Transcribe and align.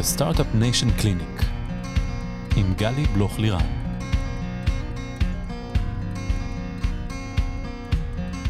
Startup 0.00 0.60
Nation 0.60 1.02
Clinic 1.02 1.44
עם 2.56 2.74
גלי 2.78 3.04
בלוך 3.14 3.38
לירן. 3.38 3.66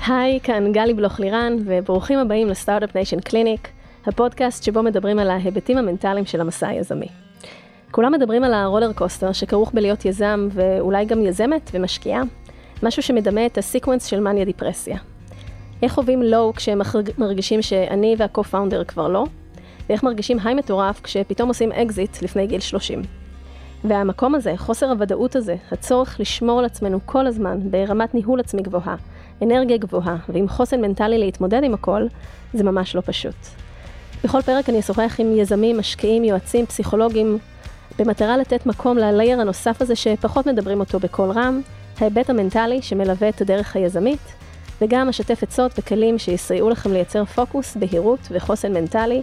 היי, 0.06 0.40
כאן 0.42 0.72
גלי 0.72 0.94
בלוך 0.94 1.20
לירן, 1.20 1.56
וברוכים 1.64 2.18
הבאים 2.18 2.48
ל 2.48 2.54
Startup 2.54 2.94
Nation 2.94 3.20
Clinic, 3.20 3.68
הפודקאסט 4.06 4.62
שבו 4.62 4.82
מדברים 4.82 5.18
על 5.18 5.30
ההיבטים 5.30 5.78
המנטליים 5.78 6.26
של 6.26 6.40
המסע 6.40 6.68
היזמי. 6.68 7.08
כולם 7.90 8.12
מדברים 8.12 8.44
על 8.44 8.54
ה 8.54 8.60
roller 8.60 8.92
coaster 8.92 9.32
שכרוך 9.32 9.70
בלהיות 9.74 10.04
יזם, 10.04 10.48
ואולי 10.52 11.04
גם 11.04 11.26
יזמת 11.26 11.70
ומשקיעה, 11.74 12.22
משהו 12.82 13.02
שמדמה 13.02 13.46
את 13.46 13.58
ה 13.58 13.63
sequence 13.63 14.06
של 14.06 14.20
מניה 14.20 14.44
דיפרסיה. 14.44 14.98
איך 15.82 15.92
חווים 15.92 16.22
low 16.22 16.54
כשהם 16.54 16.80
מרגישים 17.18 17.62
שאני 17.62 18.14
וה-co-founder 18.18 18.84
כבר 18.88 19.08
לא, 19.08 19.24
ואיך 19.92 20.04
מרגישים 20.04 20.38
high 20.44 20.54
מטורף 20.54 21.00
כשפתאום 21.00 21.48
עושים 21.48 21.72
אקזיט 21.72 22.22
לפני 22.22 22.46
גיל 22.46 22.60
30. 22.60 23.02
והמקום 23.84 24.34
הזה, 24.34 24.52
חוסר 24.56 24.90
הוודאות 24.90 25.36
הזה, 25.36 25.56
הצורך 25.72 26.20
לשמור 26.20 26.58
על 26.58 26.64
עצמנו 26.64 26.98
כל 27.06 27.26
הזמן 27.26 27.58
ברמת 27.70 28.14
ניהול 28.14 28.40
עצמי 28.40 28.62
גבוהה, 28.62 28.96
אנרגיה 29.42 29.76
גבוהה 29.76 30.16
ועם 30.28 30.48
חוסן 30.48 30.80
מנטלי 30.80 31.18
להתמודד 31.18 31.64
עם 31.64 31.74
הכל, 31.74 32.06
זה 32.54 32.64
ממש 32.64 32.96
לא 32.96 33.02
פשוט. 33.06 33.34
בכל 34.24 34.42
פרק 34.42 34.68
אני 34.68 34.80
אשוחח 34.80 35.16
עם 35.18 35.36
יזמים, 35.36 35.78
משקיעים, 35.78 36.24
יועצים, 36.24 36.66
פסיכולוגים, 36.66 37.38
במטרה 37.98 38.36
לתת 38.36 38.66
מקום 38.66 38.98
ל 38.98 39.05
layer 39.05 39.40
הנוסף 39.40 39.82
הזה 39.82 39.96
שפחות 39.96 40.46
מדברים 40.46 40.80
אותו 40.80 41.00
בקול 41.00 41.30
רם, 41.30 41.60
ההיבט 42.00 42.30
המנטלי 42.30 42.82
שמלווה 42.82 43.28
את 43.28 43.40
הדרך 43.40 43.76
היזמית, 43.76 44.34
וגם 44.80 45.08
אשתף 45.08 45.42
עצות 45.42 45.72
וכלים 45.78 46.18
שיסייעו 46.18 46.70
לכם 46.70 46.92
לייצר 46.92 47.24
פוקוס, 47.24 47.76
בהירות 47.76 48.20
וחוסן 48.30 48.72
מנטלי, 48.72 49.22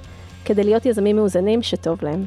כדי 0.49 0.63
להיות 0.63 0.85
יזמים 0.85 1.15
מאוזנים 1.15 1.61
שטוב 1.61 2.03
להם. 2.03 2.25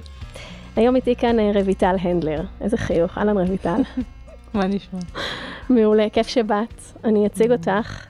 היום 0.76 0.96
איתי 0.96 1.16
כאן 1.16 1.38
אה, 1.38 1.50
רויטל 1.64 1.96
הנדלר, 2.00 2.40
איזה 2.60 2.76
חיוך, 2.76 3.18
אהלן 3.18 3.38
רויטל. 3.38 3.80
מה 4.54 4.66
נשמע? 4.66 4.98
מעולה, 5.70 6.08
כיף 6.12 6.26
שבאת. 6.26 6.82
אני 7.04 7.26
אציג 7.26 7.52
אותך. 7.52 8.06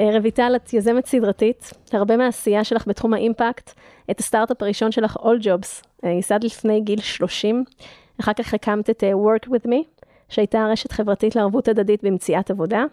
אה, 0.00 0.18
רויטל, 0.18 0.52
את 0.56 0.72
יזמת 0.72 1.06
סדרתית, 1.06 1.72
הרבה 1.92 2.16
מהעשייה 2.16 2.64
שלך 2.64 2.86
בתחום 2.86 3.14
האימפקט, 3.14 3.70
את 4.10 4.20
הסטארט-אפ 4.20 4.62
הראשון 4.62 4.92
שלך, 4.92 5.16
All 5.16 5.42
Jobs, 5.42 5.84
אה, 6.04 6.10
ייסד 6.10 6.44
לפני 6.44 6.80
גיל 6.80 7.00
30, 7.00 7.64
אחר 8.20 8.32
כך 8.32 8.54
הקמת 8.54 8.90
את 8.90 9.04
Work 9.04 9.48
With 9.48 9.66
Me, 9.68 10.04
שהייתה 10.28 10.66
רשת 10.70 10.92
חברתית 10.92 11.36
לערבות 11.36 11.68
הדדית 11.68 12.04
במציאת 12.04 12.50
עבודה. 12.50 12.84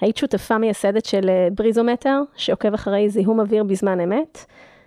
היית 0.00 0.16
שותפה 0.16 0.58
מייסדת 0.58 1.04
של 1.04 1.30
בריזומטר, 1.54 2.20
שעוקב 2.36 2.74
אחרי 2.74 3.08
זיהום 3.08 3.40
אוויר 3.40 3.64
בזמן 3.64 4.00
אמת. 4.00 4.46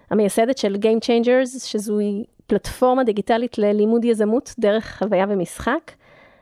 המייסדת 0.10 0.58
של 0.58 0.76
Game 0.76 1.06
Changers, 1.06 1.66
שזוהי 1.66 2.24
פלטפורמה 2.48 3.04
דיגיטלית 3.04 3.58
ללימוד 3.58 4.06
יזמות 4.06 4.54
דרך 4.60 4.98
חוויה 5.00 5.26
ומשחק. 5.30 5.92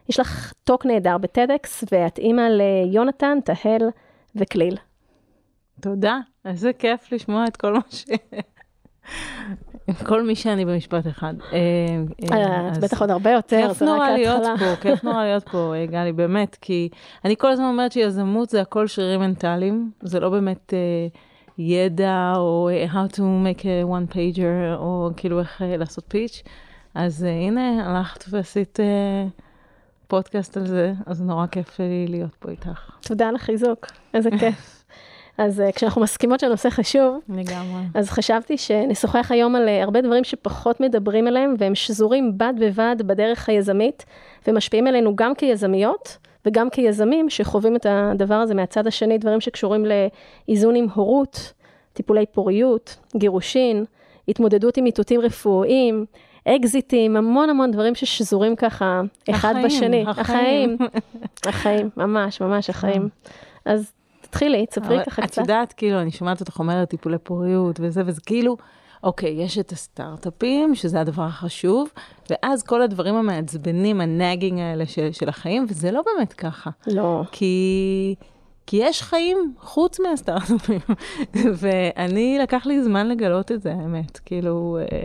יש 0.10 0.20
לך 0.20 0.54
טוק 0.64 0.86
נהדר 0.86 1.18
בטדקס, 1.18 1.84
ואת 1.92 2.18
אימא 2.18 2.42
ליונתן, 2.42 3.38
תהל 3.46 3.90
וכליל. 4.36 4.78
תודה, 5.82 6.18
איזה 6.46 6.74
כיף 6.74 7.12
לשמוע 7.12 7.46
את 7.48 7.58
כל 7.58 7.74
מה 7.74 7.80
ש... 7.90 8.06
כל 10.08 10.24
מי 10.24 10.36
שאני 10.36 10.66
במשפט 10.66 11.08
אחד. 11.08 11.34
אה, 11.54 11.58
אה, 12.32 12.70
אז 12.72 12.78
בטח 12.78 13.02
עוד 13.02 13.10
הרבה 13.10 13.32
יותר, 13.32 13.68
כיף 13.68 13.82
נורא 13.82 14.10
להיות 14.10 14.44
פה, 14.60 14.76
כיף 14.82 15.04
נורא 15.04 15.24
להיות 15.24 15.50
פה, 15.50 15.74
אה, 15.76 15.86
גלי, 15.86 16.12
באמת, 16.12 16.58
כי 16.62 16.90
אני 17.26 17.36
כל 17.38 17.52
הזמן 17.52 17.66
אומרת 17.66 17.92
שיזמות 17.92 18.50
זה 18.50 18.62
הכל 18.62 18.88
שרירים 18.88 19.20
מנטליים, 19.20 19.92
זה 20.02 20.20
לא 20.20 20.30
באמת 20.30 20.74
ידע, 21.58 22.34
או 22.38 22.70
how 22.88 23.16
to 23.16 23.20
make 23.20 23.62
a 23.62 23.90
one 23.90 24.14
pager, 24.14 24.78
או 24.78 25.10
כאילו 25.18 25.40
איך 25.40 25.62
לעשות 25.78 26.04
פיץ'. 26.08 26.44
אז 26.96 27.24
הנה, 27.24 27.90
הלכת 27.90 28.26
ועשית 28.30 28.80
פודקאסט 30.08 30.58
על 30.58 30.68
זה, 30.68 30.94
אז 31.06 31.22
נורא 31.22 31.48
כיף 31.48 31.80
לי 31.80 32.06
להיות 32.10 32.36
פה 32.40 32.52
איתך. 32.52 32.90
תודה 33.02 33.28
על 33.28 33.36
החיזוק, 33.36 33.86
איזה 34.14 34.30
כיף. 34.40 34.86
אז 35.38 35.60
uh, 35.60 35.72
כשאנחנו 35.76 36.02
מסכימות 36.02 36.40
שהנושא 36.40 36.70
חשוב, 36.70 37.20
לגמרי. 37.30 37.82
אז 37.94 38.10
חשבתי 38.10 38.58
שנשוחח 38.58 39.32
היום 39.32 39.56
על 39.56 39.68
uh, 39.68 39.84
הרבה 39.84 40.02
דברים 40.02 40.24
שפחות 40.24 40.80
מדברים 40.80 41.28
עליהם, 41.28 41.56
והם 41.58 41.76
שזורים 41.76 42.38
בד 42.38 42.54
בבד 42.60 42.96
בדרך 43.00 43.50
היזמית, 43.50 44.06
ומשפיעים 44.48 44.88
עלינו 44.88 45.16
גם 45.16 45.36
כיזמיות, 45.36 46.18
וגם 46.46 46.70
כיזמים 46.70 47.30
שחווים 47.30 47.76
את 47.76 47.86
הדבר 47.90 48.36
הזה 48.36 48.54
מהצד 48.54 48.88
השני, 48.88 49.18
דברים 49.18 49.42
שקשורים 49.42 49.86
לאיזון 49.86 50.76
עם 50.76 50.88
הורות, 50.94 51.54
טיפולי 51.94 52.26
פוריות, 52.26 52.98
גירושין, 53.18 53.86
התמודדות 54.28 54.78
עם 54.78 54.86
איתותים 54.86 55.22
רפואיים, 55.22 56.06
אקזיטים, 56.48 57.16
המון 57.18 57.50
המון 57.50 57.72
דברים 57.72 57.96
ששזורים 57.96 58.56
ככה 58.56 59.02
אחד 59.30 59.50
החיים, 59.50 59.66
בשני. 59.66 60.06
החיים. 60.08 60.78
החיים, 61.46 61.90
ממש, 61.98 62.42
ממש 62.42 62.70
החיים. 62.70 63.10
אז 63.66 63.92
תתחילי, 64.22 64.66
תספרי 64.66 65.04
ככה 65.06 65.22
קצת. 65.22 65.34
את 65.34 65.38
יודעת, 65.38 65.74
כאילו, 65.74 66.02
אני 66.02 66.12
שומעת 66.12 66.40
אותך 66.40 66.60
אומרת 66.60 66.90
טיפולי 66.90 67.18
פוריות 67.18 67.80
וזה, 67.80 68.02
וזה 68.06 68.22
כאילו, 68.26 68.58
אוקיי, 69.06 69.30
יש 69.30 69.58
את 69.58 69.72
הסטארט-אפים, 69.72 70.76
שזה 70.76 71.02
הדבר 71.02 71.24
החשוב, 71.24 71.90
ואז 72.30 72.64
כל 72.64 72.82
הדברים 72.82 73.16
המעצבנים, 73.16 74.02
הנאגינג 74.02 74.60
האלה 74.60 74.86
של, 74.86 75.12
של 75.12 75.30
החיים, 75.30 75.66
וזה 75.70 75.92
לא 75.92 76.02
באמת 76.06 76.34
ככה. 76.34 76.70
לא. 76.88 77.22
כי... 77.32 78.16
כי 78.68 78.78
יש 78.78 79.02
חיים 79.02 79.54
חוץ 79.60 80.00
מהסטארט-אפים, 80.00 80.80
ואני, 81.62 82.38
לקח 82.42 82.66
לי 82.66 82.84
זמן 82.84 83.08
לגלות 83.08 83.52
את 83.52 83.62
זה, 83.62 83.74
האמת. 83.74 84.20
כאילו, 84.26 84.78
אה, 84.82 85.04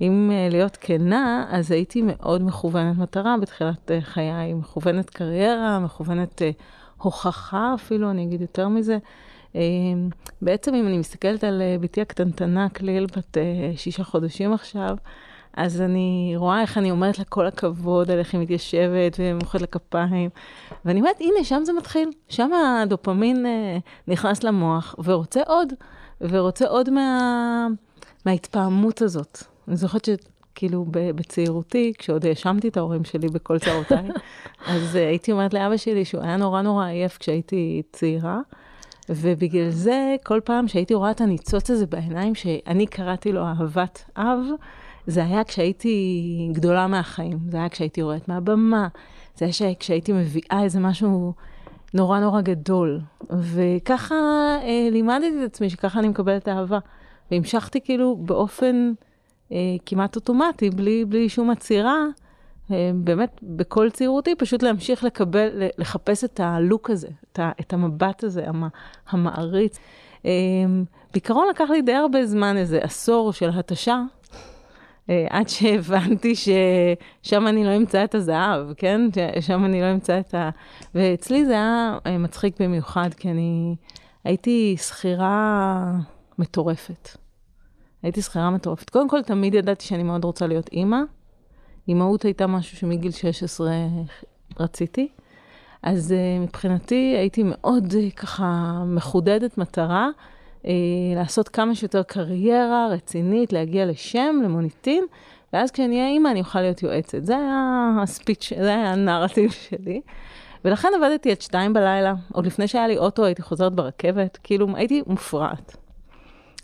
אם 0.00 0.30
אה, 0.32 0.48
להיות 0.50 0.76
כנה, 0.80 1.46
אז 1.50 1.70
הייתי 1.70 2.02
מאוד 2.04 2.42
מכוונת 2.42 2.98
מטרה 2.98 3.36
בתחילת 3.40 3.90
אה, 3.90 4.00
חיי, 4.00 4.54
מכוונת 4.54 5.10
קריירה, 5.10 5.78
מכוונת 5.78 6.42
הוכחה 6.98 7.74
אפילו, 7.74 8.10
אני 8.10 8.24
אגיד 8.24 8.40
יותר 8.40 8.68
מזה. 8.68 8.98
בעצם 10.42 10.74
אם 10.74 10.86
אני 10.86 10.98
מסתכלת 10.98 11.44
על 11.44 11.62
בתי 11.80 12.00
הקטנטנה, 12.00 12.68
כליל 12.68 13.06
בת 13.06 13.36
שישה 13.76 14.04
חודשים 14.04 14.52
עכשיו, 14.52 14.96
אז 15.56 15.80
אני 15.80 16.32
רואה 16.36 16.60
איך 16.60 16.78
אני 16.78 16.90
אומרת 16.90 17.18
לה 17.18 17.24
כל 17.24 17.46
הכבוד 17.46 18.10
על 18.10 18.18
איך 18.18 18.34
היא 18.34 18.40
מתיישבת 18.40 19.16
ומוחאת 19.18 19.60
לה 19.60 19.66
כפיים. 19.66 20.30
ואני 20.84 21.00
אומרת, 21.00 21.20
הנה, 21.20 21.44
שם 21.44 21.62
זה 21.64 21.72
מתחיל. 21.72 22.10
שם 22.28 22.50
הדופמין 22.52 23.46
אה, 23.46 23.78
נכנס 24.08 24.42
למוח 24.42 24.94
ורוצה 25.04 25.40
עוד, 25.46 25.72
ורוצה 26.20 26.66
עוד 26.68 26.90
מה, 26.90 27.66
מההתפעמות 28.26 29.02
הזאת. 29.02 29.38
אני 29.68 29.76
זוכרת 29.76 30.04
שכאילו 30.04 30.84
בצעירותי, 30.90 31.92
כשעוד 31.98 32.26
האשמתי 32.26 32.68
את 32.68 32.76
ההורים 32.76 33.04
שלי 33.04 33.28
בכל 33.28 33.58
צערותיי, 33.58 34.08
אז 34.66 34.96
אה, 34.96 35.08
הייתי 35.08 35.32
אומרת 35.32 35.54
לאבא 35.54 35.76
שלי 35.76 36.04
שהוא 36.04 36.22
היה 36.22 36.36
נורא 36.36 36.62
נורא 36.62 36.86
עייף 36.86 37.18
כשהייתי 37.18 37.82
צעירה. 37.92 38.40
ובגלל 39.16 39.70
זה, 39.70 40.16
כל 40.24 40.40
פעם 40.44 40.68
שהייתי 40.68 40.94
רואה 40.94 41.10
את 41.10 41.20
הניצוץ 41.20 41.70
הזה 41.70 41.86
בעיניים, 41.86 42.34
שאני 42.34 42.86
קראתי 42.86 43.32
לו 43.32 43.44
אהבת 43.44 44.04
אב, 44.16 44.38
זה 45.06 45.24
היה 45.24 45.44
כשהייתי 45.44 46.48
גדולה 46.52 46.86
מהחיים, 46.86 47.38
זה 47.48 47.56
היה 47.56 47.68
כשהייתי 47.68 48.00
יורדת 48.00 48.28
מהבמה, 48.28 48.88
זה 49.36 49.44
היה 49.60 49.74
כשהייתי 49.74 50.12
מביאה 50.12 50.62
איזה 50.62 50.80
משהו 50.80 51.32
נורא 51.94 52.20
נורא 52.20 52.40
גדול. 52.40 53.00
וככה 53.30 54.14
אה, 54.62 54.88
לימדתי 54.90 55.44
את 55.44 55.44
עצמי 55.46 55.70
שככה 55.70 55.98
אני 55.98 56.08
מקבלת 56.08 56.48
אהבה. 56.48 56.78
והמשכתי 57.30 57.80
כאילו 57.80 58.16
באופן 58.16 58.92
אה, 59.52 59.56
כמעט 59.86 60.16
אוטומטי, 60.16 60.70
בלי, 60.70 61.04
בלי 61.04 61.28
שום 61.28 61.50
עצירה, 61.50 62.04
באמת 62.94 63.40
בכל 63.42 63.90
צעירותי, 63.90 64.34
פשוט 64.34 64.62
להמשיך 64.62 65.04
לקבל, 65.04 65.48
לחפש 65.78 66.24
את 66.24 66.40
הלוק 66.40 66.90
הזה, 66.90 67.08
את, 67.32 67.72
המבט 67.72 68.24
הזה, 68.24 68.48
המ, 68.48 68.64
המעריץ. 69.08 69.78
אה, 70.26 70.30
בעיקרון 71.12 71.48
לקח 71.50 71.70
לי 71.70 71.82
די 71.82 71.94
הרבה 71.94 72.26
זמן, 72.26 72.56
איזה 72.56 72.78
עשור 72.82 73.32
של 73.32 73.50
התשה. 73.54 74.02
אה, 75.10 75.26
עד 75.30 75.48
שהבנתי 75.48 76.34
ששם 76.34 77.46
אני 77.46 77.64
לא 77.64 77.76
אמצא 77.76 78.04
את 78.04 78.14
הזהב, 78.14 78.72
כן? 78.76 79.00
שם 79.40 79.64
אני 79.64 79.80
לא 79.80 79.92
אמצא 79.92 80.20
את 80.20 80.34
ה... 80.34 80.50
ואצלי 80.94 81.46
זה 81.46 81.52
היה 81.52 81.98
אה, 82.06 82.18
מצחיק 82.18 82.62
במיוחד, 82.62 83.14
כי 83.16 83.30
אני 83.30 83.76
הייתי 84.24 84.76
שכירה 84.78 85.92
מטורפת. 86.38 87.08
הייתי 88.02 88.22
שכירה 88.22 88.50
מטורפת. 88.50 88.90
קודם 88.90 89.08
כל, 89.08 89.22
תמיד 89.22 89.54
ידעתי 89.54 89.84
שאני 89.84 90.02
מאוד 90.02 90.24
רוצה 90.24 90.46
להיות 90.46 90.68
אימא. 90.72 91.00
אימהות 91.88 92.22
הייתה 92.24 92.46
משהו 92.46 92.76
שמגיל 92.76 93.10
16 93.10 93.70
רציתי. 94.60 95.08
אז 95.82 96.14
uh, 96.14 96.42
מבחינתי 96.42 97.14
הייתי 97.18 97.42
מאוד 97.44 97.92
uh, 97.92 98.16
ככה 98.16 98.82
מחודדת 98.86 99.58
מטרה. 99.58 100.08
אה, 100.66 100.72
לעשות 101.16 101.48
כמה 101.48 101.74
שיותר 101.74 102.02
קריירה 102.02 102.88
רצינית, 102.90 103.52
להגיע 103.52 103.86
לשם, 103.86 104.40
למוניטין, 104.44 105.04
ואז 105.52 105.70
כשאני 105.70 105.96
אהיה 105.96 106.08
אימא 106.08 106.28
אני 106.28 106.40
אוכל 106.40 106.60
להיות 106.60 106.82
יועצת. 106.82 107.24
זה 107.24 107.36
היה 107.36 107.90
הספיץ', 108.02 108.52
זה 108.56 108.74
היה 108.74 108.92
הנרטיב 108.92 109.50
שלי. 109.50 110.00
ולכן 110.64 110.88
עבדתי 110.96 111.30
עד 111.30 111.40
שתיים 111.40 111.72
בלילה, 111.72 112.14
עוד 112.32 112.46
לפני 112.46 112.68
שהיה 112.68 112.88
לי 112.88 112.98
אוטו 112.98 113.24
הייתי 113.24 113.42
חוזרת 113.42 113.72
ברכבת, 113.72 114.38
כאילו 114.42 114.76
הייתי 114.76 115.02
מופרעת. 115.06 115.76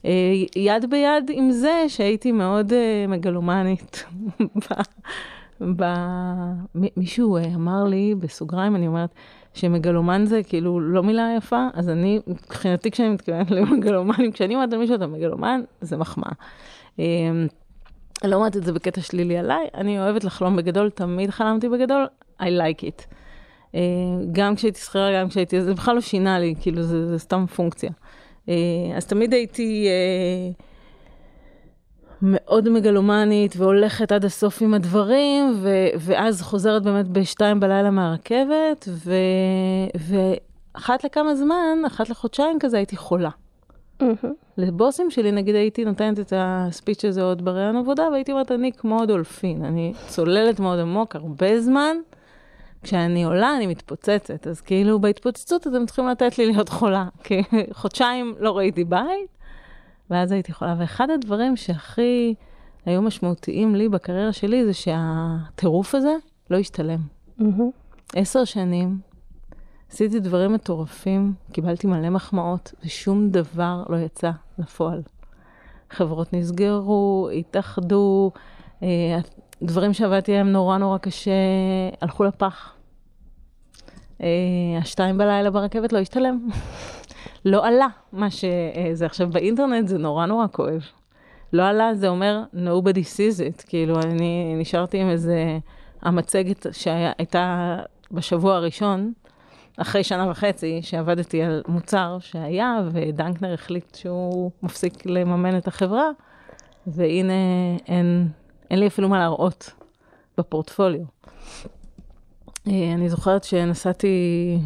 אה, 0.05 0.11
יד 0.57 0.91
ביד 0.91 1.31
עם 1.31 1.51
זה 1.51 1.85
שהייתי 1.89 2.33
מאוד 2.33 2.73
אה, 2.73 3.05
מגלומנית. 3.09 4.05
ב... 5.77 5.85
מישהו 6.75 7.37
אה, 7.37 7.55
אמר 7.55 7.85
לי, 7.85 8.15
בסוגריים, 8.15 8.77
אני 8.77 8.87
אומרת, 8.87 9.11
שמגלומן 9.55 10.25
זה 10.27 10.43
כאילו 10.43 10.81
לא 10.81 11.03
מילה 11.03 11.35
יפה, 11.37 11.67
אז 11.75 11.89
אני, 11.89 12.21
מבחינתי 12.27 12.91
כשאני 12.91 13.09
מתכוונת 13.09 13.51
למגלומנים, 13.51 14.33
כשאני 14.33 14.55
אומרת 14.55 14.73
למישהו 14.73 14.97
אתה 14.97 15.07
מגלומן, 15.07 15.61
זה 15.81 15.97
מחמאה. 15.97 16.33
אני 16.99 18.31
לא 18.31 18.37
אומרת 18.37 18.57
את 18.57 18.65
זה 18.65 18.73
בקטע 18.73 19.01
שלילי 19.01 19.39
עליי, 19.39 19.67
אני 19.75 19.99
אוהבת 19.99 20.25
לחלום 20.25 20.57
בגדול, 20.57 20.91
תמיד 20.91 21.31
חלמתי 21.31 21.69
בגדול, 21.69 22.07
I 22.41 22.45
like 22.45 22.83
it. 22.83 23.15
גם 24.33 24.55
כשהייתי 24.55 24.81
שכירה, 24.81 25.21
גם 25.21 25.29
כשהייתי, 25.29 25.63
זה 25.63 25.75
בכלל 25.75 25.95
לא 25.95 26.01
שינה 26.01 26.39
לי, 26.39 26.55
כאילו 26.61 26.83
זה, 26.83 27.07
זה 27.07 27.19
סתם 27.19 27.47
פונקציה. 27.47 27.91
אז 28.97 29.07
תמיד 29.07 29.33
הייתי... 29.35 29.89
מאוד 32.23 32.69
מגלומנית 32.69 33.55
והולכת 33.57 34.13
עד 34.13 34.25
הסוף 34.25 34.63
עם 34.63 34.75
הדברים, 34.75 35.55
ו- 35.57 35.89
ואז 35.99 36.43
חוזרת 36.43 36.83
באמת 36.83 37.09
בשתיים 37.09 37.61
בלילה 37.61 37.91
מהרכבת, 37.91 38.89
ו- 38.89 39.13
ואחת 40.75 41.05
לכמה 41.05 41.35
זמן, 41.35 41.79
אחת 41.87 42.11
לחודשיים 42.11 42.59
כזה, 42.61 42.77
הייתי 42.77 42.97
חולה. 42.97 43.31
Mm-hmm. 44.03 44.27
לבוסים 44.59 45.11
שלי, 45.11 45.33
נגיד, 45.33 45.55
הייתי 45.55 45.85
נותנת 45.85 46.19
את 46.19 46.33
הספיץ' 46.37 47.05
הזה 47.05 47.23
עוד 47.23 47.45
בראיון 47.45 47.77
עבודה, 47.77 48.09
והייתי 48.13 48.33
אומרת, 48.33 48.53
אני 48.53 48.73
כמו 48.73 49.07
דולפין, 49.07 49.65
אני 49.65 49.93
צוללת 50.07 50.61
מאוד 50.61 50.79
עמוק 50.79 51.17
הרבה 51.17 51.61
זמן, 51.61 51.97
כשאני 52.89 53.25
עולה 53.25 53.57
אני 53.57 53.67
מתפוצצת, 53.67 54.47
אז 54.47 54.61
כאילו 54.61 54.99
בהתפוצצות 54.99 55.67
אתם 55.67 55.87
צריכים 55.87 56.09
לתת 56.09 56.39
לי 56.39 56.47
להיות 56.47 56.69
חולה, 56.69 57.09
כי 57.25 57.43
חודשיים 57.73 58.35
לא 58.39 58.57
ראיתי 58.57 58.85
בית, 58.85 59.39
ואז 60.11 60.33
הייתי 60.33 60.53
יכולה, 60.53 60.75
ואחד 60.79 61.11
הדברים 61.11 61.57
שהכי 61.57 62.35
היו 62.87 63.03
משמעותיים 63.03 63.75
לי 63.75 63.89
בקריירה 63.89 64.33
שלי, 64.33 64.65
זה 64.65 64.73
שהטירוף 64.73 65.95
הזה 65.95 66.17
לא 66.51 66.57
השתלם. 66.57 67.01
עשר 68.15 68.45
שנים, 68.45 68.99
עשיתי 69.91 70.21
דברים 70.21 70.53
מטורפים, 70.53 71.33
קיבלתי 71.53 71.87
מלא 71.87 72.11
מחמאות, 72.11 72.73
ושום 72.85 73.31
דבר 73.31 73.83
לא 73.89 73.97
יצא 73.97 74.31
לפועל. 74.59 75.03
חברות 75.91 76.33
נסגרו, 76.33 77.29
התאחדו, 77.39 78.31
אה, 78.83 79.19
דברים 79.63 79.93
שעבדתי 79.93 80.33
עליהם 80.33 80.53
נורא 80.53 80.79
נורא 80.79 80.99
קשה, 80.99 81.33
הלכו 82.01 82.25
לפח. 82.25 82.78
אה, 84.23 84.29
השתיים 84.79 85.19
בלילה 85.19 85.51
ברכבת 85.51 85.93
לא 85.93 85.99
השתלם. 85.99 86.49
לא 87.45 87.67
עלה 87.67 87.87
מה 88.13 88.31
שזה. 88.31 89.07
עכשיו, 89.07 89.31
באינטרנט 89.31 89.89
זה 89.89 89.99
נורא 89.99 90.27
נורא 90.27 90.47
כואב. 90.53 90.83
לא 91.53 91.63
עלה, 91.63 91.95
זה 91.95 92.09
אומר 92.09 92.43
nobody 92.55 93.05
sees 93.17 93.41
it. 93.41 93.69
כאילו, 93.69 94.01
אני 94.01 94.55
נשארתי 94.59 95.01
עם 95.01 95.09
איזה 95.09 95.59
המצגת 96.03 96.67
שהייתה 96.73 97.77
בשבוע 98.13 98.55
הראשון, 98.55 99.13
אחרי 99.77 100.05
שנה 100.05 100.31
וחצי, 100.31 100.81
שעבדתי 100.83 101.43
על 101.43 101.63
מוצר 101.69 102.19
שהיה, 102.21 102.79
ודנקנר 102.93 103.53
החליט 103.53 103.95
שהוא 103.95 104.51
מפסיק 104.63 105.07
לממן 105.07 105.59
את 105.59 105.69
החברה, 105.69 106.11
והנה, 106.87 107.33
אין, 107.87 108.29
אין 108.71 108.79
לי 108.79 108.87
אפילו 108.87 109.09
מה 109.09 109.19
להראות 109.19 109.71
בפורטפוליו. 110.39 111.05
אה, 112.71 112.95
אני 112.95 113.09
זוכרת 113.09 113.45
שנסעתי 113.45 114.09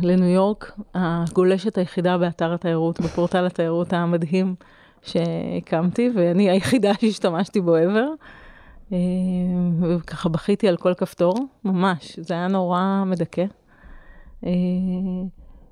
לניו 0.02 0.28
יורק, 0.28 0.72
הגולשת 0.94 1.78
היחידה 1.78 2.18
באתר 2.18 2.54
התיירות, 2.54 3.00
בפורטל 3.00 3.46
התיירות 3.46 3.92
המדהים 3.92 4.54
שהקמתי, 5.02 6.10
ואני 6.14 6.50
היחידה 6.50 6.92
שהשתמשתי 7.00 7.60
בו 7.60 7.76
ever. 7.76 8.24
אה, 8.92 8.98
וככה 9.80 10.28
בכיתי 10.28 10.68
על 10.68 10.76
כל 10.76 10.94
כפתור, 10.94 11.34
ממש, 11.64 12.18
זה 12.18 12.34
היה 12.34 12.48
נורא 12.48 13.04
מדכא. 13.06 13.44
אה, 14.46 14.50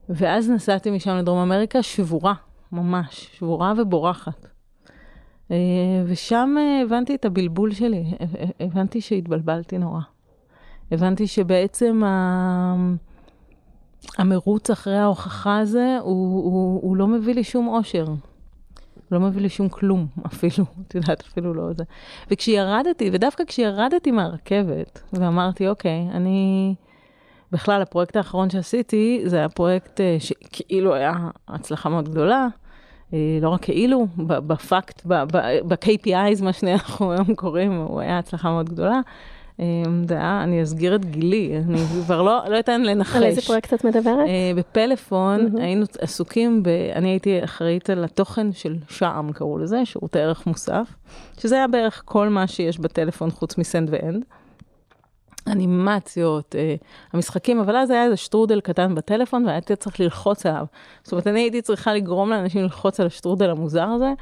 ואז 0.09 0.50
נסעתי 0.50 0.91
משם 0.91 1.17
לדרום 1.17 1.38
אמריקה 1.38 1.82
שבורה, 1.82 2.35
ממש, 2.73 3.31
שבורה 3.32 3.73
ובורחת. 3.79 4.47
ושם 6.06 6.56
הבנתי 6.85 7.15
את 7.15 7.25
הבלבול 7.25 7.73
שלי, 7.73 8.05
הבנתי 8.61 9.00
שהתבלבלתי 9.00 9.79
נורא. 9.79 10.00
הבנתי 10.90 11.26
שבעצם 11.26 12.02
ה... 12.04 12.75
המרוץ 14.19 14.70
אחרי 14.70 14.96
ההוכחה 14.96 15.58
הזה, 15.58 15.98
הוא, 16.02 16.44
הוא, 16.44 16.81
הוא 16.82 16.96
לא 16.96 17.06
מביא 17.06 17.34
לי 17.34 17.44
שום 17.44 17.69
אושר. 17.69 18.04
לא 19.10 19.20
מביא 19.20 19.42
לי 19.42 19.48
שום 19.48 19.69
כלום, 19.69 20.06
אפילו, 20.26 20.64
את 20.87 20.94
יודעת, 20.94 21.20
אפילו 21.20 21.54
לא 21.54 21.72
זה. 21.72 21.84
וכשירדתי, 22.31 23.10
ודווקא 23.12 23.44
כשירדתי 23.44 24.10
מהרכבת, 24.10 25.02
ואמרתי, 25.12 25.69
אוקיי, 25.69 26.08
אני... 26.10 26.75
בכלל, 27.52 27.82
הפרויקט 27.82 28.16
האחרון 28.16 28.50
שעשיתי, 28.50 29.22
זה 29.25 29.36
היה 29.36 29.48
פרויקט 29.48 30.00
אה, 30.00 30.16
שכאילו 30.19 30.94
היה 30.94 31.12
הצלחה 31.48 31.88
מאוד 31.88 32.08
גדולה, 32.08 32.46
אה, 33.14 33.38
לא 33.43 33.48
רק 33.48 33.62
כאילו, 33.62 34.06
בפקט, 34.16 35.06
ב-KPIs, 35.69 36.43
מה 36.44 36.52
שאנחנו 36.52 37.12
היום 37.12 37.34
קוראים, 37.34 37.72
הוא 37.72 38.00
היה 38.00 38.19
הצלחה 38.19 38.50
מאוד 38.50 38.69
גדולה. 38.69 39.00
אמ, 39.60 40.04
זה 40.08 40.14
היה, 40.14 40.42
אני 40.42 40.62
אסגיר 40.62 40.94
את 40.94 41.04
גילי, 41.04 41.52
אני 41.68 41.78
כבר 42.04 42.22
לא, 42.22 42.40
לא 42.48 42.58
אתן 42.58 42.82
לנחש. 42.82 43.16
על 43.16 43.24
איזה 43.24 43.40
פרויקט 43.40 43.74
את 43.74 43.84
מדברת? 43.84 44.28
אה, 44.28 44.52
בפלאפון 44.56 45.58
היינו 45.58 45.84
עסוקים, 46.00 46.62
ב, 46.62 46.68
אני 46.94 47.08
הייתי 47.08 47.44
אחראית 47.44 47.90
על 47.90 48.04
התוכן 48.04 48.52
של 48.52 48.76
שע"ם, 48.88 49.32
קראו 49.32 49.58
לזה, 49.58 49.84
שירותי 49.84 50.18
ערך 50.18 50.46
מוסף, 50.46 50.86
שזה 51.38 51.54
היה 51.56 51.68
בערך 51.68 52.02
כל 52.04 52.28
מה 52.28 52.46
שיש 52.46 52.78
בטלפון 52.78 53.30
חוץ 53.30 53.58
מסנד 53.58 53.88
ואנד. 53.92 54.24
אנימציות, 55.46 56.54
אה, 56.58 56.75
המשחקים, 57.12 57.60
אבל 57.60 57.76
אז 57.76 57.90
היה 57.90 58.04
איזה 58.04 58.16
שטרודל 58.16 58.60
קטן 58.60 58.94
בטלפון 58.94 59.46
והייתי 59.46 59.76
צריך 59.76 60.00
ללחוץ 60.00 60.46
עליו. 60.46 60.64
זאת 61.02 61.12
אומרת, 61.12 61.26
אני 61.26 61.40
הייתי 61.40 61.62
צריכה 61.62 61.94
לגרום 61.94 62.31
לאנשים 62.31 62.62
ללחוץ 62.62 63.00
על 63.00 63.06
השטרודל 63.06 63.50
המוזר 63.50 63.84
הזה, 63.84 64.12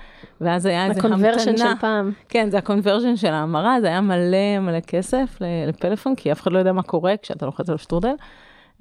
ואז 0.40 0.66
היה 0.66 0.86
איזה 0.86 1.00
המתנה. 1.00 1.14
ה 1.14 1.18
conversion 1.18 1.56
של 1.56 1.74
פעם. 1.80 2.12
כן, 2.28 2.50
זה 2.50 2.58
ה 2.58 2.64
conversion 2.64 3.16
של 3.16 3.32
ההמרה, 3.32 3.80
זה 3.80 3.86
היה 3.86 4.00
מלא 4.00 4.58
מלא 4.60 4.80
כסף 4.80 5.38
לפלאפון, 5.68 6.14
כי 6.14 6.32
אף 6.32 6.40
אחד 6.40 6.52
לא 6.52 6.58
יודע 6.58 6.72
מה 6.72 6.82
קורה 6.82 7.14
כשאתה 7.22 7.46
לוחץ 7.46 7.68
על 7.68 7.74
השטרודל. 7.74 8.14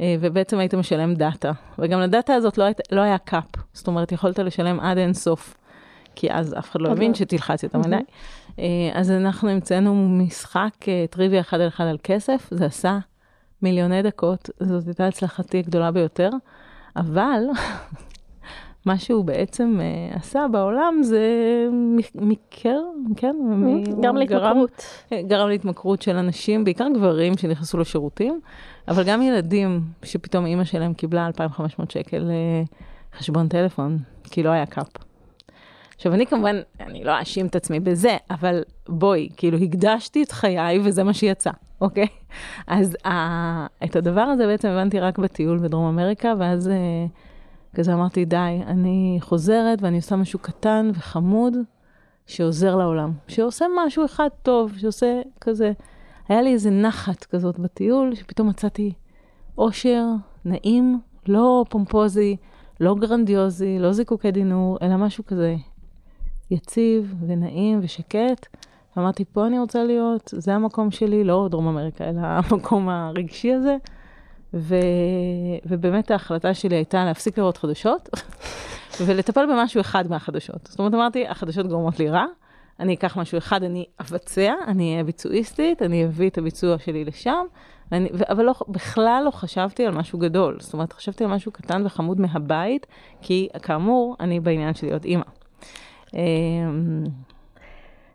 אה, 0.02 0.16
ובעצם 0.20 0.60
היית 0.60 0.74
משלם 0.74 1.14
דאטה, 1.14 1.52
וגם 1.80 2.02
לדאטה 2.02 2.34
הזאת 2.34 2.58
לא, 2.58 2.64
היית, 2.64 2.78
לא 2.92 3.02
היה 3.02 3.18
cap, 3.18 3.44
זאת 3.74 3.88
אומרת, 3.88 4.12
יכולת 4.12 4.40
לשלם 4.40 4.80
עד 4.80 4.98
אין 4.98 5.14
סוף. 5.14 5.58
כי 6.16 6.32
אז 6.32 6.56
אף 6.60 6.72
אחד 6.72 6.82
לא 6.82 6.90
הבין 6.90 7.14
שתלחץ 7.14 7.64
יותר 7.64 7.78
מדי. 7.78 7.96
אה, 7.96 8.00
אז 8.94 9.12
אנחנו 9.12 9.50
המצאנו 9.50 10.10
משחק 10.10 10.72
אה, 10.88 11.06
טריוויה 11.10 11.42
אחד 11.42 11.60
על 11.60 11.68
אחד 11.68 11.84
על 11.84 11.98
כסף, 12.04 12.48
זה 12.52 12.66
עשה 12.66 13.00
מיליוני 13.62 14.02
דקות, 14.02 14.50
זאת 14.60 14.88
הייתה 14.88 15.08
הצלחתי 15.08 15.60
הגדולה 15.60 15.92
ביותר, 15.92 16.30
אבל 16.96 17.44
מה 18.86 18.98
שהוא 18.98 19.26
בעצם 19.26 19.80
uh, 19.80 20.18
עשה 20.18 20.46
בעולם 20.52 21.00
זה 21.02 21.22
מקר, 22.16 22.80
כן? 23.16 23.36
גרם 24.02 24.18
להתמכרות. 24.18 24.86
גרם 25.28 25.50
להתמכרות 25.50 26.02
של 26.02 26.16
אנשים, 26.16 26.64
בעיקר 26.64 26.88
גברים 26.96 27.38
שנכנסו 27.38 27.78
לשירותים, 27.78 28.40
אבל 28.88 29.04
גם 29.04 29.22
ילדים 29.22 29.82
שפתאום 30.04 30.46
אימא 30.46 30.64
שלהם 30.64 30.94
קיבלה 30.94 31.28
2,500 31.28 31.92
שקל 31.92 32.32
חשבון 33.18 33.48
טלפון, 33.48 33.98
כי 34.24 34.44
לא 34.44 34.50
היה 34.50 34.66
קאפ. 34.66 35.07
עכשיו, 35.98 36.14
אני 36.14 36.26
כמובן, 36.26 36.56
אני 36.80 37.04
לא 37.04 37.20
אאשים 37.20 37.48
את 37.48 37.56
עצמי 37.56 37.80
בזה, 37.80 38.18
אבל 38.32 38.64
בואי, 38.90 39.30
כאילו, 39.38 39.58
הקדשתי 39.58 40.24
את 40.24 40.32
חיי 40.32 40.80
וזה 40.84 41.04
מה 41.04 41.14
שיצא, 41.14 41.52
אוקיי? 41.82 42.08
אז 42.68 42.98
ה... 43.06 43.12
את 43.84 43.96
הדבר 43.96 44.22
הזה 44.22 44.48
בעצם 44.48 44.68
הבנתי 44.68 45.00
רק 45.00 45.18
בטיול 45.18 45.58
בדרום 45.58 45.86
אמריקה, 45.86 46.34
ואז 46.40 46.68
uh, 46.68 47.76
כזה 47.76 47.94
אמרתי, 47.94 48.26
די, 48.26 48.60
אני 48.68 49.18
חוזרת 49.22 49.82
ואני 49.82 49.98
עושה 49.98 50.16
משהו 50.16 50.40
קטן 50.40 50.92
וחמוד 50.94 51.54
שעוזר 52.26 52.76
לעולם, 52.76 53.12
שעושה 53.28 53.66
משהו 53.78 54.06
אחד 54.06 54.30
טוב, 54.44 54.78
שעושה 54.78 55.22
כזה, 55.42 55.72
היה 56.30 56.42
לי 56.42 56.54
איזה 56.54 56.70
נחת 56.70 57.24
כזאת 57.24 57.60
בטיול, 57.60 58.16
שפתאום 58.16 58.50
מצאתי 58.50 58.94
אושר, 59.58 60.06
נעים, 60.46 61.00
לא 61.28 61.64
פומפוזי, 61.70 62.36
לא 62.80 62.96
גרנדיוזי, 62.96 63.80
לא 63.80 63.92
זיקוקי 63.92 64.32
דינור, 64.32 64.78
אלא 64.82 64.98
משהו 64.98 65.26
כזה 65.26 65.56
יציב 66.52 67.16
ונעים 67.28 67.80
ושקט. 67.84 68.48
אמרתי, 68.98 69.26
פה 69.26 69.48
אני 69.48 69.60
רוצה 69.60 69.84
להיות, 69.84 70.34
זה 70.38 70.54
המקום 70.54 70.92
שלי, 70.92 71.24
לא 71.24 71.48
דרום 71.52 71.68
אמריקה, 71.68 72.04
אלא 72.10 72.20
המקום 72.22 72.90
הרגשי 72.90 73.54
הזה. 73.54 73.78
ו... 74.54 74.76
ובאמת 75.66 76.12
ההחלטה 76.12 76.54
שלי 76.54 76.76
הייתה 76.76 77.06
להפסיק 77.06 77.38
לראות 77.38 77.58
חדשות 77.58 78.10
ולטפל 79.06 79.46
במשהו 79.46 79.82
אחד 79.82 80.08
מהחדשות. 80.10 80.68
זאת 80.70 80.80
אומרת, 80.80 80.94
אמרתי, 80.94 81.28
החדשות 81.28 81.68
גורמות 81.68 82.00
לי 82.00 82.10
רע, 82.10 82.26
אני 82.80 82.94
אקח 82.94 83.18
משהו 83.18 83.38
אחד, 83.38 83.64
אני 83.64 83.86
אבצע, 84.02 84.54
אני 84.68 84.92
אהיה 84.92 85.04
ביצועיסטית, 85.04 85.82
אני 85.82 86.06
אביא 86.06 86.30
את 86.30 86.38
הביצוע 86.38 86.80
שלי 86.80 87.06
לשם, 87.06 87.46
ואני, 87.92 88.10
אבל 88.30 88.46
לא, 88.46 88.54
בכלל 88.68 89.22
לא 89.26 89.32
חשבתי 89.32 89.86
על 89.86 89.94
משהו 89.94 90.20
גדול. 90.20 90.58
זאת 90.60 90.74
אומרת, 90.74 90.94
חשבתי 90.94 91.24
על 91.24 91.30
משהו 91.30 91.52
קטן 91.52 91.86
וחמוד 91.86 92.22
מהבית, 92.22 92.88
כי 93.22 93.48
כאמור, 93.62 94.16
אני 94.20 94.40
בעניין 94.40 94.74
של 94.74 94.88
להיות 94.88 95.06
אימא. 95.06 95.26
אה, 96.16 96.22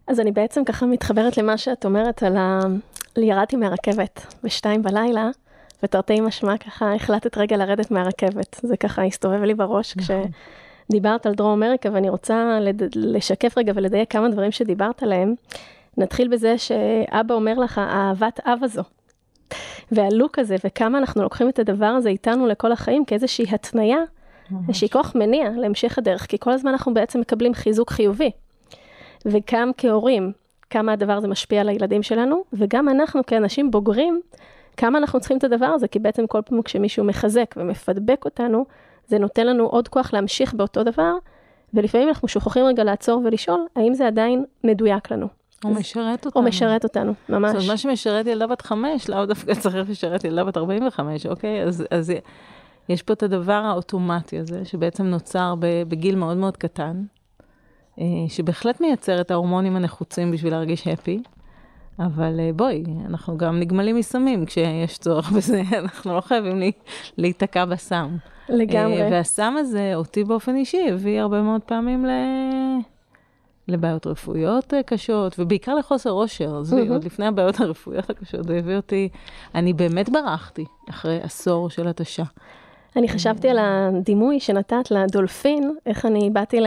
אז 0.07 0.21
אני 0.21 0.33
בעצם 0.33 0.65
ככה 0.65 0.87
מתחברת 0.87 1.37
למה 1.37 1.59
שאת 1.59 1.85
אומרת 1.85 2.23
על 2.23 2.37
ה... 2.37 2.61
ירדתי 3.17 3.57
מהרכבת 3.57 4.35
בשתיים 4.45 4.83
בלילה, 4.83 5.31
ותרתי 5.83 6.21
משמע 6.21 6.59
ככה 6.59 6.95
החלטת 6.95 7.39
רגע 7.39 7.57
לרדת 7.57 7.91
מהרכבת. 7.91 8.61
זה 8.63 8.77
ככה 8.77 9.05
הסתובב 9.05 9.43
לי 9.43 9.55
בראש 9.55 9.97
נכון. 9.97 10.17
כשדיברת 10.89 11.27
על 11.27 11.35
דרום 11.35 11.63
אמריקה, 11.63 11.89
ואני 11.93 12.09
רוצה 12.09 12.59
לד... 12.61 12.83
לשקף 12.95 13.59
רגע 13.59 13.73
ולדייק 13.77 14.13
כמה 14.13 14.29
דברים 14.29 14.53
שדיברת 14.53 15.03
עליהם. 15.03 15.35
נתחיל 15.97 16.29
בזה 16.29 16.59
שאבא 16.59 17.35
אומר 17.35 17.55
לך, 17.55 17.79
אהבת 17.79 18.41
אב 18.47 18.59
הזו. 18.63 18.83
והלוק 19.93 20.39
הזה, 20.39 20.57
וכמה 20.65 20.99
אנחנו 20.99 21.23
לוקחים 21.23 21.49
את 21.49 21.59
הדבר 21.59 21.87
הזה 21.87 22.09
איתנו 22.09 22.47
לכל 22.47 22.73
החיים 22.73 23.05
כאיזושהי 23.05 23.47
התניה, 23.51 23.99
איזושהי 24.69 24.89
כוח 24.89 25.13
מניע 25.15 25.51
להמשך 25.57 25.99
הדרך, 25.99 26.27
כי 26.27 26.37
כל 26.41 26.51
הזמן 26.51 26.71
אנחנו 26.71 26.95
בעצם 26.95 27.21
מקבלים 27.21 27.55
חיזוק 27.55 27.91
חיובי. 27.91 28.31
וגם 29.27 29.71
כהורים, 29.77 30.33
כמה 30.71 30.93
הדבר 30.93 31.13
הזה 31.13 31.29
משפיע 31.29 31.61
על 31.61 31.69
הילדים 31.69 32.03
שלנו, 32.03 32.45
וגם 32.53 32.89
אנחנו 32.89 33.27
כאנשים 33.27 33.71
בוגרים, 33.71 34.21
כמה 34.77 34.99
אנחנו 34.99 35.21
צריכים 35.21 35.39
את 35.39 35.45
הדבר 35.45 35.67
הזה, 35.67 35.89
כי 35.89 35.99
בעצם 35.99 36.27
כל 36.27 36.41
פעם 36.43 36.63
כשמישהו 36.63 37.05
מחזק 37.05 37.55
ומפדבק 37.57 38.25
אותנו, 38.25 38.65
זה 39.07 39.19
נותן 39.19 39.47
לנו 39.47 39.67
עוד 39.67 39.89
כוח 39.89 40.13
להמשיך 40.13 40.55
באותו 40.55 40.83
דבר, 40.83 41.13
ולפעמים 41.75 42.09
אנחנו 42.09 42.29
שוכחים 42.29 42.65
רגע 42.65 42.85
לעצור 42.85 43.23
ולשאול, 43.25 43.67
האם 43.77 43.95
זה 43.95 44.07
עדיין 44.07 44.45
מדויק 44.65 45.11
לנו. 45.11 45.27
הוא 45.65 45.75
משרת 45.75 46.27
אותנו. 46.27 46.43
או 46.43 46.49
משרת 46.49 46.85
אותנו, 46.85 47.15
ממש. 47.29 47.51
זאת 47.51 47.57
אומרת, 47.57 47.71
מה 47.71 47.77
שמשרת 47.77 48.27
ילדה 48.27 48.47
בת 48.47 48.63
חמש, 48.63 49.11
לאו 49.11 49.27
דווקא 49.27 49.55
צריך 49.55 49.91
לשרת 49.91 50.25
ילדה 50.25 50.45
בת 50.45 50.57
45, 50.57 51.27
אוקיי? 51.27 51.63
אז, 51.63 51.85
אז 51.91 52.13
יש 52.93 53.03
פה 53.03 53.13
את 53.13 53.23
הדבר 53.23 53.53
האוטומטי 53.53 54.39
הזה, 54.39 54.65
שבעצם 54.65 55.05
נוצר 55.05 55.55
בגיל 55.89 56.17
מאוד 56.17 56.37
מאוד 56.37 56.57
קטן, 56.57 57.05
אה, 57.99 58.05
שבהחלט 58.29 58.81
מייצר 58.81 59.21
את 59.21 59.31
ההורמונים 59.31 59.77
הנחוצים 59.77 60.31
בשביל 60.31 60.53
להרגיש 60.53 60.89
הפי. 60.89 61.23
אבל 61.99 62.41
אה, 62.41 62.51
בואי, 62.57 62.85
אנחנו 63.07 63.39
גם 63.39 63.61
נגמלים 63.61 63.97
מסמים 63.97 64.47
כשיש 64.47 64.99
צורך 64.99 65.33
בזה, 65.37 65.63
אנחנו 65.79 66.15
לא 66.15 66.21
חייבים 66.21 66.59
לי, 66.59 66.73
להיתקע 67.19 67.65
בסם. 67.65 68.17
לגמרי. 68.49 69.03
אה, 69.03 69.09
והסם 69.11 69.55
הזה, 69.59 69.93
אותי 69.95 70.25
באופן 70.25 70.57
אישי, 70.57 70.89
הביא 70.91 71.21
הרבה 71.21 71.43
מאוד 71.43 71.61
פעמים 71.61 72.07
ל... 72.07 72.11
לבעיות 73.69 74.07
רפואיות 74.07 74.75
קשות, 74.87 75.39
ובעיקר 75.39 75.75
לחוסר 75.75 76.11
אושר. 76.11 76.59
עזבי, 76.59 76.89
עוד 76.89 77.05
לפני 77.05 77.27
הבעיות 77.27 77.61
הרפואיות 77.61 78.11
הקשות, 78.11 78.45
זה 78.45 78.57
הביא 78.57 78.77
אותי, 78.77 79.09
אני 79.55 79.73
באמת 79.73 80.09
ברחתי 80.09 80.65
אחרי 80.91 81.21
עשור 81.23 81.71
של 81.71 81.89
התשה. 81.89 82.25
אני 82.97 83.09
חשבתי 83.09 83.49
על 83.49 83.59
הדימוי 83.61 84.41
שנתת 84.41 84.91
לדולפין, 84.91 85.75
איך 85.87 86.07
אני 86.07 86.31
באתי 86.31 86.61
ל... 86.61 86.67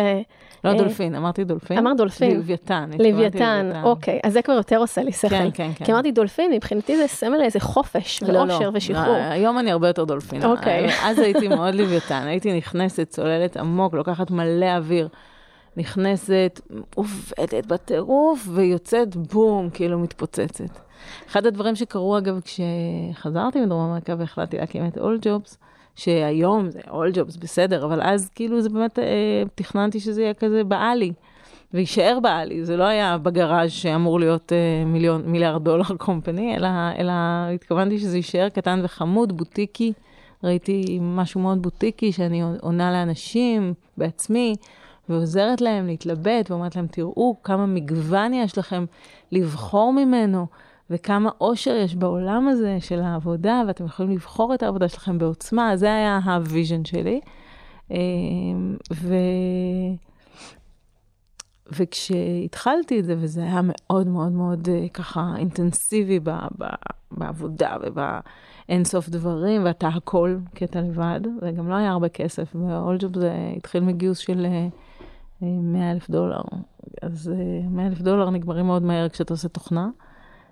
לא 0.64 0.74
דולפין, 0.74 1.16
אמרתי 1.16 1.44
דולפין. 1.44 1.78
אמרת 1.78 1.98
דולפין. 1.98 2.38
לוויתן. 2.38 2.90
לוויתן, 3.00 3.72
אוקיי. 3.84 4.20
אז 4.24 4.34
זה 4.34 4.42
כבר 4.42 4.54
יותר 4.54 4.78
עושה 4.78 5.04
לי 5.04 5.12
שכל. 5.12 5.30
כן, 5.30 5.50
כן, 5.54 5.72
כן. 5.76 5.86
כי 5.86 5.94
אמרתי 5.94 6.12
דולפין, 6.12 6.52
מבחינתי 6.52 6.98
זה 6.98 7.08
סמל 7.08 7.38
לאיזה 7.38 7.60
חופש 7.60 8.24
ואושר 8.28 8.70
ושחרור. 8.74 9.16
היום 9.16 9.60
אני 9.60 9.72
הרבה 9.72 9.88
יותר 9.88 10.04
דולפין. 10.04 10.46
אוקיי. 10.46 10.90
אז 11.04 11.20
הייתי 11.20 11.48
מאוד 11.48 11.76
לוויתן, 11.76 12.24
הייתי 12.26 12.58
נכנסת, 12.58 13.08
צוללת 13.10 13.58
עמוק, 13.58 13.94
לוקחת 13.94 14.32
מלא 14.32 14.76
אוויר. 14.78 15.08
נכנסת, 15.78 16.62
עובדת 16.96 17.66
בטירוף, 17.68 18.48
ויוצאת 18.52 19.16
בום, 19.16 19.70
כאילו 19.70 20.00
מתפוצצת. 20.00 20.80
אחד 21.28 21.46
הדברים 21.46 21.76
שקרו, 21.76 22.18
אגב, 22.18 22.40
כשחזרתי 22.40 23.62
מדרום 23.62 23.90
אמריקה 23.90 24.16
והחלטתי 24.20 24.58
להקים 24.58 24.88
את 24.88 24.98
אול 24.98 25.20
ג'ובס, 25.22 25.58
שהיום 25.96 26.70
זה 26.70 26.80
אול 26.90 27.12
ג'ובס, 27.14 27.36
בסדר, 27.36 27.86
אבל 27.86 28.02
אז 28.02 28.30
כאילו 28.36 28.62
זה 28.62 28.70
באמת, 28.70 29.00
אה, 29.00 29.44
תכננתי 29.56 30.00
שזה 30.00 30.22
יהיה 30.22 30.34
כזה 30.34 30.64
בעלי, 30.64 31.14
ויישאר 31.74 32.20
בעלי, 32.24 32.66
זה 32.66 32.78
לא 32.78 32.84
היה 32.84 33.18
בגראז' 33.18 33.72
שאמור 33.72 34.20
להיות 34.20 34.54
אה, 34.54 34.86
מיליון, 34.86 35.22
מיליארד 35.26 35.64
דולר 35.64 35.98
קומפני, 36.06 36.56
אלא, 36.56 36.68
אלא 36.98 37.14
התכוונתי 37.54 38.00
שזה 38.00 38.18
יישאר 38.18 38.50
קטן 38.50 38.80
וחמוד, 38.84 39.38
בוטיקי. 39.38 39.94
ראיתי 40.44 41.00
משהו 41.02 41.42
מאוד 41.42 41.62
בוטיקי, 41.62 42.12
שאני 42.12 42.44
עונה 42.62 42.92
לאנשים 42.92 43.74
בעצמי, 43.98 44.56
ועוזרת 45.10 45.62
להם 45.62 45.88
להתלבט, 45.88 46.52
ואומרת 46.52 46.76
להם, 46.76 46.88
תראו 46.88 47.36
כמה 47.44 47.66
מגוון 47.66 48.34
יש 48.34 48.58
לכם 48.58 48.86
לבחור 49.32 49.94
ממנו. 49.94 50.48
וכמה 50.90 51.30
אושר 51.42 51.76
יש 51.76 51.96
בעולם 51.96 52.48
הזה 52.48 52.78
של 52.80 53.02
העבודה, 53.02 53.62
ואתם 53.68 53.86
יכולים 53.86 54.12
לבחור 54.12 54.54
את 54.54 54.64
העבודה 54.64 54.90
שלכם 54.90 55.18
בעוצמה, 55.18 55.78
זה 55.78 55.94
היה 55.94 56.20
ה 56.26 56.35
vision 56.35 56.86
שלי. 56.86 57.20
אמ, 57.92 58.76
ו... 58.94 59.16
וכשהתחלתי 61.72 63.00
את 63.00 63.06
זה, 63.06 63.16
וזה 63.18 63.42
היה 63.44 63.62
מאוד 63.64 64.08
מאוד 64.08 64.32
מאוד 64.32 64.70
אה, 64.70 64.90
ככה 64.94 65.34
אינטנסיבי 65.38 66.20
ב, 66.20 66.30
ב, 66.30 66.66
בעבודה 67.12 67.78
ובאינסוף 67.82 69.10
דברים, 69.10 69.66
ואתה 69.66 69.88
הכל 69.88 70.38
קטע 70.54 70.82
לבד, 70.82 71.20
וגם 71.42 71.70
לא 71.70 71.76
היה 71.76 71.92
הרבה 71.92 72.10
כסף, 72.10 72.56
ואולג'וב 72.56 73.20
זה 73.20 73.34
התחיל 73.58 73.84
מגיוס 73.84 74.18
של 74.18 74.46
100 75.42 75.82
אה, 75.82 75.92
אלף 75.92 76.10
דולר. 76.10 76.42
אז 77.02 77.32
100 77.70 77.84
אה, 77.84 77.88
אלף 77.88 78.02
דולר 78.02 78.30
נגמרים 78.30 78.66
מאוד 78.66 78.84
מהר 78.84 79.10
כשאתה 79.10 79.34
עושה 79.34 79.48
תוכנה. 79.48 79.90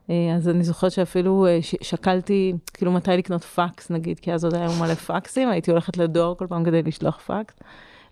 אה, 0.10 0.36
אז 0.36 0.50
אני 0.50 0.64
זוכרת 0.64 0.92
שאפילו 0.92 1.46
אה, 1.46 1.60
שקלתי, 1.62 2.54
כאילו 2.74 2.92
מתי 2.92 3.12
לקנות 3.12 3.44
פקס 3.44 3.90
נגיד, 3.90 4.20
כי 4.20 4.34
אז 4.34 4.46
עוד 4.46 4.54
היה 4.54 4.68
מלא 4.80 4.94
פקסים, 4.94 5.50
הייתי 5.50 5.72
הולכת 5.72 5.98
לדואר 5.98 6.36
כל 6.36 6.48
פעם 6.48 6.64
כדי 6.64 6.84
לשלוח 6.84 7.20
פקס. 7.20 7.56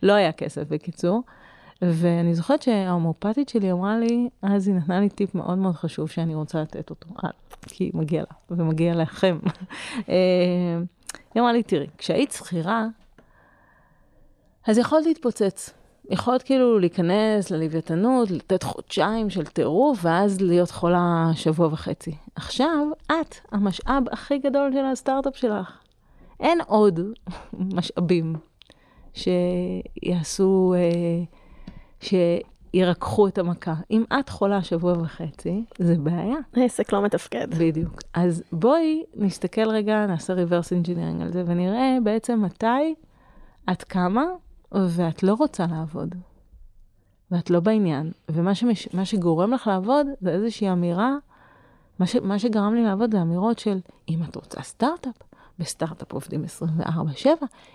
לא 0.03 0.13
היה 0.13 0.31
כסף 0.31 0.63
בקיצור. 0.67 1.23
ואני 1.81 2.35
זוכרת 2.35 2.61
שההומופתית 2.61 3.49
שלי 3.49 3.71
אמרה 3.71 3.99
לי, 3.99 4.29
אז 4.41 4.67
היא 4.67 4.75
נתנה 4.75 4.99
לי 4.99 5.09
טיפ 5.09 5.35
מאוד 5.35 5.57
מאוד 5.57 5.75
חשוב 5.75 6.09
שאני 6.09 6.35
רוצה 6.35 6.61
לתת 6.61 6.89
אותו, 6.89 7.09
אה, 7.23 7.29
כי 7.67 7.91
מגיע 7.93 8.21
לה, 8.21 8.57
ומגיע 8.57 8.95
לכם. 8.95 9.39
היא 11.33 11.41
אמרה 11.41 11.53
לי, 11.53 11.63
תראי, 11.63 11.87
כשהיית 11.97 12.31
שכירה, 12.31 12.87
אז 14.67 14.77
יכולת 14.77 15.05
להתפוצץ. 15.05 15.80
יכולת 16.11 16.41
כאילו 16.41 16.79
להיכנס 16.79 17.51
ללוויתנות, 17.51 18.31
לתת 18.31 18.63
חודשיים 18.63 19.29
של 19.29 19.45
טירוף, 19.45 19.99
ואז 20.01 20.41
להיות 20.41 20.71
חולה 20.71 21.31
שבוע 21.33 21.67
וחצי. 21.67 22.15
עכשיו, 22.35 22.87
את 23.05 23.35
המשאב 23.51 24.03
הכי 24.11 24.37
גדול 24.37 24.73
של 24.73 24.85
הסטארט-אפ 24.85 25.37
שלך. 25.37 25.77
אין 26.39 26.59
עוד 26.67 26.99
משאבים 27.75 28.35
שיעשו, 29.13 30.73
אה, 30.77 31.23
שירקחו 32.73 33.27
את 33.27 33.37
המכה. 33.37 33.73
אם 33.91 34.03
את 34.19 34.29
חולה 34.29 34.63
שבוע 34.63 34.93
וחצי, 35.01 35.63
זה 35.79 35.95
בעיה. 35.95 36.37
העסק 36.55 36.93
לא 36.93 37.01
מתפקד. 37.01 37.47
בדיוק. 37.59 38.01
אז 38.13 38.43
בואי 38.51 39.03
נסתכל 39.15 39.69
רגע, 39.69 40.05
נעשה 40.05 40.33
reverse 40.33 40.83
engineering 40.83 41.21
על 41.21 41.31
זה, 41.31 41.43
ונראה 41.45 41.97
בעצם 42.03 42.41
מתי 42.41 42.95
את 43.71 43.83
קמה 43.83 44.25
ואת 44.71 45.23
לא 45.23 45.33
רוצה 45.33 45.65
לעבוד, 45.71 46.15
ואת 47.31 47.49
לא 47.49 47.59
בעניין, 47.59 48.11
ומה 48.29 48.55
שמש, 48.55 48.87
שגורם 49.03 49.53
לך 49.53 49.67
לעבוד 49.67 50.07
זה 50.21 50.29
איזושהי 50.29 50.71
אמירה, 50.71 51.15
מה, 51.99 52.07
ש, 52.07 52.15
מה 52.15 52.39
שגרם 52.39 52.73
לי 52.73 52.83
לעבוד 52.83 53.11
זה 53.11 53.21
אמירות 53.21 53.59
של, 53.59 53.79
אם 54.09 54.23
את 54.29 54.35
רוצה 54.35 54.61
סטארט-אפ, 54.61 55.15
בסטארט-אפ 55.59 56.13
עובדים 56.13 56.45
24-7, 57.23 57.27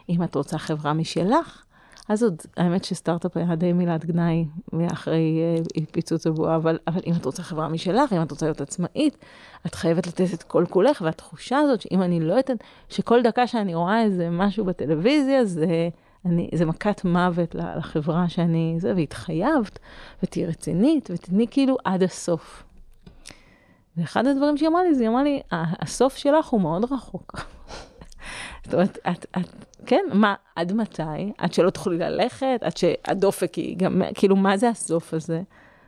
אם 0.09 0.23
את 0.23 0.35
רוצה 0.35 0.59
חברה 0.59 0.93
משלך, 0.93 1.65
אז 2.09 2.23
עוד, 2.23 2.43
האמת 2.57 2.85
שסטארט-אפ 2.85 3.37
היה 3.37 3.57
די 3.57 3.73
מילת 3.73 4.05
גנאי 4.05 4.47
אחרי 4.93 5.41
uh, 5.77 5.81
פיצוץ 5.93 6.27
הבועה, 6.27 6.57
אבל, 6.57 6.79
אבל 6.87 7.01
אם 7.07 7.13
את 7.21 7.25
רוצה 7.25 7.43
חברה 7.43 7.69
משלך, 7.69 8.13
אם 8.13 8.23
את 8.23 8.31
רוצה 8.31 8.47
להיות 8.47 8.61
עצמאית, 8.61 9.17
את 9.67 9.75
חייבת 9.75 10.07
לתת 10.07 10.35
את 10.35 10.43
כל 10.43 10.65
כולך, 10.71 11.01
והתחושה 11.01 11.59
הזאת 11.59 11.81
שאם 11.81 12.03
אני 12.03 12.21
לא 12.21 12.39
אתן, 12.39 12.55
שכל 12.89 13.23
דקה 13.23 13.47
שאני 13.47 13.75
רואה 13.75 14.03
איזה 14.03 14.31
משהו 14.31 14.65
בטלוויזיה, 14.65 15.45
זה... 15.45 15.89
אני, 16.27 16.51
זה 16.55 16.65
מכת 16.65 17.05
מוות 17.05 17.55
לחברה 17.55 18.29
שאני, 18.29 18.75
זה, 18.79 18.93
והתחייבת, 18.97 19.79
ותהיי 20.23 20.47
רצינית, 20.47 21.11
ותתני 21.13 21.47
כאילו 21.51 21.77
עד 21.85 22.03
הסוף. 22.03 22.65
ואחד 23.97 24.27
הדברים 24.27 24.57
שהיא 24.57 24.69
אמרה 24.69 24.83
לי, 24.83 24.95
זה 24.95 25.03
היא 25.03 25.09
אמרה 25.09 25.23
לי, 25.23 25.41
הסוף 25.53 26.17
שלך 26.17 26.47
הוא 26.47 26.61
מאוד 26.61 26.93
רחוק. 26.93 27.41
זאת 28.65 28.75
אומרת, 28.75 28.99
את, 29.11 29.27
את, 29.39 29.67
כן, 29.87 30.05
מה, 30.13 30.35
עד 30.57 30.73
מתי? 30.73 31.33
עד 31.39 31.53
שלא 31.53 31.71
תוכלי 31.71 31.99
ללכת? 31.99 32.59
עד 32.61 32.77
שהדופק 32.77 33.55
היא 33.55 33.77
גם, 33.79 34.03
כאילו, 34.15 34.37
מה 34.37 34.57
זה 34.57 34.69
הסוף 34.69 35.15
הזה? 35.15 35.43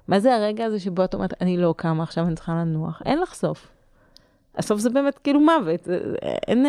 מה 0.08 0.20
זה 0.20 0.34
הרגע 0.34 0.64
הזה 0.64 0.80
שבו 0.80 1.04
את 1.04 1.14
אומרת, 1.14 1.42
אני 1.42 1.56
לא 1.56 1.74
קמה, 1.76 2.02
עכשיו 2.02 2.26
אני 2.26 2.34
צריכה 2.34 2.52
לנוח? 2.52 3.02
אין 3.04 3.18
לך 3.18 3.34
סוף. 3.34 3.77
הסוף 4.58 4.80
זה 4.80 4.90
באמת 4.90 5.18
כאילו 5.18 5.40
מוות, 5.40 5.88
אין, 6.48 6.66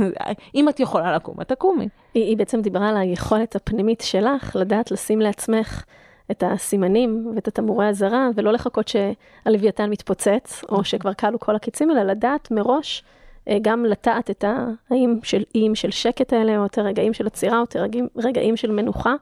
אם 0.54 0.68
את 0.68 0.80
יכולה 0.80 1.14
לקום, 1.16 1.40
את 1.40 1.48
תקומי. 1.48 1.88
היא, 2.14 2.24
היא 2.24 2.36
בעצם 2.36 2.62
דיברה 2.62 2.88
על 2.88 2.96
היכולת 2.96 3.56
הפנימית 3.56 4.00
שלך 4.00 4.56
לדעת 4.56 4.90
לשים 4.90 5.20
לעצמך 5.20 5.84
את 6.30 6.42
הסימנים 6.46 7.32
ואת 7.34 7.48
התמורי 7.48 7.86
האזהרה, 7.86 8.28
ולא 8.34 8.52
לחכות 8.52 8.88
שהלוויתן 8.88 9.90
מתפוצץ, 9.90 10.64
או 10.68 10.84
שכבר 10.84 11.14
כלו 11.14 11.38
כל 11.38 11.56
הקיצים, 11.56 11.90
אלא 11.90 12.02
לדעת 12.02 12.50
מראש 12.50 13.04
אה, 13.48 13.58
גם 13.62 13.84
לטעת 13.84 14.30
את 14.30 14.44
האיים 14.90 15.20
של 15.22 15.42
איים 15.54 15.74
של 15.74 15.90
שקט 15.90 16.32
האלה, 16.32 16.58
או 16.58 16.66
את 16.66 16.78
הרגעים 16.78 17.12
של 17.12 17.26
עצירה, 17.26 17.58
או 17.58 17.64
את 17.64 17.76
הרגעים 17.76 18.08
רגעים 18.16 18.56
של 18.56 18.70
מנוחה. 18.70 19.14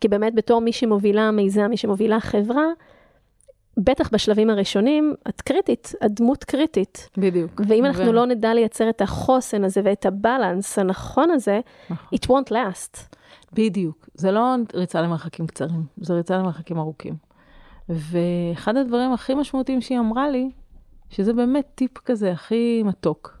כי 0.00 0.08
באמת 0.08 0.34
בתור 0.34 0.60
מי 0.60 0.72
שמובילה 0.72 1.30
מיזם, 1.30 1.66
מי 1.70 1.76
שמובילה 1.76 2.20
חברה, 2.20 2.66
בטח 3.76 4.10
בשלבים 4.12 4.50
הראשונים, 4.50 5.14
את 5.28 5.40
קריטית, 5.40 5.92
את 6.06 6.10
דמות 6.14 6.44
קריטית. 6.44 7.10
בדיוק. 7.16 7.60
ואם 7.68 7.84
אנחנו 7.84 8.06
ו- 8.06 8.12
לא 8.12 8.26
נדע 8.26 8.54
לייצר 8.54 8.88
את 8.88 9.00
החוסן 9.00 9.64
הזה 9.64 9.80
ואת 9.84 10.06
הבלנס 10.06 10.78
הנכון 10.78 11.30
הזה, 11.30 11.60
נכון. 11.90 12.18
it 12.18 12.26
won't 12.26 12.52
last. 12.52 13.16
בדיוק. 13.52 14.08
זה 14.14 14.30
לא 14.32 14.54
ריצה 14.74 15.02
למרחקים 15.02 15.46
קצרים, 15.46 15.86
זה 15.96 16.14
ריצה 16.14 16.38
למרחקים 16.38 16.78
ארוכים. 16.78 17.14
ואחד 17.88 18.76
הדברים 18.76 19.12
הכי 19.12 19.34
משמעותיים 19.34 19.80
שהיא 19.80 19.98
אמרה 19.98 20.30
לי, 20.30 20.50
שזה 21.10 21.32
באמת 21.32 21.66
טיפ 21.74 21.98
כזה 21.98 22.32
הכי 22.32 22.82
מתוק. 22.84 23.38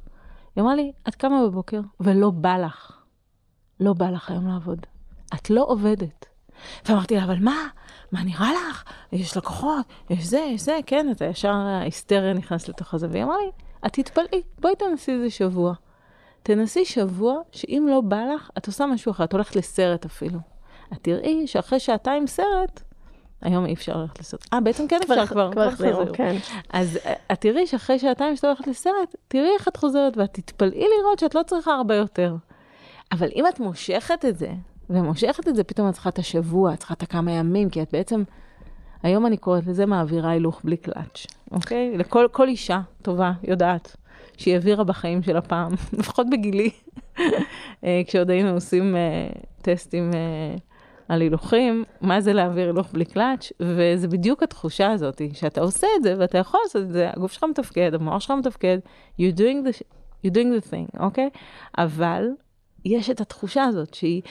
היא 0.56 0.62
אמרה 0.62 0.74
לי, 0.74 0.92
את 1.08 1.14
קמה 1.14 1.46
בבוקר 1.46 1.80
ולא 2.00 2.30
בא 2.30 2.58
לך. 2.58 2.92
לא 3.80 3.92
בא 3.92 4.10
לך 4.10 4.30
היום 4.30 4.48
לעבוד. 4.48 4.86
את 5.34 5.50
לא 5.50 5.64
עובדת. 5.68 6.26
ואמרתי 6.88 7.16
לה, 7.16 7.24
אבל 7.24 7.38
מה? 7.40 7.56
מה 8.12 8.24
נראה 8.24 8.52
לך? 8.52 8.84
יש 9.12 9.36
לקוחות, 9.36 9.86
יש 10.10 10.24
זה, 10.24 10.38
יש 10.38 10.60
זה, 10.60 10.78
כן, 10.86 11.06
אתה 11.10 11.24
ישר 11.24 11.52
ההיסטריה 11.52 12.32
נכנס 12.32 12.68
לתוך 12.68 12.94
הזה. 12.94 13.06
והיא 13.10 13.22
אמרה 13.24 13.36
לי, 13.44 13.50
את 13.86 13.92
תתפלאי, 13.92 14.42
בואי 14.60 14.76
תנסי 14.76 15.12
איזה 15.12 15.30
שבוע. 15.30 15.74
תנסי 16.42 16.84
שבוע 16.84 17.40
שאם 17.52 17.86
לא 17.90 18.00
בא 18.00 18.24
לך, 18.34 18.50
את 18.58 18.66
עושה 18.66 18.86
משהו 18.86 19.12
אחר, 19.12 19.24
את 19.24 19.32
הולכת 19.32 19.56
לסרט 19.56 20.04
אפילו. 20.04 20.38
את 20.92 20.98
תראי 21.02 21.46
שאחרי 21.46 21.80
שעתיים 21.80 22.26
סרט, 22.26 22.82
היום 23.42 23.66
אי 23.66 23.74
אפשר 23.74 23.96
ללכת 23.96 24.20
לסרט. 24.20 24.46
אה, 24.52 24.60
בעצם 24.60 24.88
כן 24.88 24.98
אפשר 25.02 25.26
כבר. 25.26 25.52
כבר 25.52 25.62
החזירו, 25.62 26.04
כן. 26.12 26.36
אז 26.72 26.98
אה, 27.06 27.12
את 27.32 27.40
תראי 27.40 27.66
שאחרי 27.66 27.98
שעתיים 27.98 28.36
שאת 28.36 28.44
הולכת 28.44 28.66
לסרט, 28.66 29.16
תראי 29.28 29.50
איך 29.58 29.68
את 29.68 29.76
חוזרת 29.76 30.16
ואת 30.16 30.32
תתפלאי 30.32 30.84
לראות 30.98 31.18
שאת 31.18 31.34
לא 31.34 31.42
צריכה 31.42 31.74
הרבה 31.74 31.94
יותר. 31.94 32.36
אבל 33.12 33.28
אם 33.36 33.44
את 33.46 33.60
מושכת 33.60 34.24
את 34.24 34.38
זה, 34.38 34.50
ומושכת 34.92 35.48
את 35.48 35.56
זה, 35.56 35.64
פתאום 35.64 35.88
את 35.88 35.94
צריכה 35.94 36.08
את 36.08 36.18
השבוע, 36.18 36.74
את 36.74 36.78
צריכה 36.78 36.94
את 36.94 37.02
הכמה 37.02 37.32
ימים, 37.32 37.70
כי 37.70 37.82
את 37.82 37.92
בעצם, 37.92 38.22
היום 39.02 39.26
אני 39.26 39.36
קוראת 39.36 39.66
לזה 39.66 39.86
מעבירה 39.86 40.30
הילוך 40.30 40.60
בלי 40.64 40.76
קלאץ', 40.76 41.26
אוקיי? 41.52 41.98
לכל 41.98 42.26
כל 42.32 42.48
אישה 42.48 42.80
טובה 43.02 43.32
יודעת 43.42 43.96
שהיא 44.36 44.54
העבירה 44.54 44.84
בחיים 44.84 45.22
שלה 45.22 45.40
פעם, 45.40 45.72
לפחות 45.98 46.26
בגילי, 46.30 46.70
אה, 47.84 48.02
כשעוד 48.06 48.30
היינו 48.30 48.50
עושים 48.50 48.96
אה, 48.96 49.28
טסטים 49.62 50.10
אה, 50.14 50.56
על 51.08 51.20
הילוכים, 51.20 51.84
מה 52.00 52.20
זה 52.20 52.32
להעביר 52.32 52.66
הילוך 52.66 52.92
בלי 52.92 53.04
קלאץ', 53.04 53.52
וזה 53.60 54.08
בדיוק 54.08 54.42
התחושה 54.42 54.92
הזאת, 54.92 55.22
שאתה 55.32 55.60
עושה 55.60 55.86
את 55.98 56.02
זה 56.02 56.14
ואתה 56.18 56.38
יכול 56.38 56.60
לעשות 56.64 56.82
את 56.82 56.92
זה, 56.92 57.10
הגוף 57.10 57.32
שלך 57.32 57.44
מתפקד, 57.44 57.94
המוח 57.94 58.20
שלך 58.20 58.30
מתפקד, 58.30 58.78
you're 59.20 59.36
doing 59.36 59.66
the, 59.66 59.82
you're 60.24 60.34
doing 60.34 60.60
the 60.60 60.70
thing, 60.70 61.00
אוקיי? 61.00 61.30
אבל 61.78 62.28
יש 62.84 63.10
את 63.10 63.20
התחושה 63.20 63.64
הזאת 63.64 63.94
שהיא 63.94 64.22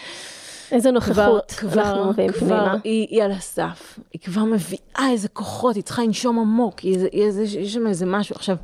איזה 0.71 0.89
כבר, 0.89 0.95
נוכחות 0.95 1.51
כבר, 1.51 1.81
אנחנו 1.81 2.09
מביאים 2.09 2.31
כבר, 2.31 2.39
פנימה. 2.39 2.75
היא, 2.83 3.07
היא 3.09 3.23
על 3.23 3.31
הסף, 3.31 3.99
היא 4.13 4.21
כבר 4.21 4.43
מביאה 4.43 5.09
איזה 5.11 5.27
כוחות, 5.27 5.75
היא 5.75 5.83
צריכה 5.83 6.03
לנשום 6.03 6.39
עמוק, 6.39 6.79
היא, 6.79 6.93
איזה- 6.95 7.07
היא, 7.11 7.23
איזה- 7.23 7.43
יש 7.43 7.73
שם 7.73 7.87
איזה 7.87 8.05
משהו. 8.05 8.35
עכשיו, 8.35 8.55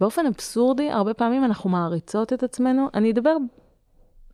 באופן 0.00 0.26
אבסורדי, 0.26 0.90
הרבה 0.90 1.14
פעמים 1.14 1.44
אנחנו 1.44 1.70
מעריצות 1.70 2.32
את 2.32 2.42
עצמנו, 2.42 2.86
אני 2.94 3.10
אדבר, 3.10 3.36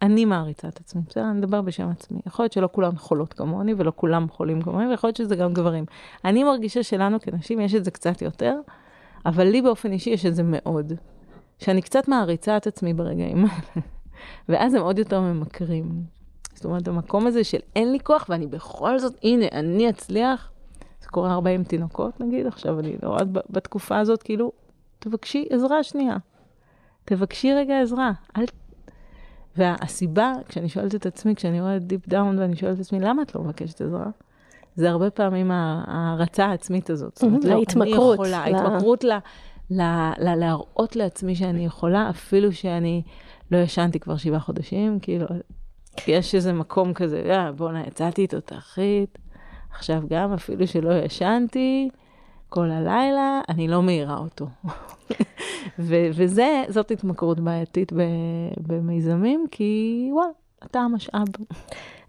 אני 0.03 0.25
מעריצה 0.25 0.69
את 0.69 0.81
עצמי, 0.81 1.03
בסדר? 1.09 1.25
אני 1.31 1.39
אדבר 1.41 1.61
בשם 1.63 1.89
עצמי. 1.91 2.21
יכול 2.27 2.43
להיות 2.43 2.53
שלא 2.53 2.69
כולם 2.73 2.97
חולות 2.99 3.33
כמוני, 3.35 3.75
ולא 3.79 3.93
כולם 3.97 4.29
חולים 4.29 4.63
כמוני, 4.63 4.87
ויכול 4.87 5.09
להיות 5.09 5.17
שזה 5.17 5.37
גם 5.37 5.55
גברים. 5.55 5.85
אני 6.25 6.45
מרגישה 6.45 6.83
שלנו 6.83 7.21
כנשים 7.21 7.61
יש 7.61 7.75
את 7.75 7.85
זה 7.85 7.91
קצת 7.91 8.23
יותר, 8.23 8.57
אבל 9.27 9.45
לי 9.45 9.63
באופן 9.63 9.93
אישי 9.93 10.11
יש 10.11 10.27
את 10.27 10.35
זה 10.35 10.43
מאוד. 10.43 10.93
שאני 11.59 11.83
קצת 11.83 12.09
מעריצה 12.09 12.57
את 12.57 12.67
עצמי 12.67 12.95
ברגעים 12.95 13.45
האלה, 13.45 13.87
ואז 14.49 14.75
הם 14.75 14.83
עוד 14.83 14.99
יותר 14.99 15.21
ממכרים. 15.21 16.02
זאת 16.54 16.64
אומרת, 16.64 16.88
המקום 16.88 17.26
הזה 17.26 17.45
של 17.45 17.59
אין 17.76 17.93
לי 17.93 18.00
כוח, 18.00 18.26
ואני 18.28 18.47
בכל 18.47 18.99
זאת, 18.99 19.14
הנה, 19.23 19.47
אני 19.52 19.90
אצליח. 19.90 20.50
זה 21.02 21.09
קורה 21.09 21.33
הרבה 21.33 21.50
עם 21.50 21.64
תינוקות, 21.64 22.21
נגיד, 22.21 22.47
עכשיו 22.47 22.81
אני 22.81 22.97
לא 23.02 23.09
רואה 23.09 23.25
בתקופה 23.50 23.99
הזאת, 23.99 24.23
כאילו, 24.23 24.52
תבקשי 24.99 25.47
עזרה 25.50 25.83
שנייה. 25.83 26.16
תבקשי 27.04 27.53
רגע 27.53 27.81
עזרה. 27.81 28.12
אל... 28.37 28.44
והסיבה, 29.57 30.33
כשאני 30.49 30.68
שואלת 30.68 30.94
את 30.94 31.07
עצמי, 31.07 31.35
כשאני 31.35 31.61
רואה 31.61 31.79
deep 31.79 32.09
down 32.09 32.38
ואני 32.38 32.57
שואלת 32.57 32.77
את 32.77 32.81
עצמי, 32.81 33.01
למה 33.01 33.22
את 33.22 33.35
לא 33.35 33.42
מבקשת 33.42 33.81
עזרה? 33.81 34.07
זה 34.77 34.90
הרבה 34.90 35.11
פעמים 35.11 35.51
ההערצה 35.51 36.46
העצמית 36.46 36.90
הזאת. 36.90 37.14
זאת 37.14 37.25
אומרת, 37.25 37.44
לא, 37.44 37.55
ההתמכרות 37.55 38.20
אני 38.20 38.29
יכולה, 38.29 38.51
ל- 38.51 38.55
ההתמכרות 38.55 39.05
ל... 39.05 39.12
ל... 39.70 39.83
ל... 40.18 40.35
להראות 40.35 40.96
לעצמי 40.96 41.35
שאני 41.35 41.66
יכולה, 41.66 42.11
אפילו 42.11 42.53
שאני 42.53 43.03
לא 43.50 43.59
ישנתי 43.59 44.00
כבר 44.00 44.16
שבעה 44.16 44.40
חודשים, 44.40 45.00
כאילו, 45.00 45.26
יש 46.07 46.35
איזה 46.35 46.52
מקום 46.52 46.94
כזה, 46.94 47.22
אה, 47.30 47.52
בואנה, 47.52 47.87
יצאתי 47.87 48.26
תותחית, 48.26 49.18
עכשיו 49.70 50.02
גם, 50.09 50.33
אפילו 50.33 50.66
שלא 50.66 50.92
ישנתי 50.92 51.88
כל 52.48 52.70
הלילה, 52.70 53.40
אני 53.48 53.68
לא 53.68 53.83
מעירה 53.83 54.16
אותו. 54.16 54.46
ו- 55.78 56.09
וזה, 56.14 56.64
זאת 56.68 56.90
התמכרות 56.90 57.40
בעייתית 57.40 57.92
במיזמים, 58.66 59.46
כי 59.50 60.09
וואלה, 60.12 60.30
אתה 60.64 60.80
המשאב. 60.80 61.26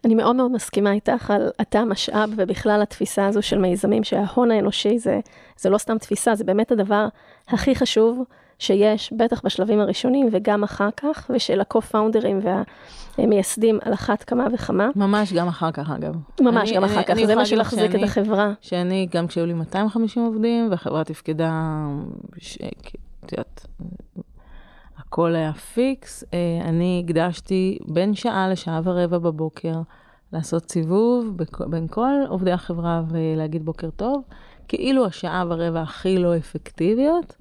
אני 0.06 0.16
מאוד 0.16 0.36
מאוד 0.36 0.52
מסכימה 0.52 0.92
איתך 0.92 1.32
על 1.32 1.52
אתה 1.62 1.80
המשאב 1.80 2.30
ובכלל 2.38 2.82
התפיסה 2.82 3.26
הזו 3.28 3.42
של 3.42 3.58
מיזמים, 3.58 4.04
שההון 4.04 4.52
האנושי 4.52 5.00
זה, 5.00 5.20
זה 5.58 5.70
לא 5.70 5.78
סתם 5.78 5.98
תפיסה, 5.98 6.36
זה 6.36 6.44
באמת 6.44 6.72
הדבר 6.72 7.08
הכי 7.48 7.76
חשוב 7.76 8.24
שיש, 8.60 9.14
בטח 9.18 9.42
בשלבים 9.46 9.80
הראשונים 9.80 10.30
וגם 10.32 10.64
אחר 10.64 10.90
כך, 10.98 11.32
ושל 11.34 11.62
הקו-פאונדרים 11.62 12.40
והמייסדים 13.18 13.80
על 13.82 13.94
אחת 13.94 14.24
כמה 14.24 14.48
וכמה. 14.54 14.90
ממש 14.96 15.34
גם 15.34 15.48
אחר 15.48 15.72
כך, 15.72 15.90
אגב. 15.90 16.16
ממש 16.42 16.70
אני- 16.70 16.78
גם 16.78 16.84
אני- 16.84 16.94
אחר 16.94 17.04
כך, 17.04 17.10
אני 17.10 17.28
זה 17.28 17.36
מה 17.36 17.46
שמחזיק 17.46 17.96
את 17.96 18.04
החברה. 18.04 18.52
שאני, 18.62 19.08
גם 19.12 19.28
כשהיו 19.28 19.46
לי 19.46 19.54
250 19.54 20.26
עובדים, 20.26 20.68
והחברה 20.72 21.04
תפקדה, 21.04 21.86
ש- 22.38 22.58
את 23.26 23.32
יודעת, 23.32 23.66
הכל 24.98 25.36
היה 25.36 25.54
פיקס, 25.54 26.24
אה, 26.34 26.38
אני 26.70 27.04
הקדשתי 27.06 27.78
בין 27.88 28.14
שעה 28.16 28.50
לשעה 28.50 28.82
ורבע 28.84 29.18
בבוקר 29.18 29.76
לעשות 30.34 30.72
סיבוב 30.72 31.38
בין 31.68 31.88
כל 31.88 32.12
עובדי 32.30 32.52
החברה 32.52 33.02
ולהגיד 33.10 33.66
בוקר 33.66 33.90
טוב, 33.90 34.24
כאילו 34.68 35.06
השעה 35.06 35.44
ורבע 35.50 35.82
הכי 35.82 36.18
לא 36.18 36.38
אפקטיביות, 36.38 37.36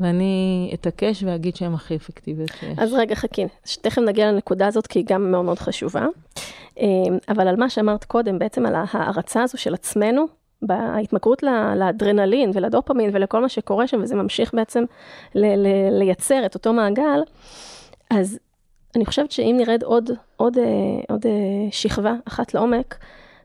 ואני 0.00 0.70
אתעקש 0.74 1.22
ואגיד 1.22 1.56
שהן 1.56 1.74
הכי 1.74 1.96
אפקטיביות 1.96 2.50
שיש. 2.60 2.78
אז 2.78 2.92
רגע, 2.92 3.14
חכי, 3.14 3.46
תכף 3.80 3.98
נגיע 3.98 4.32
לנקודה 4.32 4.66
הזאת, 4.66 4.86
כי 4.86 4.98
היא 4.98 5.06
גם 5.08 5.30
מאוד 5.30 5.44
מאוד 5.44 5.58
חשובה. 5.58 6.06
אה, 6.80 6.86
אבל 7.28 7.48
על 7.48 7.56
מה 7.56 7.70
שאמרת 7.70 8.04
קודם, 8.04 8.38
בעצם 8.38 8.66
על 8.66 8.74
ההערצה 8.74 9.42
הזו 9.42 9.58
של 9.58 9.74
עצמנו, 9.74 10.26
בהתמכרות 10.62 11.42
לאדרנלין 11.76 12.50
ולדופמין 12.54 13.10
ולכל 13.12 13.40
מה 13.40 13.48
שקורה 13.48 13.86
שם, 13.86 14.00
וזה 14.02 14.14
ממשיך 14.14 14.54
בעצם 14.54 14.84
ל- 15.34 15.66
ל- 15.66 15.98
לייצר 15.98 16.46
את 16.46 16.54
אותו 16.54 16.72
מעגל, 16.72 17.20
אז 18.10 18.38
אני 18.96 19.06
חושבת 19.06 19.30
שאם 19.30 19.56
נרד 19.58 19.82
עוד, 19.82 20.10
עוד, 20.36 20.58
אה, 20.58 20.64
עוד 21.08 21.26
אה, 21.26 21.32
שכבה 21.70 22.14
אחת 22.28 22.54
לעומק, 22.54 22.96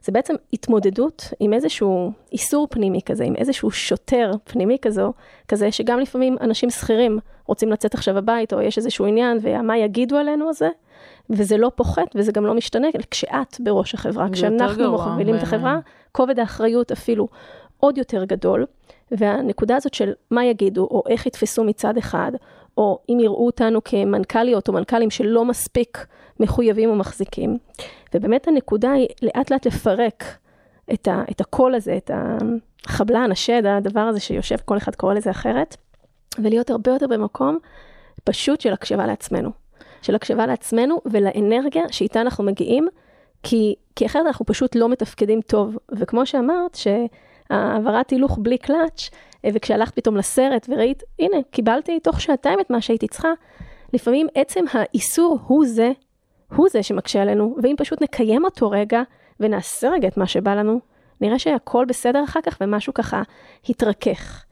זה 0.03 0.11
בעצם 0.11 0.35
התמודדות 0.53 1.33
עם 1.39 1.53
איזשהו 1.53 2.11
איסור 2.31 2.67
פנימי 2.69 3.01
כזה, 3.05 3.23
עם 3.23 3.35
איזשהו 3.35 3.71
שוטר 3.71 4.31
פנימי 4.43 4.77
כזו, 4.81 5.13
כזה 5.47 5.71
שגם 5.71 5.99
לפעמים 5.99 6.37
אנשים 6.41 6.69
שכירים 6.69 7.19
רוצים 7.45 7.71
לצאת 7.71 7.93
עכשיו 7.93 8.17
הבית, 8.17 8.53
או 8.53 8.61
יש 8.61 8.77
איזשהו 8.77 9.05
עניין, 9.05 9.37
ומה 9.41 9.77
יגידו 9.77 10.17
עלינו 10.17 10.49
הזה, 10.49 10.69
וזה 11.29 11.57
לא 11.57 11.71
פוחת 11.75 12.15
וזה 12.15 12.31
גם 12.31 12.45
לא 12.45 12.53
משתנה, 12.53 12.87
כשאת 13.11 13.57
בראש 13.59 13.93
החברה, 13.93 14.27
זה 14.27 14.33
כשאנחנו 14.33 14.91
מובילים 14.91 15.35
את. 15.35 15.43
החברה, 15.43 15.79
כובד 16.11 16.39
האחריות 16.39 16.91
אפילו 16.91 17.27
עוד 17.79 17.97
יותר 17.97 18.23
גדול, 18.23 18.65
והנקודה 19.11 19.75
הזאת 19.75 19.93
של 19.93 20.13
מה 20.31 20.45
יגידו, 20.45 20.81
או 20.81 21.03
איך 21.09 21.25
יתפסו 21.25 21.63
מצד 21.63 21.97
אחד, 21.97 22.31
או 22.79 22.99
אם 23.09 23.19
יראו 23.19 23.45
אותנו 23.45 23.83
כמנכ"ליות 23.83 24.67
או 24.67 24.73
מנכ"לים 24.73 25.09
שלא 25.09 25.45
מספיק 25.45 26.05
מחויבים 26.39 26.91
ומחזיקים. 26.91 27.57
ובאמת 28.13 28.47
הנקודה 28.47 28.91
היא 28.91 29.07
לאט 29.21 29.51
לאט 29.51 29.65
לפרק 29.65 30.23
את, 30.93 31.07
ה, 31.07 31.23
את 31.31 31.41
הקול 31.41 31.75
הזה, 31.75 31.97
את 31.97 32.11
החבלן, 32.13 33.31
השד, 33.31 33.65
הדבר 33.65 33.99
הזה 33.99 34.19
שיושב, 34.19 34.55
כל 34.65 34.77
אחד 34.77 34.95
קורא 34.95 35.13
לזה 35.13 35.31
אחרת, 35.31 35.77
ולהיות 36.43 36.69
הרבה 36.69 36.91
יותר 36.91 37.07
במקום 37.07 37.57
פשוט 38.23 38.61
של 38.61 38.73
הקשבה 38.73 39.07
לעצמנו. 39.07 39.49
של 40.01 40.15
הקשבה 40.15 40.45
לעצמנו 40.45 41.01
ולאנרגיה 41.05 41.83
שאיתה 41.91 42.21
אנחנו 42.21 42.43
מגיעים, 42.43 42.87
כי, 43.43 43.75
כי 43.95 44.05
אחרת 44.05 44.25
אנחנו 44.25 44.45
פשוט 44.45 44.75
לא 44.75 44.89
מתפקדים 44.89 45.41
טוב. 45.41 45.77
וכמו 45.91 46.25
שאמרת, 46.25 46.75
שהעברת 46.75 48.09
הילוך 48.09 48.37
בלי 48.41 48.57
קלאץ', 48.57 49.09
וכשהלכת 49.45 49.95
פתאום 49.95 50.17
לסרט 50.17 50.69
וראית, 50.69 51.03
הנה, 51.19 51.37
קיבלתי 51.51 51.99
תוך 51.99 52.21
שעתיים 52.21 52.59
את 52.59 52.69
מה 52.69 52.81
שהייתי 52.81 53.07
צריכה, 53.07 53.29
לפעמים 53.93 54.27
עצם 54.35 54.63
האיסור 54.71 55.39
הוא 55.47 55.65
זה, 55.65 55.91
הוא 56.55 56.67
זה 56.71 56.83
שמקשה 56.83 57.21
עלינו, 57.21 57.55
ואם 57.63 57.75
פשוט 57.77 58.01
נקיים 58.01 58.45
אותו 58.45 58.69
רגע, 58.69 59.01
ונעשה 59.39 59.89
רגע 59.89 60.07
את 60.07 60.17
מה 60.17 60.27
שבא 60.27 60.55
לנו, 60.55 60.79
נראה 61.21 61.39
שהכל 61.39 61.85
בסדר 61.85 62.23
אחר 62.23 62.41
כך, 62.41 62.57
ומשהו 62.61 62.93
ככה 62.93 63.21
התרכך. 63.69 64.45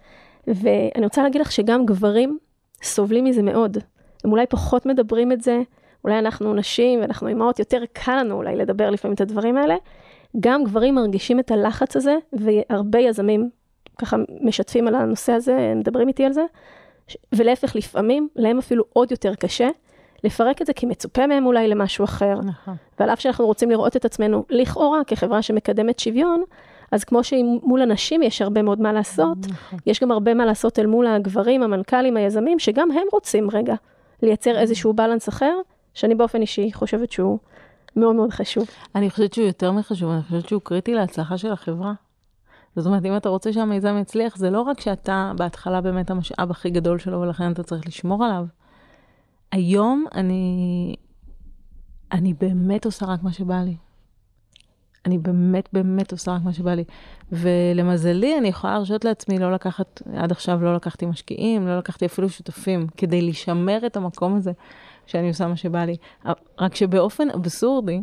ואני 0.47 1.03
רוצה 1.05 1.23
להגיד 1.23 1.41
לך 1.41 1.51
שגם 1.51 1.85
גברים 1.85 2.37
סובלים 2.83 3.23
מזה 3.23 3.43
מאוד. 3.43 3.77
הם 4.23 4.31
אולי 4.31 4.45
פחות 4.49 4.85
מדברים 4.85 5.31
את 5.31 5.41
זה, 5.41 5.61
אולי 6.03 6.19
אנחנו 6.19 6.53
נשים 6.53 7.01
ואנחנו 7.01 7.27
אימהות, 7.27 7.59
יותר 7.59 7.81
קל 7.93 8.15
לנו 8.19 8.35
אולי 8.35 8.55
לדבר 8.55 8.89
לפעמים 8.89 9.15
את 9.15 9.21
הדברים 9.21 9.57
האלה, 9.57 9.75
גם 10.39 10.63
גברים 10.63 10.95
מרגישים 10.95 11.39
את 11.39 11.51
הלחץ 11.51 11.95
הזה, 11.95 12.15
והרבה 12.33 12.99
יזמים 12.99 13.49
ככה 13.97 14.17
משתפים 14.41 14.87
על 14.87 14.95
הנושא 14.95 15.31
הזה, 15.31 15.73
מדברים 15.75 16.07
איתי 16.07 16.25
על 16.25 16.33
זה, 16.33 16.45
ולהפך, 17.35 17.75
לפעמים, 17.75 18.27
להם 18.35 18.57
אפילו 18.57 18.83
עוד 18.93 19.11
יותר 19.11 19.35
קשה. 19.35 19.69
לפרק 20.23 20.61
את 20.61 20.67
זה 20.67 20.73
כי 20.73 20.85
מצופה 20.85 21.27
מהם 21.27 21.45
אולי 21.45 21.67
למשהו 21.67 22.05
אחר. 22.05 22.39
נכון. 22.43 22.75
ועל 22.99 23.09
אף 23.09 23.19
שאנחנו 23.19 23.45
רוצים 23.45 23.69
לראות 23.69 23.95
את 23.95 24.05
עצמנו 24.05 24.45
לכאורה 24.49 25.03
כחברה 25.07 25.41
שמקדמת 25.41 25.99
שוויון, 25.99 26.43
אז 26.91 27.03
כמו 27.03 27.23
שמול 27.23 27.81
הנשים 27.81 28.23
יש 28.23 28.41
הרבה 28.41 28.61
מאוד 28.61 28.81
מה 28.81 28.93
לעשות, 28.93 29.37
נכון. 29.49 29.79
יש 29.85 29.99
גם 29.99 30.11
הרבה 30.11 30.33
מה 30.33 30.45
לעשות 30.45 30.79
אל 30.79 30.85
מול 30.85 31.07
הגברים, 31.07 31.63
המנכ"לים, 31.63 32.17
היזמים, 32.17 32.59
שגם 32.59 32.91
הם 32.91 33.07
רוצים 33.11 33.49
רגע 33.53 33.75
לייצר 34.21 34.57
איזשהו 34.57 34.93
בלנס 34.93 35.29
אחר, 35.29 35.53
שאני 35.93 36.15
באופן 36.15 36.41
אישי 36.41 36.69
חושבת 36.73 37.11
שהוא 37.11 37.37
מאוד 37.95 38.15
מאוד 38.15 38.29
חשוב. 38.29 38.67
אני 38.95 39.09
חושבת 39.09 39.33
שהוא 39.33 39.47
יותר 39.47 39.71
מחשוב, 39.71 40.11
אני 40.11 40.21
חושבת 40.21 40.47
שהוא 40.49 40.61
קריטי 40.61 40.93
להצלחה 40.93 41.37
של 41.37 41.51
החברה. 41.51 41.93
זאת 42.77 42.85
אומרת, 42.85 43.05
אם 43.05 43.17
אתה 43.17 43.29
רוצה 43.29 43.53
שהמיזם 43.53 43.97
יצליח, 44.01 44.37
זה 44.37 44.49
לא 44.49 44.61
רק 44.61 44.79
שאתה 44.79 45.31
בהתחלה 45.37 45.81
באמת 45.81 46.09
המשאב 46.09 46.51
הכי 46.51 46.69
גדול 46.69 46.99
שלו, 46.99 47.21
ולכן 47.21 47.51
אתה 47.51 47.63
צריך 47.63 47.87
לשמור 47.87 48.25
עליו. 48.25 48.45
היום 49.51 50.05
אני, 50.15 50.95
אני 52.11 52.33
באמת 52.33 52.85
עושה 52.85 53.05
רק 53.05 53.23
מה 53.23 53.33
שבא 53.33 53.61
לי. 53.63 53.75
אני 55.05 55.17
באמת 55.17 55.69
באמת 55.73 56.11
עושה 56.11 56.31
רק 56.31 56.41
מה 56.43 56.53
שבא 56.53 56.73
לי. 56.73 56.83
ולמזלי, 57.31 58.37
אני 58.37 58.47
יכולה 58.47 58.73
להרשות 58.73 59.05
לעצמי 59.05 59.39
לא 59.39 59.53
לקחת, 59.53 60.01
עד 60.15 60.31
עכשיו 60.31 60.63
לא 60.63 60.75
לקחתי 60.75 61.05
משקיעים, 61.05 61.67
לא 61.67 61.77
לקחתי 61.77 62.05
אפילו 62.05 62.29
שותפים, 62.29 62.87
כדי 62.97 63.21
לשמר 63.21 63.85
את 63.85 63.97
המקום 63.97 64.35
הזה 64.35 64.51
שאני 65.05 65.27
עושה 65.27 65.47
מה 65.47 65.55
שבא 65.55 65.85
לי. 65.85 65.95
רק 66.59 66.75
שבאופן 66.75 67.29
אבסורדי, 67.29 68.01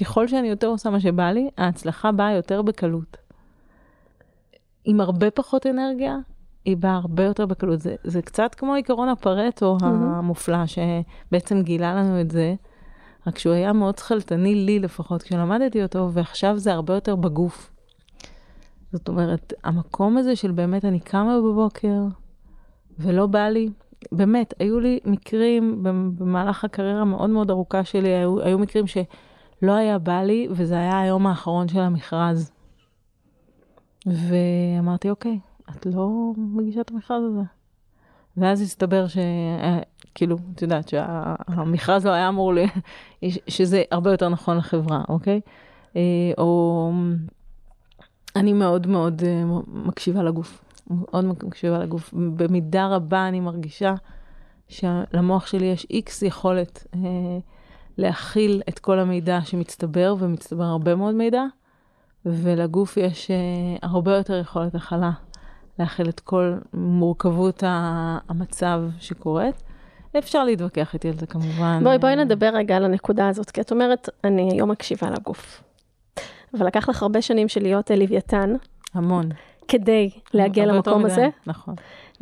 ככל 0.00 0.28
שאני 0.28 0.48
יותר 0.48 0.66
עושה 0.66 0.90
מה 0.90 1.00
שבא 1.00 1.30
לי, 1.30 1.48
ההצלחה 1.58 2.12
באה 2.12 2.32
יותר 2.32 2.62
בקלות. 2.62 3.23
עם 4.84 5.00
הרבה 5.00 5.30
פחות 5.30 5.66
אנרגיה, 5.66 6.16
היא 6.64 6.76
באה 6.76 6.94
הרבה 6.94 7.24
יותר 7.24 7.46
בקלות. 7.46 7.80
זה, 7.80 7.94
זה 8.04 8.22
קצת 8.22 8.54
כמו 8.54 8.74
עקרון 8.74 9.08
הפרטו 9.08 9.76
Mm-hmm. 9.80 9.84
המופלא, 9.84 10.66
שבעצם 10.66 11.62
גילה 11.62 11.94
לנו 11.94 12.20
את 12.20 12.30
זה, 12.30 12.54
רק 13.26 13.38
שהוא 13.38 13.54
היה 13.54 13.72
מאוד 13.72 13.98
שכלתני 13.98 14.54
לי 14.54 14.78
לפחות 14.78 15.22
כשלמדתי 15.22 15.82
אותו, 15.82 16.10
ועכשיו 16.12 16.58
זה 16.58 16.72
הרבה 16.72 16.94
יותר 16.94 17.16
בגוף. 17.16 17.70
זאת 18.92 19.08
אומרת, 19.08 19.52
המקום 19.64 20.16
הזה 20.16 20.36
של 20.36 20.50
באמת 20.50 20.84
אני 20.84 21.00
קמה 21.00 21.38
בבוקר 21.40 22.02
ולא 22.98 23.26
בא 23.26 23.48
לי, 23.48 23.68
באמת, 24.12 24.54
היו 24.58 24.80
לי 24.80 24.98
מקרים 25.04 25.82
במהלך 26.18 26.64
הקריירה 26.64 27.00
המאוד 27.00 27.30
מאוד 27.30 27.50
ארוכה 27.50 27.84
שלי, 27.84 28.08
היו, 28.08 28.40
היו 28.40 28.58
מקרים 28.58 28.86
שלא 28.86 29.72
היה 29.72 29.98
בא 29.98 30.22
לי, 30.22 30.48
וזה 30.50 30.74
היה 30.74 31.00
היום 31.00 31.26
האחרון 31.26 31.68
של 31.68 31.80
המכרז. 31.80 32.50
ואמרתי, 34.06 35.10
אוקיי, 35.10 35.38
את 35.70 35.86
לא 35.86 36.32
מגישה 36.36 36.80
את 36.80 36.90
המכרז 36.90 37.22
הזה. 37.24 37.42
ואז 38.36 38.60
הסתבר 38.60 39.06
ש... 39.06 39.18
כאילו, 40.14 40.36
את 40.54 40.62
יודעת 40.62 40.88
שהמכרז 40.88 42.06
לא 42.06 42.10
היה 42.10 42.28
אמור 42.28 42.54
ל... 42.54 42.58
שזה 43.48 43.82
הרבה 43.90 44.10
יותר 44.10 44.28
נכון 44.28 44.56
לחברה, 44.56 45.02
אוקיי? 45.08 45.40
אה, 45.96 46.02
או 46.38 46.92
אני 48.36 48.52
מאוד 48.52 48.86
מאוד 48.86 49.22
אה, 49.26 49.44
מקשיבה 49.66 50.22
לגוף, 50.22 50.64
מאוד 50.90 51.24
מקשיבה 51.24 51.78
לגוף. 51.78 52.14
במידה 52.14 52.86
רבה 52.86 53.28
אני 53.28 53.40
מרגישה 53.40 53.94
שלמוח 54.68 55.46
שלי 55.46 55.66
יש 55.66 55.86
איקס 55.90 56.22
יכולת 56.22 56.86
אה, 56.94 57.00
להכיל 57.98 58.62
את 58.68 58.78
כל 58.78 58.98
המידע 58.98 59.40
שמצטבר, 59.44 60.14
ומצטבר 60.18 60.64
הרבה 60.64 60.94
מאוד 60.94 61.14
מידע, 61.14 61.42
ולגוף 62.26 62.96
יש 62.96 63.30
הרבה 63.82 64.16
יותר 64.16 64.40
יכולת 64.40 64.74
הכלה 64.74 65.10
להכיל 65.78 66.08
את 66.08 66.20
כל 66.20 66.54
מורכבות 66.74 67.62
המצב 67.66 68.82
שקורית. 69.00 69.62
אפשר 70.18 70.44
להתווכח 70.44 70.94
איתי 70.94 71.08
על 71.08 71.14
זה 71.14 71.26
כמובן. 71.26 71.80
בואי, 71.82 71.98
בואי 71.98 72.16
נדבר 72.16 72.50
רגע 72.54 72.76
על 72.76 72.84
הנקודה 72.84 73.28
הזאת, 73.28 73.50
כי 73.50 73.60
את 73.60 73.72
אומרת, 73.72 74.08
אני 74.24 74.48
היום 74.52 74.70
מקשיבה 74.70 75.10
לגוף. 75.10 75.62
אבל 76.54 76.66
לקח 76.66 76.88
לך 76.88 77.02
הרבה 77.02 77.22
שנים 77.22 77.48
של 77.48 77.62
להיות 77.62 77.90
לוויתן. 77.90 78.54
המון. 78.94 79.28
כדי 79.68 80.10
להגיע 80.34 80.66
למקום 80.66 81.04
הזה. 81.04 81.28
נכון. 81.46 81.74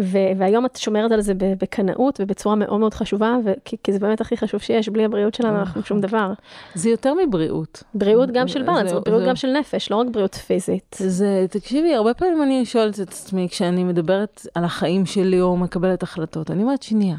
ו- 0.03 0.19
והיום 0.37 0.67
את 0.67 0.77
שומרת 0.77 1.13
על 1.13 1.21
זה 1.21 1.33
בקנאות 1.37 2.21
ובצורה 2.23 2.55
מאוד 2.55 2.81
מאוד 2.81 2.95
חשובה, 2.95 3.37
ו- 3.45 3.53
כי, 3.65 3.77
כי 3.83 3.93
זה 3.93 3.99
באמת 3.99 4.21
הכי 4.21 4.37
חשוב 4.37 4.61
שיש, 4.61 4.89
בלי 4.89 5.05
הבריאות 5.05 5.35
שלנו 5.35 5.59
אנחנו 5.59 5.83
שום 5.83 6.01
דבר. 6.01 6.33
זה 6.75 6.91
יותר 6.91 7.15
מבריאות. 7.27 7.83
בריאות 7.95 8.31
גם 8.31 8.49
של 8.49 8.63
בלנס, 8.63 8.91
זה, 8.91 9.01
בריאות 9.01 9.23
זה... 9.23 9.29
גם 9.29 9.37
של 9.37 9.49
נפש, 9.49 9.91
לא 9.91 9.97
רק 9.97 10.07
בריאות 10.13 10.35
פיזית. 10.35 10.97
זה, 10.99 11.47
תקשיבי, 11.51 11.95
הרבה 11.95 12.15
פעמים 12.15 12.43
אני 12.43 12.65
שואלת 12.65 13.01
את 13.01 13.09
עצמי, 13.09 13.49
כשאני 13.51 13.85
מדברת 13.85 14.47
על 14.55 14.65
החיים 14.65 15.07
שלי 15.07 15.41
או 15.41 15.57
מקבלת 15.57 16.03
החלטות, 16.03 16.51
אני 16.51 16.63
אומרת, 16.63 16.83
שנייה, 16.83 17.17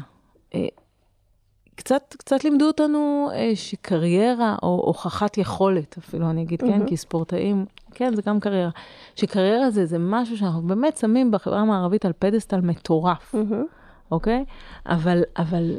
קצת, 1.76 2.14
קצת 2.18 2.44
לימדו 2.44 2.66
אותנו 2.66 3.28
אה, 3.34 3.50
שקריירה, 3.54 4.56
או 4.62 4.82
הוכחת 4.86 5.38
יכולת, 5.38 5.98
אפילו 5.98 6.30
אני 6.30 6.42
אגיד, 6.42 6.62
mm-hmm. 6.62 6.66
כן, 6.66 6.86
כי 6.86 6.96
ספורטאים, 6.96 7.66
כן, 7.90 8.14
זה 8.14 8.22
גם 8.26 8.40
קריירה. 8.40 8.70
שקריירה 9.16 9.70
זה, 9.70 9.86
זה 9.86 9.96
משהו 9.98 10.36
שאנחנו 10.38 10.62
באמת 10.62 10.96
שמים 10.96 11.30
בחברה 11.30 11.60
המערבית 11.60 12.04
על 12.04 12.12
פדסטל 12.18 12.60
מטורף, 12.60 13.34
mm-hmm. 13.34 14.10
אוקיי? 14.10 14.44
אבל, 14.86 15.22
אבל 15.36 15.76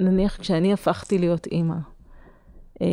נניח 0.00 0.36
כשאני 0.36 0.72
הפכתי 0.72 1.18
להיות 1.18 1.46
אימא, 1.46 1.76
אה, 2.82 2.86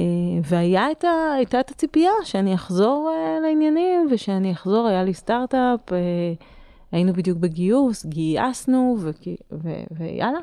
והייתה 0.43 1.09
את, 1.41 1.55
את 1.55 1.71
הציפייה 1.71 2.11
שאני 2.23 2.55
אחזור 2.55 3.11
אה, 3.13 3.39
לעניינים, 3.39 4.07
ושאני 4.11 4.51
אחזור, 4.51 4.87
היה 4.87 5.03
לי 5.03 5.13
סטארט-אפ, 5.13 5.79
היינו 6.91 7.13
בדיוק 7.13 7.37
בגיוס, 7.37 8.05
גייסנו, 8.05 8.97
ו, 8.99 9.11
ו, 9.51 9.69
ויאללה. 9.91 10.39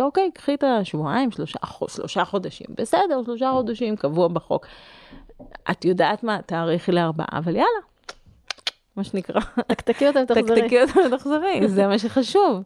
אוקיי, 0.00 0.30
קחי 0.34 0.54
את 0.54 0.64
השבועיים, 0.64 1.30
שלושה, 1.30 1.58
שלושה 1.88 2.24
חודשים, 2.24 2.66
בסדר, 2.74 3.22
שלושה 3.24 3.50
חודשים, 3.52 3.96
קבוע 3.96 4.28
בחוק. 4.28 4.66
את 5.70 5.84
יודעת 5.84 6.24
מה, 6.24 6.42
תאריכי 6.46 6.92
לארבעה, 6.92 7.26
אבל 7.32 7.54
יאללה, 7.56 7.80
מה 8.96 9.04
שנקרא. 9.04 9.40
תקתקי 9.68 10.08
אותם 10.08 10.20
ותחזרי. 10.22 10.60
תקתקי 10.60 10.82
אותם 10.82 11.00
ותחזרי, 11.06 11.68
זה 11.76 11.86
מה 11.86 11.98
שחשוב. 11.98 12.62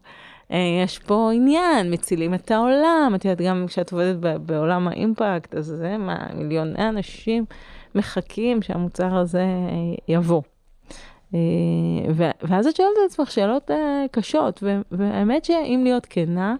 אה, 0.52 0.58
יש 0.84 0.98
פה 0.98 1.30
עניין, 1.34 1.92
מצילים 1.92 2.34
את 2.34 2.50
העולם, 2.50 3.12
את 3.14 3.24
יודעת, 3.24 3.40
גם 3.40 3.64
כשאת 3.68 3.92
עובדת 3.92 4.16
בעולם 4.40 4.88
האימפקט, 4.88 5.54
אז 5.54 5.66
זה 5.66 5.96
מה, 5.98 6.26
מיליוני 6.34 6.88
אנשים 6.88 7.44
מחכים 7.94 8.62
שהמוצר 8.62 9.16
הזה 9.16 9.44
יבוא. 10.08 10.42
אה, 11.34 11.38
ואז 12.42 12.66
את 12.66 12.76
שואלת 12.76 12.92
את 13.04 13.10
עצמך 13.10 13.30
שאלות 13.30 13.70
אה, 13.70 14.04
קשות, 14.10 14.62
והאמת 14.90 15.44
שאם 15.44 15.80
להיות 15.84 16.06
כנה, 16.10 16.50
אה, 16.50 16.54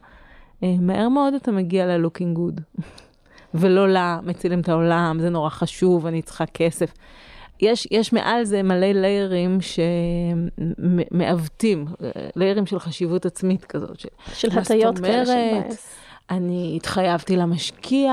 מהר 0.63 1.09
מאוד 1.09 1.35
אתה 1.35 1.53
מגיע 1.53 1.87
ללוקינג 1.87 2.37
גוד. 2.37 2.61
ולא 3.55 3.89
למצילים 3.89 4.61
את 4.61 4.69
העולם, 4.69 5.19
זה 5.21 5.31
נורא 5.31 5.49
חשוב, 5.49 6.07
אני 6.07 6.23
צריכה 6.23 6.47
כסף. 6.47 6.93
יש, 7.61 7.89
יש 7.91 8.13
מעל 8.13 8.45
זה 8.45 8.63
מלא 8.63 8.93
ליירים 8.93 9.59
שמעוותים, 11.11 11.87
ליירים 12.37 12.67
של 12.67 12.79
חשיבות 12.79 13.27
עצמית 13.27 13.65
כזאת. 13.65 14.01
של 14.35 14.59
הטיות 14.59 14.99
כאלה 14.99 15.27
של 15.27 15.33
בייס. 15.33 15.97
אני 16.31 16.73
התחייבתי 16.77 17.37
למשקיע, 17.37 18.13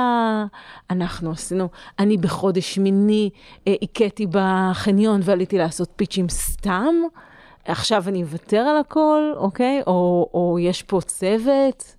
אנחנו 0.89 1.31
עשינו, 1.31 1.67
אני 1.99 2.17
בחודש 2.17 2.75
שמיני 2.75 3.29
אה, 3.67 3.75
הכיתי 3.81 4.25
בחניון 4.31 5.21
ועליתי 5.23 5.57
לעשות 5.57 5.89
פיצ'ים 5.95 6.29
סתם, 6.29 6.95
עכשיו 7.65 8.03
אני 8.07 8.23
אוותר 8.23 8.57
על 8.59 8.77
הכל, 8.77 9.33
אוקיי? 9.35 9.81
או, 9.87 10.29
או 10.33 10.57
יש 10.59 10.83
פה 10.83 10.99
צוות. 11.01 11.96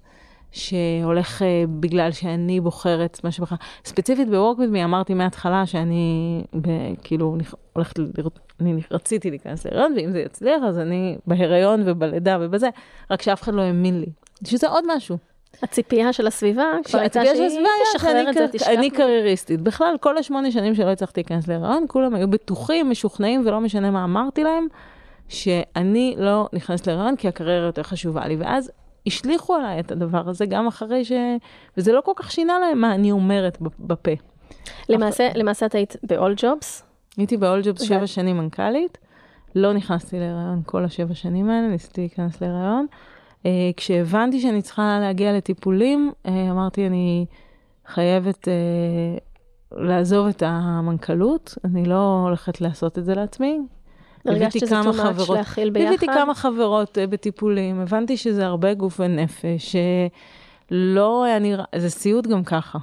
שהולך 0.53 1.43
uh, 1.43 1.45
בגלל 1.81 2.13
שאני 2.13 2.61
בוחרת 2.61 3.21
מה 3.25 3.31
שבחר. 3.31 3.57
ספציפית 3.85 4.29
ב-work 4.29 4.59
with 4.59 4.75
me 4.75 4.85
אמרתי 4.85 5.15
מההתחלה 5.15 5.67
שאני 5.67 6.43
ב- 6.61 6.95
כאילו 7.03 7.37
הולכת, 7.73 7.99
לראות, 8.19 8.39
אני 8.61 8.81
רציתי 8.91 9.31
להיכנס 9.31 9.67
להיריון, 9.67 9.93
ואם 9.97 10.13
זה 10.13 10.21
יצליח 10.21 10.63
אז 10.69 10.79
אני 10.79 11.17
בהיריון 11.27 11.83
ובלידה 11.87 12.39
ובזה, 12.41 12.69
רק 13.11 13.23
שאף 13.23 13.43
אחד 13.43 13.55
לא 13.55 13.63
האמין 13.63 14.01
לי. 14.01 14.07
שזה 14.45 14.69
עוד 14.69 14.85
משהו. 14.97 15.17
הציפייה 15.63 16.13
של 16.13 16.27
הסביבה, 16.27 16.65
כבר 16.85 16.99
הייתה 16.99 17.25
שהיא 17.25 17.61
תשחרר 17.95 18.29
את 18.29 18.35
זה, 18.35 18.47
תשכח. 18.53 18.69
אני 18.69 18.91
קרייריסטית. 18.91 19.61
בכלל, 19.61 19.97
כל 20.01 20.19
השמונה 20.19 20.51
שנים 20.51 20.75
שלא 20.75 20.91
הצלחתי 20.91 21.21
להיכנס 21.21 21.49
להיריון, 21.49 21.85
כולם 21.89 22.15
היו 22.15 22.29
בטוחים, 22.29 22.91
משוכנעים, 22.91 23.43
ולא 23.47 23.61
משנה 23.61 23.91
מה 23.91 24.05
אמרתי 24.05 24.45
להם, 24.45 24.67
שאני 25.29 26.15
לא 26.19 26.49
נכנסת 26.53 26.87
להיריון 26.87 27.17
כי 27.17 27.29
הקריירה 27.29 27.67
יותר 27.67 27.83
חשובה 27.83 28.29
לי. 28.29 28.37
ואז 28.37 28.71
השליכו 29.07 29.55
עליי 29.55 29.81
את 29.81 29.93
הדבר 29.93 30.29
הזה 30.29 30.47
גם 30.47 30.67
אחרי 30.67 31.05
ש... 31.05 31.13
וזה 31.77 31.93
לא 31.93 32.01
כל 32.01 32.13
כך 32.17 32.31
שינה 32.31 32.59
להם 32.59 32.81
מה 32.81 32.95
אני 32.95 33.11
אומרת 33.11 33.59
בפה. 33.81 34.11
למעשה, 34.89 35.29
למעשה 35.35 35.67
את 35.67 35.75
היית 35.75 35.97
ב-all 36.03 36.41
jobs? 36.41 36.83
הייתי 37.17 37.37
ב-all 37.37 37.65
jobs 37.65 37.85
שבע 37.85 38.07
שנים 38.07 38.37
מנכ"לית. 38.37 38.99
לא 39.55 39.73
נכנסתי 39.73 40.19
להיריון 40.19 40.63
כל 40.67 40.85
השבע 40.85 41.15
שנים 41.15 41.51
האלה, 41.51 41.69
ניסיתי 41.69 42.01
להיכנס 42.01 42.41
להיריון. 42.41 42.87
Uh, 43.43 43.47
כשהבנתי 43.77 44.41
שאני 44.41 44.63
צריכה 44.63 44.99
להגיע 45.01 45.33
לטיפולים, 45.33 46.13
uh, 46.25 46.29
אמרתי, 46.51 46.87
אני 46.87 47.27
חייבת 47.87 48.49
uh, 48.49 49.77
לעזוב 49.77 50.27
את 50.27 50.43
המנכ"לות, 50.47 51.55
אני 51.65 51.85
לא 51.85 52.23
הולכת 52.27 52.61
לעשות 52.61 52.99
את 52.99 53.05
זה 53.05 53.15
לעצמי. 53.15 53.61
הרגשת 54.29 54.43
הבאתי 54.43 54.59
שזה 54.61 55.03
חברות- 55.03 55.37
להכיל 55.39 55.71
ביחד? 55.71 55.87
הבאתי 55.89 56.07
כמה 56.07 56.35
חברות 56.35 56.99
אה, 56.99 57.07
בטיפולים, 57.07 57.81
הבנתי 57.81 58.17
שזה 58.17 58.47
הרבה 58.47 58.75
גוף 58.75 59.01
ונפש, 59.01 59.77
שלא 60.71 61.25
היה 61.25 61.39
נראה, 61.39 61.65
זה 61.77 61.91
סיוט 61.91 62.27
גם 62.27 62.45
ככה. 62.45 62.79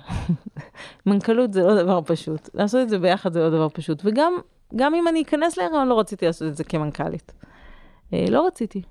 מנכ"לות 1.05 1.53
זה 1.53 1.63
לא 1.63 1.83
דבר 1.83 1.99
פשוט, 2.05 2.49
לעשות 2.53 2.81
את 2.81 2.89
זה 2.89 2.99
ביחד 2.99 3.33
זה 3.33 3.39
לא 3.39 3.49
דבר 3.49 3.69
פשוט, 3.69 4.01
וגם 4.05 4.33
גם 4.75 4.95
אם 4.95 5.07
אני 5.07 5.21
אכנס 5.21 5.57
להיריון 5.57 5.87
לא 5.87 5.99
רציתי 5.99 6.25
לעשות 6.25 6.47
את 6.47 6.55
זה 6.55 6.63
כמנכ"לית. 6.63 7.31
אה, 8.13 8.25
לא 8.29 8.47
רציתי. 8.47 8.81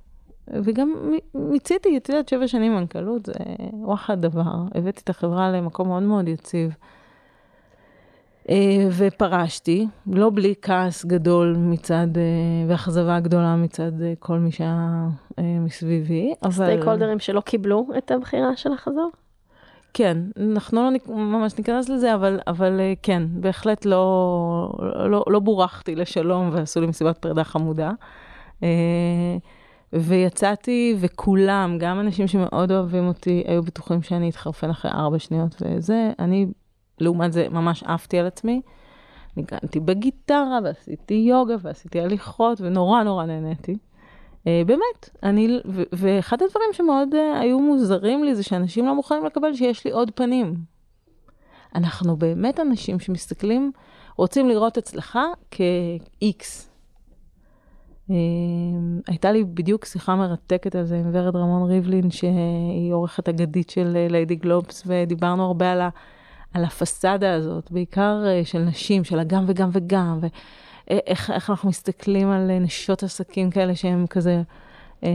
וגם 0.49 0.95
מיציתי, 1.35 1.97
את 1.97 2.09
יודעת, 2.09 2.29
שבע 2.29 2.49
שנים 2.49 2.75
מנכ"לות, 2.77 3.27
זה 3.27 3.33
וואחד 3.73 4.21
דבר. 4.21 4.43
הבאתי 4.75 5.01
את 5.05 5.11
החברה 5.11 5.51
למקום 5.53 5.89
מאוד 5.89 6.03
מאוד 6.03 6.29
יציב. 6.29 6.75
אה, 8.51 8.89
ופרשתי, 8.91 9.87
לא 10.07 10.31
בלי 10.35 10.55
כעס 10.63 11.05
גדול 11.05 11.57
מצד, 11.59 12.07
אה, 12.17 12.23
ואכזבה 12.69 13.21
גדולה 13.21 13.57
מצד 13.57 14.03
אה, 14.03 14.13
כל 14.19 14.39
מי 14.39 14.53
שהיה 14.53 15.09
מסביבי, 15.41 16.35
אבל... 16.43 16.53
סטייק 16.53 16.83
הולדרים 16.83 17.19
שלא 17.19 17.41
קיבלו 17.41 17.87
את 17.99 18.11
הבחירה 18.11 18.57
של 18.57 18.71
לחזור? 18.71 19.11
כן, 19.95 20.19
אנחנו 20.53 20.83
לא 20.83 20.91
ניק- 20.91 21.09
ממש 21.09 21.59
ניכנס 21.59 21.89
לזה, 21.89 22.15
אבל, 22.15 22.41
אבל 22.47 22.81
כן, 23.03 23.23
בהחלט 23.33 23.85
לא, 23.85 24.71
לא, 25.11 25.25
לא 25.29 25.39
בורחתי 25.39 25.95
לשלום 25.95 26.51
ועשו 26.53 26.81
לי 26.81 26.87
מסיבת 26.87 27.19
פרידה 27.19 27.45
חמודה. 27.45 27.91
ויצאתי, 29.93 30.97
וכולם, 31.01 31.77
גם 31.79 32.01
אנשים 32.01 32.27
שמאוד 32.27 32.73
אוהבים 32.73 33.07
אותי, 33.09 33.45
היו 33.47 33.63
בטוחים 33.63 34.03
שאני 34.03 34.31
אתחרפן 34.31 34.71
אחרי 34.71 34.91
ארבע 34.91 35.19
שניות 35.19 35.63
וזה, 35.63 36.11
אני, 36.19 36.47
לעומת 37.01 37.33
זה, 37.33 37.49
ממש 37.51 37.83
עפתי 37.83 38.19
על 38.19 38.27
עצמי. 38.27 38.61
ניגנתי 39.37 39.81
בגיטרה, 39.81 40.59
ועשיתי 40.65 41.15
יוגה, 41.15 41.55
ועשיתי 41.63 42.01
הליכות, 42.01 42.61
ונורא 42.61 43.03
נורא 43.03 43.25
נהניתי. 43.25 43.77
אה, 44.47 44.63
באמת, 44.67 45.11
אני, 45.23 45.61
ו, 45.67 45.83
ואחד 45.93 46.43
הדברים 46.43 46.69
שמאוד 46.73 47.15
אה, 47.15 47.41
היו 47.41 47.61
מוזרים 47.61 48.25
לי 48.25 48.35
זה 48.35 48.43
שאנשים 48.43 48.87
לא 48.87 48.95
מוכנים 48.95 49.25
לקבל 49.25 49.55
שיש 49.55 49.85
לי 49.85 49.91
עוד 49.91 50.11
פנים. 50.11 50.55
אנחנו 51.75 52.17
באמת 52.17 52.61
אנשים 52.61 53.01
שמסתכלים, 53.01 53.73
רוצים 54.17 54.49
לראות 54.49 54.77
הצלחה 54.77 55.25
כ-X. 55.51 56.45
אה, 58.11 58.17
הייתה 59.07 59.33
לי 59.33 59.45
בדיוק 59.45 59.85
שיחה 59.85 60.17
מרתקת 60.17 60.75
על 60.75 60.85
זה 60.85 60.97
עם 60.97 61.11
ורד 61.13 61.37
רמון 61.37 61.71
ריבלין, 61.71 62.11
שהיא 62.11 62.93
עורכת 62.93 63.29
אגדית 63.29 63.71
של 63.71 64.07
ליידי 64.11 64.35
גלובס, 64.35 64.83
ודיברנו 64.87 65.45
הרבה 65.45 65.73
על, 65.73 65.81
ה, 65.81 65.89
על 66.55 66.65
הפסאדה 66.65 67.35
הזאת, 67.35 67.71
בעיקר 67.71 68.23
אה, 68.27 68.41
של 68.45 68.59
נשים, 68.59 69.05
של 69.05 69.19
הגם 69.19 69.45
וגם 69.47 69.69
וגם, 69.73 70.19
ואיך 70.21 71.31
איך 71.31 71.51
אנחנו 71.51 71.69
מסתכלים 71.69 72.31
על 72.31 72.51
אה, 72.51 72.59
נשות 72.59 73.03
עסקים 73.03 73.51
כאלה 73.51 73.75
שהם 73.75 74.07
כזה, 74.07 74.43
אה, 75.05 75.11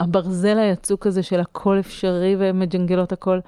הברזל 0.00 0.58
היצוק 0.58 1.06
הזה 1.06 1.22
של 1.22 1.40
הכל 1.40 1.78
אפשרי 1.78 2.36
ומג'נגלות 2.38 3.12
הכל. 3.12 3.38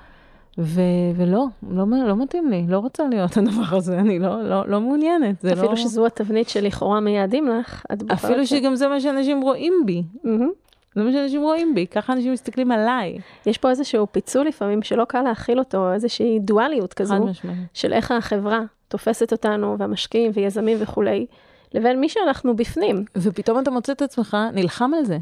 ו- 0.60 0.80
ולא, 1.16 1.44
לא, 1.70 1.84
לא 2.06 2.16
מתאים 2.16 2.48
לי, 2.48 2.64
לא 2.68 2.78
רוצה 2.78 3.08
להיות 3.08 3.36
הדבר 3.36 3.76
הזה, 3.76 3.98
אני 3.98 4.18
לא, 4.18 4.42
לא, 4.42 4.68
לא 4.68 4.80
מעוניינת. 4.80 5.40
זה 5.40 5.52
אפילו 5.52 5.68
לא... 5.68 5.76
שזו 5.76 6.06
התבנית 6.06 6.48
שלכאורה 6.48 7.00
מייעדים 7.00 7.48
לך, 7.48 7.84
את 7.92 8.02
בוחרת... 8.02 8.24
אפילו 8.24 8.46
שגם 8.46 8.74
זה 8.74 8.88
מה 8.88 9.00
שאנשים 9.00 9.40
רואים 9.40 9.74
בי. 9.86 10.02
מהמם. 10.24 10.50
זה 10.94 11.02
מה 11.02 11.12
שאנשים 11.12 11.42
רואים 11.42 11.74
בי, 11.74 11.86
ככה 11.86 12.12
אנשים 12.12 12.32
מסתכלים 12.32 12.72
עליי. 12.72 13.18
יש 13.46 13.58
פה 13.58 13.70
איזשהו 13.70 14.06
פיצול 14.12 14.46
לפעמים 14.46 14.82
שלא 14.82 15.04
קל 15.04 15.22
להכיל 15.22 15.58
אותו, 15.58 15.92
איזושהי 15.92 16.38
דואליות 16.38 16.94
כזו, 16.94 17.14
חד 17.14 17.20
משמעית. 17.20 17.58
של 17.74 17.92
איך 17.92 18.10
החברה 18.10 18.60
תופסת 18.88 19.32
אותנו, 19.32 19.78
והמשקיעים 19.78 20.30
ויזמים 20.34 20.78
וכולי, 20.80 21.26
לבין 21.74 22.00
מי 22.00 22.08
שאנחנו 22.08 22.56
בפנים. 22.56 23.04
ופתאום 23.16 23.58
אתה 23.58 23.70
מוצא 23.70 23.92
את 23.92 24.02
עצמך 24.02 24.36
נלחם 24.52 24.90
על 24.94 25.04
זה. 25.04 25.18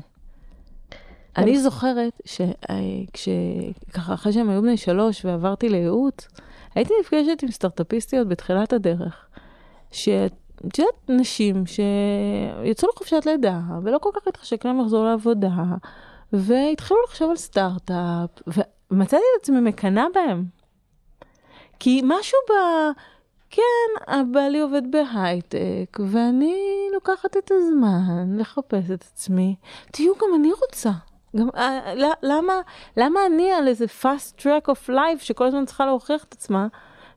אני 1.37 1.59
זוכרת 1.59 2.20
שככה 3.14 4.14
אחרי 4.14 4.33
שהם 4.33 4.50
היו 4.50 4.62
בני 4.62 4.76
שלוש 4.76 5.24
ועברתי 5.24 5.68
לייעוץ, 5.68 6.29
הייתי 6.74 6.92
נפגשת 7.00 7.42
עם 7.42 7.50
סטארט-אפיסטיות 7.50 8.29
בתחילת 8.29 8.72
הדרך, 8.72 9.26
שאת 9.90 10.33
יודעת, 10.64 10.95
נשים 11.09 11.64
שיצאו 11.66 12.88
לחופשת 12.88 13.27
לידה 13.27 13.61
ולא 13.83 13.99
כל 13.99 14.11
כך 14.14 14.29
התחשק 14.29 14.64
להם 14.64 14.81
לחזור 14.81 15.05
לעבודה, 15.05 15.64
והתחילו 16.33 17.01
לחשוב 17.09 17.31
על 17.31 17.37
סטארט-אפ, 17.37 18.31
ומצאתי 18.90 19.23
את 19.37 19.42
עצמי 19.42 19.61
מקנאה 19.61 20.07
בהם. 20.14 20.45
כי 21.79 22.01
משהו 22.05 22.38
ב... 22.51 22.53
כן, 23.51 24.12
הבעלי 24.12 24.61
עובד 24.61 24.83
בהייטק, 24.90 25.99
ואני 26.12 26.88
לוקחת 26.95 27.37
את 27.37 27.51
הזמן 27.55 28.38
לחפש 28.38 28.90
את 28.90 29.05
עצמי. 29.12 29.57
תהיו, 29.92 30.12
גם 30.14 30.29
אני 30.40 30.51
רוצה. 30.53 30.90
גם, 31.37 31.49
אה, 31.57 31.95
למה, 32.23 32.61
למה 32.97 33.21
אני 33.27 33.53
על 33.53 33.69
איזה 33.69 33.85
fast 34.03 34.40
track 34.40 34.71
of 34.71 34.88
life 34.88 35.21
שכל 35.21 35.47
הזמן 35.47 35.64
צריכה 35.64 35.87
להוכיח 35.87 36.25
את 36.25 36.33
עצמה? 36.33 36.66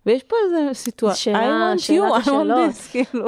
ויש 0.06 0.24
פה 0.24 0.36
איזה 0.46 0.70
סיטואציה, 0.74 1.16
שאלה- 1.34 1.74
I 1.74 1.78
want 1.78 1.82
you, 1.82 2.24
I 2.24 2.28
want 2.28 2.32
this, 2.78 2.92
כאילו. 2.92 3.28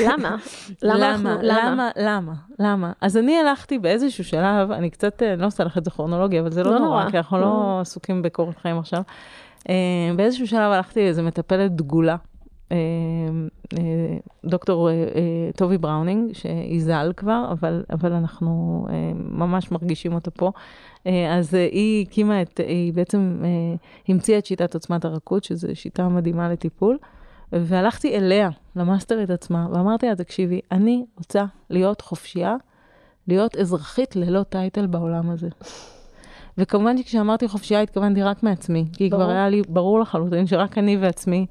למה? 0.00 0.36
למה? 0.82 1.36
למה, 1.42 1.90
למה, 1.96 2.32
למה? 2.58 2.92
אז 3.00 3.16
אני 3.16 3.38
הלכתי 3.38 3.78
באיזשהו 3.78 4.24
שלב, 4.24 4.70
אני 4.70 4.90
קצת, 4.90 5.22
אה, 5.22 5.32
אני 5.32 5.40
לא 5.42 5.46
עושה 5.46 5.64
לך 5.64 5.78
את 5.78 5.84
זה 5.84 5.90
כרונולוגיה, 5.90 6.40
אבל 6.40 6.50
זה 6.52 6.62
לא 6.64 6.70
לא 6.70 6.78
נורא. 6.78 7.10
כי 7.10 7.16
אנחנו 7.16 7.38
לא. 7.38 7.44
לא 7.44 7.78
עסוקים 7.80 8.22
בקורת 8.22 8.58
חיים 8.58 8.78
עכשיו. 8.78 9.02
אה, 9.68 9.74
באיזשהו 10.16 10.46
שלב 10.46 10.72
הלכתי 10.72 11.00
לאיזה 11.04 11.22
מטפלת 11.22 11.72
דגולה, 11.76 12.12
אה, 12.12 12.16
אה, 12.16 12.35
דוקטור 14.44 14.90
אה, 14.90 14.94
אה, 14.94 15.50
טובי 15.56 15.78
בראונינג, 15.78 16.32
שהיא 16.32 16.82
ז"ל 16.82 17.12
כבר, 17.16 17.48
אבל, 17.50 17.84
אבל 17.90 18.12
אנחנו 18.12 18.86
אה, 18.90 19.12
ממש 19.14 19.70
מרגישים 19.70 20.14
אותה 20.14 20.30
פה. 20.30 20.52
אה, 21.06 21.36
אז 21.36 21.54
אה, 21.54 21.68
היא 21.72 22.06
הקימה 22.06 22.42
את, 22.42 22.60
היא 22.66 22.92
בעצם 22.92 23.42
אה, 23.44 23.48
המציאה 24.08 24.38
את 24.38 24.46
שיטת 24.46 24.74
עוצמת 24.74 25.04
הרכות, 25.04 25.44
שזו 25.44 25.68
שיטה 25.74 26.08
מדהימה 26.08 26.48
לטיפול. 26.48 26.98
והלכתי 27.52 28.16
אליה, 28.16 28.50
למאסטרית 28.76 29.30
עצמה, 29.30 29.66
ואמרתי 29.72 30.06
לה, 30.06 30.16
תקשיבי, 30.16 30.60
אני 30.72 31.04
רוצה 31.18 31.44
להיות 31.70 32.00
חופשייה, 32.00 32.56
להיות 33.28 33.56
אזרחית 33.56 34.16
ללא 34.16 34.42
טייטל 34.42 34.86
בעולם 34.86 35.30
הזה. 35.30 35.48
וכמובן 36.58 36.98
שכשאמרתי 36.98 37.48
חופשייה 37.48 37.80
התכוונתי 37.80 38.22
רק 38.22 38.42
מעצמי, 38.42 38.84
כי 38.92 39.08
ברור. 39.08 39.22
כבר 39.22 39.32
היה 39.32 39.48
לי 39.48 39.62
ברור 39.68 40.00
לחלוטין 40.00 40.46
שרק 40.46 40.78
אני 40.78 40.96
ועצמי 40.96 41.46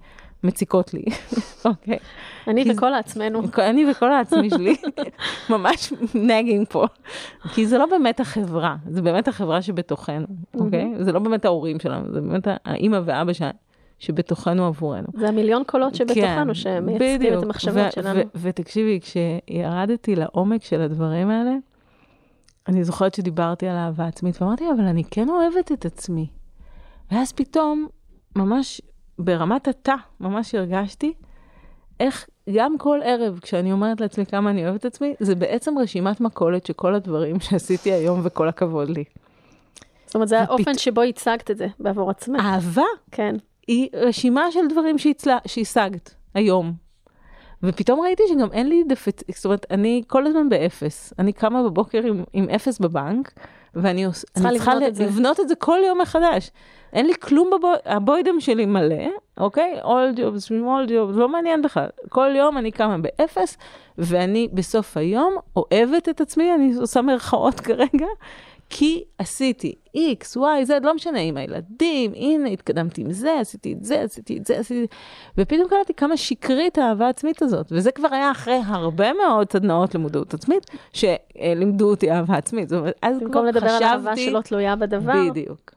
מציקות 0.45 0.93
לי, 0.93 1.03
אוקיי? 1.65 1.97
אני 2.47 2.71
וכל 2.71 2.93
עצמנו. 2.93 3.41
אני 3.69 3.91
וכל 3.91 4.11
העצמי 4.11 4.49
שלי 4.49 4.75
ממש 5.49 5.93
נגינג 6.15 6.67
פה. 6.69 6.85
כי 7.53 7.65
זה 7.67 7.77
לא 7.77 7.85
באמת 7.85 8.19
החברה, 8.19 8.75
זה 8.89 9.01
באמת 9.01 9.27
החברה 9.27 9.61
שבתוכנו, 9.61 10.27
אוקיי? 10.53 10.93
זה 10.99 11.11
לא 11.11 11.19
באמת 11.19 11.45
ההורים 11.45 11.79
שלנו, 11.79 12.13
זה 12.13 12.21
באמת 12.21 12.47
האימא 12.65 12.99
ואבא. 13.05 13.31
שבתוכנו 13.99 14.65
עבורנו. 14.65 15.07
זה 15.13 15.27
המיליון 15.27 15.63
קולות 15.67 15.95
שבתוכנו 15.95 16.47
כן, 16.47 16.53
שמייצגים 16.53 17.37
את. 17.37 17.43
המחשבות 17.43 17.91
שלנו. 17.91 18.19
ותקשיבי, 18.35 18.99
כשירדתי 19.01 20.15
לעומק 20.15 20.63
של 20.63 20.81
הדברים 20.81 21.29
האלה, 21.29 21.55
אני 22.67 22.83
זוכרת 22.83 23.13
שדיברתי 23.13 23.67
על 23.67 23.75
אהבה 23.75 24.07
עצמית, 24.07 24.41
ואמרתי, 24.41 24.63
אבל 24.75 24.83
אני 24.83 25.03
כן 25.03 25.29
אוהבת 25.29 25.71
את 25.71 25.85
עצמי. 25.85 26.27
ואז 27.11 27.31
פתאום, 27.31 27.87
ממש 28.35 28.81
ברמת 29.19 29.67
התא, 29.67 29.95
ממש 30.19 30.55
הרגשתי 30.55 31.13
איך 31.99 32.27
גם 32.55 32.77
כל 32.77 32.99
ערב, 33.03 33.39
כשאני 33.41 33.71
אומרת 33.71 34.01
לעצמי 34.01 34.25
כמה 34.25 34.49
אני 34.49 34.63
אוהבת 34.65 34.79
את 34.79 34.85
עצמי, 34.85 35.15
זה 35.19 35.35
בעצם 35.35 35.77
רשימת 35.77 36.21
מכולת 36.21 36.65
של 36.65 36.73
כל 36.73 36.95
הדברים 36.95 37.39
שעשיתי 37.39 37.91
היום 37.91 38.19
וכל 38.23 38.47
הכבוד 38.47 38.89
לי. 38.89 39.03
זאת 40.05 40.15
אומרת, 40.15 40.27
זה 40.27 40.35
ופת- 40.39 40.49
האופן 40.49 40.77
שבו 40.77 41.01
הצגת 41.01 41.51
את 41.51 41.57
זה 41.57 41.67
בעבור 41.79 42.09
עצמך. 42.09 42.41
אהבה 42.45 42.83
כן. 43.11 43.35
היא 43.67 43.89
רשימה 43.93 44.51
של 44.51 44.67
דברים 44.69 44.97
שהצלה, 44.97 45.37
שהשגת 45.47 46.15
היום. 46.33 46.73
ופתאום 47.63 47.99
ראיתי 47.99 48.23
שגם 48.29 48.51
אין 48.51 48.69
לי 48.69 48.83
דפט... 48.87 49.23
זאת 49.35 49.45
אומרת, 49.45 49.65
אני 49.71 50.03
כל 50.07 50.27
הזמן 50.27 50.49
באפס. 50.49 51.13
אני 51.19 51.33
קמה 51.33 51.63
בבוקר 51.63 52.01
עם, 52.03 52.23
עם 52.33 52.49
אפס 52.49 52.79
בבנק, 52.79 53.33
ואני 53.75 54.05
עוש... 54.05 54.25
צריכה 54.33 54.49
צריכה 54.49 54.75
לבנות 54.75 54.87
את 54.89 54.95
זה. 54.95 55.05
לבנות 55.05 55.39
את 55.39 55.47
זה 55.47 55.55
כל 55.55 55.79
יום 55.87 56.01
מחדש. 56.01 56.51
אין 56.93 57.05
לי 57.05 57.13
כלום 57.21 57.49
בבו... 57.57 57.71
הבוידם 57.85 58.39
שלי 58.39 58.65
מלא, 58.65 59.05
אוקיי? 59.37 59.79
AllJobs, 59.81 60.02
shmall 60.02 60.17
jobs, 60.17 61.13
לא 61.13 61.29
מעניין 61.29 61.61
בכלל. 61.61 61.87
כל 62.09 62.29
יום 62.35 62.57
אני 62.57 62.71
קמה 62.71 62.97
באפס, 62.97 63.57
ואני 63.97 64.47
בסוף 64.53 64.97
היום 64.97 65.35
אוהבת 65.55 66.09
את 66.09 66.21
עצמי, 66.21 66.53
אני 66.53 66.75
עושה 66.79 67.01
מירכאות 67.01 67.59
כרגע, 67.65 68.07
כי 68.69 69.03
עשיתי 69.17 69.75
X, 69.95 70.37
Y, 70.37 70.67
Z, 70.67 70.71
לא 70.83 70.95
משנה, 70.95 71.19
עם 71.19 71.37
הילדים, 71.37 72.11
הנה, 72.15 72.49
התקדמתי 72.49 73.01
עם 73.01 73.11
זה, 73.11 73.39
עשיתי 73.39 73.73
את 73.73 73.83
זה, 73.83 74.01
עשיתי 74.01 74.37
את 74.37 74.45
זה, 74.45 74.59
עשיתי... 74.59 74.87
ופתאום 75.37 75.67
קלטתי 75.69 75.93
כמה 75.93 76.17
שקרית 76.17 76.77
האהבה 76.77 77.05
העצמית 77.05 77.41
הזאת, 77.41 77.67
וזה 77.71 77.91
כבר 77.91 78.07
היה 78.11 78.31
אחרי 78.31 78.59
הרבה 78.65 79.13
מאוד 79.13 79.51
סדנאות 79.51 79.95
למודעות 79.95 80.33
עצמית, 80.33 80.65
שלימדו 80.93 81.89
אותי 81.89 82.11
אהבה 82.11 82.37
עצמית. 82.37 82.69
זאת 82.69 82.79
אומרת, 82.79 82.99
אז 83.01 83.17
כבר 83.17 83.27
במקום 83.27 83.45
לדבר 83.45 83.69
על 83.69 83.83
אהבה 83.83 84.11
חשבתי... 84.11 84.25
שלא 84.25 84.41
תלויה 84.41 84.75
בדבר. 84.75 85.29
בדיוק. 85.29 85.73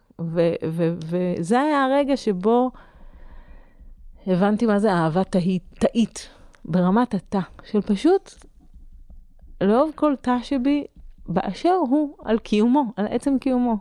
וזה 1.05 1.61
היה 1.61 1.85
הרגע 1.85 2.17
שבו 2.17 2.71
הבנתי 4.27 4.67
מה 4.67 4.79
זה 4.79 4.93
אהבה 4.93 5.25
תאית, 5.25 5.63
תאית, 5.79 6.29
ברמת 6.65 7.15
התא, 7.15 7.41
של 7.65 7.81
פשוט 7.81 8.35
לאהוב 9.61 9.93
כל 9.95 10.15
תא 10.21 10.37
שבי 10.43 10.85
באשר 11.29 11.75
הוא 11.89 12.17
על 12.25 12.39
קיומו, 12.39 12.85
על 12.97 13.07
עצם 13.07 13.39
קיומו. 13.39 13.77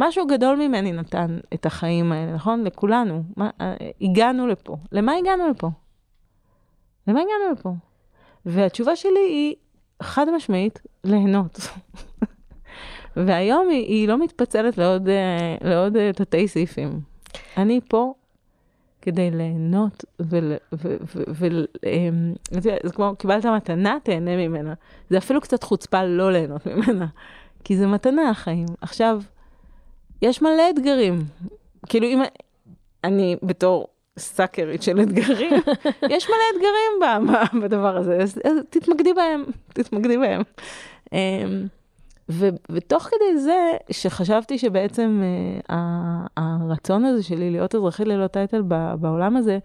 משהו 0.00 0.26
גדול 0.26 0.56
ממני 0.56 0.92
נתן 0.92 1.38
את 1.54 1.66
החיים 1.66 2.12
האלה, 2.12 2.34
נכון? 2.34 2.64
לכולנו. 2.64 3.22
מה, 3.36 3.50
אה, 3.60 3.74
הגענו 4.00 4.46
לפה. 4.46 4.76
למה 4.92 5.12
הגענו 5.14 5.48
לפה? 5.48 5.70
למה 7.06 7.20
הגענו 7.20 7.52
לפה? 7.52 7.72
והתשובה 8.46 8.96
שלי 8.96 9.20
היא 9.28 9.54
חד 10.02 10.26
משמעית, 10.36 10.80
ליהנות. 11.04 11.58
והיום 13.26 13.68
היא, 13.68 13.86
היא 13.86 14.08
לא 14.08 14.18
מתפצלת 14.18 14.78
לעוד, 14.78 15.08
אה, 15.08 15.56
לעוד 15.60 15.96
אה, 15.96 16.12
תתי 16.12 16.48
סעיפים. 16.48 17.00
אני 17.56 17.80
פה 17.88 18.14
כדי 19.02 19.30
ליהנות, 19.30 20.04
וזה 22.50 22.92
כמו 22.94 23.16
קיבלת 23.18 23.46
מתנה, 23.46 23.98
תהנה 24.02 24.36
ממנה. 24.36 24.74
זה 25.10 25.18
אפילו 25.18 25.40
קצת 25.40 25.62
חוצפה 25.62 26.04
לא 26.04 26.32
ליהנות 26.32 26.66
ממנה, 26.66 27.06
כי 27.64 27.76
זה 27.76 27.86
מתנה 27.86 28.30
החיים. 28.30 28.66
עכשיו, 28.80 29.22
יש 30.22 30.42
מלא 30.42 30.70
אתגרים. 30.70 31.18
כאילו, 31.86 32.06
אם 32.06 32.22
אני 33.04 33.36
בתור 33.42 33.86
סאקרית 34.18 34.82
של 34.82 35.00
אתגרים, 35.00 35.52
יש 36.14 36.28
מלא 36.28 36.56
אתגרים 36.56 37.22
בדבר 37.62 37.96
הזה, 37.96 38.16
אז, 38.16 38.40
אז 38.44 38.56
תתמקדי 38.70 39.12
בהם, 39.12 39.44
תתמקדי 39.72 40.16
בהם. 40.18 40.42
ו, 42.30 42.48
ותוך 42.70 43.02
כדי 43.02 43.38
זה, 43.38 43.72
שחשבתי 43.90 44.58
שבעצם 44.58 45.22
uh, 45.68 45.72
הרצון 46.36 47.04
הזה 47.04 47.22
שלי 47.22 47.50
להיות 47.50 47.74
אזרחית 47.74 48.06
ללא 48.06 48.26
טייטל 48.26 48.62
בעולם 49.00 49.36
הזה, 49.36 49.58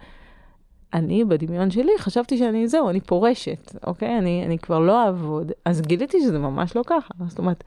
אני, 0.93 1.25
בדמיון 1.25 1.71
שלי, 1.71 1.91
חשבתי 1.97 2.37
שאני, 2.37 2.67
זהו, 2.67 2.89
אני 2.89 3.01
פורשת, 3.01 3.75
אוקיי? 3.87 4.17
אני, 4.17 4.43
אני 4.45 4.57
כבר 4.57 4.79
לא 4.79 5.05
אעבוד. 5.05 5.51
אז 5.65 5.81
גיליתי 5.81 6.21
שזה 6.21 6.39
ממש 6.39 6.75
לא 6.75 6.81
ככה. 6.87 7.13
זאת 7.27 7.39
אומרת, 7.39 7.63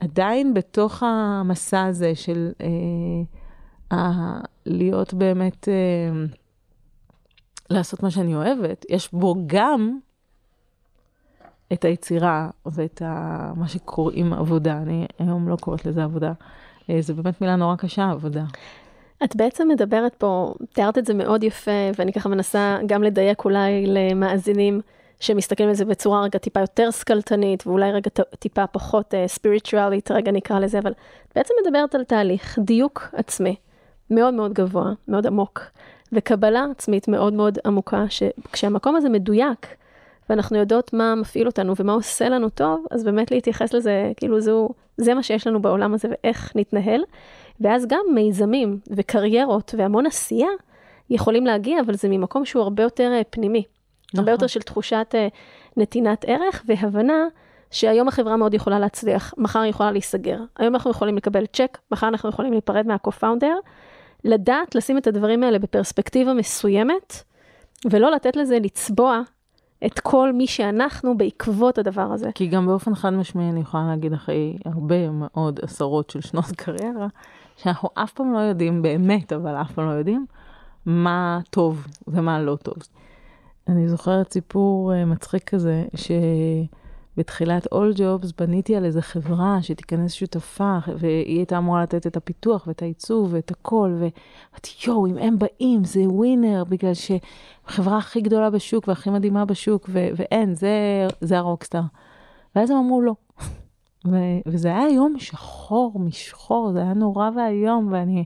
עדיין 0.00 0.54
בתוך 0.54 1.02
המסע 1.02 1.84
הזה 1.84 2.14
של 2.14 2.52
uh, 2.58 3.94
uh, 3.94 3.96
להיות 4.66 5.14
באמת, 5.14 5.68
uh, 5.68 6.36
לעשות 7.70 8.02
מה 8.02 8.10
שאני 8.10 8.34
אוהבת, 8.34 8.86
יש 8.90 9.12
בו 9.12 9.34
גם 9.46 9.98
את 11.72 11.84
היצירה 11.84 12.48
ואת 12.66 13.02
ה... 13.04 13.52
מה 13.56 13.68
שקוראים 13.68 14.32
עבודה. 14.32 14.76
אני 14.76 15.06
היום 15.18 15.48
לא 15.48 15.56
קוראת 15.56 15.86
לזה 15.86 16.04
עבודה. 16.04 16.32
אה, 16.90 16.96
זה 17.00 17.14
באמת 17.14 17.40
מילה 17.40 17.56
נורא 17.56 17.76
קשה, 17.76 18.10
עבודה. 18.10 18.44
את 19.24 19.36
בעצם 19.36 19.68
מדברת 19.68 20.14
פה, 20.14 20.54
תיארת 20.72 20.98
את 20.98 21.06
זה 21.06 21.14
מאוד 21.14 21.44
יפה, 21.44 21.90
ואני 21.98 22.12
ככה 22.12 22.28
מנסה 22.28 22.78
גם 22.86 23.02
לדייק 23.02 23.44
אולי 23.44 23.86
למאזינים 23.86 24.80
שמסתכלים 25.20 25.68
על 25.68 25.74
זה 25.74 25.84
בצורה 25.84 26.22
רגע 26.22 26.38
טיפה 26.38 26.60
יותר 26.60 26.90
סקלטנית, 26.90 27.66
ואולי 27.66 27.92
רגע 27.92 28.10
טיפה 28.38 28.66
פחות 28.66 29.14
ספיריטואלית, 29.26 30.10
uh, 30.10 30.14
רגע 30.14 30.32
נקרא 30.32 30.58
לזה, 30.58 30.78
אבל 30.78 30.92
בעצם 31.34 31.54
מדברת 31.64 31.94
על 31.94 32.04
תהליך 32.04 32.58
דיוק 32.58 33.08
עצמי, 33.12 33.56
מאוד 34.10 34.34
מאוד 34.34 34.52
גבוה, 34.52 34.92
מאוד 35.08 35.26
עמוק, 35.26 35.60
וקבלה 36.12 36.66
עצמית 36.70 37.08
מאוד 37.08 37.32
מאוד 37.32 37.58
עמוקה, 37.64 38.04
שכשהמקום 38.08 38.96
הזה 38.96 39.08
מדויק, 39.08 39.66
ואנחנו 40.30 40.56
יודעות 40.56 40.92
מה 40.92 41.14
מפעיל 41.14 41.46
אותנו 41.46 41.74
ומה 41.76 41.92
עושה 41.92 42.28
לנו 42.28 42.48
טוב, 42.48 42.86
אז 42.90 43.04
באמת 43.04 43.30
להתייחס 43.30 43.74
לזה, 43.74 44.12
כאילו 44.16 44.40
זו, 44.40 44.68
זה 44.96 45.14
מה 45.14 45.22
שיש 45.22 45.46
לנו 45.46 45.62
בעולם 45.62 45.94
הזה 45.94 46.08
ואיך 46.10 46.52
נתנהל. 46.56 47.00
ואז 47.60 47.86
גם 47.86 48.00
מיזמים 48.14 48.78
וקריירות 48.90 49.74
והמון 49.78 50.06
עשייה 50.06 50.48
יכולים 51.10 51.46
להגיע, 51.46 51.80
אבל 51.80 51.94
זה 51.94 52.08
ממקום 52.08 52.44
שהוא 52.44 52.62
הרבה 52.62 52.82
יותר 52.82 53.12
אה, 53.12 53.22
פנימי. 53.30 53.64
נכון. 54.08 54.18
הרבה 54.18 54.32
יותר 54.32 54.46
של 54.46 54.60
תחושת 54.60 55.14
uh, 55.14 55.34
נתינת 55.76 56.24
ערך 56.28 56.64
והבנה 56.66 57.24
שהיום 57.70 58.08
החברה 58.08 58.36
מאוד 58.36 58.54
יכולה 58.54 58.78
להצליח, 58.78 59.34
מחר 59.36 59.60
היא 59.60 59.70
יכולה 59.70 59.92
להיסגר. 59.92 60.38
היום 60.58 60.74
אנחנו 60.74 60.90
יכולים 60.90 61.16
לקבל 61.16 61.46
צ'ק, 61.46 61.78
מחר 61.90 62.08
אנחנו 62.08 62.28
יכולים 62.28 62.52
להיפרד 62.52 62.86
מהקו-פאונדר. 62.86 63.56
לדעת 64.24 64.74
לשים 64.74 64.98
את 64.98 65.06
הדברים 65.06 65.42
האלה 65.42 65.58
בפרספקטיבה 65.58 66.34
מסוימת, 66.34 67.22
ולא 67.90 68.10
לתת 68.10 68.36
לזה 68.36 68.58
לצבוע 68.58 69.22
את 69.86 70.00
כל 70.00 70.32
מי 70.32 70.46
שאנחנו 70.46 71.18
בעקבות 71.18 71.78
הדבר 71.78 72.12
הזה. 72.12 72.30
כי 72.34 72.46
גם 72.46 72.66
באופן 72.66 72.94
חד 72.94 73.10
משמעי 73.10 73.48
אני 73.50 73.60
יכולה 73.60 73.86
להגיד 73.86 74.12
אחרי 74.12 74.56
הרבה 74.64 75.10
מאוד 75.10 75.60
עשרות 75.62 76.10
של 76.10 76.20
שנות 76.20 76.44
קריירה, 76.56 77.06
שאנחנו 77.56 77.88
אף 77.94 78.12
פעם 78.12 78.32
לא 78.32 78.38
יודעים, 78.38 78.82
באמת, 78.82 79.32
אבל 79.32 79.54
אף 79.54 79.72
פעם 79.72 79.86
לא 79.86 79.92
יודעים, 79.92 80.26
מה 80.86 81.40
טוב 81.50 81.86
ומה 82.08 82.42
לא 82.42 82.56
טוב. 82.56 82.74
אני 83.68 83.88
זוכרת 83.88 84.32
סיפור 84.32 84.92
uh, 84.92 85.06
מצחיק 85.06 85.48
כזה, 85.48 85.84
ש... 85.94 86.10
בתחילת 87.16 87.66
All 87.66 87.96
Jobs 87.96 88.32
בניתי 88.38 88.76
על 88.76 88.84
איזה 88.84 89.02
חברה 89.02 89.58
שתיכנס 89.62 90.12
שותפה, 90.12 90.78
והיא 90.98 91.36
הייתה 91.38 91.58
אמורה 91.58 91.82
לתת 91.82 92.06
את 92.06 92.16
הפיתוח 92.16 92.66
ואת 92.66 92.82
העיצוב 92.82 93.34
ואת 93.34 93.50
הכל, 93.50 93.90
ואמרתי, 93.94 94.70
יואו, 94.86 95.06
אם 95.06 95.18
הם 95.18 95.38
באים, 95.38 95.84
זה 95.84 96.00
ווינר, 96.00 96.64
בגלל 96.64 96.92
שהחברה 96.94 97.98
הכי 97.98 98.20
גדולה 98.20 98.50
בשוק 98.50 98.88
והכי 98.88 99.10
מדהימה 99.10 99.44
בשוק, 99.44 99.88
ו- 99.88 100.08
ואין, 100.16 100.54
זה, 100.54 101.06
זה 101.20 101.38
הרוקסטאר. 101.38 101.82
ואז 102.56 102.70
הם 102.70 102.76
אמרו 102.76 103.02
לא. 103.02 103.14
ו- 104.06 104.40
וזה 104.46 104.68
היה 104.68 104.88
יום 104.88 105.14
שחור 105.18 105.92
משחור, 106.00 106.72
זה 106.72 106.82
היה 106.82 106.94
נורא 106.94 107.30
ואיום, 107.36 107.92
ואני... 107.92 108.24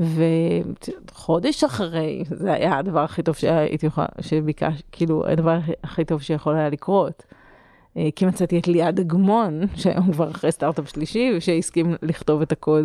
וחודש 0.00 1.64
אחרי, 1.64 2.22
זה 2.24 2.52
היה 2.52 2.78
הדבר 2.78 3.00
הכי 3.00 3.22
טוב 3.22 3.34
שהייתי 3.34 3.86
יכולה, 3.86 4.06
שביקש, 4.20 4.82
כאילו, 4.92 5.26
הדבר 5.26 5.58
הכי 5.84 6.04
טוב 6.04 6.22
שיכול 6.22 6.56
היה 6.56 6.68
לקרות. 6.68 7.24
אה, 7.96 8.08
כי 8.16 8.26
מצאתי 8.26 8.58
את 8.58 8.68
ליעד 8.68 9.00
אגמון, 9.00 9.60
שהיום 9.74 10.12
כבר 10.12 10.30
אחרי 10.30 10.52
סטארט-אפ 10.52 10.88
שלישי, 10.88 11.40
שהסכים 11.40 11.94
לכתוב 12.02 12.42
את 12.42 12.52
הקוד, 12.52 12.84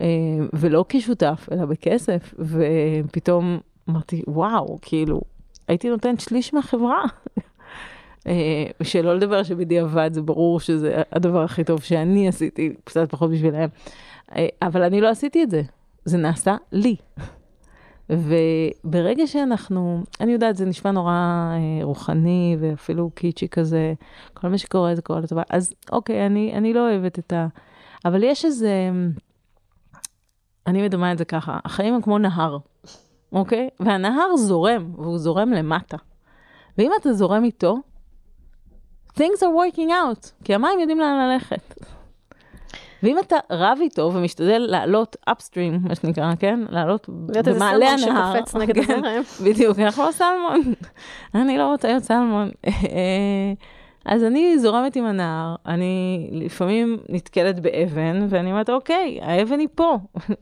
אה, 0.00 0.06
ולא 0.52 0.84
כשותף, 0.88 1.48
אלא 1.52 1.64
בכסף, 1.64 2.34
ופתאום 2.38 3.58
אמרתי, 3.90 4.22
וואו, 4.26 4.78
כאילו, 4.82 5.20
הייתי 5.68 5.88
נותנת 5.88 6.20
שליש 6.20 6.54
מהחברה. 6.54 7.02
אה, 8.26 8.66
שלא 8.82 9.14
לדבר 9.14 9.42
שבדיעבד 9.42 10.10
זה 10.12 10.22
ברור 10.22 10.60
שזה 10.60 11.02
הדבר 11.12 11.42
הכי 11.42 11.64
טוב 11.64 11.82
שאני 11.82 12.28
עשיתי, 12.28 12.74
קצת 12.84 13.10
פחות 13.10 13.30
בשבילם, 13.30 13.68
אבל 14.62 14.82
אני 14.82 15.00
לא 15.00 15.08
עשיתי 15.08 15.42
את 15.42 15.50
זה, 15.50 15.62
זה 16.04 16.18
נעשה 16.18 16.56
לי. 16.72 16.96
וברגע 18.10 19.26
שאנחנו, 19.26 20.02
אני 20.20 20.32
יודעת, 20.32 20.56
זה 20.56 20.64
נשמע 20.64 20.90
נורא 20.90 21.12
אה, 21.12 21.84
רוחני 21.84 22.56
ואפילו 22.60 23.10
קיצ'י 23.14 23.48
כזה, 23.48 23.94
כל 24.34 24.48
מה 24.48 24.58
שקורה 24.58 24.94
זה 24.94 25.02
קורה 25.02 25.20
לטובה, 25.20 25.42
אז 25.50 25.74
אוקיי, 25.92 26.26
אני, 26.26 26.52
אני 26.54 26.72
לא 26.72 26.90
אוהבת 26.90 27.18
את 27.18 27.32
ה... 27.32 27.46
אבל 28.04 28.22
יש 28.22 28.44
איזה, 28.44 28.90
אני 30.66 30.82
מדמה 30.82 31.12
את 31.12 31.18
זה 31.18 31.24
ככה, 31.24 31.58
החיים 31.64 31.94
הם 31.94 32.02
כמו 32.02 32.18
נהר, 32.18 32.58
אוקיי? 33.32 33.68
והנהר 33.80 34.36
זורם, 34.36 34.94
והוא 34.94 35.18
זורם 35.18 35.50
למטה. 35.50 35.96
ואם 36.78 36.90
אתה 37.00 37.12
זורם 37.12 37.44
איתו, 37.44 37.76
things 39.18 39.40
are 39.40 39.76
working 39.76 39.88
out, 39.88 40.44
כי 40.44 40.54
המים 40.54 40.80
יודעים 40.80 41.00
לאן 41.00 41.28
ללכת. 41.28 41.84
ואם 43.02 43.18
אתה 43.18 43.36
רב 43.50 43.78
איתו 43.80 44.10
ומשתדל 44.14 44.58
לעלות 44.58 45.16
אפסטרים, 45.24 45.78
מה 45.82 45.94
שנקרא, 45.94 46.32
כן? 46.38 46.60
לעלות 46.70 47.08
במעלה 47.08 47.90
הנהר. 47.90 48.34
שקופץ 48.34 48.54
נגד 48.56 48.74
כן, 48.86 49.04
הזרם. 49.04 49.22
בדיוק, 49.44 49.78
אנחנו 49.78 50.04
לא 50.04 50.12
סלמון. 50.12 50.74
אני 51.34 51.58
לא 51.58 51.66
רוצה 51.66 51.88
להיות 51.88 52.02
סלמון. 52.02 52.50
אז 54.04 54.24
אני 54.24 54.58
זורמת 54.58 54.96
עם 54.96 55.04
הנהר, 55.04 55.54
אני 55.66 56.28
לפעמים 56.32 56.98
נתקלת 57.08 57.60
באבן, 57.60 58.26
ואני 58.28 58.50
אומרת, 58.50 58.70
אוקיי, 58.70 59.18
האבן 59.22 59.58
היא 59.58 59.68
פה. 59.74 59.98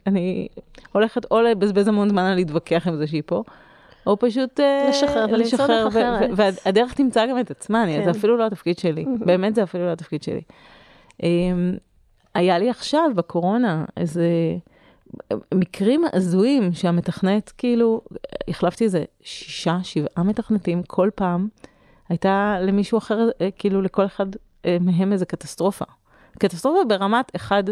אני 0.06 0.48
הולכת 0.92 1.30
או 1.30 1.40
לבזבז 1.40 1.88
המון 1.88 2.08
זמן 2.08 2.22
על 2.22 2.34
להתווכח 2.34 2.86
עם 2.88 2.96
זה 2.96 3.06
שהיא 3.06 3.22
פה, 3.26 3.42
או 4.06 4.18
פשוט 4.18 4.61
אה, 4.61 4.86
לשחרר 4.88 5.26
ולמצוא 5.30 5.66
דרך 5.66 5.86
אחרת. 5.86 6.30
והדרך 6.36 6.94
תמצא 6.94 7.26
גם 7.26 7.40
את 7.40 7.50
עצמה, 7.50 7.84
כן. 7.86 8.04
זה 8.04 8.11
אפילו 8.11 8.36
לא 8.36 8.46
התפקיד 8.46 8.78
שלי. 8.78 9.04
באמת 9.18 9.54
זה 9.54 9.62
אפילו 9.62 9.86
לא 9.86 9.92
התפקיד 9.92 10.22
שלי. 10.22 10.40
אמ, 11.22 11.74
היה 12.35 12.59
לי 12.59 12.70
עכשיו 12.70 13.11
בקורונה 13.16 13.85
איזה 13.97 14.26
מקרים 15.55 16.05
הזויים 16.12 16.72
שהמתכנת, 16.72 17.53
כאילו, 17.59 18.01
החלפתי 18.49 18.85
איזה 18.85 19.05
שישה, 19.22 19.78
שבעה 19.83 20.24
מתכנתים 20.24 20.83
כל 20.83 21.11
פעם, 21.14 21.49
הייתה 22.09 22.57
למישהו 22.61 22.99
אחר, 22.99 23.28
אה, 23.41 23.49
כאילו 23.51 23.83
לכל 23.83 24.07
אחד 24.07 24.26
אה, 24.66 24.76
מהם 24.81 25.12
איזה 25.12 25.26
קטסטרופה. 25.26 25.85
קטסטרופה 26.39 26.85
ברמת 26.89 27.37
אחד 27.37 27.64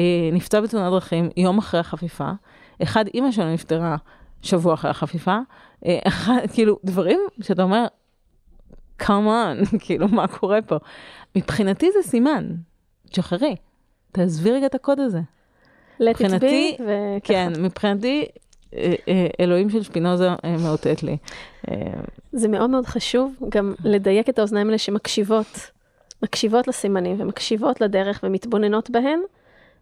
אה, 0.00 0.30
נפצע 0.32 0.60
בתאונת 0.60 0.90
דרכים 0.92 1.30
יום 1.36 1.58
אחרי 1.58 1.80
החפיפה, 1.80 2.30
אחד 2.82 3.04
אימא 3.14 3.32
שלו 3.32 3.52
נפטרה 3.52 3.96
שבוע 4.42 4.74
אחרי 4.74 4.90
החפיפה, 4.90 5.38
אחד, 6.08 6.40
כאילו, 6.52 6.78
דברים 6.84 7.20
שאתה 7.40 7.62
אומר, 7.62 7.86
come 9.02 9.06
כאילו, 9.84 10.08
מה 10.08 10.26
קורה 10.26 10.62
פה? 10.62 10.76
מבחינתי 11.36 11.90
זה 11.92 12.08
סימן, 12.08 12.54
תשחררי. 13.10 13.56
תעזבי 14.12 14.50
רגע 14.50 14.66
את 14.66 14.74
הקוד 14.74 15.00
הזה. 15.00 15.20
מבחינתי, 16.00 16.76
וככה. 16.80 17.34
כן, 17.34 17.52
מבחינתי, 17.58 18.26
אה, 18.74 18.94
אה, 19.08 19.26
אלוהים 19.40 19.70
של 19.70 19.82
שפינוזה 19.82 20.28
אה, 20.28 20.56
מאותת 20.62 21.02
לי. 21.02 21.16
זה 22.32 22.48
מאוד 22.48 22.70
מאוד 22.70 22.86
חשוב 22.86 23.34
גם 23.48 23.74
לדייק 23.84 24.28
את 24.28 24.38
האוזניים 24.38 24.66
האלה 24.66 24.78
שמקשיבות, 24.78 25.70
מקשיבות 26.22 26.68
לסימנים 26.68 27.20
ומקשיבות 27.20 27.80
לדרך 27.80 28.20
ומתבוננות 28.22 28.90
בהן, 28.90 29.20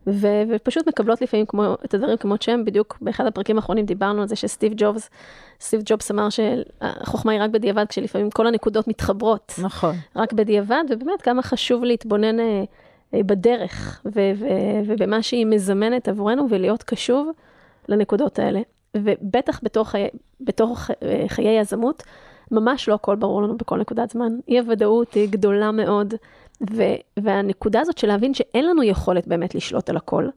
ו- 0.07 0.43
ופשוט 0.51 0.89
מקבלות 0.89 1.23
לפעמים 1.23 1.47
כמו, 1.47 1.75
את 1.85 1.95
הדברים 1.95 2.17
כמות 2.17 2.43
שהם, 2.43 2.65
בדיוק 2.65 2.99
באחד 3.01 3.27
הפרקים 3.27 3.57
האחרונים 3.57 3.87
דיברנו 3.87 4.23
על 4.23 4.29
זה 4.29 4.37
שסטיב 4.37 4.73
ג'ובס, 4.77 5.11
סטיב 5.61 5.81
ג'ובס 5.85 6.11
אמר 6.11 6.29
שהחוכמה 6.31 7.33
היא 7.33 7.41
רק 7.41 7.51
בדיעבד, 7.51 7.85
כשלפעמים 7.89 8.31
כל 8.31 8.47
הנקודות 8.47 8.89
מתחברות 8.89 9.53
נכון. 9.63 9.97
רק 10.17 10.33
בדיעבד, 10.33 10.85
ובאמת 10.91 11.23
כמה 11.23 11.43
חשוב 11.43 11.85
להתבונן 11.85 12.37
בדרך 13.15 14.03
ו- 14.05 14.31
ו- 14.37 14.47
ובמה 14.87 15.23
שהיא 15.23 15.47
מזמנת 15.47 16.09
עבורנו 16.09 16.47
ולהיות 16.51 16.83
קשוב 16.83 17.29
לנקודות 17.89 18.39
האלה. 18.39 18.61
ובטח 18.97 19.61
בתור, 19.63 19.85
חיי, 19.85 20.09
בתור 20.41 20.77
ח- 20.77 20.91
אה, 20.91 21.25
חיי 21.29 21.61
יזמות, 21.61 22.03
ממש 22.51 22.89
לא 22.89 22.95
הכל 22.95 23.17
ברור 23.17 23.43
לנו 23.43 23.57
בכל 23.57 23.79
נקודת 23.79 24.11
זמן. 24.11 24.33
אי 24.49 24.59
הוודאות 24.59 25.15
היא 25.15 25.29
גדולה 25.31 25.71
מאוד, 25.71 26.15
ו- 26.71 26.83
והנקודה 27.17 27.81
הזאת 27.81 27.99
של 27.99 28.07
להבין 28.09 28.35
שאין 28.35 28.67
לנו 28.67 28.83
יכולת 28.83 29.27
באמת 29.29 29.55
לשלוט 29.55 29.91
על 29.91 29.97
הכל. 29.97 30.29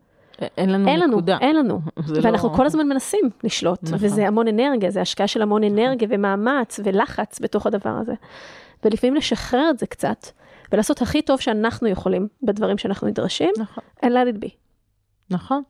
אין 0.58 0.70
לנו 0.70 0.88
אין 0.88 1.00
לנו, 1.00 1.12
נקודה. 1.12 1.38
אין 1.42 1.56
לנו. 1.56 1.80
זה 2.06 2.20
ואנחנו 2.24 2.50
לא- 2.50 2.56
כל 2.56 2.66
הזמן 2.66 2.88
מנסים 2.88 3.30
לשלוט, 3.44 3.80
נכון. 3.84 3.98
וזה 4.02 4.28
המון 4.28 4.48
אנרגיה, 4.48 4.92
זה 4.92 5.02
השקעה 5.02 5.28
של 5.28 5.42
המון 5.42 5.64
אנרגיה 5.64 6.08
ומאמץ 6.12 6.80
ולחץ 6.84 7.40
בתוך 7.40 7.66
הדבר 7.68 7.90
הזה. 8.02 8.14
ולפעמים 8.86 9.16
לשחרר 9.16 9.70
את 9.70 9.80
זה 9.80 9.86
קצת, 9.88 10.26
ולעשות 10.72 11.02
הכי 11.02 11.22
טוב 11.22 11.40
שאנחנו 11.40 11.88
יכולים 11.88 12.28
בדברים 12.44 12.78
שאנחנו 12.78 13.08
נדרשים, 13.08 13.54
נכון. 13.60 13.84
and 14.02 14.08
let 14.08 14.36
it 14.36 14.46
be. 14.46 14.50
נכון. 15.32 15.64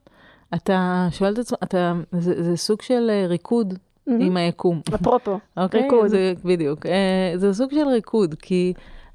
אתה 0.54 1.08
שואל 1.10 1.32
את 1.32 1.38
עצמך, 1.38 1.58
אתה, 1.62 1.92
זה, 2.18 2.42
זה 2.42 2.56
סוג 2.56 2.82
של 2.82 3.10
אה, 3.10 3.26
ריקוד 3.26 3.74
עם 4.06 4.36
היקום. 4.36 4.80
אפרופו, 4.94 5.38
אוקיי? 5.56 5.82
ריקוד. 5.82 6.08
זה, 6.08 6.32
בדיוק. 6.44 6.86
אה, 6.86 7.32
זה 7.36 7.54
סוג 7.54 7.70
של 7.70 7.88
ריקוד, 7.88 8.34
כי 8.34 8.72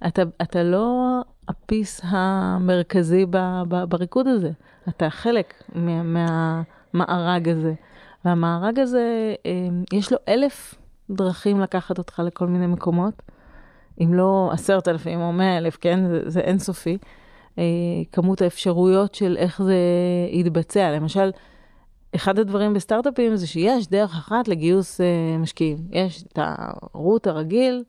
אתה, 0.08 0.22
אתה 0.42 0.64
לא 0.64 1.22
הפיס 1.48 2.02
המרכזי 2.04 3.26
ב, 3.30 3.38
ב, 3.68 3.84
בריקוד 3.84 4.28
הזה, 4.28 4.52
אתה 4.90 5.10
חלק 5.10 5.54
מה, 5.76 6.62
מהמארג 6.94 7.50
הזה. 7.50 7.74
והמארג 8.26 8.80
הזה, 8.80 9.36
אה, 9.46 9.52
יש 9.94 10.12
לו 10.12 10.18
אלף 10.28 10.76
דרכים 11.10 11.60
לקחת 11.60 11.98
אותך 11.98 12.22
לכל 12.26 12.48
מיני 12.48 12.68
מקומות, 12.68 13.22
אם 14.04 14.14
לא 14.14 14.50
עשרת 14.54 14.88
אלפים 14.88 15.22
או 15.22 15.32
מאה 15.32 15.58
אלף, 15.58 15.78
כן? 15.82 16.08
זה, 16.10 16.22
זה 16.26 16.40
אינסופי. 16.40 16.98
אה, 17.60 17.64
כמות 18.12 18.42
האפשרויות 18.42 19.16
של 19.16 19.36
איך 19.38 19.62
זה 19.62 19.78
יתבצע. 20.32 20.92
למשל, 20.92 21.32
אחד 22.16 22.40
הדברים 22.40 22.74
בסטארט-אפים 22.74 23.36
זה 23.36 23.48
שיש 23.48 23.88
דרך 23.88 24.16
אחת 24.16 24.48
לגיוס 24.48 25.02
אה, 25.02 25.38
משקיעים. 25.40 25.78
יש 25.92 26.24
את 26.24 26.40
הרוט 26.42 27.28
הרגיל, 27.28 27.84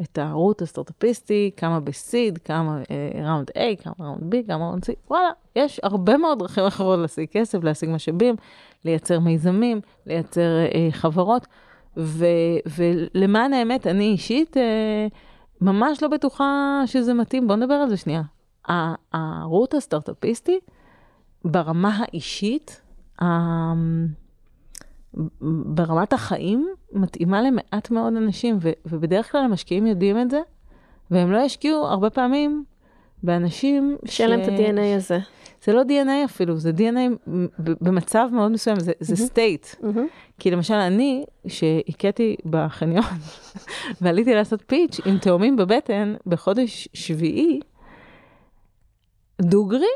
את 0.00 0.18
הרוט 0.18 0.62
הסטארט-אפיסטי, 0.62 1.50
כמה 1.56 1.80
בסיד, 1.80 2.38
כמה 2.38 2.78
ראונד 3.24 3.50
A, 3.50 3.82
כמה 3.82 3.92
ראונד 4.00 4.34
B, 4.34 4.36
כמה 4.46 4.66
ראונד 4.66 4.84
C, 4.84 4.88
וואלה, 5.10 5.30
יש 5.56 5.80
הרבה 5.82 6.16
מאוד 6.16 6.38
דרכים 6.38 6.64
אחרות 6.64 6.98
להשיג 6.98 7.28
כסף, 7.32 7.64
להשיג 7.64 7.90
משאבים, 7.90 8.34
לייצר 8.84 9.20
מיזמים, 9.20 9.80
לייצר 10.06 10.64
אה, 10.74 10.88
חברות, 10.90 11.46
ו, 11.96 12.26
ולמען 12.78 13.52
האמת, 13.52 13.86
אני 13.86 14.04
אישית 14.04 14.56
אה, 14.56 15.06
ממש 15.62 16.02
לא 16.02 16.08
בטוחה 16.08 16.44
שזה 16.86 17.14
מתאים. 17.14 17.48
בוא 17.48 17.56
נדבר 17.56 17.74
על 17.74 17.88
זה 17.88 17.96
שנייה. 17.96 18.22
ה- 18.70 18.94
הרוט 19.12 19.74
הסטארט-אפיסטי, 19.74 20.58
ברמה 21.44 21.98
האישית, 21.98 22.80
ה- 23.22 23.72
ברמת 25.74 26.12
החיים, 26.12 26.68
מתאימה 26.92 27.42
למעט 27.42 27.90
מאוד 27.90 28.16
אנשים, 28.16 28.58
ו- 28.60 28.70
ובדרך 28.86 29.32
כלל 29.32 29.44
המשקיעים 29.44 29.86
יודעים 29.86 30.20
את 30.20 30.30
זה, 30.30 30.40
והם 31.10 31.32
לא 31.32 31.38
ישקיעו 31.38 31.86
הרבה 31.86 32.10
פעמים 32.10 32.64
באנשים 33.22 33.96
שאין 34.04 34.30
להם 34.30 34.40
את 34.40 34.48
ה-DNA 34.48 34.96
הזה. 34.96 35.18
זה 35.64 35.72
לא 35.72 35.82
DNA 35.82 36.24
אפילו, 36.24 36.56
זה 36.56 36.70
DNA 36.76 37.30
במצב 37.58 38.28
מאוד 38.32 38.52
מסוים, 38.52 38.80
זה, 38.80 38.92
זה 39.00 39.24
state. 39.26 39.76
מהמם. 39.82 40.06
כי 40.38 40.50
למשל 40.50 40.74
אני, 40.74 41.24
שהכיתי 41.46 42.36
בחניון 42.50 43.04
ועליתי 44.00 44.34
לעשות 44.34 44.62
פיץ' 44.66 45.00
עם 45.04 45.18
תאומים 45.18 45.56
בבטן 45.56 46.14
בחודש 46.26 46.88
שביעי, 46.92 47.60
דוגרי, 49.42 49.86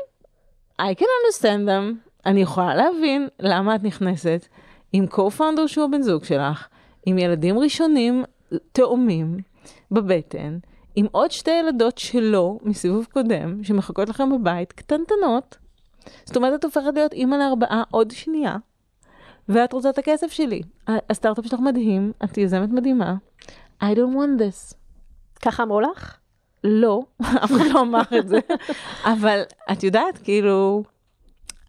I 0.81 0.93
can 0.99 1.03
understand 1.03 1.67
them. 1.67 2.09
אני 2.25 2.41
יכולה 2.41 2.75
להבין 2.75 3.27
למה 3.39 3.75
את 3.75 3.83
נכנסת 3.83 4.47
עם 4.93 5.05
co-founder 5.11 5.67
שהוא 5.67 5.85
הבן 5.85 6.01
זוג 6.01 6.23
שלך, 6.23 6.67
עם 7.05 7.17
ילדים 7.17 7.59
ראשונים 7.59 8.23
תאומים 8.71 9.37
בבטן, 9.91 10.57
עם 10.99 11.05
עוד 11.11 11.31
שתי 11.31 11.51
ילדות 11.51 11.97
שלו 11.97 12.59
מסיבוב 12.63 13.07
קודם, 13.13 13.63
שמחכות 13.63 14.09
לכם 14.09 14.29
בבית, 14.39 14.73
קטנטנות. 14.73 15.57
זאת 16.25 16.35
אומרת, 16.35 16.59
את 16.59 16.63
הופכת 16.63 16.93
להיות 16.93 17.13
אימא 17.13 17.35
לארבעה 17.35 17.83
עוד 17.91 18.11
שנייה, 18.11 18.57
ואת 19.49 19.73
רוצה 19.73 19.89
את 19.89 19.97
הכסף 19.97 20.31
שלי. 20.31 20.61
הסטארט-אפ 20.87 21.45
שלך 21.45 21.59
מדהים, 21.59 22.11
את 22.23 22.37
יזמת 22.37 22.69
מדהימה. 22.69 23.15
I 23.81 23.85
don't 23.85 24.15
want 24.15 24.39
this. 24.39 24.75
ככה 25.41 25.63
אמרו 25.63 25.81
לך? 25.81 26.17
לא, 26.63 27.01
אף 27.43 27.51
אחד 27.51 27.65
לא 27.73 27.81
אמר 27.81 28.01
את 28.19 28.27
זה, 28.27 28.39
אבל 29.03 29.41
את 29.71 29.83
יודעת, 29.83 30.17
כאילו, 30.17 30.83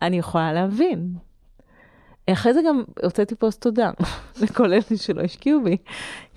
אני 0.03 0.19
יכולה 0.19 0.53
להבין. 0.53 1.15
אחרי 2.31 2.55
זה 2.55 2.61
גם 2.69 2.83
הוצאתי 3.03 3.35
פוסט 3.35 3.63
תודה 3.63 3.91
לכל 4.43 4.73
אלה 4.73 4.81
שלא 4.97 5.21
השקיעו 5.21 5.65
בי, 5.65 5.77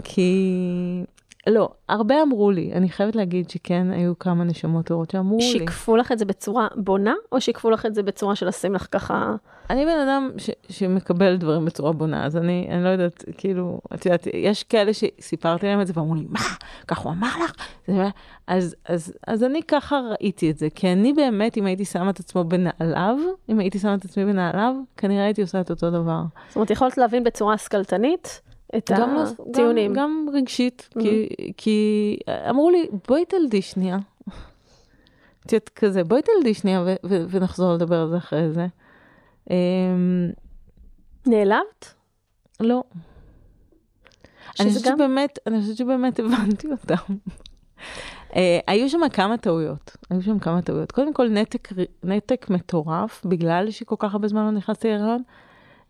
כי 0.03 0.41
לא, 1.51 1.69
הרבה 1.89 2.21
אמרו 2.21 2.51
לי, 2.51 2.71
אני 2.73 2.89
חייבת 2.89 3.15
להגיד 3.15 3.49
שכן, 3.49 3.91
היו 3.91 4.19
כמה 4.19 4.43
נשמות 4.43 4.85
טובות 4.85 5.11
שאמרו 5.11 5.37
לי. 5.37 5.43
שיקפו 5.43 5.95
לך 5.95 6.11
את 6.11 6.19
זה 6.19 6.25
בצורה 6.25 6.67
בונה, 6.75 7.13
או 7.31 7.41
שיקפו 7.41 7.69
לך 7.69 7.85
את 7.85 7.95
זה 7.95 8.03
בצורה 8.03 8.35
של 8.35 8.47
לשים 8.47 8.73
לך 8.73 8.87
ככה... 8.91 9.35
אני 9.69 9.85
בן 9.85 9.99
אדם 10.07 10.29
ש, 10.37 10.49
שמקבל 10.69 11.37
דברים 11.37 11.65
בצורה 11.65 11.91
בונה, 11.91 12.25
אז 12.25 12.37
אני, 12.37 12.67
אני 12.71 12.83
לא 12.83 12.89
יודעת, 12.89 13.23
כאילו, 13.37 13.79
את 13.93 14.05
יודעת, 14.05 14.27
יש 14.33 14.63
כאלה 14.63 14.91
שסיפרתי 14.93 15.65
להם 15.65 15.81
את 15.81 15.87
זה 15.87 15.93
ואמרו 15.95 16.15
לי, 16.15 16.25
מה, 16.29 16.39
כך 16.87 16.97
הוא 16.97 17.11
אמר 17.11 17.29
לך? 17.43 17.53
אז, 18.47 18.75
אז, 18.85 19.13
אז 19.27 19.43
אני 19.43 19.61
ככה 19.67 20.01
ראיתי 20.11 20.51
את 20.51 20.57
זה, 20.57 20.67
כי 20.75 20.91
אני 20.91 21.13
באמת, 21.13 21.57
אם 21.57 21.65
הייתי 21.65 21.85
שמה 21.85 22.09
את 22.09 22.19
עצמו 22.19 22.43
בנעליו, 22.43 23.17
אם 23.49 23.59
הייתי 23.59 23.79
שמה 23.79 23.95
את 23.95 24.05
עצמי 24.05 24.25
בנעליו, 24.25 24.75
כנראה 24.97 25.23
הייתי 25.23 25.41
עושה 25.41 25.61
את 25.61 25.69
אותו 25.69 25.91
דבר. 25.91 26.21
זאת 26.47 26.55
אומרת, 26.55 26.69
יכולת 26.69 26.97
להבין 26.97 27.23
בצורה 27.23 27.53
השכלתנית 27.53 28.41
את 28.77 28.91
גם, 28.97 29.13
לא- 29.13 29.23
הטיעונים. 29.49 29.93
גם, 29.93 30.25
גם 30.27 30.35
רגשית, 30.35 30.89
כי, 30.99 31.27
כי 31.57 32.17
אמרו 32.49 32.69
לי, 32.69 32.87
בואי 33.07 33.25
תלדי 33.25 33.61
שנייה. 33.61 33.97
את 35.45 35.53
יודעת, 35.53 35.69
כזה, 35.69 36.03
בואי 36.03 36.21
תלדי 36.21 36.53
שנייה 36.53 36.81
ו- 36.81 36.95
ו- 37.09 37.25
ונחזור 37.29 37.73
לדבר 37.73 38.01
על 38.01 38.09
זה 38.09 38.17
אחרי 38.17 38.51
זה. 38.51 38.67
אמ, 39.49 39.55
נעלבת? 41.27 41.93
לא. 42.59 42.83
אני 44.59 44.69
חושבת 44.69 44.83
גם- 44.87 44.97
שבאמת, 44.97 45.39
אני 45.47 45.61
חושבת 45.61 45.77
שבאמת 45.77 46.19
הבנתי 46.19 46.67
אותם. 46.71 47.13
אה, 48.35 48.59
היו 48.67 48.89
שם 48.89 48.99
כמה 49.13 49.37
טעויות, 49.37 49.97
היו 50.09 50.21
שם 50.21 50.39
כמה 50.39 50.61
טעויות. 50.61 50.91
קודם 50.91 51.13
כל 51.13 51.29
נתק, 51.29 51.69
נתק 52.03 52.49
מטורף, 52.49 53.25
בגלל 53.25 53.71
שכל 53.71 53.95
כך 53.99 54.13
הרבה 54.13 54.27
זמן 54.27 54.45
לא 54.45 54.51
נכנסתי 54.51 54.87
להיריון. 54.87 55.23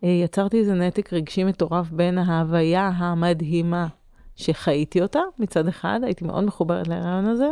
אה, 0.04 0.10
יצרתי 0.10 0.60
איזה 0.60 0.74
נתק 0.74 1.14
רגשי 1.14 1.44
מטורף 1.44 1.90
בין 1.92 2.18
ההוויה 2.18 2.92
המדהימה 2.96 3.88
שחייתי 4.36 5.02
אותה, 5.02 5.20
מצד 5.40 5.68
אחד, 5.68 6.00
הייתי 6.04 6.26
מאוד 6.26 6.44
מחוברת 6.44 6.88
להיריון 6.88 7.26
הזה, 7.26 7.52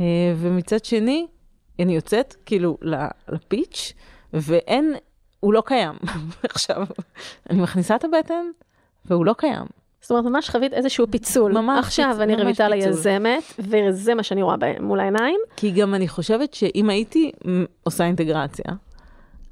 אה, 0.00 0.04
ומצד 0.36 0.84
שני, 0.84 1.26
אני 1.78 1.94
יוצאת 1.94 2.36
כאילו 2.46 2.78
לפיץ', 3.28 3.92
ואין, 4.32 4.94
הוא 5.40 5.52
לא 5.52 5.62
קיים. 5.66 5.94
עכשיו, 6.50 6.86
אני 7.50 7.60
מכניסה 7.62 7.96
את 7.96 8.04
הבטן, 8.04 8.44
והוא 9.04 9.26
לא 9.26 9.32
קיים. 9.38 9.66
זאת 10.00 10.10
אומרת, 10.10 10.24
ממש 10.24 10.50
חווית 10.50 10.72
איזשהו 10.72 11.06
פיצול. 11.10 11.52
ממש 11.52 11.78
עכשיו 11.78 12.14
פיצ- 12.18 12.22
אני 12.22 12.32
ממש 12.32 12.42
רויטל 12.44 12.72
פיצול. 12.72 12.88
היזמת, 12.88 13.42
וזה 13.58 14.14
מה 14.14 14.22
שאני 14.22 14.42
רואה 14.42 14.56
מול 14.80 15.00
העיניים. 15.00 15.40
כי 15.56 15.70
גם 15.70 15.94
אני 15.94 16.08
חושבת 16.08 16.54
שאם 16.54 16.90
הייתי 16.90 17.32
עושה 17.82 18.04
אינטגרציה, 18.04 18.64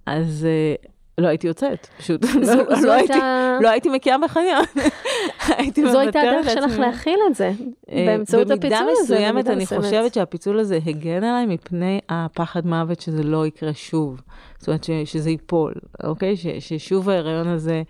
אז 0.07 0.47
uh, 0.85 0.89
לא 1.19 1.29
הייתי 1.29 1.47
יוצאת, 1.47 1.87
פשוט. 1.99 2.25
לא, 2.25 2.55
לא, 2.83 2.93
הייתי, 2.93 3.19
לא 3.61 3.69
הייתי 3.69 3.89
מקיאה 3.89 4.19
בחניון. 4.19 4.65
הייתי 5.59 5.83
זו 5.91 5.99
הייתה 5.99 6.23
מוותרת 6.23 6.47
הדרך 6.47 6.65
שלך. 6.65 6.79
להכיל 6.79 7.19
את 7.31 7.35
זה, 7.35 7.53
אה, 7.93 8.05
באמצעות 8.07 8.51
הפיצול 8.51 8.73
הזה. 8.73 9.15
במידה 9.15 9.37
מסוימת 9.37 9.49
אני. 9.49 9.67
חושבת 9.67 10.15
שהפיצול 10.15 10.59
הזה 10.59 10.79
הגן 10.87 11.25
עליי 11.25 11.47
מפני 11.47 12.01
הפחד 12.09 12.67
מוות 12.67 13.01
שזה 13.01 13.23
לא 13.23 13.47
יקרה 13.47 13.75
שוב. 13.75 14.21
זאת 14.59 14.69
אומרת 14.69 14.87
שזה 15.05 15.31
ייפול, 15.31 15.75
אוקיי? 16.05 16.35
ששוב 16.61 17.09
ההיריון 17.09 17.49
הזה, 17.49 17.83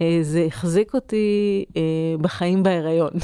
אה, 0.00 0.18
זה 0.22 0.44
החזיק 0.46 0.94
אותי 0.94 1.64
אה, 1.76 1.82
בחיים 2.20 2.62
בהיריון. 2.62 3.12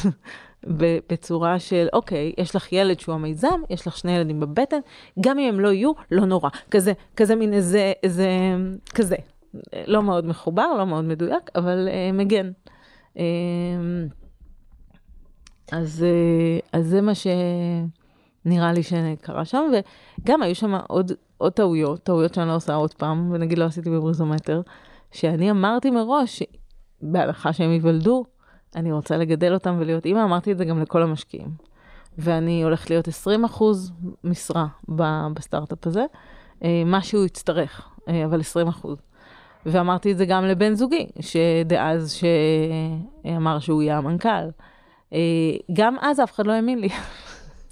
בצורה 1.11 1.59
של, 1.59 1.89
אוקיי, 1.93 2.33
יש 2.39 2.57
לך 2.57 2.73
ילד 2.73 3.01
שהוא 3.01 3.15
המיזם, 3.15 3.61
יש 3.71 3.87
לך 3.87 3.97
שני 3.97 4.13
ילדים 4.13 4.41
בבטן, 4.41 4.79
גם 5.21 5.39
אם 5.39 5.49
הם 5.55 5.61
לא 5.61 5.69
יהיו, 5.69 5.93
לא 6.11 6.25
נורא. 6.27 6.49
כזה, 6.71 6.93
כזה 7.17 7.37
מין 7.37 7.53
איזה, 7.53 7.93
איזה, 8.03 8.29
כזה. 8.95 9.17
לא 9.87 10.03
מאוד 10.03 10.27
מחובר, 10.27 10.75
לא 10.79 10.87
מאוד 10.87 11.05
מדויק, 11.05 11.51
אבל 11.55 11.89
uh, 11.89 12.17
מגן. 12.17 12.51
Uh, 13.15 13.21
אז, 15.73 16.05
uh, 16.05 16.69
אז 16.73 16.87
זה 16.87 17.01
מה 17.01 17.13
שנראה 17.15 18.73
לי 18.73 18.83
שקרה 18.83 19.45
שם, 19.45 19.71
וגם 20.23 20.43
היו 20.43 20.55
שם 20.55 20.75
עוד, 20.89 21.13
עוד 21.39 21.53
טעויות, 21.53 22.03
טעויות 22.03 22.35
שאני 22.35 22.49
לא 22.49 22.55
עושה 22.55 22.75
עוד 22.75 22.95
פעם, 22.95 23.33
ונגיד 23.33 23.59
לא 23.59 23.65
עשיתי 23.65 23.91
בבריזומטר, 23.91 24.61
שאני 25.13 25.51
אמרתי 25.51 25.91
מראש, 25.91 26.43
בהנחה 27.03 27.53
שהם 27.53 27.71
ייוולדו, 27.71 28.25
אני 28.77 28.93
רוצה 28.93 29.17
לגדל 29.17 29.55
אותם 29.55 29.77
ולהיות 29.79 30.07
אימא, 30.07 30.25
אמרתי 30.25 30.53
את 30.53 30.59
זה 30.59 30.65
גם 30.65 30.83
לכל 30.83 31.03
המשקיעים. 31.03 31.49
ואני 32.19 32.65
הולכת 32.65 32.91
להיות 32.91 33.09
20 33.09 33.45
אחוז 33.45 33.93
משרה 34.25 34.67
בסטארט-אפ 35.35 35.87
הזה, 35.87 36.05
מה 36.87 37.03
שהוא 37.03 37.25
יצטרך, 37.25 37.89
אבל 38.25 38.41
20 38.41 38.69
אחוז. 38.69 38.99
ואמרתי 39.67 40.13
את 40.13 40.19
זה 40.19 40.27
גם 40.27 40.45
לבן 40.45 40.75
זוגי, 40.75 41.07
שדאז 41.21 42.13
שאמר 43.25 43.59
שהוא 43.59 43.83
יהיה 43.83 43.99
המנכ"ל. 43.99 44.51
אה, 45.13 45.19
גם 45.73 45.97
אז 46.01 46.21
אף 46.21 46.33
אחד 46.35 46.47
לא 46.47 46.53
האמין 46.53 46.79
לי. 46.79 46.89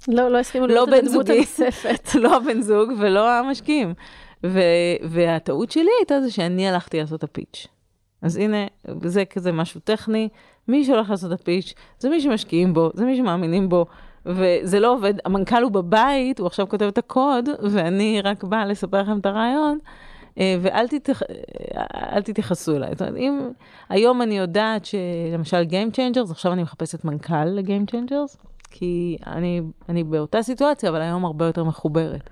לא, 0.07 0.31
לא 0.31 0.37
הסכימו 0.37 0.67
לא 0.67 0.73
להיות 0.73 0.89
הדמות 1.05 1.29
הנוספת. 1.29 2.09
לא 2.23 2.37
הבן 2.37 2.61
זוג 2.61 2.89
ולא 2.99 3.31
המשקיעים. 3.31 3.93
ו- 4.45 4.59
והטעות 5.09 5.71
שלי 5.71 5.89
הייתה 5.99 6.21
זה 6.21 6.31
שאני 6.31 6.69
הלכתי 6.69 6.99
לעשות 6.99 7.19
את 7.19 7.23
הפיץ'. 7.23 7.67
אז 8.21 8.37
הנה, 8.37 8.65
זה 9.03 9.25
כזה 9.25 9.51
משהו 9.51 9.81
טכני, 9.81 10.29
מי 10.69 10.85
שהולך 10.85 11.09
לעשות 11.09 11.33
את 11.33 11.39
הפיץ', 11.39 11.73
זה 11.99 12.09
מי 12.09 12.21
שמשקיעים 12.21 12.73
בו, 12.73 12.89
זה 12.93 13.05
מי 13.05 13.17
שמאמינים 13.17 13.69
בו, 13.69 13.85
וזה 14.25 14.79
לא 14.79 14.93
עובד, 14.93 15.13
המנכ"ל 15.25 15.63
הוא 15.63 15.71
בבית, 15.71 16.39
הוא 16.39 16.47
עכשיו 16.47 16.69
כותב 16.69 16.85
את 16.85 16.97
הקוד, 16.97 17.49
ואני 17.71 18.21
רק 18.23 18.43
באה 18.43 18.65
לספר 18.65 19.01
לכם 19.01 19.19
את 19.19 19.25
הרעיון. 19.25 19.79
אה, 20.39 20.55
ואל 20.61 20.87
תתייח... 20.87 21.21
אה, 21.23 22.21
תתייחסו 22.21 22.75
אליי. 22.75 22.89
זאת 22.91 23.01
אומרת, 23.01 23.15
אם 23.17 23.49
היום 23.89 24.21
אני 24.21 24.37
יודעת 24.37 24.85
שלמשל 24.85 25.63
Game 25.69 25.95
Changers, 25.95 26.31
עכשיו 26.31 26.53
אני 26.53 26.63
מחפשת 26.63 27.05
מנכ"ל 27.05 27.45
ל-Game 27.45 27.91
Changers, 27.91 28.37
כי 28.71 29.17
אני, 29.27 29.61
אני 29.89 30.03
באותה 30.03 30.41
סיטואציה, 30.41 30.89
אבל 30.89 31.01
היום 31.01 31.25
הרבה 31.25 31.45
יותר 31.45 31.63
מחוברת. 31.63 32.29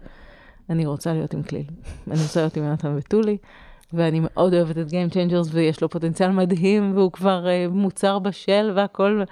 אני 0.70 0.86
רוצה 0.86 1.14
להיות 1.14 1.34
עם 1.34 1.44
כליל. 1.44 1.66
אני 2.12 2.22
רוצה 2.22 2.40
להיות 2.40 2.58
עם 2.58 2.64
יונתן 2.64 2.96
וטולי, 2.98 3.38
ואני 3.94 4.20
מאוד 4.24 4.54
אוהבת 4.54 4.78
את 4.78 4.88
Game 4.88 5.14
Changers, 5.14 5.50
ויש 5.52 5.82
לו 5.82 5.90
פוטנציאל 5.90 6.32
מדהים, 6.32 6.92
והוא 6.96 7.12
כבר 7.12 7.46
uh, 7.46 7.72
מוצר 7.72 8.20
בשל 8.20 8.72
והכל 8.76 9.24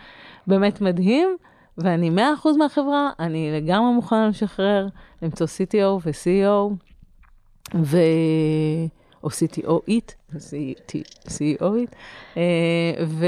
באמת 0.47 0.81
מדהים. 0.81 1.37
ואני 1.77 2.09
100% 2.43 2.47
מהחברה, 2.57 3.09
אני 3.19 3.51
לגמרי 3.51 3.93
מוכנה 3.93 4.27
לשחרר, 4.27 4.87
למצוא 5.21 5.47
CTO 5.47 6.01
ו-CEO. 6.05 6.75
ו... 7.75 7.97
או 9.23 9.29
CTO-ית, 9.29 10.15
CEO-ית, 11.27 11.95
אה, 12.37 12.43
ו... 13.05 13.25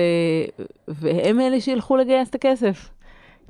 והם 0.88 1.39
אלה 1.39 1.61
שילכו 1.61 1.95
לגייס 1.95 2.30
את 2.30 2.36
הכסף. 2.36 2.89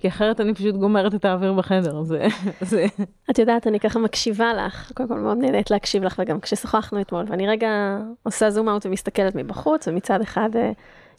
כי 0.01 0.07
אחרת 0.07 0.41
אני 0.41 0.53
פשוט 0.53 0.75
גומרת 0.75 1.15
את 1.15 1.25
האוויר 1.25 1.53
בחדר, 1.53 2.03
זה... 2.03 2.27
זה... 2.61 2.85
את 3.29 3.39
יודעת, 3.39 3.67
אני 3.67 3.79
ככה 3.79 3.99
מקשיבה 3.99 4.53
לך, 4.53 4.91
קודם 4.95 5.09
כל 5.09 5.19
מאוד 5.19 5.37
נהנית 5.37 5.71
להקשיב 5.71 6.03
לך, 6.03 6.15
וגם 6.19 6.39
כששוחחנו 6.39 7.01
אתמול, 7.01 7.25
ואני 7.27 7.47
רגע 7.47 7.97
עושה 8.23 8.49
זום 8.49 8.69
אאוט 8.69 8.85
ומסתכלת 8.85 9.35
מבחוץ, 9.35 9.87
ומצד 9.87 10.21
אחד 10.21 10.49
אה, 10.55 10.71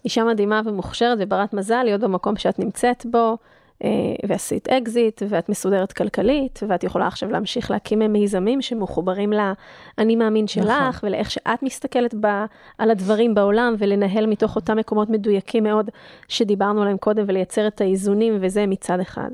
אישה 0.05 0.25
מדהימה 0.25 0.61
ומוכשרת 0.65 1.19
וברת 1.21 1.55
מזל 1.55 1.83
להיות 1.83 2.01
במקום 2.01 2.37
שאת 2.37 2.59
נמצאת 2.59 3.07
בו, 3.11 3.37
ועשית 4.29 4.69
אקזיט, 4.69 5.23
ואת 5.29 5.49
מסודרת 5.49 5.93
כלכלית, 5.93 6.61
ואת 6.69 6.85
יכולה 6.85 7.07
עכשיו 7.07 7.31
להמשיך 7.31 7.71
להקים 7.71 7.99
מיזמים 8.13 8.63
שמחוברים 8.63 9.33
לאני 9.33 10.17
מאמין 10.17 10.47
שלך, 10.47 10.67
נכון. 10.89 11.09
ולאיך 11.09 11.31
שאת 11.31 11.63
מסתכלת 11.63 12.15
ב, 12.21 12.27
על 12.79 12.91
הדברים 12.91 13.35
בעולם, 13.35 13.75
ולנהל 13.79 14.27
מתוך 14.27 14.57
אותם 14.57 14.77
מקומות 14.77 15.11
מדויקים 15.11 15.65
מאוד 15.65 15.91
שדיברנו 16.29 16.83
עליהם 16.83 16.97
קודם, 16.97 17.25
ולייצר 17.29 17.67
את 17.67 17.81
האיזונים, 17.81 18.39
וזה 18.41 18.67
מצד 18.67 19.01
אחד. 19.01 19.31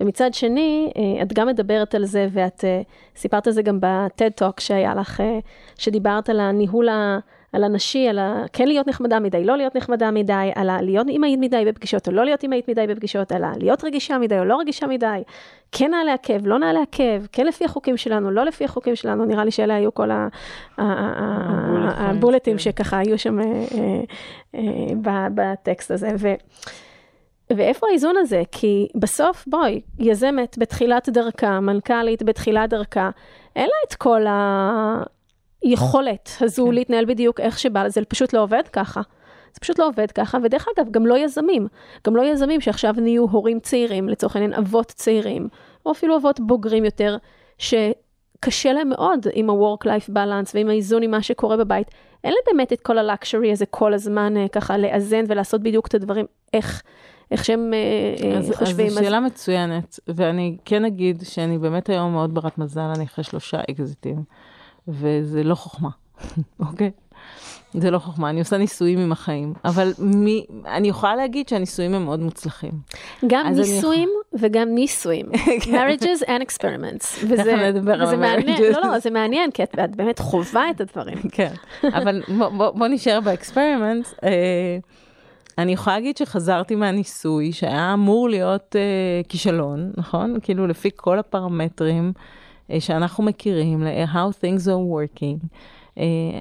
ומצד 0.00 0.34
שני, 0.34 0.92
אה, 0.96 1.22
את 1.22 1.32
גם 1.32 1.46
מדברת 1.48 1.94
על 1.94 2.04
זה, 2.04 2.28
ואת 2.32 2.64
אה, 2.64 2.82
סיפרת 3.16 3.46
על 3.46 3.52
זה 3.52 3.62
גם 3.62 3.78
ב 3.80 3.90
TED 3.90 4.20
Talk 4.20 4.60
שהיה 4.60 4.94
לך, 4.94 5.22
שדיברת 5.78 6.28
על 6.28 6.40
הניהול 6.40 6.88
ה... 6.88 7.18
על 7.52 7.64
הנשי, 7.64 8.08
על 8.08 8.18
ה... 8.18 8.44
כן 8.52 8.68
להיות 8.68 8.86
נחמדה 8.86 9.20
מדי, 9.20 9.44
לא 9.44 9.56
להיות 9.56 9.76
נחמדה 9.76 10.10
מדי, 10.10 10.50
על 10.54 10.70
ה... 10.70 10.82
להיות 10.82 11.08
אימהית 11.08 11.40
מדי 11.40 11.64
בפגישות 11.66 12.08
או 12.08 12.12
לא 12.12 12.24
להיות 12.24 12.42
אימהית 12.42 12.68
מדי 12.68 12.86
בפגישות, 12.86 13.32
על 13.32 13.44
ה... 13.44 13.52
להיות 13.58 13.84
רגישה 13.84 14.18
מדי 14.18 14.38
או 14.38 14.44
לא 14.44 14.58
רגישה 14.58 14.86
מדי, 14.86 15.22
כן 15.72 15.90
נעלה 15.90 16.14
עקב, 16.14 16.46
לא 16.46 16.58
נעלה 16.58 16.80
עקב, 16.82 17.26
כן 17.32 17.46
לפי 17.46 17.64
החוקים 17.64 17.96
שלנו, 17.96 18.30
לא 18.30 18.44
לפי 18.44 18.64
החוקים 18.64 18.96
שלנו, 18.96 19.24
נראה 19.24 19.44
לי 19.44 19.50
שאלה 19.50 19.74
היו 19.74 19.94
כל 19.94 20.10
הבולטים. 21.98 22.58
שככה 22.58 22.98
היו 22.98 23.18
שם 23.18 23.40
אה, 23.40 23.44
אה, 24.54 25.28
בטקסט 25.34 25.90
הזה. 25.90 26.08
ואיפה 27.50 27.86
האיזון 27.90 28.16
הזה? 28.16 28.42
כי 28.52 28.88
בסוף, 28.94 29.44
בואי, 29.46 29.80
יזמת 29.98 30.58
בתחילת 30.58 31.08
דרכה, 31.08 31.60
מנכ"לית 31.60 32.22
בתחילת 32.22 32.70
דרכה, 32.70 33.10
אין 33.56 33.64
לה 33.66 33.88
את 33.88 33.94
כל 33.94 34.26
ה... 34.26 35.02
היכולת 35.62 36.30
הזו 36.40 36.66
כן. 36.66 36.72
להתנהל 36.72 37.04
בדיוק 37.04 37.40
איך 37.40 37.58
שבא, 37.58 37.88
זה 37.88 38.00
פשוט 38.08 38.32
לא 38.32 38.42
עובד 38.42 38.62
ככה. 38.72 39.00
זה 39.56 39.60
פשוט 39.60 39.78
לא 39.78 39.86
עובד 39.88 40.10
ככה, 40.10 40.38
ודרך 40.42 40.66
אגב, 40.76 40.90
גם 40.90 41.06
לא 41.06 41.18
יזמים. 41.18 41.66
גם 42.06 42.16
לא 42.16 42.22
יזמים 42.22 42.60
שעכשיו 42.60 42.94
נהיו 42.96 43.24
הורים 43.24 43.60
צעירים, 43.60 44.08
לצורך 44.08 44.36
העניין 44.36 44.54
אבות 44.54 44.86
צעירים, 44.86 45.48
או 45.86 45.92
אפילו 45.92 46.16
אבות 46.16 46.40
בוגרים 46.40 46.84
יותר, 46.84 47.16
שקשה 47.58 48.72
להם 48.72 48.88
מאוד 48.88 49.26
עם 49.32 49.50
ה-work-life 49.50 50.10
balance 50.10 50.50
ועם 50.54 50.68
האיזון 50.68 51.02
עם 51.02 51.10
מה 51.10 51.22
שקורה 51.22 51.56
בבית. 51.56 51.90
אין 52.24 52.32
להם 52.32 52.42
באמת 52.46 52.72
את 52.72 52.80
כל 52.80 52.98
הלקשורי 52.98 53.52
הזה 53.52 53.66
כל 53.66 53.94
הזמן 53.94 54.36
אה, 54.36 54.48
ככה 54.48 54.78
לאזן 54.78 55.24
ולעשות 55.28 55.62
בדיוק 55.62 55.86
את 55.86 55.94
הדברים, 55.94 56.26
איך, 56.54 56.82
איך 57.30 57.44
שהם 57.44 57.72
אה, 57.74 58.28
אה, 58.30 58.38
אז, 58.38 58.52
חושבים. 58.54 58.86
אז 58.86 58.92
זו 58.92 59.00
שאלה 59.04 59.18
אז... 59.18 59.24
מצוינת, 59.24 60.00
ואני 60.08 60.56
כן 60.64 60.84
אגיד 60.84 61.22
שאני 61.24 61.58
באמת 61.58 61.88
היום 61.88 62.12
מאוד 62.12 62.34
ברת 62.34 62.58
מזל, 62.58 62.90
אני 62.96 63.04
אחרי 63.04 63.24
שלושה 63.24 63.60
אקזיטים. 63.70 64.24
וזה 64.88 65.42
לא 65.42 65.54
חוכמה, 65.54 65.90
אוקיי? 66.60 66.90
זה 67.72 67.90
לא 67.90 67.98
חוכמה, 67.98 68.30
אני 68.30 68.40
עושה 68.40 68.56
ניסויים 68.56 68.98
עם 68.98 69.12
החיים, 69.12 69.54
אבל 69.64 69.92
מי, 69.98 70.46
אני 70.66 70.88
יכולה 70.88 71.16
להגיד 71.16 71.48
שהניסויים 71.48 71.94
הם 71.94 72.04
מאוד 72.04 72.20
מוצלחים. 72.20 72.70
גם 73.26 73.46
ניסויים 73.46 74.08
אני... 74.08 74.40
וגם 74.42 74.68
ניסויים. 74.74 75.26
כן. 75.60 75.74
marriage 75.74 76.12
as 76.12 76.22
an 76.22 76.42
experiment. 76.50 77.06
וזה, 77.28 77.72
וזה 78.02 78.16
מעניין, 78.16 78.62
לא, 78.62 78.80
לא, 78.82 78.98
זה 78.98 79.10
מעניין, 79.10 79.50
כי 79.50 79.62
את, 79.62 79.78
את 79.84 79.96
באמת 79.96 80.18
חווה 80.18 80.70
את 80.70 80.80
הדברים. 80.80 81.18
כן, 81.32 81.52
אבל 81.82 82.22
בוא, 82.38 82.48
בוא, 82.48 82.70
בוא 82.70 82.86
נשאר 82.86 83.20
ב 83.20 83.27
experiment. 83.27 84.06
אה, 84.24 84.78
אני 85.58 85.72
יכולה 85.72 85.96
להגיד 85.96 86.16
שחזרתי 86.16 86.74
מהניסוי, 86.74 87.52
שהיה 87.52 87.94
אמור 87.94 88.28
להיות 88.28 88.76
אה, 88.76 88.80
כישלון, 89.28 89.92
נכון? 89.96 90.36
כאילו 90.42 90.66
לפי 90.66 90.90
כל 90.96 91.18
הפרמטרים. 91.18 92.12
אה, 92.70 92.80
שאנחנו 92.80 93.24
מכירים, 93.24 93.82
ל-how 93.82 94.32
things 94.40 94.66
are 94.66 94.92
working, 94.92 95.46
אה, 95.98 96.40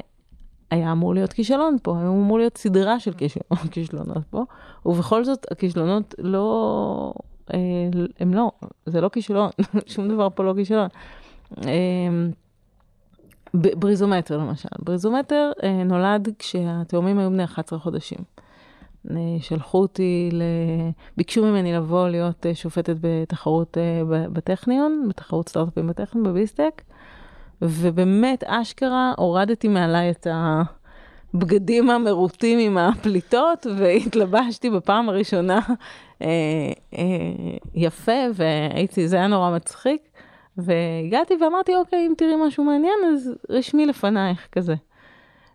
היה 0.72 0.92
אמור 0.92 1.14
להיות 1.14 1.34
כישלון 1.34 1.78
פה, 1.84 1.98
היה 2.00 2.08
אמור 2.08 2.38
להיות 2.38 2.58
סדרה 2.58 3.00
של 3.00 3.14
כישלונות 3.72 4.24
פה, 4.30 4.44
ובכל 4.86 5.24
זאת 5.24 5.46
הכישלונות 5.52 6.16
לא, 6.18 7.14
אה, 7.54 7.60
הם 8.20 8.34
לא, 8.34 8.52
זה 8.86 9.02
לא 9.02 9.10
כישלון, 9.10 9.50
שום 9.88 10.08
דבר 10.08 10.28
פה 10.36 10.44
לא 10.44 10.54
כישלון. 10.56 10.88
בריזומטר 13.54 14.38
למשל, 14.38 14.70
בריזומטר 14.80 15.52
נולד 15.86 16.30
כשהתאומים 16.40 17.20
היו 17.20 17.30
בני 17.30 17.44
11 17.44 17.80
חודשים. 17.80 18.20
שלחו 19.40 19.78
אותי, 19.78 20.30
ל... 20.32 20.44
ביקשו 21.18 21.46
ממני 21.46 21.74
לבוא 21.74 22.10
להיות 22.10 22.46
אה, 22.46 22.56
שופטת 22.56 22.96
בתחרות 23.02 23.78
אה, 23.78 24.02
בטכניון, 24.28 25.06
בתחרות 25.10 25.50
סטארט-אפים 25.50 25.88
בטכניון, 25.88 26.28
בביסטק, 26.28 26.82
ובאמת, 27.62 28.44
אשכרה, 28.44 29.14
הורדתי 29.18 29.68
מעליי 29.68 30.10
את 30.10 30.28
הבגדים 31.34 31.90
המרוטים 31.90 32.60
עם 32.60 32.78
הפליטות, 32.78 33.68
והתלבשתי 33.78 34.70
בפעם 34.70 35.10
הראשונה 35.10 35.60
אה, 36.22 36.28
אה, 36.94 37.06
יפה, 37.76 38.22
והייתי, 38.34 39.08
זה 39.08 39.16
היה 39.16 39.28
נורא 39.28 39.56
מצחיק. 39.56 40.02
והגעתי 40.58 41.34
ואמרתי, 41.42 41.76
אוקיי, 41.76 42.08
אם 42.08 42.14
תראי 42.18 42.36
משהו 42.48 42.64
מעניין, 42.64 43.00
אז 43.14 43.34
רשמי 43.50 43.86
לפנייך 43.86 44.48
כזה. 44.52 44.76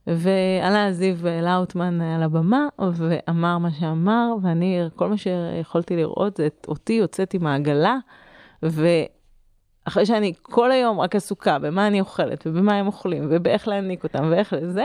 ועלה 0.06 0.92
זיו 0.92 1.16
לאוטמן 1.42 2.00
על 2.00 2.22
הבמה 2.22 2.68
ואמר 2.78 3.58
מה 3.58 3.70
שאמר, 3.80 4.34
ואני, 4.42 4.80
כל 4.96 5.08
מה 5.08 5.16
שיכולתי 5.16 5.96
לראות 5.96 6.36
זה 6.36 6.48
אותי 6.68 6.92
יוצאת 6.92 7.34
עם 7.34 7.46
העגלה, 7.46 7.96
ואחרי 8.62 10.06
שאני 10.06 10.32
כל 10.42 10.72
היום 10.72 11.00
רק 11.00 11.16
עסוקה 11.16 11.58
במה 11.58 11.86
אני 11.86 12.00
אוכלת 12.00 12.46
ובמה 12.46 12.74
הם 12.74 12.86
אוכלים 12.86 13.26
ובאיך 13.30 13.68
להניק 13.68 14.04
אותם 14.04 14.28
ואיך 14.30 14.52
לזה, 14.52 14.84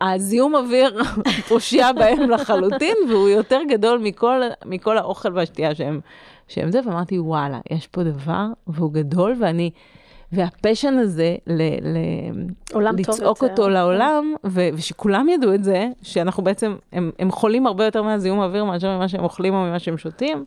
הזיהום 0.00 0.54
אוויר 0.54 1.02
פושע 1.48 1.92
בהם 1.92 2.30
לחלוטין, 2.30 2.96
והוא 3.08 3.28
יותר 3.28 3.60
גדול 3.68 3.98
מכל, 3.98 4.40
מכל 4.64 4.98
האוכל 4.98 5.32
והשתייה 5.34 5.74
שהם, 5.74 6.00
שהם 6.48 6.70
זה, 6.70 6.80
ואמרתי, 6.86 7.18
וואלה, 7.18 7.60
יש 7.70 7.86
פה 7.86 8.02
דבר, 8.02 8.46
והוא 8.66 8.92
גדול, 8.92 9.36
ואני... 9.40 9.70
והפשן 10.34 10.94
הזה, 10.98 11.36
ל, 11.46 11.62
ל, 11.62 11.98
לצעוק 13.12 13.42
יותר. 13.42 13.52
אותו 13.52 13.68
לעולם, 13.68 14.34
ו, 14.46 14.68
ושכולם 14.74 15.28
ידעו 15.28 15.54
את 15.54 15.64
זה, 15.64 15.86
שאנחנו 16.02 16.44
בעצם, 16.44 16.76
הם, 16.92 17.10
הם 17.18 17.30
חולים 17.30 17.66
הרבה 17.66 17.84
יותר 17.84 18.02
מהזיהום 18.02 18.40
האוויר 18.40 18.64
מאשר 18.64 18.96
ממה 18.96 19.08
שהם 19.08 19.24
אוכלים 19.24 19.54
או 19.54 19.58
ממה 19.58 19.78
שהם 19.78 19.98
שותים. 19.98 20.44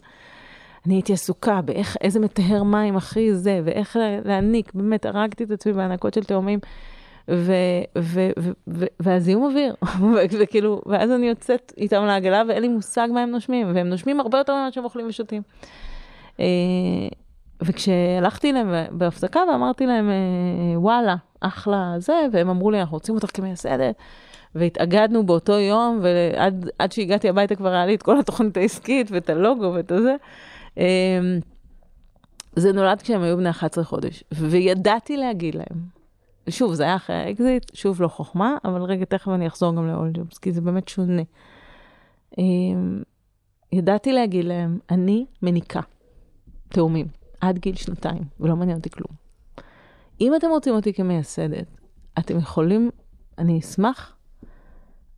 אני 0.85 0.95
הייתי 0.95 1.13
עסוקה 1.13 1.61
באיך, 1.61 1.97
איזה 2.01 2.19
מטהר 2.19 2.63
מים 2.63 2.97
הכי 2.97 3.33
זה, 3.33 3.61
ואיך 3.63 3.95
לה- 3.95 4.19
להעניק, 4.25 4.73
באמת, 4.73 5.05
הרגתי 5.05 5.43
את 5.43 5.51
עצמי 5.51 5.73
בהענקות 5.73 6.13
של 6.13 6.23
תאומים, 6.23 6.59
ו, 7.31 7.53
ו, 7.97 8.29
ו, 8.39 8.51
ו, 8.69 8.85
והזיהום 8.99 9.43
אוויר, 9.43 9.75
וכאילו, 10.39 10.81
ואז 10.85 11.11
אני 11.11 11.27
יוצאת 11.27 11.73
איתם 11.77 12.03
לעגלה 12.05 12.43
ואין 12.47 12.61
לי 12.61 12.67
מושג 12.67 13.07
מה 13.13 13.21
הם 13.21 13.31
נושמים, 13.31 13.75
והם 13.75 13.87
נושמים 13.89 14.19
הרבה 14.19 14.37
יותר 14.37 14.53
ממה 14.53 14.71
שהם 14.71 14.83
אוכלים 14.83 15.07
ושותים. 15.07 15.41
וכשהלכתי 17.61 18.51
אליהם 18.51 18.73
בהפסקה 18.91 19.39
ואמרתי 19.51 19.85
להם, 19.85 20.09
אה, 20.09 20.79
וואלה, 20.79 21.15
אחלה 21.39 21.93
זה, 21.97 22.13
והם 22.31 22.49
אמרו 22.49 22.71
לי, 22.71 22.79
אנחנו 22.79 22.97
רוצים 22.97 23.15
אותך 23.15 23.29
כמייסדת. 23.33 23.95
והתאגדנו 24.55 25.25
באותו 25.25 25.53
יום, 25.59 25.99
ועד 26.01 26.69
עד 26.79 26.91
שהגעתי 26.91 27.29
הביתה 27.29 27.55
כבר 27.55 27.69
היה 27.69 27.85
לי 27.85 27.95
את 27.95 28.03
כל 28.03 28.19
התוכנית 28.19 28.57
העסקית 28.57 29.11
ואת 29.11 29.29
הלוגו 29.29 29.73
ואת 29.73 29.91
הזה. 29.91 30.15
אמ, 30.77 30.83
זה 32.55 32.73
נולד 32.73 33.01
כשהם 33.01 33.21
היו 33.21 33.37
בני 33.37 33.49
11 33.49 33.83
חודש, 33.83 34.23
וידעתי 34.31 35.17
להגיד 35.17 35.55
להם, 35.55 35.81
שוב, 36.49 36.73
זה 36.73 36.83
היה 36.83 36.95
אחרי 36.95 37.15
האקזיט, 37.15 37.75
שוב 37.75 38.01
לא 38.01 38.07
חוכמה, 38.07 38.57
אבל 38.65 38.81
רגע, 38.81 39.05
תכף 39.05 39.27
אני 39.27 39.47
אחזור 39.47 39.75
גם 39.75 40.11
jobs, 40.15 40.39
כי 40.41 40.51
זה 40.51 40.61
באמת 40.61 40.87
שונה. 40.87 41.21
אמ, 42.37 43.01
ידעתי 43.71 44.13
להגיד 44.13 44.45
להם, 44.45 44.79
אני 44.89 45.25
מניקה 45.41 45.81
תאומים 46.69 47.07
עד 47.41 47.59
גיל 47.59 47.75
שנתיים, 47.75 48.23
ולא 48.39 48.55
מעניין 48.55 48.77
אותי 48.77 48.89
כלום. 48.89 49.17
אם 50.21 50.35
אתם 50.35 50.47
רוצים 50.49 50.73
אותי 50.73 50.93
כמייסדת, 50.93 51.67
אתם 52.19 52.37
יכולים, 52.37 52.89
אני 53.37 53.59
אשמח, 53.59 54.15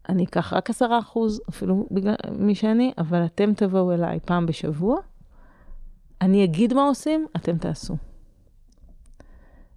אני 0.09 0.23
אקח 0.23 0.53
רק 0.53 0.69
עשרה 0.69 0.99
אחוז, 0.99 1.41
אפילו 1.49 1.87
בגלל 1.91 2.15
מי 2.31 2.55
שאני, 2.55 2.91
אבל 2.97 3.25
אתם 3.25 3.53
תבואו 3.53 3.91
אליי 3.91 4.19
פעם 4.25 4.45
בשבוע, 4.45 4.97
אני 6.21 6.43
אגיד 6.43 6.73
מה 6.73 6.83
עושים, 6.83 7.25
אתם 7.35 7.57
תעשו. 7.57 7.95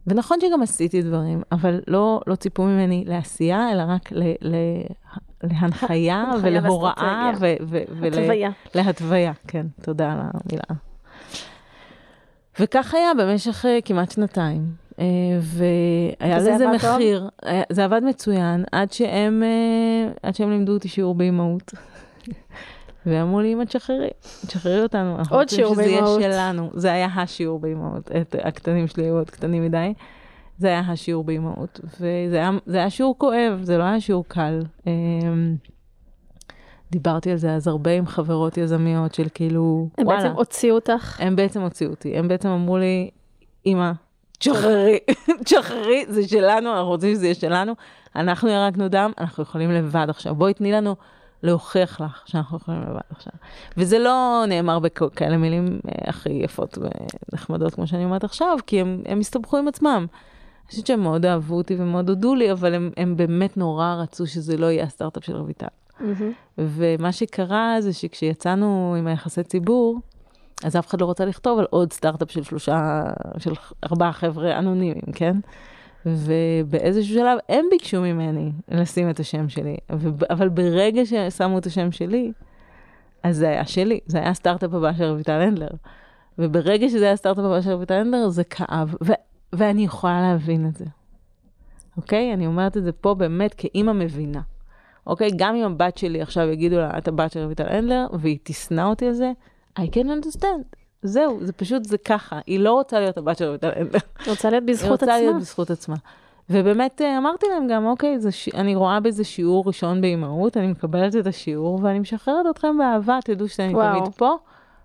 ונכון 0.07 0.38
שגם 0.40 0.62
עשיתי 0.62 1.03
דברים, 1.03 1.43
אבל 1.53 1.80
לא, 1.86 2.20
לא 2.26 2.34
ציפו 2.34 2.62
ממני 2.62 3.05
לעשייה, 3.07 3.72
אלא 3.72 3.82
רק 3.88 4.12
ל, 4.12 4.22
ל, 4.40 4.55
להנחיה 5.43 6.22
הנחיה 6.22 6.24
ולהוראה 6.43 7.30
התוויה. 7.30 8.51
ולהתוויה. 8.74 9.32
כן, 9.49 9.66
תודה 9.82 10.12
על 10.12 10.18
המילה. 10.20 10.91
וכך 12.61 12.95
היה 12.95 13.11
במשך 13.19 13.65
אה, 13.67 13.79
כמעט 13.85 14.11
שנתיים. 14.11 14.67
אה, 14.99 15.05
והיה 15.41 16.37
לזה 16.39 16.55
עבד 16.55 16.79
טוב? 16.81 16.95
מחיר, 16.97 17.29
היה- 17.43 17.63
זה 17.73 17.85
עבד 17.85 18.01
מצוין, 18.05 18.65
עד 18.73 18.93
שהם, 18.93 19.43
אה, 19.43 20.13
עד 20.23 20.35
שהם 20.35 20.51
לימדו 20.51 20.73
אותי 20.73 20.89
שיעור 20.89 21.15
באימהות. 21.15 21.73
ואמרו 23.07 23.41
לי, 23.41 23.53
אמא, 23.53 23.65
תשחררי, 23.65 24.09
תשחררי 24.47 24.83
אותנו. 24.83 25.19
אנחנו 25.19 25.37
רוצים 25.37 25.59
שזה 25.75 25.83
יהיה. 25.83 26.33
שלנו. 26.33 26.71
זה 26.75 26.93
היה 26.93 27.07
השיעור 27.17 27.61
באימהות. 27.61 28.11
הקטנים 28.45 28.87
שלי 28.87 29.05
היו 29.05 29.15
עוד 29.19 29.31
קטנים 29.31 29.65
מדי. 29.65 29.93
זה 30.59 30.69
היה 30.69 30.81
השיעור 30.81 31.25
באימהות. 31.25 31.81
וזה 32.01 32.37
היה, 32.37 32.51
היה 32.73 32.91
שיעור 32.91 33.19
כואב, 33.19 33.59
זה 33.63 33.79
לא 33.79 33.83
היה 33.85 34.01
שיעור 34.01 34.25
קל. 34.29 34.63
דיברתי 36.93 37.30
על 37.30 37.36
זה 37.36 37.55
אז 37.55 37.68
הרבה 37.68 37.90
עם 37.90 38.07
חברות 38.07 38.59
יזמיות 38.59 39.14
של 39.14 39.26
כאילו, 39.34 39.88
הם 39.99 40.07
וואלה. 40.07 40.22
בעצם 40.22 40.34
הוציאו 40.34 40.74
אותך. 40.74 41.20
הם 41.20 41.36
בעצם 41.36 41.61
הוציאו 41.61 41.90
אותי, 41.90 42.18
הם 42.18 42.28
בעצם 42.28 42.49
אמרו 42.49 42.78
לי, 42.78 43.11
אמא, 43.66 43.93
תשחררי, 44.38 44.99
תשחררי, 45.45 46.05
זה 46.09 46.28
שלנו, 46.28 46.72
אנחנו 46.72 46.88
רוצים 46.88 47.14
שזה 47.14 47.26
יהיה 47.26 47.34
שלנו, 47.34 47.72
אנחנו 48.16 48.49
ירקנו 48.49 48.88
דם, 48.88 49.12
אנחנו 49.18 49.43
יכולים 49.43 49.70
לבד 49.70 50.07
עכשיו, 50.09 50.34
בואי 50.34 50.55
תני 50.55 50.72
לנו 50.72 50.97
להוכיח 51.43 52.01
לך 52.01 52.22
שאנחנו 52.26 52.57
יכולים 52.57 52.82
לבד 52.82 53.01
עכשיו. 53.11 53.32
וזה 53.76 53.99
לא 53.99 54.45
נאמר 54.49 54.78
בכאלה 54.78 55.36
מילים 55.36 55.80
אה, 55.88 56.09
הכי 56.09 56.30
יפות 56.32 56.78
ונחמדות 56.78 57.74
כמו 57.74 57.86
שאני 57.86 58.05
אומרת 58.05 58.24
עכשיו, 58.24 58.59
כי 58.66 58.80
הם, 58.80 59.03
הם 59.07 59.20
הסתבכו 59.20 59.57
עם 59.57 59.68
עצמם. 59.68 60.07
אני 60.62 60.68
חושבת 60.70 60.86
שהם 60.86 61.03
מאוד 61.03 61.26
אהבו 61.26 61.55
אותי 61.55 61.76
ומאוד 61.78 62.09
הודו 62.09 62.34
לי, 62.34 62.53
אבל 62.53 62.74
הם, 62.74 62.90
הם 62.97 63.16
באמת 63.16 63.57
נורא 63.57 63.95
רצו 64.03 64.26
שזה 64.26 64.57
לא 64.57 64.66
יהיה 64.66 64.84
הסטארט-אפ 64.84 65.24
של 65.24 65.36
רויטל. 65.36 65.66
ומה 66.59 67.12
שקרה 67.12 67.76
זה 67.80 67.93
שכשיצאנו 67.93 68.95
עם 68.99 69.07
היחסי 69.07 69.43
ציבור, 69.43 70.01
אז 70.64 70.76
אף 70.76 70.88
אחד 70.88 71.01
לא 71.01 71.11
רצה 71.11 71.24
לכתוב 71.24 71.59
על 71.59 71.66
עוד 71.70 71.93
סטארט-אפ 71.93 72.30
של 72.30 72.43
שלושה, 72.43 73.03
של 73.38 73.53
ארבעה 73.84 74.12
חבר'ה 74.12 74.59
אנונימיים, 74.59 75.12
כן? 75.14 75.36
ובאיזשהו 76.07 77.14
שלב 77.14 77.38
הם 77.49 77.64
ביקשו 77.70 78.01
ממני 78.01 78.53
לשים 78.68 79.11
את 79.11 79.20
השם 79.20 79.49
שלי, 79.49 79.76
אבל 80.30 80.49
ברגע 80.49 81.03
ששמו 81.07 81.59
את 81.59 81.66
השם 81.66 81.93
שלי, 81.93 82.32
אז 83.22 83.36
זה 83.36 83.49
היה 83.49 83.66
שלי, 83.66 84.01
זה 84.07 84.18
היה 84.18 84.28
הסטארט-אפ 84.28 84.74
הבא 84.74 84.93
של 84.93 85.05
רויטל 85.05 85.40
הנדלר. 85.40 85.68
וברגע 86.38 86.88
שזה 86.88 87.05
היה 87.05 87.12
הסטארט-אפ 87.12 87.45
הבא 87.45 87.61
של 87.61 87.72
רויטל 87.72 87.95
הנדלר, 87.95 88.28
זה 88.28 88.45
כאב, 88.45 88.95
ו- 89.05 89.12
ואני 89.53 89.84
יכולה 89.84 90.20
להבין 90.20 90.66
את 90.66 90.76
זה. 90.76 90.84
אוקיי? 91.97 92.34
אני 92.34 92.47
אומרת 92.47 92.76
את 92.76 92.84
זה 92.84 92.93
פה 92.93 93.14
באמת 93.14 93.55
כאימא 93.55 93.93
מבינה. 93.93 94.40
אוקיי? 95.07 95.31
גם 95.37 95.55
אם 95.55 95.65
הבת 95.65 95.99
שלי 95.99 96.23
עכשיו 96.23 96.49
יגידו 96.49 96.77
לה, 96.77 96.99
את 96.99 97.09
הבת 97.09 97.33
של 97.33 97.45
רויטל 97.45 97.67
הנדלר, 97.69 98.07
והיא 98.13 98.39
תשנא 98.43 98.81
אותי 98.81 99.07
על 99.07 99.13
זה, 99.13 99.33
I 99.79 99.83
can 99.83 100.07
understand. 100.07 100.77
זהו, 101.03 101.39
זה 101.41 101.53
פשוט, 101.53 101.85
זה 101.85 101.99
ככה. 101.99 102.41
היא 102.47 102.61
לא 102.61 102.73
רוצה 102.73 103.01
להיות 103.01 103.19
הבת 103.19 103.39
של 103.39 103.49
רויטל 103.49 103.71
הנדלר. 103.77 104.01
רוצה 104.29 104.51
להיות 104.51 104.65
היא 104.69 104.75
בזכות 104.75 104.91
רוצה 104.91 105.05
עצמה. 105.05 105.17
להיות 105.17 105.37
בזכות 105.37 105.71
עצמה. 105.71 105.97
ובאמת 106.51 107.03
אה, 107.03 107.19
אמרתי 107.19 107.47
להם 107.55 107.67
גם, 107.69 107.87
אוקיי, 107.87 108.21
זה 108.21 108.33
ש... 108.33 108.49
אני 108.55 108.75
רואה 108.75 109.01
בזה 109.01 109.25
שיעור 109.25 109.65
ראשון 109.67 110.01
באימהות, 110.01 110.57
אני 110.57 110.67
מקבלת 110.67 111.17
את 111.17 111.27
השיעור 111.27 111.81
ואני 111.83 111.99
משחררת 111.99 112.47
אתכם 112.51 112.79
באהבה, 112.79 113.19
תדעו 113.25 113.49
שאני 113.49 113.75
וואו. 113.75 114.01
תמיד 114.01 114.15
פה. 114.15 114.35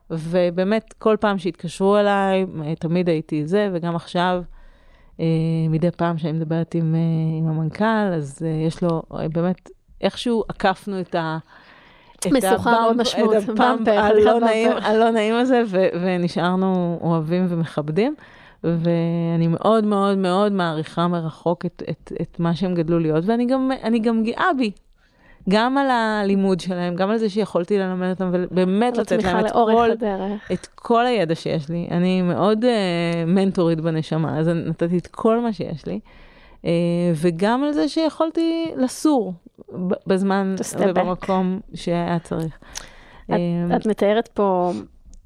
ובאמת, 0.10 0.94
כל 0.94 1.16
פעם 1.20 1.38
שהתקשרו 1.38 1.98
אליי, 1.98 2.46
אה, 2.64 2.76
תמיד 2.76 3.10
הייתי 3.10 3.46
זה, 3.46 3.70
וגם 3.74 3.96
עכשיו, 3.96 4.44
אה, 5.20 5.26
מדי 5.70 5.92
פעם 5.92 6.18
שאני 6.18 6.32
מדברת 6.32 6.76
עם, 6.76 6.96
אה, 6.96 7.00
עם 7.40 7.48
המנכ"ל, 7.48 8.14
אז 8.16 8.40
אה, 8.46 8.68
יש 8.68 8.84
לו, 8.84 9.02
אה, 9.14 9.30
באמת, 9.30 9.70
איכשהו 10.02 10.44
עקפנו 10.50 11.00
את 11.00 11.16
ה... 11.16 11.38
משוכה 12.32 12.72
מאוד 12.72 12.98
משמעות, 12.98 13.36
במפר, 13.44 14.00
הלא 14.00 14.40
נעים. 14.40 14.72
הלא 14.72 15.10
נעים 15.10 15.36
הזה, 15.36 15.62
ו- 15.68 15.88
ונשארנו 16.02 17.00
אוהבים 17.02 17.46
ומכבדים. 17.50 18.16
ואני 18.64 19.48
מאוד 19.48 19.86
מאוד 19.86 20.18
מאוד 20.18 20.52
מעריכה 20.52 21.08
מרחוק 21.08 21.66
את, 21.66 21.84
את, 21.90 22.12
את 22.22 22.40
מה 22.40 22.56
שהם 22.56 22.76
גדלו 22.76 23.00
להיות, 23.00 23.24
ואני 23.26 23.46
גם, 23.46 23.72
גם 24.02 24.24
גאה 24.24 24.50
בי. 24.58 24.72
גם 25.50 25.78
על 25.78 25.90
הלימוד 25.90 26.60
שלהם, 26.60 26.96
גם 26.96 27.10
על 27.10 27.18
זה 27.18 27.30
שיכולתי 27.30 27.78
ללמד 27.78 28.10
אותם, 28.10 28.30
ובאמת 28.34 28.98
לתת 28.98 29.24
להם 29.24 29.46
את 29.46 29.52
כל, 29.52 29.92
הדרך. 29.92 30.52
את 30.52 30.68
כל 30.76 31.06
הידע 31.06 31.36
שיש 31.36 31.70
לי. 31.70 31.88
אני 31.92 32.22
מאוד 32.22 32.66
uh, 32.66 32.68
מנטורית 33.28 33.82
בנשמה, 33.82 34.40
אז 34.40 34.48
נתתי 34.48 34.98
את 34.98 35.08
כל 35.08 35.40
מה 35.40 35.54
שיש 35.54 35.86
לי. 35.86 36.00
Uh, 36.62 36.68
וגם 37.16 37.64
על 37.64 37.74
זה 37.74 37.90
שיכולתי 37.90 38.72
לסור 38.76 39.34
בזמן. 40.08 40.56
ובמקום 40.80 41.60
שהיה 41.74 42.20
צריך. 42.20 42.58
את, 43.26 43.32
אמ, 43.32 43.76
את 43.76 43.86
מתארת 43.86 44.28
פה 44.28 44.72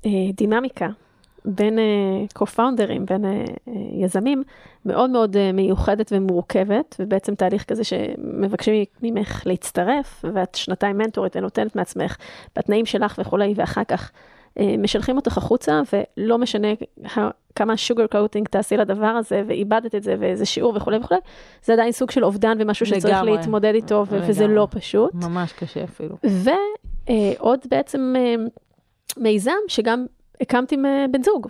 אה, 0.06 0.12
דינמיקה 0.34 0.88
בין 1.46 1.80
אה, 1.80 1.84
co-founders, 2.39 3.00
בין 3.06 3.26
אה, 3.26 3.44
יזמים, 3.94 4.44
מאוד 4.86 5.10
מאוד 5.10 5.52
מיוחדת 5.54 6.12
ומורכבת, 6.16 6.96
ובעצם 7.00 7.36
תהליך 7.36 7.64
כזה 7.64 7.84
שמבקשים 7.84 8.86
ממך 9.02 9.42
להצטרף, 9.46 10.26
ואת 10.34 10.56
שנתיים 10.56 10.98
מנטורית 10.98 11.36
ונותנת 11.36 11.76
מעצמך 11.76 12.18
בתנאים 12.56 12.86
שלך 12.86 13.16
וכולי, 13.20 13.54
ואחר 13.56 13.84
כך 13.84 14.12
משלחים 14.60 15.16
אותך 15.16 15.38
החוצה, 15.38 15.82
ולא 15.93 16.38
משנה 16.38 16.68
כמה 17.56 17.74
sugar 17.74 18.14
coating 18.16 18.43
תעשי 18.49 18.78
לדבר 18.78 19.06
הזה, 19.06 19.43
ואיבדת 19.47 19.95
את 19.95 20.04
זה, 20.04 20.16
ואיזה 20.20 20.45
שיעור 20.45 20.74
וכולי 20.76 20.97
וכולי, 20.97 21.20
זה 21.64 21.74
עדיין 21.74 21.91
סוג 21.91 22.12
של 22.12 22.26
אובדן 22.26 22.58
ומשהו 22.60 22.86
שצריך 22.86 23.06
לגמרי. 23.06 23.32
להתמודד 23.32 23.74
איתו, 23.76 24.06
ו- 24.10 24.20
וזה 24.28 24.43
לגמרי. 24.43 24.56
לא 24.56 24.68
פשוט. 24.72 25.14
ממש 25.14 25.54
קשה 25.54 25.84
אפילו. 25.84 26.16
ועוד 26.24 27.60
בעצם 27.70 28.14
אה, 28.18 28.36
מיזם 29.18 29.52
שגם 29.68 30.06
הקמת 30.41 30.72
עם 30.72 30.86
אה, 30.86 31.06
בן 31.12 31.24
זוג. 31.24 31.47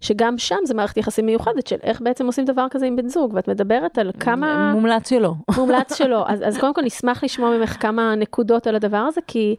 שגם 0.00 0.38
שם 0.38 0.56
זה 0.64 0.74
מערכת 0.74 0.96
יחסים 0.96 1.26
מיוחדת 1.26 1.66
של 1.66 1.76
איך 1.82 2.00
בעצם 2.00 2.26
עושים 2.26 2.44
דבר 2.44 2.66
כזה 2.70 2.86
עם 2.86 2.96
בן 2.96 3.08
זוג, 3.08 3.34
ואת 3.34 3.48
מדברת 3.48 3.98
על 3.98 4.10
כמה 4.20 4.72
מומלץ 4.72 5.08
שלא. 5.10 5.32
מומלץ 5.56 5.94
שלו. 5.94 6.24
אז, 6.26 6.42
אז 6.46 6.58
קודם 6.58 6.74
כל 6.74 6.82
נשמח 6.82 7.24
לשמוע 7.24 7.56
ממך 7.56 7.76
כמה 7.82 8.14
נקודות 8.14 8.66
על 8.66 8.74
הדבר 8.76 8.96
הזה, 8.96 9.20
כי, 9.26 9.56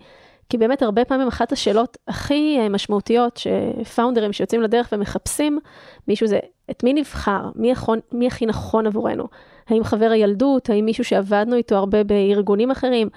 כי 0.52 0.58
באמת 0.58 0.82
הרבה 0.82 1.06
פעמים 1.06 1.28
אחת 1.28 1.52
השאלות 1.52 1.98
הכי 2.08 2.58
אה, 2.60 2.70
משמעותיות 2.70 3.38
שפאונדרים 3.38 4.34
שיוצאים 4.34 4.62
לדרך 4.62 4.90
ומחפשים 4.92 5.60
מישהו 6.08 6.28
זה, 6.28 6.40
את 6.72 6.84
מי 6.84 6.94
נבחר? 6.94 7.42
מי, 7.56 7.72
יכול, 7.72 8.00
מי 8.12 8.28
הכי 8.28 8.46
נכון 8.46 8.88
עבורנו? 8.88 9.28
האם 9.70 9.84
חבר 9.84 10.12
הילדות? 10.12 10.70
האם 10.70 10.86
מישהו 10.86 11.04
שעבדנו 11.04 11.56
איתו 11.56 11.76
הרבה 11.76 12.04
בארגונים 12.04 12.72
אחרים? 12.72 13.10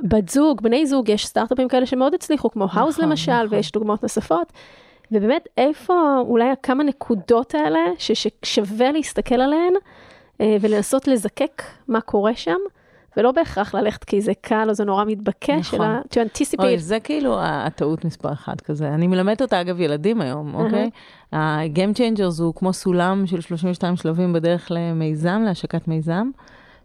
בת 0.00 0.28
זוג, 0.28 0.62
בני 0.62 0.86
זוג, 0.86 1.08
יש 1.08 1.26
סטארט-אפים 1.26 1.68
כאלה 1.68 1.86
שמאוד 1.86 2.14
הצליחו, 2.14 2.50
כמו 2.50 2.66
האוז 2.72 2.94
נכון, 2.94 3.10
למשל, 3.10 3.32
נכון. 3.32 3.56
ויש 3.56 3.72
דוגמאות 3.72 4.02
נוספות. 4.02 4.52
ובאמת, 5.12 5.48
איפה 5.56 5.94
אולי 6.20 6.50
הכמה 6.50 6.84
נקודות 6.84 7.54
האלה 7.54 7.80
ששווה 7.98 8.92
להסתכל 8.92 9.40
עליהן 9.40 9.72
אה, 10.40 10.56
ולנסות 10.60 11.08
לזקק 11.08 11.62
מה 11.88 12.00
קורה 12.00 12.34
שם, 12.34 12.58
ולא 13.16 13.32
בהכרח 13.32 13.74
ללכת 13.74 14.04
כי 14.04 14.20
זה 14.20 14.32
קל 14.40 14.66
או 14.68 14.74
זה 14.74 14.84
נורא 14.84 15.04
מתבקש, 15.04 15.74
נכון. 15.74 15.86
אלא 15.86 16.00
to 16.00 16.28
anticipate. 16.28 16.62
אוי, 16.62 16.78
זה 16.78 17.00
כאילו 17.00 17.36
הטעות 17.40 18.04
מספר 18.04 18.32
אחת 18.32 18.60
כזה. 18.60 18.88
אני 18.88 19.06
מלמדת 19.06 19.42
אותה, 19.42 19.60
אגב, 19.60 19.80
ילדים 19.80 20.20
היום, 20.20 20.54
אוקיי? 20.54 20.90
ה-game 21.32 21.96
changers 21.96 22.42
הוא 22.42 22.54
כמו 22.54 22.72
סולם 22.72 23.26
של 23.26 23.40
32 23.40 23.96
שלבים 23.96 24.32
בדרך 24.32 24.66
למיזם, 24.70 25.42
להשקת 25.46 25.88
מיזם, 25.88 26.30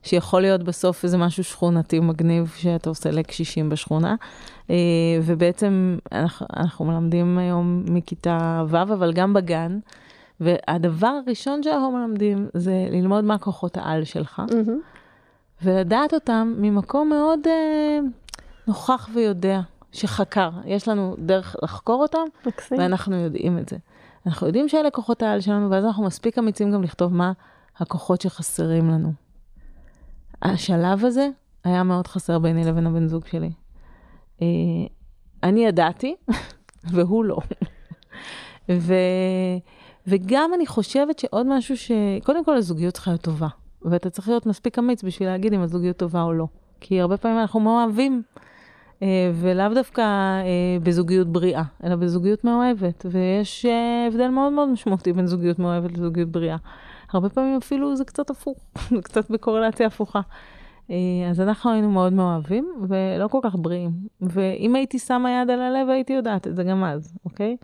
שיכול 0.03 0.41
להיות 0.41 0.63
בסוף 0.63 1.03
איזה 1.03 1.17
משהו 1.17 1.43
שכונתי 1.43 1.99
מגניב 1.99 2.53
שאתה 2.57 2.89
עושה 2.89 3.11
לקשישים 3.11 3.69
בשכונה. 3.69 4.15
אה, 4.69 4.75
ובעצם 5.23 5.97
אנחנו, 6.11 6.45
אנחנו 6.57 6.85
מלמדים 6.85 7.37
היום 7.37 7.83
מכיתה 7.87 8.63
ו', 8.67 8.77
אבל 8.77 9.13
גם 9.13 9.33
בגן. 9.33 9.79
והדבר 10.39 11.19
הראשון 11.25 11.63
שאנחנו 11.63 11.91
מלמדים 11.91 12.47
זה 12.53 12.87
ללמוד 12.91 13.23
מה 13.23 13.37
כוחות 13.37 13.77
העל 13.77 14.03
שלך. 14.03 14.41
מהמם. 14.51 14.79
ולדעת 15.61 16.13
אותם 16.13 16.53
ממקום 16.57 17.09
מאוד 17.09 17.39
אה, 17.47 17.99
נוכח 18.67 19.09
ויודע, 19.13 19.61
שחקר. 19.91 20.49
יש 20.65 20.87
לנו 20.87 21.15
דרך 21.19 21.55
לחקור 21.63 22.01
אותם, 22.01 22.25
מקסים. 22.45 22.77
ואנחנו 22.79 23.15
יודעים 23.15 23.57
את 23.57 23.69
זה. 23.69 23.77
אנחנו 24.25 24.47
יודעים 24.47 24.69
שאלה 24.69 24.91
כוחות 24.91 25.21
העל 25.21 25.41
שלנו, 25.41 25.71
ואז 25.71 25.85
אנחנו 25.85 26.03
מספיק 26.03 26.37
אמיצים 26.37 26.71
גם 26.71 26.83
לכתוב 26.83 27.13
מה 27.13 27.31
הכוחות 27.77 28.21
שחסרים 28.21 28.89
לנו. 28.89 29.11
השלב 30.41 31.05
הזה 31.05 31.29
היה 31.63 31.83
מאוד 31.83 32.07
חסר 32.07 32.39
ביני 32.39 32.63
לבין 32.65 32.87
הבן 32.87 33.07
זוג 33.07 33.25
שלי. 33.25 33.51
אה, 34.41 34.47
אני 35.43 35.65
ידעתי, 35.65 36.15
והוא 36.93 37.25
לא. 37.25 37.37
ו... 38.71 38.93
וגם 40.07 40.51
אני 40.55 40.67
חושבת 40.67 41.19
שעוד 41.19 41.47
משהו 41.49 41.77
ש... 41.77 41.91
קודם 42.23 42.45
כל, 42.45 42.55
הזוגיות 42.55 42.93
צריכה 42.93 43.11
להיות 43.11 43.21
טובה. 43.21 43.47
ואתה 43.89 44.09
צריך 44.09 44.27
להיות 44.27 44.45
מספיק 44.45 44.79
אמיץ 44.79 45.03
בשביל 45.03 45.29
להגיד 45.29 45.53
אם 45.53 45.61
הזוגיות 45.61 45.97
טובה 45.97 46.21
או 46.21 46.33
לא. 46.33 46.47
כי 46.81 47.01
הרבה 47.01 47.17
פעמים 47.17 47.39
אנחנו 47.39 47.59
מאוהבים, 47.59 48.23
אה, 49.01 49.31
ולאו 49.33 49.73
דווקא 49.73 50.01
אה, 50.01 50.77
בזוגיות 50.83 51.27
בריאה, 51.27 51.63
אלא 51.83 51.95
בזוגיות 51.95 52.43
מאוהבת. 52.43 53.05
ויש 53.11 53.65
אה, 53.65 54.07
הבדל 54.07 54.27
מאוד 54.27 54.53
מאוד 54.53 54.69
משמעותי 54.69 55.13
בין 55.13 55.27
זוגיות 55.27 55.59
מאוהבת 55.59 55.97
לזוגיות 55.97 56.29
בריאה. 56.29 56.57
הרבה 57.11 57.29
פעמים 57.29 57.57
אפילו 57.57 57.95
זה 57.95 58.05
קצת 58.05 58.29
הפוך, 58.29 58.57
זה 58.95 59.01
קצת 59.01 59.31
בקורלציה 59.31 59.87
הפוכה. 59.87 60.21
אז 61.29 61.41
אנחנו 61.41 61.71
היינו 61.71 61.91
מאוד 61.91 62.13
מאוהבים, 62.13 62.73
ולא 62.87 63.27
כל 63.27 63.39
כך 63.43 63.55
בריאים. 63.55 63.91
ואם 64.21 64.75
הייתי 64.75 64.99
שמה 64.99 65.31
יד 65.31 65.49
על 65.49 65.61
הלב, 65.61 65.89
הייתי 65.89 66.13
יודעת 66.13 66.47
את 66.47 66.55
זה 66.55 66.63
גם 66.63 66.83
אז, 66.83 67.17
אוקיי? 67.25 67.57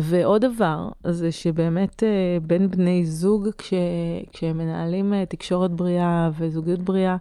ועוד 0.00 0.40
דבר, 0.40 0.88
זה 1.06 1.32
שבאמת 1.32 2.02
אה, 2.02 2.38
בין 2.42 2.70
בני 2.70 3.06
זוג, 3.06 3.48
כש, 3.58 3.74
כשהם 4.32 4.58
מנהלים 4.58 5.14
אה, 5.14 5.26
תקשורת 5.26 5.70
בריאה 5.70 6.30
וזוגיות 6.38 6.80
בריאה, 6.80 7.16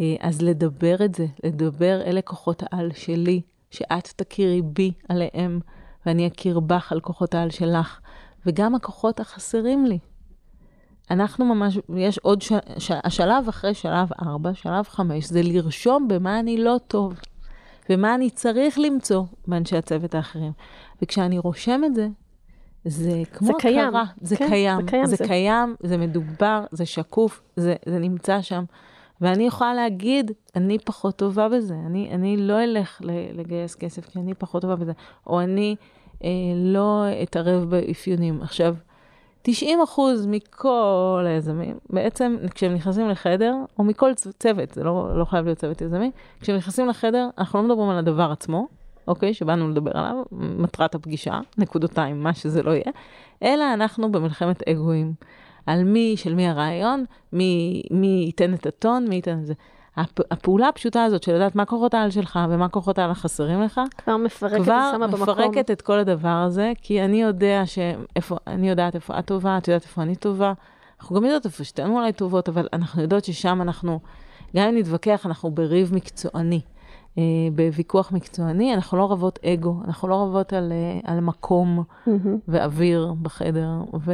אה, 0.00 0.14
אז 0.20 0.42
לדבר 0.42 1.04
את 1.04 1.14
זה, 1.14 1.26
לדבר 1.44 2.00
אלה 2.06 2.22
כוחות 2.22 2.62
העל 2.62 2.90
שלי, 2.94 3.40
שאת 3.70 4.12
תכירי 4.16 4.62
בי 4.62 4.92
עליהם, 5.08 5.60
ואני 6.06 6.26
אכיר 6.26 6.60
בך 6.60 6.92
על 6.92 7.00
כוחות 7.00 7.34
העל 7.34 7.50
שלך, 7.50 8.00
וגם 8.46 8.74
הכוחות 8.74 9.20
החסרים 9.20 9.86
לי. 9.86 9.98
אנחנו 11.10 11.44
ממש, 11.44 11.78
יש 11.96 12.18
עוד, 12.18 12.42
ש, 12.42 12.52
ש, 12.78 12.90
השלב 13.04 13.48
אחרי 13.48 13.74
שלב 13.74 14.08
4, 14.22 14.54
שלב 14.54 14.84
5, 14.88 15.24
זה 15.24 15.42
לרשום 15.42 16.08
במה 16.08 16.40
אני 16.40 16.56
לא 16.56 16.76
טוב, 16.88 17.14
ומה 17.90 18.14
אני 18.14 18.30
צריך 18.30 18.78
למצוא 18.78 19.24
באנשי 19.46 19.76
הצוות 19.76 20.14
האחרים. 20.14 20.52
וכשאני 21.04 21.38
רושם 21.38 21.80
את 21.86 21.94
זה, 21.94 22.08
זה 22.84 23.22
כמו 23.32 23.46
זה 23.46 23.52
קיים. 23.58 23.88
הכרה, 23.88 24.04
זה 24.20 24.36
כן, 24.36 24.48
קיים, 24.48 24.80
זה 24.80 24.86
קיים, 24.90 25.06
זה 25.06 25.16
זה- 25.16 25.24
קיים, 25.26 25.74
זה 25.82 25.96
מדובר, 25.96 26.64
זה 26.70 26.86
שקוף, 26.86 27.42
זה, 27.56 27.74
זה 27.86 27.98
נמצא 27.98 28.42
שם. 28.42 28.64
ואני 29.20 29.46
יכולה 29.46 29.74
להגיד, 29.74 30.30
אני 30.56 30.78
פחות 30.78 31.16
טובה 31.16 31.48
בזה, 31.48 31.74
אני, 31.86 32.10
אני 32.14 32.36
לא 32.36 32.64
אלך 32.64 33.00
לגייס 33.34 33.74
כסף 33.74 34.06
כי 34.10 34.18
אני 34.18 34.34
פחות 34.34 34.62
טובה 34.62 34.76
בזה, 34.76 34.92
או 35.26 35.40
אני 35.40 35.76
אה, 36.24 36.28
לא 36.56 37.04
אתערב 37.22 37.70
באפיונים. 37.70 38.42
עכשיו, 38.42 38.74
90 39.42 39.82
אחוז 39.82 40.26
מכל 40.26 41.24
היזמים, 41.26 41.78
בעצם 41.90 42.36
כשהם 42.54 42.74
נכנסים 42.74 43.08
לחדר, 43.08 43.54
או 43.78 43.84
מכל 43.84 44.10
צוות, 44.38 44.70
זה 44.74 44.84
לא, 44.84 45.18
לא 45.18 45.24
חייב 45.24 45.44
להיות 45.44 45.58
צוות 45.58 45.80
יזמי, 45.80 46.10
כשהם 46.40 46.56
נכנסים 46.56 46.88
לחדר, 46.88 47.28
אנחנו 47.38 47.58
לא 47.58 47.64
מדברים 47.64 47.88
על 47.90 47.98
הדבר 47.98 48.30
עצמו, 48.32 48.66
אוקיי, 49.08 49.34
שבאנו 49.34 49.70
לדבר 49.70 49.90
עליו, 49.94 50.22
מטרת 50.32 50.94
הפגישה, 50.94 51.40
נקודותיים, 51.58 52.22
מה 52.22 52.34
שזה 52.34 52.62
לא 52.62 52.70
יהיה, 52.70 52.92
אלא 53.42 53.64
אנחנו 53.74 54.12
במלחמת 54.12 54.68
אגואים. 54.68 55.14
על 55.66 55.84
מי, 55.84 56.14
של 56.16 56.34
מי 56.34 56.48
הרעיון, 56.48 57.04
מי, 57.32 57.82
מי 57.90 58.22
ייתן 58.26 58.54
את 58.54 58.66
הטון, 58.66 59.08
מי 59.08 59.14
ייתן 59.14 59.38
את 59.38 59.46
זה. 59.46 59.54
הפ, 59.96 60.20
הפעולה 60.30 60.68
הפשוטה 60.68 61.04
הזאת 61.04 61.22
של 61.22 61.34
לדעת 61.34 61.54
מה 61.54 61.64
כוחות 61.64 61.94
העל 61.94 62.10
שלך 62.10 62.38
ומה 62.50 62.68
כוחות 62.68 62.98
העל 62.98 63.10
החסרים 63.10 63.62
לך, 63.62 63.80
כבר 63.98 64.16
מפרקת 64.16 64.62
כבר. 64.62 64.92
מפרקת 64.98 65.70
את 65.70 65.82
כל 65.82 65.98
הדבר 65.98 66.28
הזה, 66.28 66.72
כי 66.82 67.04
אני 67.04 67.22
יודע 67.22 67.62
שאיפה, 67.66 68.36
אני 68.46 68.70
יודעת 68.70 68.94
איפה 68.94 69.18
את 69.18 69.26
טובה, 69.26 69.58
את 69.58 69.68
יודעת 69.68 69.82
איפה 69.82 70.02
אני 70.02 70.16
טובה. 70.16 70.52
אנחנו 71.00 71.16
גם 71.16 71.24
יודעות 71.24 71.44
איפה 71.44 71.64
שתינו 71.64 71.98
אולי 71.98 72.12
טובות, 72.12 72.48
אבל 72.48 72.68
אנחנו 72.72 73.02
יודעות 73.02 73.24
ששם 73.24 73.62
אנחנו, 73.62 74.00
גם 74.56 74.68
אם 74.68 74.78
נתווכח, 74.78 75.26
אנחנו 75.26 75.50
בריב 75.50 75.94
מקצועני. 75.94 76.60
אה, 77.18 77.22
בוויכוח 77.54 78.12
מקצועני, 78.12 78.74
אנחנו 78.74 78.98
לא 78.98 79.12
רבות 79.12 79.38
אגו, 79.44 79.80
אנחנו 79.84 80.08
לא 80.08 80.22
רבות 80.22 80.52
על, 80.52 80.72
אה, 80.72 81.12
על 81.12 81.20
מקום 81.20 81.82
מהמם. 82.06 82.38
ואוויר 82.48 83.14
בחדר. 83.22 83.70
ו, 84.00 84.12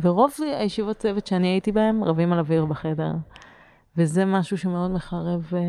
ורוב 0.00 0.30
הישיבות 0.58 0.96
צוות 0.96 1.26
שאני 1.26 1.46
הייתי 1.46 1.72
בהן, 1.72 2.02
רבים 2.02 2.32
על 2.32 2.38
אוויר 2.38 2.64
בחדר. 2.64 3.12
וזה 3.96 4.24
משהו 4.24 4.58
שמאוד 4.58 4.90
מחרב, 4.90 5.50
אה, 5.52 5.60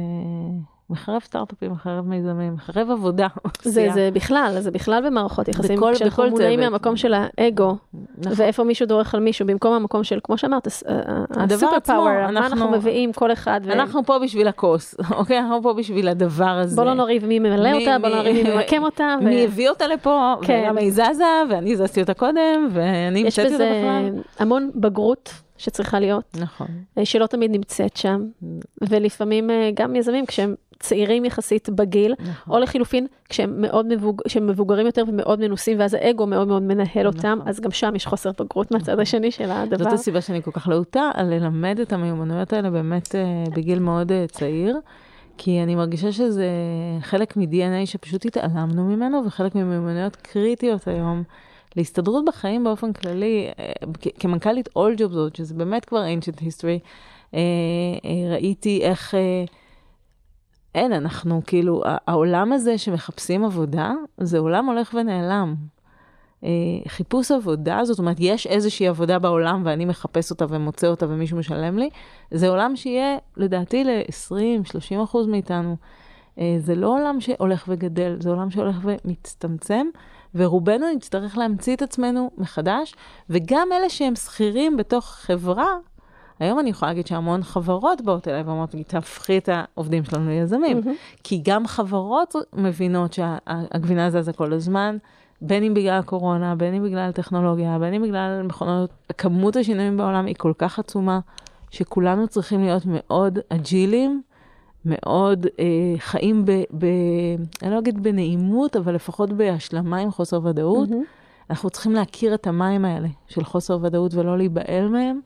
מחרב 0.92 1.22
סטארט-אפים, 1.26 1.72
מחרב 1.72 2.08
מיזמים, 2.08 2.54
מחרב 2.54 2.92
עבודה. 2.92 3.28
זה. 3.64 3.88
זה 3.94 4.10
בכלל, 4.14 4.56
זה 4.60 4.72
בכלל 4.72 5.04
במערכות 5.08 5.48
יחסים, 5.48 5.78
בכל- 5.78 5.92
כשאנחנו 5.96 6.24
בכל 6.24 6.30
מונעים 6.32 6.60
צוות. 6.60 6.72
מהמקום 6.72 6.98
של 6.98 7.14
האגו, 7.16 7.76
נכון. 8.18 8.34
ואיפה 8.36 8.64
מישהו 8.64 8.86
דורך 8.88 9.14
על 9.16 9.20
מישהו, 9.20 9.46
במקום 9.48 9.74
המקום 9.74 10.04
של, 10.04 10.20
כמו 10.24 10.38
שאמרת, 10.38 10.68
הסופר 10.68 11.80
פאוור, 11.86 12.04
מה 12.32 12.48
אנחנו- 12.48 12.72
מביאים 12.72 13.14
כל 13.14 13.32
אחד, 13.32 13.62
ו- 13.64 13.72
אנחנו 13.74 14.06
פה 14.06 14.20
בשביל 14.20 14.48
הכוס, 14.48 14.96
אוקיי? 15.20 15.40
אנחנו 15.40 15.64
פה 15.64 15.74
בשביל 15.74 16.08
הדבר 16.08 16.46
הזה. 16.50 16.76
בוא 16.76 16.84
לא 16.84 16.94
נריב 16.94 17.26
מי 17.26 17.40
ממלא 17.40 17.72
מי- 17.72 17.80
אותה, 17.88 18.00
בוא 18.00 18.10
לא 18.10 18.16
נריב 18.16 18.48
מי 18.48 18.56
ממקם 18.56 18.84
אותה, 18.84 19.16
ו- 19.22 19.24
מי 19.26 19.44
הביא 19.44 19.70
אותה 19.70 19.88
לפה, 19.88 20.34
כן. 20.42 20.62
ולמה 20.66 20.80
היא 20.82 20.92
זזה, 20.92 21.24
ואני 21.50 21.76
זזתי 21.76 22.02
אותה 22.02 22.14
קודם, 22.14 22.68
ואני 22.72 23.20
יש 23.20 23.40
המצאתי 23.40 23.54
אותה 23.54 23.64
בזה 23.64 23.82
בכלל. 24.12 24.22
המון 24.40 24.70
בגרות 24.76 25.34
שצריכה 25.62 26.00
להיות, 26.00 26.38
נכון. 26.40 26.68
אה, 26.98 27.06
שלא 27.06 27.26
תמיד 27.26 27.52
נמצאת 27.52 27.98
שם, 27.98 28.26
ולפעמים 28.82 29.50
אה, 29.50 29.70
גם 29.74 29.96
יזמים 29.96 30.26
כשהם 30.26 30.56
צעירים 30.80 31.26
יחסית 31.26 31.70
בגיל, 31.70 32.16
נכון. 32.20 32.54
או 32.54 32.60
לחילופין, 32.60 33.08
כשהם 33.30 33.62
מאוד 33.62 33.86
מבוג... 33.86 34.22
כשהם 34.28 34.48
מבוגרים 34.48 34.86
יותר 34.86 35.04
ומאוד 35.08 35.40
מנוסים, 35.40 35.80
ואז 35.80 35.94
האגו 35.94 36.28
מאוד 36.28 36.48
מאוד 36.48 36.62
מנהל 36.62 37.08
אותם, 37.08 37.38
נכון. 37.38 37.48
אז 37.48 37.60
גם 37.60 37.72
שם 37.72 37.96
יש 37.96 38.06
חוסר 38.06 38.32
בגרות 38.40 38.72
מהצד 38.72 39.00
השני 39.00 39.32
של 39.32 39.52
הדבר. 39.52 39.84
זאת 39.84 39.94
הסיבה 39.94 40.22
שאני 40.22 40.44
כל 40.44 40.52
כך 40.52 40.68
להוטה 40.68 41.12
על 41.14 41.34
ללמד 41.34 41.80
את 41.80 41.94
המיומנויות 41.94 42.54
האלה 42.54 42.70
באמת 42.70 43.16
אה, 43.16 43.44
בגיל 43.56 43.80
מאוד 43.80 44.12
צעיר, 44.32 44.78
כי 45.38 45.64
אני 45.64 45.76
מרגישה 45.76 46.12
שזה 46.12 46.48
חלק 47.02 47.38
מ-DNA 47.38 47.86
שפשוט 47.86 48.26
התעלמנו 48.26 48.84
ממנו, 48.84 49.22
וחלק 49.26 49.56
ממיומנויות 49.56 50.16
קריטיות 50.16 50.88
היום. 50.88 51.24
להסתדרות 51.76 52.26
בחיים 52.26 52.64
באופן 52.64 52.94
כללי, 52.94 53.48
אה, 53.60 53.72
כמנכ"לית 54.20 54.68
All 54.68 55.00
Jobs, 55.00 55.38
שזה 55.38 55.54
באמת 55.54 55.86
כבר 55.86 56.04
ancient 56.04 56.40
history, 56.40 56.80
אה, 57.34 57.40
אה, 58.06 58.34
ראיתי 58.34 58.82
איך, 58.82 59.14
אין, 60.76 60.94
אנחנו 60.94 61.42
כאילו, 61.48 61.82
העולם 61.86 62.54
הזה 62.54 62.78
שמחפשים 62.78 63.46
עבודה, 63.46 63.92
זה 64.18 64.40
עולם 64.40 64.66
הולך 64.66 64.94
ונעלם. 64.94 65.56
חיפוש 66.88 67.32
עבודה, 67.32 67.80
זאת 67.84 68.00
אומרת, 68.00 68.18
יש 68.20 68.48
איזושהי 68.48 68.88
עבודה 68.88 69.20
בעולם 69.20 69.62
ואני 69.66 69.86
מחפש 69.86 70.32
אותה 70.32 70.46
ומוצא 70.50 70.88
אותה 70.88 71.06
ומישהו 71.10 71.38
משלם 71.38 71.78
לי, 71.78 71.90
זה 72.32 72.50
עולם 72.50 72.76
שיהיה, 72.76 73.18
לדעתי, 73.38 73.84
ל-20-30 73.84 75.04
אחוז 75.04 75.28
מאיתנו. 75.28 75.76
זה 76.58 76.76
לא 76.76 76.88
עולם 76.88 77.22
שהולך 77.22 77.66
וגדל, 77.68 78.18
זה 78.20 78.30
עולם 78.30 78.50
שהולך 78.50 78.76
ומצטמצם, 78.84 79.88
ורובנו 80.36 80.86
נצטרך 80.96 81.38
להמציא 81.38 81.76
את 81.76 81.82
עצמנו 81.82 82.32
מחדש, 82.38 82.96
וגם 83.30 83.68
אלה 83.72 83.90
שהם 83.90 84.16
שכירים 84.16 84.78
בתוך 84.78 85.06
חברה, 85.06 85.76
היום 86.40 86.60
אני 86.60 86.70
יכולה 86.70 86.92
להגיד 86.92 87.08
שהמון 87.08 87.44
חברות 87.44 88.02
באות 88.02 88.28
אליי 88.28 88.42
ואומרות 88.42 88.74
לי, 88.74 88.84
תהפכי 88.84 89.38
את 89.38 89.50
העובדים 89.52 90.04
שלנו 90.04 90.30
ליזמים. 90.30 90.82
כי 91.24 91.42
גם 91.46 91.68
חברות 91.68 92.36
מבינות 92.54 93.14
שהגבינה 93.14 94.10
זזה 94.10 94.34
כל 94.34 94.54
הזמן, 94.54 94.98
בין 95.42 95.64
אם 95.64 95.74
בגלל 95.74 96.00
הקורונה, 96.00 96.56
בין 96.56 96.74
אם 96.74 96.84
בגלל 96.84 97.12
טכנולוגיה, 97.12 97.80
בין 97.80 97.94
אם 97.94 98.02
בגלל 98.02 98.44
מכונות, 98.44 98.90
כמות 99.18 99.56
השינויים 99.56 99.98
בעולם 99.98 100.26
היא 100.26 100.36
כל 100.38 100.54
כך 100.58 100.80
עצומה, 100.80 101.20
שכולנו 101.70 102.28
צריכים 102.28 102.64
להיות 102.64 102.84
מאוד 102.86 103.40
אג'ילים 103.50 104.22
מאוד 104.86 105.46
אה, 105.60 105.66
חיים 105.98 106.46
ב, 106.46 106.52
ב... 106.52 106.86
אני 107.64 107.72
לא 107.72 107.80
אגיד 107.80 108.04
בנעימות, 108.04 108.76
אבל 108.76 108.96
לפחות 108.96 109.34
בהשלמה 109.34 109.98
עם 109.98 110.12
חוסר 110.12 110.46
ודאות. 110.46 110.90
Mm-hmm. 110.90 111.50
אנחנו 111.50 111.70
צריכים 111.70 111.92
להכיר 111.92 112.34
את 112.34 112.48
המים 112.48 112.86
האלה 112.86 113.08
של 113.28 113.44
חוסר 113.44 113.78
ודאות 113.82 114.14
ולא 114.14 114.38
להיבהל 114.38 114.88
מהם. 114.88 115.20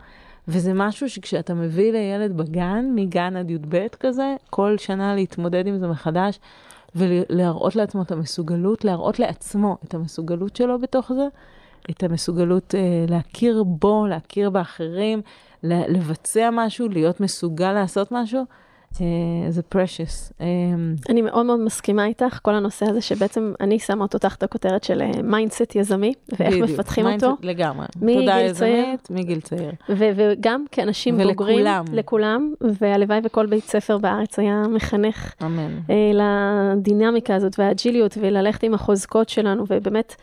וזה 0.48 0.72
משהו 0.74 1.10
שכשאתה 1.10 1.54
מביא 1.54 1.92
לילד 1.92 2.38
בגן, 2.38 2.86
מגן 2.96 3.36
עד 3.36 3.52
י"ב 3.52 3.88
כזה, 4.00 4.36
כל 4.50 4.78
שנה 4.78 5.16
להתמודד 5.16 5.68
עם 5.68 5.78
זה 5.78 5.88
מחדש, 5.88 6.40
ולהראות 6.96 7.76
לעצמו 7.76 8.02
את 8.02 8.12
המסוגלות, 8.12 8.86
להראות 8.86 9.20
לעצמו 9.20 9.78
את 9.84 9.94
המסוגלות 9.94 10.56
שלו 10.56 10.80
בתוך 10.80 11.12
זה, 11.14 11.28
את 11.90 12.04
המסוגלות 12.04 12.76
אה, 12.76 13.06
להכיר 13.08 13.64
בו, 13.64 14.08
להכיר 14.08 14.50
באחרים, 14.50 15.22
לבצע 15.64 16.50
משהו, 16.54 16.90
להיות 16.90 17.22
מסוגל 17.22 17.74
לעשות 17.74 18.12
משהו. 18.12 18.44
אה, 19.02 19.52
זה 19.52 19.62
precious. 19.74 20.34
אה, 20.42 20.46
אני 21.10 21.22
מאוד 21.22 21.46
מאוד 21.46 21.60
מסכימה 21.60 22.06
איתך, 22.06 22.40
כל 22.42 22.54
הנושא 22.56 22.86
הזה 22.86 23.02
שבעצם 23.02 23.54
אני 23.62 23.80
שמה 23.80 24.04
אותו 24.04 24.18
תחת 24.18 24.44
הכותרת 24.44 24.84
של 24.84 25.02
mindset 25.24 25.76
יזמי, 25.76 26.14
ואיך 26.40 26.54
בדיוק, 26.54 26.70
מפתחים 26.70 27.06
mindset 27.08 27.14
אותו. 27.14 27.36
לגמרי. 27.42 27.86
תודעה 27.94 28.40
יזמית, 28.42 29.08
מגיל 29.10 29.40
צעיר. 29.42 29.72
וגם 29.90 30.66
כאנשים 30.72 31.16
ולכולם. 31.16 31.36
בוגרים. 31.36 31.60
ולכולם. 31.60 31.86
לכולם, 31.92 32.54
והלוואי 32.82 33.20
וכל 33.24 33.46
בית 33.46 33.64
ספר 33.64 33.98
בארץ 33.98 34.40
היה 34.40 34.64
מחנך. 34.70 35.34
אמן. 35.46 35.80
לדינמיקה 36.14 37.36
הזאת 37.36 37.60
והאג'יליות, 37.60 38.18
וללכת 38.22 38.64
עם 38.64 38.74
החוזקות 38.74 39.30
שלנו, 39.30 39.64
ובאמת... 39.70 40.16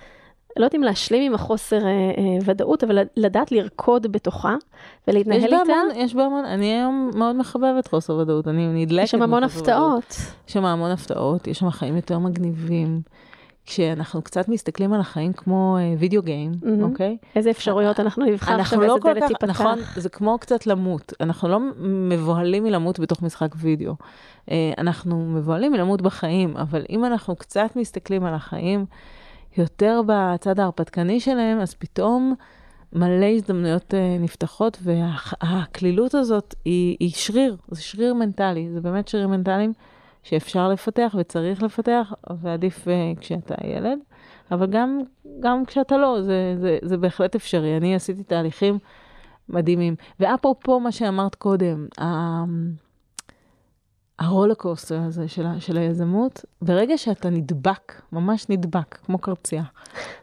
לא 0.56 0.64
יודעת 0.64 0.74
אם 0.74 0.82
להשלים 0.82 1.22
עם 1.22 1.34
החוסר 1.34 1.86
אה, 1.86 1.90
אה, 1.90 2.38
ודאות, 2.44 2.84
אבל 2.84 2.98
לדעת 3.16 3.52
לרקוד 3.52 4.12
בתוכה 4.12 4.54
ולהתנהל 5.08 5.38
יש 5.38 5.44
איתה. 5.44 5.56
בהמון, 5.56 5.88
יש 5.94 6.14
בה 6.14 6.24
המון, 6.24 6.44
אני 6.44 6.66
היום 6.66 7.10
מאוד 7.14 7.36
מחבבת 7.36 7.86
חוסר 7.86 8.16
ודאות, 8.16 8.48
אני 8.48 8.84
נדלקת. 8.84 9.04
יש 9.04 9.10
שם 9.10 9.22
המון 9.22 9.44
הפתעות. 9.44 10.16
יש 10.48 10.52
שם 10.52 10.64
המון 10.64 10.90
הפתעות, 10.90 11.46
יש 11.46 11.58
שם 11.58 11.70
חיים 11.70 11.96
יותר 11.96 12.18
מגניבים. 12.18 13.02
כשאנחנו 13.66 14.22
קצת 14.22 14.48
מסתכלים 14.48 14.92
על 14.92 15.00
החיים 15.00 15.32
כמו 15.32 15.76
uh, 15.78 16.00
וידאו 16.00 16.22
גיים, 16.22 16.52
mm-hmm. 16.52 16.82
אוקיי? 16.82 17.16
איזה 17.36 17.50
אפשרויות 17.50 18.00
אנחנו 18.00 18.24
נבחר 18.24 18.60
עכשיו, 18.60 18.80
לא 18.80 18.94
איזה 18.94 18.98
דלת 19.04 19.24
תיפתח. 19.28 19.50
נכון, 19.50 19.78
זה 19.96 20.08
כמו 20.08 20.38
קצת 20.38 20.66
למות. 20.66 21.12
אנחנו 21.20 21.48
לא 21.48 21.58
מבוהלים 22.08 22.64
מלמות 22.64 22.98
בתוך 22.98 23.22
משחק 23.22 23.54
וידאו. 23.56 23.94
Uh, 24.46 24.50
אנחנו 24.78 25.26
מבוהלים 25.26 25.72
מלמות 25.72 26.02
בחיים, 26.02 26.56
אבל 26.56 26.84
אם 26.90 27.04
אנחנו 27.04 27.36
קצת 27.36 27.70
מסתכלים 27.76 28.24
על 28.24 28.34
החיים, 28.34 28.86
יותר 29.58 30.00
בצד 30.06 30.60
ההרפתקני 30.60 31.20
שלהם, 31.20 31.60
אז 31.60 31.74
פתאום 31.74 32.34
מלא 32.92 33.26
הזדמנויות 33.26 33.94
uh, 33.94 34.22
נפתחות, 34.22 34.78
והקלילות 34.82 36.14
הזאת 36.14 36.54
היא, 36.64 36.96
היא 37.00 37.10
שריר, 37.10 37.56
זה 37.68 37.82
שריר 37.82 38.14
מנטלי, 38.14 38.70
זה 38.72 38.80
באמת 38.80 39.08
שרירים 39.08 39.30
מנטליים 39.30 39.72
שאפשר 40.22 40.68
לפתח 40.68 41.14
וצריך 41.18 41.62
לפתח, 41.62 42.12
ועדיף 42.40 42.84
uh, 42.84 43.20
כשאתה 43.20 43.54
ילד, 43.64 43.98
אבל 44.50 44.66
גם, 44.66 45.00
גם 45.40 45.64
כשאתה 45.64 45.96
לא, 45.96 46.22
זה, 46.22 46.54
זה, 46.60 46.78
זה 46.82 46.96
בהחלט 46.96 47.34
אפשרי. 47.34 47.76
אני 47.76 47.94
עשיתי 47.94 48.22
תהליכים 48.22 48.78
מדהימים. 49.48 49.94
ואפרופו 50.20 50.80
מה 50.80 50.92
שאמרת 50.92 51.34
קודם, 51.34 51.86
הרולקוסטר 54.22 55.00
הזה 55.00 55.28
של, 55.28 55.46
של 55.58 55.78
היזמות, 55.78 56.44
ברגע 56.62 56.98
שאתה 56.98 57.30
נדבק, 57.30 58.02
ממש 58.12 58.46
נדבק, 58.48 58.98
כמו 59.06 59.18
קרצייה, 59.18 59.62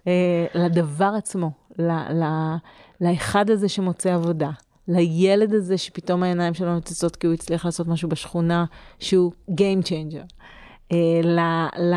אה, 0.08 0.46
לדבר 0.56 1.14
עצמו, 1.18 1.52
ל, 1.80 1.92
ל, 1.92 2.56
לאחד 3.02 3.50
הזה 3.50 3.70
שמוצא 3.70 4.14
עבודה, 4.14 4.50
לילד 4.88 5.54
הזה 5.54 5.78
שפתאום 5.78 6.24
העיניים 6.24 6.54
שלו 6.54 6.74
נוצצות 6.74 7.16
כי 7.16 7.28
הוא 7.28 7.34
הצליח 7.34 7.66
לעשות 7.66 7.88
משהו 7.88 8.10
בשכונה 8.10 8.66
שהוא 9.00 9.32
Game 9.52 9.84
Changer. 9.84 10.34
אה, 10.92 11.22
ל, 11.24 11.40
ל, 11.82 11.96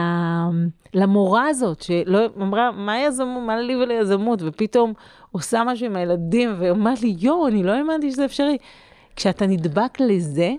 למורה 0.95 1.49
הזאת, 1.49 1.83
שלא 1.83 2.19
אמרה, 2.37 2.73
מה 2.73 3.01
יזמות, 3.01 3.43
מה 3.47 3.61
לי 3.61 3.77
וליזמות, 3.77 4.43
ופתאום 4.43 4.93
עושה 5.33 5.63
משהו 5.67 5.87
עם 5.87 5.97
הילדים, 5.97 6.55
ואומרת 6.59 7.03
לי, 7.03 7.17
יואו, 7.19 7.49
אני 7.49 7.63
לא 7.63 7.73
האמנתי 7.73 8.11
שזה 8.11 8.25
אפשרי. 8.25 8.57
כשאתה 9.17 9.47
נדבק 9.47 10.01
לזה, 10.01 10.53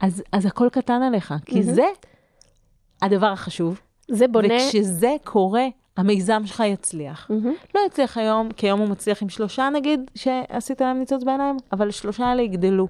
אז, 0.00 0.22
אז 0.32 0.46
הכל 0.46 0.68
קטן 0.72 1.02
עליך, 1.02 1.34
כי 1.46 1.60
mm-hmm. 1.60 1.62
זה 1.62 1.86
הדבר 3.02 3.26
החשוב. 3.26 3.80
זה 4.08 4.28
בונה... 4.28 4.54
וכשזה 4.54 5.16
קורה, 5.24 5.66
המיזם 5.96 6.42
שלך 6.46 6.62
יצליח. 6.66 7.30
Mm-hmm. 7.30 7.74
לא 7.74 7.80
יצליח 7.86 8.18
היום, 8.18 8.52
כי 8.52 8.66
היום 8.66 8.80
הוא 8.80 8.88
מצליח 8.88 9.22
עם 9.22 9.28
שלושה 9.28 9.68
נגיד, 9.72 10.10
שעשית 10.14 10.80
להם 10.80 10.98
ניצוץ 10.98 11.22
בעיניים, 11.22 11.56
אבל 11.72 11.90
שלושה 11.90 12.26
האלה 12.26 12.42
יגדלו. 12.42 12.88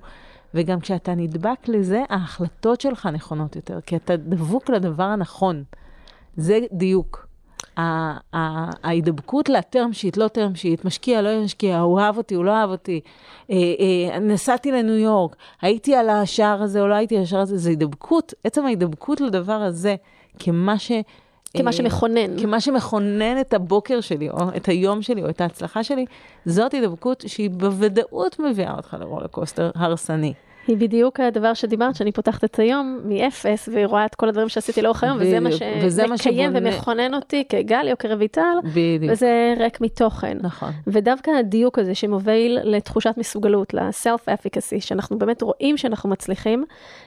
וגם 0.55 0.81
כשאתה 0.81 1.15
נדבק 1.15 1.69
לזה, 1.69 2.03
ההחלטות 2.09 2.81
שלך 2.81 3.07
נכונות 3.07 3.57
יותר, 3.57 3.81
כי 3.81 3.97
אתה 3.97 4.17
דבוק 4.17 4.71
לדבר 4.71 5.03
הנכון. 5.03 5.65
זה 6.37 6.59
דיוק. 6.73 7.28
ההידבקות 8.83 9.49
לטרם 9.49 9.93
שיט, 9.93 10.17
לא 10.17 10.29
טרם 10.29 10.55
שיט, 10.55 10.85
משקיע, 10.85 11.23
לא 11.23 11.45
משקיע, 11.45 11.79
הוא 11.79 12.01
אהב 12.01 12.17
אותי, 12.17 12.35
הוא 12.35 12.45
לא 12.45 12.51
אהב 12.51 12.71
אותי, 12.71 13.01
אה, 13.51 13.57
אה, 14.13 14.19
נסעתי 14.19 14.73
לניו 14.73 14.95
יורק, 14.95 15.37
הייתי 15.63 15.95
על 15.95 16.09
השער 16.09 16.63
הזה 16.63 16.81
או 16.81 16.89
לא 16.89 16.95
הייתי 16.95 17.17
על 17.17 17.23
השער 17.23 17.41
הזה, 17.41 17.57
זה 17.57 17.71
הידבקות, 17.71 18.35
עצם 18.45 18.65
ההידבקות 18.65 19.21
לדבר 19.21 19.53
הזה, 19.53 19.97
כמה 20.39 20.79
ש... 20.79 20.93
כמה 21.57 21.73
שמכונן. 21.73 22.43
כמה 22.43 22.61
שמכונן 22.61 23.41
את 23.41 23.55
הבוקר 23.55 24.01
שלי, 24.01 24.31
או 24.31 24.37
את 24.57 24.69
היום 24.69 25.03
שלי, 25.03 25.23
או 25.23 25.29
את 25.29 25.41
ההצלחה 25.41 25.85
שלי, 25.85 26.07
זאת 26.47 26.73
הידבקות 26.73 27.25
שהיא 27.27 27.51
בוודאות 27.51 28.39
מביאה 28.39 28.75
אותך 28.77 28.97
לרולקוסטר 29.01 29.71
הרסני. 29.75 30.33
היא 30.69 30.77
בדיוק 30.77 31.21
הדבר 31.21 31.55
שדיברת, 31.55 31.95
שאני 31.95 32.13
פותחת 32.13 32.45
את 32.45 32.59
היום 32.59 33.01
מאפס, 33.05 33.69
והיא 33.73 33.87
רואה 33.87 34.07
את 34.07 34.15
כל 34.15 34.29
הדברים 34.29 34.49
שעשיתי 34.49 34.83
לאורך 34.83 35.05
היום, 35.05 35.19
וזה 35.21 36.07
מה 36.07 36.19
שמקיים 36.19 36.51
ומכונן 36.55 37.15
אותי 37.15 37.45
כגלי 37.49 37.93
או 37.93 37.99
כרויטל. 37.99 38.57
וזה 39.11 39.55
ריק 39.59 39.81
מתוכן. 39.81 40.39
נכון. 40.41 40.71
ודווקא 40.87 41.31
הדיוק 41.31 41.79
הזה 41.79 41.95
שמוביל 41.95 42.59
לתחושת 42.63 43.15
מסוגלות, 43.17 43.75
ל-self-efficacy, 43.75 44.81
שאנחנו 44.81 45.19
באמת 45.19 45.43
רואים 45.43 45.77
שאנחנו 45.77 46.09
מצליחים, 46.09 46.65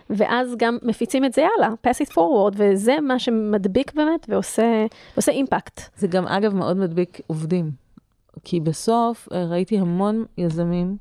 ואז 0.09 0.55
גם 0.57 0.77
מפיצים 0.83 1.25
את 1.25 1.33
זה 1.33 1.47
הלאה, 1.57 1.69
pass 1.87 2.05
it 2.05 2.11
forward, 2.11 2.53
וזה 2.55 2.95
מה 3.01 3.19
שמדביק 3.19 3.93
באמת 3.93 4.25
ועושה 4.29 5.31
אימפקט. 5.31 5.81
זה 5.97 6.07
גם 6.07 6.27
אגב 6.27 6.55
מאוד 6.55 6.77
מדביק 6.77 7.19
עובדים, 7.27 7.71
כי 8.43 8.59
בסוף 8.59 9.27
אה, 9.33 9.45
ראיתי 9.45 9.77
המון 9.77 10.25
יזמים, 10.37 10.97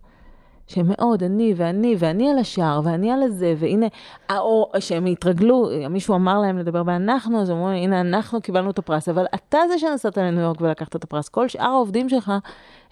שמאוד, 0.70 1.22
אני 1.22 1.54
ואני, 1.56 1.96
ואני 1.98 2.30
על 2.30 2.38
השער, 2.38 2.80
ואני 2.84 3.10
על 3.10 3.22
הזה, 3.22 3.54
והנה, 3.58 3.86
או 4.30 4.70
שהם 4.80 5.06
התרגלו, 5.06 5.68
מישהו 5.90 6.14
אמר 6.14 6.38
להם 6.38 6.58
לדבר 6.58 6.82
באנחנו, 6.82 7.40
אז 7.40 7.50
אמרו, 7.50 7.68
הנה, 7.68 8.00
אנחנו 8.00 8.40
קיבלנו 8.40 8.70
את 8.70 8.78
הפרס, 8.78 9.08
אבל 9.08 9.24
אתה 9.34 9.58
זה 9.68 9.78
שנסעת 9.78 10.18
לניו 10.18 10.40
יורק 10.40 10.60
ולקחת 10.60 10.96
את 10.96 11.04
הפרס. 11.04 11.28
כל 11.28 11.48
שאר 11.48 11.70
העובדים 11.70 12.08
שלך, 12.08 12.32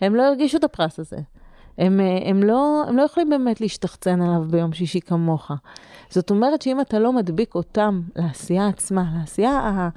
הם 0.01 0.14
לא 0.14 0.22
הרגישו 0.22 0.59
את 0.59 0.64
הפרס 0.64 1.01
הזה. 1.01 1.16
הם, 1.79 2.01
הם, 2.24 2.43
לא, 2.43 2.85
הם 2.89 2.97
לא 2.97 3.03
יכולים 3.03 3.31
באמת 3.31 3.61
להשתחצן 3.61 4.22
עליו 4.22 4.43
ביום 4.51 4.72
שישי 4.72 5.01
כמוך. 5.01 5.51
זאת 6.11 6.31
אומרת 6.31 6.62
שאם 6.62 6.81
אתה 6.81 6.99
לא 6.99 7.12
מדביק 7.12 7.55
אותם 7.55 8.01
לעשייה 8.16 8.68
עצמה, 8.68 9.05
לעשייה 9.20 9.89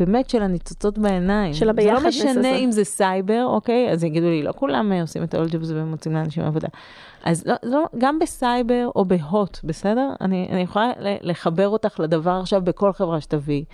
באמת 0.00 0.30
של 0.30 0.42
הניצוצות 0.42 0.98
בעיניים. 0.98 1.54
של 1.54 1.70
הביחדנס 1.70 2.04
הזה. 2.04 2.18
זה 2.18 2.24
לא 2.24 2.30
משנה 2.30 2.56
אם 2.56 2.70
זה 2.70 2.84
סייבר, 2.84 3.44
אוקיי? 3.46 3.90
אז 3.90 4.04
יגידו 4.04 4.26
לי, 4.26 4.42
לא 4.42 4.52
כולם 4.56 4.92
עושים 4.92 5.22
את 5.22 5.34
ה 5.34 5.38
AllJobs 5.38 5.70
ומוצאים 5.70 6.14
לאנשים 6.14 6.44
עבודה. 6.44 6.68
אז 7.24 7.46
לא, 7.46 7.54
לא, 7.62 7.84
גם 7.98 8.18
בסייבר 8.18 8.90
או 8.96 9.04
בהוט, 9.04 9.58
בסדר? 9.64 10.08
אני, 10.20 10.48
אני 10.50 10.60
יכולה 10.60 10.92
לחבר 10.98 11.68
אותך 11.68 12.00
לדבר 12.00 12.38
עכשיו 12.40 12.62
בכל 12.62 12.92
חברה 12.92 13.20
שתביאי. 13.20 13.64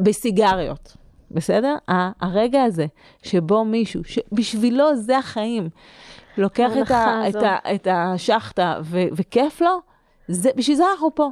בסיגריות, 0.00 0.96
בסדר? 1.30 1.76
הרגע 2.20 2.62
הזה 2.62 2.86
שבו 3.22 3.64
מישהו, 3.64 4.04
שבשבילו 4.04 4.96
זה 4.96 5.18
החיים, 5.18 5.68
לוקח 6.38 6.70
את, 6.82 6.90
ה, 6.90 7.28
את, 7.28 7.34
ה, 7.34 7.56
את 7.74 7.88
השאכטה 7.90 8.78
ו, 8.82 9.00
וכיף 9.12 9.60
לו, 9.60 9.80
זה, 10.28 10.50
בשביל 10.56 10.76
זה 10.76 10.84
אנחנו 10.92 11.14
פה. 11.14 11.30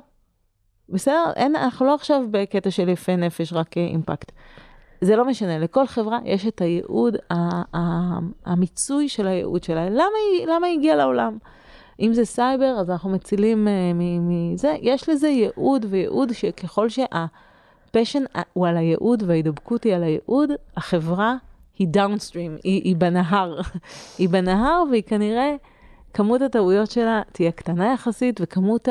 בסדר? 0.90 1.32
אין, 1.36 1.56
אנחנו 1.56 1.86
לא 1.86 1.94
עכשיו 1.94 2.22
בקטע 2.30 2.70
של 2.70 2.88
יפה 2.88 3.16
נפש, 3.16 3.52
רק 3.52 3.76
אימפקט. 3.76 4.32
זה 5.00 5.16
לא 5.16 5.24
משנה, 5.24 5.58
לכל 5.58 5.86
חברה 5.86 6.18
יש 6.24 6.46
את 6.46 6.60
הייעוד, 6.60 7.16
המיצוי 8.46 9.08
של 9.08 9.26
הייעוד 9.26 9.62
שלה. 9.62 9.90
למה 9.90 10.04
היא, 10.32 10.46
למה 10.46 10.66
היא 10.66 10.78
הגיעה 10.78 10.96
לעולם? 10.96 11.38
אם 12.00 12.12
זה 12.12 12.24
סייבר, 12.24 12.76
אז 12.80 12.90
אנחנו 12.90 13.10
מצילים 13.10 13.68
אה, 13.68 13.70
מזה. 14.20 14.76
יש 14.80 15.08
לזה 15.08 15.28
ייעוד 15.28 15.86
וייעוד 15.88 16.32
שככל 16.32 16.88
שה 16.88 17.29
passion 17.29 18.22
הוא 18.52 18.68
על 18.68 18.76
הייעוד 18.76 19.22
וההידבקות 19.26 19.84
היא 19.84 19.94
על 19.94 20.02
הייעוד, 20.02 20.50
החברה 20.76 21.36
היא 21.78 21.88
downstream, 21.88 22.56
היא, 22.64 22.82
היא 22.84 22.96
בנהר. 22.96 23.60
היא 24.18 24.28
בנהר 24.28 24.82
והיא 24.90 25.02
כנראה... 25.02 25.56
כמות 26.14 26.42
הטעויות 26.42 26.90
שלה 26.90 27.22
תהיה 27.32 27.52
קטנה 27.52 27.92
יחסית, 27.92 28.40
וכמות 28.42 28.88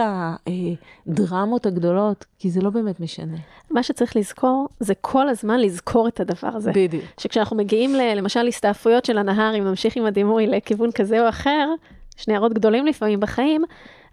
הדרמות 1.08 1.66
הגדולות, 1.66 2.26
כי 2.40 2.50
זה 2.50 2.62
לא 2.62 2.70
באמת 2.70 3.00
משנה. 3.00 3.38
מה 3.72 3.84
שצריך 3.84 4.16
לזכור, 4.16 4.68
זה 4.80 4.94
כל 5.02 5.30
הזמן 5.30 5.60
לזכור 5.60 6.08
את 6.08 6.20
הדבר 6.20 6.48
הזה. 6.48 6.72
בדיוק. 6.76 7.04
שכשאנחנו 7.18 7.58
מגיעים, 7.58 7.96
ל, 7.96 8.14
למשל, 8.16 8.44
להסתעפויות 8.44 9.06
של 9.06 9.18
הנהר, 9.18 9.56
אם 9.60 9.64
נמשיך 9.64 9.96
עם 9.96 10.06
הדימוי 10.06 10.48
לכיוון 10.48 10.92
כזה 10.92 11.24
או 11.24 11.30
אחר, 11.30 11.70
שני 12.18 12.34
יערות 12.34 12.54
גדולים 12.54 12.86
לפעמים 12.86 13.20
בחיים, 13.20 13.64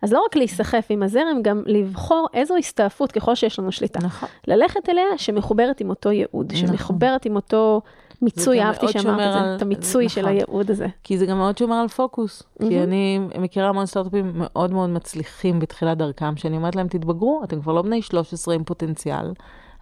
אז 0.03 0.13
לא 0.13 0.23
רק 0.27 0.37
להיסחף 0.37 0.87
עם 0.91 1.03
הזרם, 1.03 1.43
גם 1.43 1.63
לבחור 1.67 2.27
איזו 2.35 2.57
הסתעפות 2.57 3.13
ככל 3.13 3.35
שיש 3.35 3.59
לנו 3.59 3.73
שליטה. 3.73 3.99
נכון. 4.03 4.29
ללכת 4.49 4.89
אליה 4.89 5.05
שמחוברת 5.17 5.81
עם 5.81 5.91
אותו 5.91 6.11
ייעוד, 6.11 6.53
נכון. 6.53 6.67
שמחוברת 6.67 7.27
עם 7.27 7.37
אותו 7.37 7.81
מיצוי, 8.23 8.63
אהבתי 8.63 8.89
שאמרת 8.89 9.37
את 9.37 9.43
זה, 9.45 9.57
את 9.57 9.63
המיצוי 9.63 10.09
של 10.09 10.21
נכון. 10.21 10.33
הייעוד 10.33 10.71
הזה. 10.71 10.87
כי 11.03 11.19
זה 11.19 11.27
גם 11.27 11.39
מאוד 11.39 11.59
שומר 11.59 11.77
על 11.77 11.89
פוקוס. 11.89 12.43
כי 12.59 12.65
מהמם. 12.65 12.83
אני 12.83 13.19
מכירה 13.39 13.69
המון 13.69 13.87
סטארט-אפים 13.87 14.33
מאוד 14.35 14.73
מאוד 14.73 14.91
מצליחים 14.91 15.59
בתחילת 15.61 15.99
דרכם, 15.99 16.37
שאני 16.37 16.57
אומרת 16.57 16.77
להם, 16.77 16.89
תתבגרו, 16.89 17.41
אתם 17.45 17.61
כבר 17.61 17.73
לא 17.73 17.83
בני 17.83 18.03
13 18.03 18.55
עם 18.55 18.65
פוטנציאל, 18.65 19.33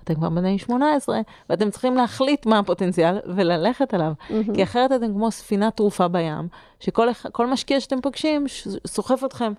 אתם 0.05 0.15
כבר 0.15 0.29
בני 0.29 0.59
18, 0.59 1.21
ואתם 1.51 1.71
צריכים 1.71 1.95
להחליט 1.95 2.47
מה 2.47 2.59
הפוטנציאל 2.59 3.19
וללכת 3.27 3.95
עליו. 3.95 4.13
כי 4.55 4.63
אחרת 4.63 4.93
אתם 4.93 5.13
כמו 5.13 5.31
ספינה 5.31 5.71
טרופה 5.71 6.09
בים, 6.09 6.49
שכל 6.81 7.47
משקיע 7.47 7.81
שאתם 7.81 8.01
פוגשים 8.01 8.45
סוחף 8.87 9.25
אתכם 9.25 9.53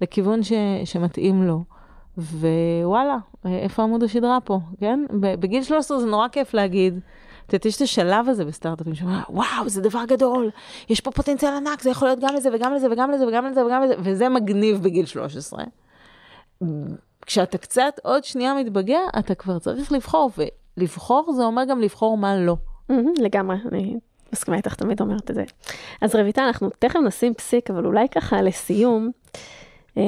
לכיוון 0.00 0.42
ש, 0.42 0.52
שמתאים 0.84 1.42
לו. 1.42 1.62
ווואלה, 2.18 3.16
איפה 3.44 3.82
עמוד 3.82 4.02
השדרה 4.02 4.38
פה, 4.44 4.60
כן? 4.80 5.04
בגיל 5.20 5.62
13 5.62 5.98
זה 5.98 6.06
נורא 6.06 6.28
כיף 6.28 6.54
להגיד, 6.54 7.00
את 7.50 7.54
יודעת, 7.54 7.66
יש 7.66 7.76
את 7.76 7.80
השלב 7.80 8.28
הזה 8.28 8.44
בסטארט-אפים, 8.44 8.94
שאומרים, 8.94 9.20
וואו, 9.28 9.68
זה 9.68 9.82
דבר 9.82 10.04
גדול, 10.04 10.50
יש 10.88 11.00
פה 11.00 11.10
פוטנציאל 11.10 11.52
ענק, 11.52 11.82
זה 11.82 11.90
יכול 11.90 12.08
להיות 12.08 12.18
גם 12.20 12.34
לזה 12.34 12.48
וגם 12.52 12.74
לזה 12.74 12.86
וגם 12.92 13.10
לזה 13.10 13.26
וגם 13.26 13.46
לזה 13.46 13.64
וגם 13.64 13.82
לזה, 13.82 13.94
וזה 13.98 14.28
מגניב 14.28 14.82
בגיל 14.82 15.06
13. 15.06 15.64
כשאתה 17.26 17.58
קצת 17.58 18.00
עוד 18.02 18.24
שנייה 18.24 18.54
מתבגר, 18.54 19.02
אתה 19.18 19.34
כבר 19.34 19.58
צריך 19.58 19.92
לבחור, 19.92 20.30
ולבחור 20.76 21.32
זה 21.36 21.44
אומר 21.44 21.64
גם 21.64 21.80
לבחור 21.80 22.18
מה 22.18 22.36
לא. 22.36 22.56
לגמרי, 23.24 23.56
אני 23.72 23.96
מסכימה 24.32 24.56
איתך, 24.56 24.74
תמיד 24.74 25.00
אומרת 25.00 25.30
את 25.30 25.34
זה. 25.34 25.44
אז 26.00 26.14
רויטל, 26.14 26.42
אנחנו 26.42 26.70
תכף 26.78 26.98
נשים 27.06 27.34
פסיק, 27.34 27.70
אבל 27.70 27.86
אולי 27.86 28.08
ככה 28.08 28.42
לסיום, 28.42 29.10
אה, 29.96 30.02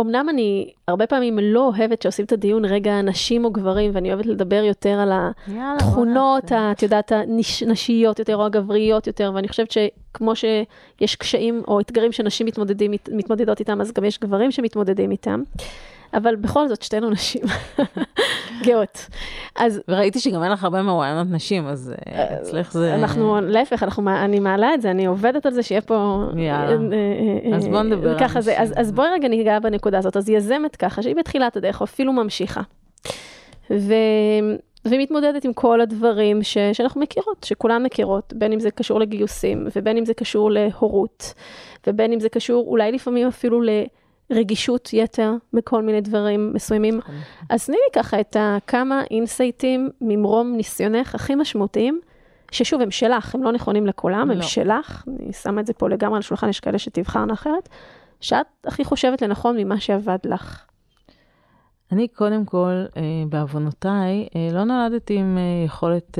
אמנם 0.00 0.28
אני 0.28 0.70
הרבה 0.88 1.06
פעמים 1.06 1.38
לא 1.42 1.66
אוהבת 1.76 2.02
שעושים 2.02 2.24
את 2.24 2.32
הדיון 2.32 2.64
רגע 2.64 3.02
נשים 3.02 3.44
או 3.44 3.50
גברים, 3.50 3.90
ואני 3.94 4.08
אוהבת 4.12 4.26
לדבר 4.26 4.62
יותר 4.64 4.90
על 4.90 5.12
התכונות, 5.48 6.52
את 6.52 6.82
יודעת, 6.82 7.12
הנשיות 7.12 8.18
יותר 8.18 8.36
או 8.36 8.46
הגבריות 8.46 9.06
יותר, 9.06 9.32
ואני 9.34 9.48
חושבת 9.48 9.70
שכמו 9.70 10.36
שיש 10.36 11.16
קשיים 11.16 11.62
או 11.68 11.80
אתגרים 11.80 12.12
שנשים 12.12 12.46
מתמודדים, 12.46 12.90
מתמודדות 13.12 13.60
איתם, 13.60 13.80
אז 13.80 13.92
גם 13.92 14.04
יש 14.04 14.18
גברים 14.18 14.50
שמתמודדים 14.50 15.10
איתם. 15.10 15.42
אבל 16.14 16.36
בכל 16.36 16.68
זאת, 16.68 16.82
שתינו 16.82 17.10
נשים 17.10 17.42
גאות. 18.64 19.06
אז 19.56 19.80
וראיתי 19.88 20.20
שגם 20.20 20.42
אין 20.42 20.52
לך 20.52 20.64
הרבה 20.64 20.82
מרואיינות 20.82 21.26
נשים, 21.30 21.66
אז 21.66 21.94
אה, 22.06 22.40
אצלך 22.40 22.72
זה... 22.72 22.94
אנחנו, 22.94 23.40
להפך, 23.40 23.82
אנחנו, 23.82 24.10
אני 24.10 24.40
מעלה 24.40 24.74
את 24.74 24.82
זה, 24.82 24.90
אני 24.90 25.06
עובדת 25.06 25.46
על 25.46 25.52
זה 25.52 25.62
שיהיה 25.62 25.80
פה... 25.80 26.24
יאללה. 26.36 26.96
אה, 26.96 27.50
אה, 27.50 27.56
אז 27.56 27.68
בוא 27.68 27.82
נדבר 27.82 28.18
ככה 28.18 28.40
זה, 28.40 28.60
אז. 28.60 28.72
אז 28.76 28.92
בואי 28.92 29.08
רגע 29.08 29.28
ניגע 29.28 29.58
בנקודה 29.58 29.98
הזאת. 29.98 30.16
אז 30.16 30.28
יזמת 30.28 30.76
ככה, 30.76 31.02
שהיא 31.02 31.16
בתחילת 31.16 31.56
הדרך, 31.56 31.80
או 31.80 31.84
אפילו 31.84 32.12
ממשיכה. 32.12 32.60
ו... 33.70 33.94
והיא 34.84 35.00
מתמודדת 35.00 35.44
עם 35.44 35.52
כל 35.52 35.80
הדברים 35.80 36.42
ש... 36.42 36.58
שאנחנו 36.72 37.00
מכירות, 37.00 37.44
שכולן 37.44 37.82
מכירות, 37.82 38.32
בין 38.36 38.52
אם 38.52 38.60
זה 38.60 38.70
קשור 38.70 39.00
לגיוסים, 39.00 39.66
ובין 39.76 39.96
אם 39.96 40.04
זה 40.04 40.14
קשור 40.14 40.50
להורות, 40.50 41.34
ובין 41.86 42.12
אם 42.12 42.20
זה 42.20 42.28
קשור 42.28 42.66
אולי 42.68 42.92
לפעמים 42.92 43.28
אפילו 43.28 43.60
לרגישות 44.30 44.92
יתר 44.92 45.32
בכל 45.52 45.82
מיני 45.82 46.00
דברים 46.00 46.52
מסוימים. 46.54 47.00
אז 47.50 47.66
תני 47.66 47.76
לי 47.76 48.02
ככה 48.02 48.20
את 48.20 48.36
ה- 48.36 48.58
כמה 48.66 49.02
אינסייטים 49.10 49.90
ממרום 50.00 50.52
ניסיונך 50.56 51.14
הכי 51.14 51.34
משמעותיים, 51.34 52.00
ששוב, 52.50 52.80
הם 52.80 52.90
שלך, 52.90 53.34
הם 53.34 53.42
לא 53.42 53.52
נכונים 53.52 53.86
לכולם, 53.86 54.30
הם 54.30 54.36
לא. 54.36 54.42
שלך, 54.42 55.04
אני 55.08 55.32
שמה 55.32 55.60
את 55.60 55.66
זה 55.66 55.72
פה 55.72 55.88
לגמרי 55.88 56.16
על 56.16 56.18
השולחן, 56.18 56.48
יש 56.48 56.60
כאלה 56.60 56.78
שתבחרנה 56.78 57.32
אחרת, 57.32 57.68
שאת 58.20 58.46
הכי 58.66 58.84
חושבת 58.84 59.22
לנכון 59.22 59.56
ממה 59.56 59.80
שעבד 59.80 60.18
לך. 60.24 60.64
אני 61.92 62.08
קודם 62.08 62.44
כל, 62.44 62.84
אה, 62.96 63.02
בעוונותיי, 63.28 64.28
אה, 64.36 64.48
לא 64.52 64.64
נולדתי 64.64 65.16
עם 65.16 65.38
אה, 65.38 65.64
יכולת... 65.66 66.18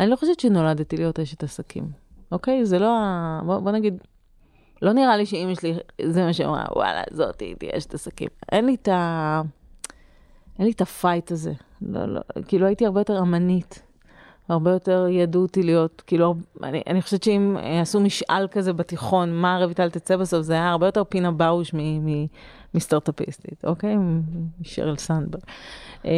אני 0.00 0.10
לא 0.10 0.16
חושבת 0.16 0.40
שנולדתי 0.40 0.96
להיות 0.96 1.20
אשת 1.20 1.42
עסקים, 1.42 1.84
אוקיי? 2.32 2.64
זה 2.64 2.78
לא 2.78 2.98
ה... 2.98 3.40
בוא, 3.46 3.58
בוא 3.58 3.70
נגיד, 3.70 4.02
לא 4.84 4.92
נראה 4.92 5.16
לי 5.16 5.26
שאימא 5.26 5.54
שלי, 5.54 5.74
זה 6.02 6.24
מה 6.24 6.32
שאמרה, 6.32 6.64
וואלה, 6.76 7.02
זאתי 7.10 7.54
תהיה 7.58 7.72
אשת 7.76 7.94
עסקים. 7.94 8.28
אין 8.52 8.66
לי 8.66 8.74
את 8.74 8.88
ה... 8.88 9.42
אין 10.58 10.66
לי 10.66 10.72
את 10.72 10.80
ה 10.80 10.88
fight 10.88 11.30
הזה. 11.30 11.52
לא, 11.82 12.06
לא, 12.06 12.20
כאילו 12.48 12.66
הייתי 12.66 12.86
הרבה 12.86 13.00
יותר 13.00 13.18
אמנית. 13.18 13.82
הרבה 14.48 14.70
יותר 14.70 15.06
ידעו 15.10 15.42
אותי 15.42 15.62
להיות, 15.62 16.02
כאילו, 16.06 16.34
אני, 16.62 16.82
אני 16.86 17.02
חושבת 17.02 17.22
שאם 17.22 17.56
אה, 17.56 17.80
עשו 17.80 18.00
משאל 18.00 18.48
כזה 18.50 18.72
בתיכון, 18.72 19.32
מה 19.32 19.58
רויטל 19.64 19.90
תצא 19.90 20.16
בסוף, 20.16 20.42
זה 20.42 20.52
היה 20.52 20.70
הרבה 20.70 20.86
יותר 20.86 21.04
פינה 21.04 21.30
באוש 21.30 21.74
מסטארט-אפיסטית, 22.74 23.64
אוקיי? 23.64 23.96
משרל 24.60 24.96
סנדברג. 24.96 25.42
אה, 26.06 26.10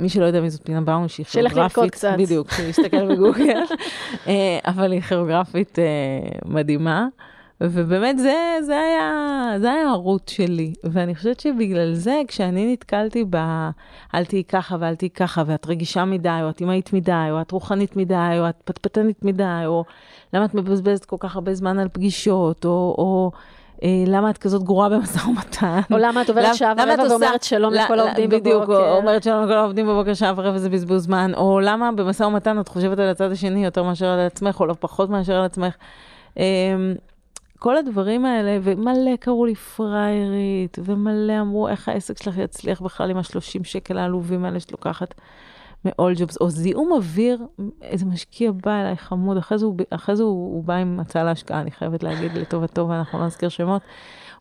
מי 0.00 0.08
שלא 0.08 0.24
יודע 0.24 0.40
מי 0.40 0.50
זאת 0.50 0.64
פינה 0.64 0.80
באוש, 0.80 1.18
היא 1.18 1.26
כוריאוגרפית. 1.26 2.04
בדיוק, 2.18 2.50
שיסתכל 2.50 3.14
בגוגל, 3.14 3.62
אה, 4.26 4.58
אבל 4.66 4.92
היא 4.92 5.00
כוריאוגרפית 5.00 5.78
אה, 5.78 5.84
מדהימה. 6.44 7.06
ובאמת 7.60 8.18
זה, 8.18 8.56
זה, 8.62 8.80
היה, 8.80 9.52
זה 9.58 9.72
היה 9.72 9.88
ה 9.88 9.95
route 9.95 10.28
שלי, 10.28 10.72
ואני 10.84 11.14
חושבת 11.14 11.40
שבגלל 11.40 11.94
זה, 11.94 12.20
כשאני 12.28 12.72
נתקלתי 12.72 13.24
ב... 13.30 13.36
אל 14.14 14.24
תהיי 14.24 14.44
ככה 14.44 14.76
ואל 14.80 14.94
תהיי 14.94 15.10
ככה, 15.10 15.42
ואת 15.46 15.66
רגישה 15.66 16.04
מדי, 16.04 16.38
או 16.42 16.50
את 16.50 16.62
אמהית 16.62 16.92
מדי, 16.92 17.28
או 17.30 17.40
את 17.40 17.50
רוחנית 17.50 17.96
מדי, 17.96 18.36
או 18.38 18.48
את 18.48 18.54
פטפטנית 18.64 19.24
מדי, 19.24 19.62
או 19.66 19.84
למה 20.32 20.44
את 20.44 20.54
מבזבזת 20.54 21.04
כל 21.04 21.16
כך 21.20 21.34
הרבה 21.34 21.54
זמן 21.54 21.78
על 21.78 21.88
פגישות, 21.92 22.64
או, 22.64 22.94
או 22.98 23.30
אה, 23.82 24.04
למה 24.06 24.30
את 24.30 24.38
כזאת 24.38 24.62
גרועה 24.62 24.88
במשא 24.88 25.28
ומתן. 25.28 25.80
או 25.92 25.98
למה 25.98 26.22
את 26.22 26.28
עוברת 26.28 26.54
שעה 26.54 26.74
ורבע 26.78 27.02
ואומרת 27.10 27.42
שלום 27.42 27.72
לכל 27.74 28.00
העובדים 28.00 28.30
בדיוק, 28.30 28.62
בבוקר. 28.62 28.90
או 28.90 28.96
אומרת 28.96 29.22
שלום 29.22 29.44
לכל 29.44 29.52
העובדים 29.52 29.86
בבוקר 29.86 30.14
שעה 30.14 30.32
ורבע 30.36 30.58
זה 30.58 30.70
בזבוז 30.70 31.04
זמן, 31.04 31.32
או 31.36 31.60
למה 31.60 31.92
במשא 31.92 32.22
ומתן 32.22 32.60
את 32.60 32.68
חושבת 32.68 32.98
על 32.98 33.08
הצד 33.08 33.32
השני 33.32 33.64
יותר 33.64 33.82
מאשר 33.82 34.06
על 34.06 34.20
עצמך, 34.20 34.60
או 34.60 34.66
לא 34.66 34.74
פחות 34.80 35.10
מאשר 35.10 35.34
על 35.34 35.44
עצמך. 35.44 35.74
כל 37.64 37.76
הדברים 37.76 38.24
האלה, 38.24 38.58
ומלא 38.62 39.16
קראו 39.20 39.46
לי 39.46 39.54
פריירית, 39.54 40.78
ומלא 40.84 41.40
אמרו 41.40 41.68
איך 41.68 41.88
העסק 41.88 42.22
שלך 42.22 42.38
יצליח 42.38 42.80
בכלל 42.80 43.10
עם 43.10 43.16
השלושים 43.16 43.64
שקל 43.64 43.98
העלובים 43.98 44.44
האלה 44.44 44.60
שאת 44.60 44.72
לוקחת 44.72 45.14
מ-all 45.84 46.18
jobs, 46.18 46.36
או 46.40 46.50
זיהום 46.50 46.92
אוויר, 46.92 47.46
איזה 47.82 48.06
משקיע 48.06 48.52
בא 48.52 48.80
אליי 48.80 48.96
חמוד, 48.96 49.36
אחרי 49.36 49.58
זה, 49.58 49.66
הוא, 49.66 49.76
אחרי 49.90 50.16
זה 50.16 50.22
הוא, 50.22 50.54
הוא 50.54 50.64
בא 50.64 50.74
עם 50.74 51.00
הצעה 51.00 51.24
להשקעה, 51.24 51.60
אני 51.60 51.70
חייבת 51.70 52.02
להגיד 52.02 52.32
לטובתו, 52.34 52.88
ואנחנו 52.88 53.18
לא 53.18 53.26
נזכיר 53.26 53.48
שמות. 53.48 53.82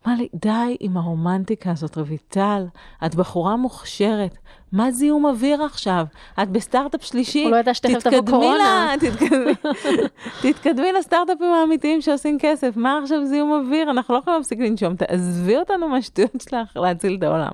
אמר 0.07 0.15
לי, 0.17 0.27
די 0.33 0.77
עם 0.79 0.97
הרומנטיקה 0.97 1.71
הזאת, 1.71 1.97
רויטל, 1.97 2.65
את 3.05 3.15
בחורה 3.15 3.55
מוכשרת, 3.55 4.37
מה 4.71 4.91
זיהום 4.91 5.25
אוויר 5.25 5.63
עכשיו? 5.63 6.05
את 6.43 6.49
בסטארט-אפ 6.49 7.03
שלישי, 7.03 7.43
הוא 7.43 7.51
לא 7.51 7.57
ידע 7.57 7.73
שתכף 7.73 8.07
תבוא 8.07 8.21
קורונה. 8.29 8.93
תתקדמי, 8.99 9.53
תתקדמי 10.41 10.91
לסטארט-אפים 10.91 11.53
האמיתיים 11.53 12.01
שעושים 12.01 12.37
כסף, 12.39 12.77
מה 12.77 12.99
עכשיו 13.01 13.25
זיהום 13.25 13.51
אוויר? 13.51 13.91
אנחנו 13.91 14.13
לא 14.13 14.19
יכולים 14.19 14.37
להפסיק 14.39 14.59
לנשום, 14.59 14.95
תעזבי 14.95 15.57
אותנו 15.57 15.89
מהשטויות 15.89 16.41
שלך 16.49 16.77
להציל 16.77 17.15
את 17.17 17.23
העולם. 17.23 17.51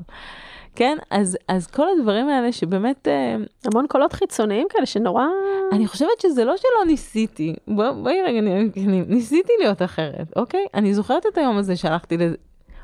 כן, 0.80 0.98
אז, 1.10 1.38
אז 1.48 1.68
כל 1.68 1.86
הדברים 1.98 2.30
האלה 2.30 2.52
שבאמת, 2.52 3.08
אה, 3.08 3.36
המון 3.66 3.88
קולות 3.88 4.14
חיצוניים 4.14 4.68
כאלה 4.70 4.86
שנורא... 4.86 5.24
אני 5.72 5.88
חושבת 5.88 6.22
שזה 6.22 6.46
לא 6.46 6.58
שלא 6.58 6.86
ניסיתי, 6.88 7.56
בוא, 7.68 7.92
בואי 7.92 8.22
רגע 8.22 8.42
נהיה 8.42 8.70
כנים, 8.74 9.06
ניסיתי 9.08 9.54
להיות 9.60 9.82
אחרת, 9.82 10.34
אוקיי? 10.36 10.66
אני 10.74 10.94
זוכרת 10.94 11.26
את 11.26 11.38
היום 11.38 11.58
הזה 11.58 11.76
שהלכתי 11.76 12.18
ל... 12.18 12.22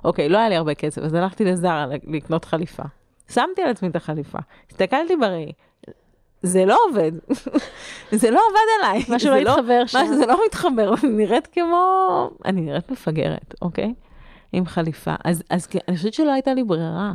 אוקיי, 0.06 0.30
לא 0.30 0.38
היה 0.38 0.50
לי 0.50 0.56
הרבה 0.56 0.74
כסף, 0.74 1.02
אז 1.02 1.14
הלכתי 1.14 1.46
לזרה 1.46 1.86
לקנות 2.08 2.46
חליפה. 2.46 2.84
שמתי 3.30 3.62
על 3.62 3.70
עצמי 3.70 3.90
את 3.90 3.96
החליפה, 3.96 4.40
הסתכלתי 4.72 5.16
בראי, 5.16 5.52
זה 6.42 6.66
לא 6.66 6.78
עובד, 6.90 7.12
זה 8.22 8.32
לא 8.32 8.40
עבד 8.50 8.86
עליי. 8.86 9.04
משהו 9.10 9.30
לא 9.30 9.52
התחבר 9.52 9.86
שם. 9.86 10.00
משהו, 10.00 10.18
זה 10.18 10.26
לא 10.26 10.40
מתחבר, 10.46 10.94
אני 11.04 11.12
נראית 11.12 11.48
כמו... 11.48 12.30
אני 12.46 12.62
נראית 12.62 12.92
מפגרת, 12.92 13.54
אוקיי? 13.62 13.94
עם 14.54 14.66
חליפה. 14.66 15.16
אז, 15.24 15.44
אז 15.50 15.68
כ- 15.68 15.76
אני 15.88 15.98
חושבת 15.98 16.14
שלא 16.14 16.32
הייתה 16.32 16.54
לי 16.54 16.64
ברירה. 16.64 17.14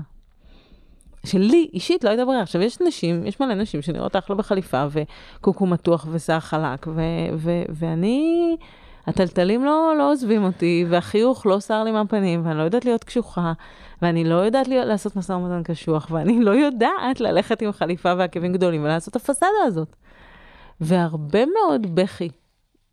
שלי 1.27 1.71
אישית 1.73 2.05
לא 2.05 2.11
הייתה 2.11 2.25
ברירה. 2.25 2.43
עכשיו, 2.43 2.63
יש 2.63 2.81
נשים, 2.81 3.27
יש 3.27 3.41
מלא 3.41 3.55
נשים 3.55 3.83
שנראות 3.83 4.17
אחלה 4.17 4.37
בחליפה, 4.37 4.85
וקוקו 4.91 5.67
מתוח 5.67 6.07
ושיער 6.11 6.41
חלק, 6.41 6.87
ו- 6.87 7.37
ו- 7.37 7.63
ואני, 7.69 8.57
הטלטלים 9.07 9.65
לא, 9.65 9.95
לא 9.99 10.13
עוזבים 10.13 10.45
אותי, 10.45 10.85
והחיוך 10.89 11.47
לא 11.47 11.61
סר 11.61 11.85
לי 11.85 11.91
מהפנים, 11.91 12.47
ואני 12.47 12.59
לא 12.59 12.63
יודעת 12.63 12.85
להיות 12.85 13.05
קשוחה, 13.05 13.53
ואני 14.03 14.25
לא 14.25 14.35
יודעת 14.35 14.69
להיות, 14.69 14.87
לעשות 14.87 15.17
משא 15.17 15.33
ומתן 15.33 15.63
קשוח, 15.63 16.09
ואני 16.11 16.41
לא 16.41 16.51
יודעת 16.51 17.21
ללכת 17.21 17.63
עם 17.63 17.73
חליפה 17.73 18.13
ועקבים 18.19 18.53
גדולים 18.53 18.85
ולעשות 18.85 19.17
את 19.17 19.17
הפסאדה 19.17 19.65
הזאת. 19.67 19.97
והרבה 20.81 21.41
מאוד 21.47 21.95
בכי 21.95 22.29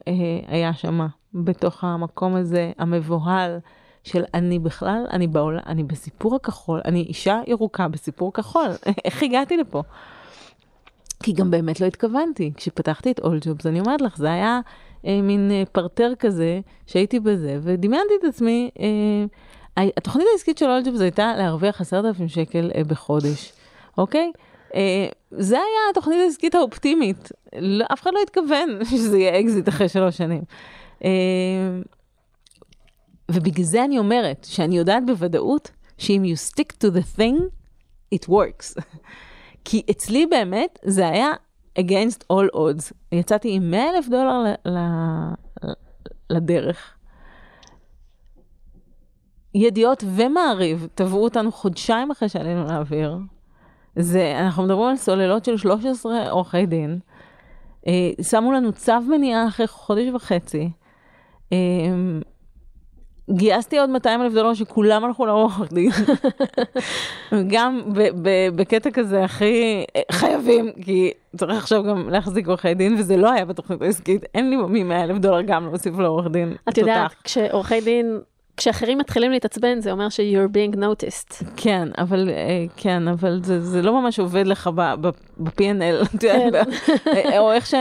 אה, 0.07 0.13
היה 0.47 0.73
שם, 0.73 1.07
בתוך 1.33 1.83
המקום 1.83 2.35
הזה, 2.35 2.71
המבוהל. 2.77 3.59
של 4.07 4.23
אני 4.33 4.59
בכלל, 4.59 5.05
אני 5.11 5.27
בעולם, 5.27 5.59
אני 5.67 5.83
בסיפור 5.83 6.35
הכחול, 6.35 6.81
אני 6.85 7.01
אישה 7.01 7.41
ירוקה 7.47 7.87
בסיפור 7.87 8.33
כחול, 8.33 8.69
איך 9.05 9.23
הגעתי 9.23 9.57
לפה? 9.57 9.83
כי 11.23 11.33
גם 11.33 11.51
באמת 11.51 11.81
לא 11.81 11.85
התכוונתי. 11.85 12.51
כשפתחתי 12.55 13.11
את 13.11 13.19
אול 13.19 13.39
ג'ובס, 13.41 13.65
אני 13.65 13.79
אומרת 13.79 14.01
לך, 14.01 14.17
זה 14.17 14.31
היה 14.31 14.59
אה, 15.05 15.21
מין 15.21 15.51
אה, 15.51 15.63
פרטר 15.71 16.13
כזה, 16.19 16.59
שהייתי 16.87 17.19
בזה, 17.19 17.59
ודמיינתי 17.61 18.13
את 18.19 18.23
עצמי, 18.23 18.69
אה, 18.79 19.83
התוכנית 19.97 20.27
העסקית 20.31 20.57
של 20.57 20.65
אולג'בס 20.65 21.01
הייתה 21.01 21.33
להרוויח 21.37 21.81
עשרת 21.81 22.05
אלפים 22.05 22.27
שקל 22.27 22.71
אה, 22.75 22.83
בחודש, 22.83 23.53
אוקיי? 23.97 24.31
אה, 24.75 25.07
זה 25.31 25.55
היה 25.55 25.89
התוכנית 25.91 26.17
העסקית 26.23 26.55
האופטימית, 26.55 27.31
לא, 27.59 27.85
אף 27.93 28.01
אחד 28.01 28.11
לא 28.13 28.19
התכוון 28.23 28.69
שזה 28.91 29.17
יהיה 29.17 29.39
אקזיט 29.39 29.69
אחרי 29.69 29.89
שלוש 29.89 30.17
שנים. 30.17 30.41
אה, 31.03 31.09
ובגלל 33.31 33.65
זה 33.65 33.83
אני 33.85 33.99
אומרת, 33.99 34.47
שאני 34.49 34.77
יודעת 34.77 35.05
בוודאות, 35.05 35.71
שאם 35.97 36.23
you 36.25 36.51
stick 36.51 36.73
to 36.83 36.91
the 36.91 37.19
thing, 37.19 37.41
it 38.15 38.29
works. 38.29 38.81
כי 39.65 39.81
אצלי 39.91 40.25
באמת 40.25 40.79
זה 40.83 41.07
היה 41.07 41.31
against 41.79 42.23
all 42.33 42.55
odds. 42.55 42.93
יצאתי 43.11 43.51
עם 43.51 43.71
100 43.71 43.89
אלף 43.89 44.07
דולר 44.07 44.43
ל- 44.43 44.69
ל- 44.69 45.73
לדרך. 46.29 46.93
ידיעות 49.55 50.03
ומעריב 50.15 50.87
תבעו 50.95 51.23
אותנו 51.23 51.51
חודשיים 51.51 52.11
אחרי 52.11 52.29
שעלינו 52.29 52.65
לאוויר. 52.65 53.17
זה, 53.95 54.39
אנחנו 54.39 54.63
מדברים 54.63 54.89
על 54.89 54.95
סוללות 54.95 55.45
של 55.45 55.57
13 55.57 56.29
עורכי 56.29 56.65
דין. 56.65 56.99
אה, 57.87 58.11
שמו 58.21 58.51
לנו 58.51 58.73
צו 58.73 59.01
מניעה 59.01 59.47
אחרי 59.47 59.67
חודש 59.67 60.07
וחצי. 60.13 60.71
אה, 61.53 61.57
גייסתי 63.29 63.79
עוד 63.79 63.89
200 63.89 64.21
אלף 64.21 64.33
דולר 64.33 64.53
שכולם 64.53 65.05
הלכו 65.05 65.25
לעורך 65.25 65.73
דין. 65.73 65.91
גם 67.47 67.81
בקטע 68.55 68.91
כזה 68.91 69.23
הכי 69.23 69.85
חייבים, 70.11 70.71
כי 70.81 71.11
צריך 71.37 71.57
עכשיו 71.57 71.83
גם 71.83 72.09
להחזיק 72.09 72.47
עורכי 72.47 72.73
דין, 72.73 72.95
וזה 72.97 73.17
לא 73.17 73.31
היה 73.31 73.45
בתוכנית 73.45 73.81
העסקית, 73.81 74.25
אין 74.35 74.49
לי 74.49 74.55
מ-100 74.55 74.93
אלף 75.03 75.17
דולר 75.17 75.41
גם 75.41 75.65
להוסיף 75.65 75.99
לעורך 75.99 76.27
דין. 76.31 76.53
את 76.69 76.77
יודעת. 76.77 77.11
כשעורכי 77.23 77.81
דין, 77.81 78.19
כשאחרים 78.57 78.97
מתחילים 78.97 79.31
להתעצבן, 79.31 79.79
זה 79.79 79.91
אומר 79.91 80.09
ש-you're 80.09 80.53
being 80.53 80.77
noticed. 80.77 81.43
כן, 81.57 81.87
אבל, 81.97 82.29
אה, 82.29 82.65
כן, 82.77 83.07
אבל 83.07 83.39
זה, 83.43 83.61
זה 83.61 83.81
לא 83.81 84.01
ממש 84.01 84.19
עובד 84.19 84.47
לך 84.47 84.69
ב-P&L, 84.75 86.17
ב- 86.23 86.55
אה, 87.07 87.39
או 87.39 87.51
איך 87.51 87.65
ש... 87.65 87.73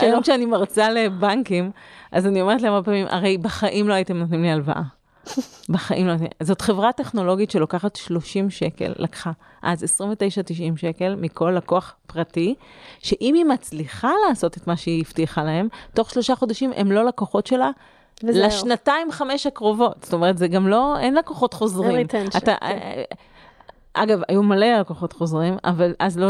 היום 0.00 0.22
כשאני 0.22 0.46
מרצה 0.46 0.90
לבנקים, 0.90 1.70
אז 2.12 2.26
אני 2.26 2.42
אומרת 2.42 2.62
להם 2.62 2.72
הרבה 2.72 2.84
פעמים, 2.84 3.06
הרי 3.10 3.38
בחיים 3.38 3.88
לא 3.88 3.94
הייתם 3.94 4.16
נותנים 4.16 4.42
לי 4.42 4.50
הלוואה. 4.50 4.82
בחיים 5.72 6.06
לא. 6.06 6.14
זאת 6.42 6.60
חברה 6.60 6.92
טכנולוגית 6.92 7.50
שלוקחת 7.50 7.96
30 7.96 8.50
שקל, 8.50 8.92
לקחה 8.96 9.30
אז 9.62 10.00
29.90 10.02 10.76
שקל 10.76 11.14
מכל 11.14 11.54
לקוח 11.56 11.94
פרטי, 12.06 12.54
שאם 12.98 13.34
היא 13.34 13.44
מצליחה 13.44 14.10
לעשות 14.28 14.56
את 14.56 14.66
מה 14.66 14.76
שהיא 14.76 15.04
הבטיחה 15.06 15.44
להם, 15.44 15.68
תוך 15.94 16.10
שלושה 16.10 16.36
חודשים 16.36 16.72
הם 16.76 16.92
לא 16.92 17.04
לקוחות 17.04 17.46
שלה. 17.46 17.70
לשנתיים 18.22 19.12
חמש 19.12 19.46
הקרובות, 19.46 19.96
זאת 20.02 20.12
אומרת 20.12 20.38
זה 20.38 20.48
גם 20.48 20.68
לא, 20.68 20.98
אין 20.98 21.14
לקוחות 21.14 21.54
חוזרים. 21.54 22.06
אתה, 22.36 22.56
כן. 22.60 23.02
אגב, 23.94 24.20
היו 24.28 24.42
מלא 24.42 24.66
לקוחות 24.80 25.12
חוזרים, 25.12 25.54
אבל 25.64 25.94
אז 25.98 26.18
לא, 26.18 26.28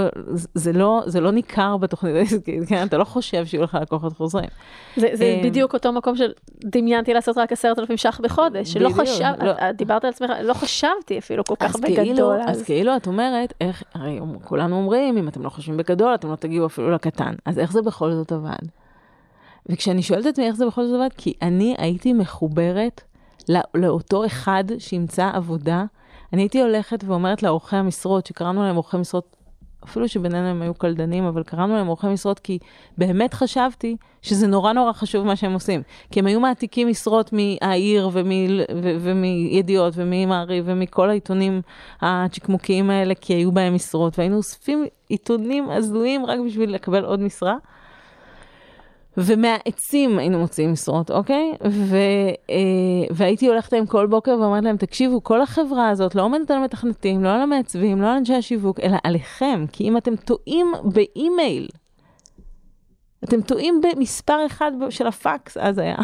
זה 0.54 0.72
לא, 0.72 1.02
זה 1.06 1.20
לא 1.20 1.30
ניכר 1.30 1.76
בתוכנית 1.76 2.16
העסקית, 2.16 2.68
כן? 2.68 2.86
אתה 2.86 2.96
לא 2.96 3.04
חושב 3.04 3.46
שיהיו 3.46 3.62
לך 3.62 3.78
לקוחות 3.82 4.12
חוזרים. 4.12 4.48
זה, 4.96 5.08
זה 5.12 5.24
אמ, 5.24 5.48
בדיוק 5.48 5.74
אותו 5.74 5.92
מקום 5.92 6.14
שדמיינתי 6.16 7.14
לעשות 7.14 7.38
רק 7.38 7.52
עשרת 7.52 7.78
אלפים 7.78 7.96
ש"ח 7.96 8.20
בחודש, 8.20 8.72
שלא 8.72 8.90
חשב, 8.90 9.32
לא. 9.42 9.72
דיברת 9.72 10.04
על 10.04 10.10
עצמך, 10.10 10.30
לא 10.42 10.54
חשבתי 10.54 11.18
אפילו 11.18 11.44
כל 11.44 11.54
כך 11.58 11.74
אז 11.74 11.80
כאילו, 11.80 12.12
בגדול. 12.12 12.40
אז 12.46 12.62
כאילו 12.62 12.96
את 12.96 13.06
אומרת, 13.06 13.52
איך, 13.60 13.82
הרי 13.94 14.20
כולנו 14.44 14.76
אומרים, 14.76 15.18
אם 15.18 15.28
אתם 15.28 15.42
לא 15.42 15.48
חושבים 15.48 15.76
בגדול, 15.76 16.14
אתם 16.14 16.30
לא 16.30 16.36
תגיעו 16.36 16.66
אפילו 16.66 16.90
לקטן. 16.90 17.34
אז 17.46 17.58
איך 17.58 17.72
זה 17.72 17.82
בכל 17.82 18.12
זאת 18.12 18.32
עבד? 18.32 18.66
וכשאני 19.66 20.02
שואלת 20.02 20.26
את 20.26 20.30
עצמי 20.32 20.46
איך 20.46 20.56
זה 20.56 20.66
בכל 20.66 20.84
זאת 20.84 20.94
עבד, 20.94 21.10
כי 21.16 21.34
אני 21.42 21.74
הייתי 21.78 22.12
מחוברת 22.12 23.00
לא, 23.48 23.60
לאותו 23.74 24.26
אחד 24.26 24.64
שימצא 24.78 25.30
עבודה. 25.34 25.84
אני 26.32 26.42
הייתי 26.42 26.62
הולכת 26.62 27.04
ואומרת 27.06 27.42
לעורכי 27.42 27.76
המשרות, 27.76 28.26
שקראנו 28.26 28.62
להם 28.62 28.76
עורכי 28.76 28.96
משרות, 28.96 29.36
אפילו 29.84 30.08
שבינינו 30.08 30.46
הם 30.48 30.62
היו 30.62 30.74
קלדנים, 30.74 31.24
אבל 31.24 31.42
קראנו 31.42 31.74
להם 31.76 31.86
עורכי 31.86 32.06
משרות 32.06 32.38
כי 32.38 32.58
באמת 32.98 33.34
חשבתי 33.34 33.96
שזה 34.22 34.46
נורא 34.46 34.72
נורא 34.72 34.92
חשוב 34.92 35.26
מה 35.26 35.36
שהם 35.36 35.52
עושים. 35.52 35.82
כי 36.10 36.20
הם 36.20 36.26
היו 36.26 36.40
מעתיקים 36.40 36.88
משרות 36.88 37.30
מהעיר 37.32 38.10
ומידיעות 39.00 39.94
וממעריב 39.96 40.64
ומכל 40.66 41.10
העיתונים 41.10 41.62
הצ'קמוקיים 42.00 42.90
האלה, 42.90 43.14
כי 43.14 43.32
היו 43.32 43.52
בהם 43.52 43.74
משרות, 43.74 44.18
והיינו 44.18 44.36
אוספים 44.36 44.86
עיתונים 45.08 45.70
הזויים 45.70 46.26
רק 46.26 46.38
בשביל 46.46 46.74
לקבל 46.74 47.04
עוד 47.04 47.20
משרה. 47.20 47.56
ומהעצים 49.16 50.18
היינו 50.18 50.38
מוציאים 50.38 50.72
משרות, 50.72 51.10
אוקיי? 51.10 51.52
ו, 51.68 51.96
אה, 52.50 52.56
והייתי 53.10 53.46
הולכת 53.46 53.72
להם 53.72 53.86
כל 53.86 54.06
בוקר 54.06 54.36
ואומרת 54.40 54.64
להם, 54.64 54.76
תקשיבו, 54.76 55.22
כל 55.22 55.42
החברה 55.42 55.88
הזאת 55.88 56.14
לא 56.14 56.22
עומדת 56.22 56.50
על 56.50 56.56
המתכנתים, 56.56 57.24
לא 57.24 57.28
על 57.28 57.40
המעצבים, 57.40 58.02
לא 58.02 58.06
על 58.06 58.16
אנשי 58.16 58.34
השיווק, 58.34 58.80
אלא 58.80 58.96
עליכם, 59.04 59.64
כי 59.72 59.84
אם 59.84 59.96
אתם 59.96 60.16
טועים 60.16 60.72
באימייל, 60.84 61.68
אתם 63.24 63.42
טועים 63.42 63.80
במספר 63.80 64.46
אחד 64.46 64.72
של 64.90 65.06
הפקס, 65.06 65.56
אז 65.56 65.78
היה. 65.78 65.96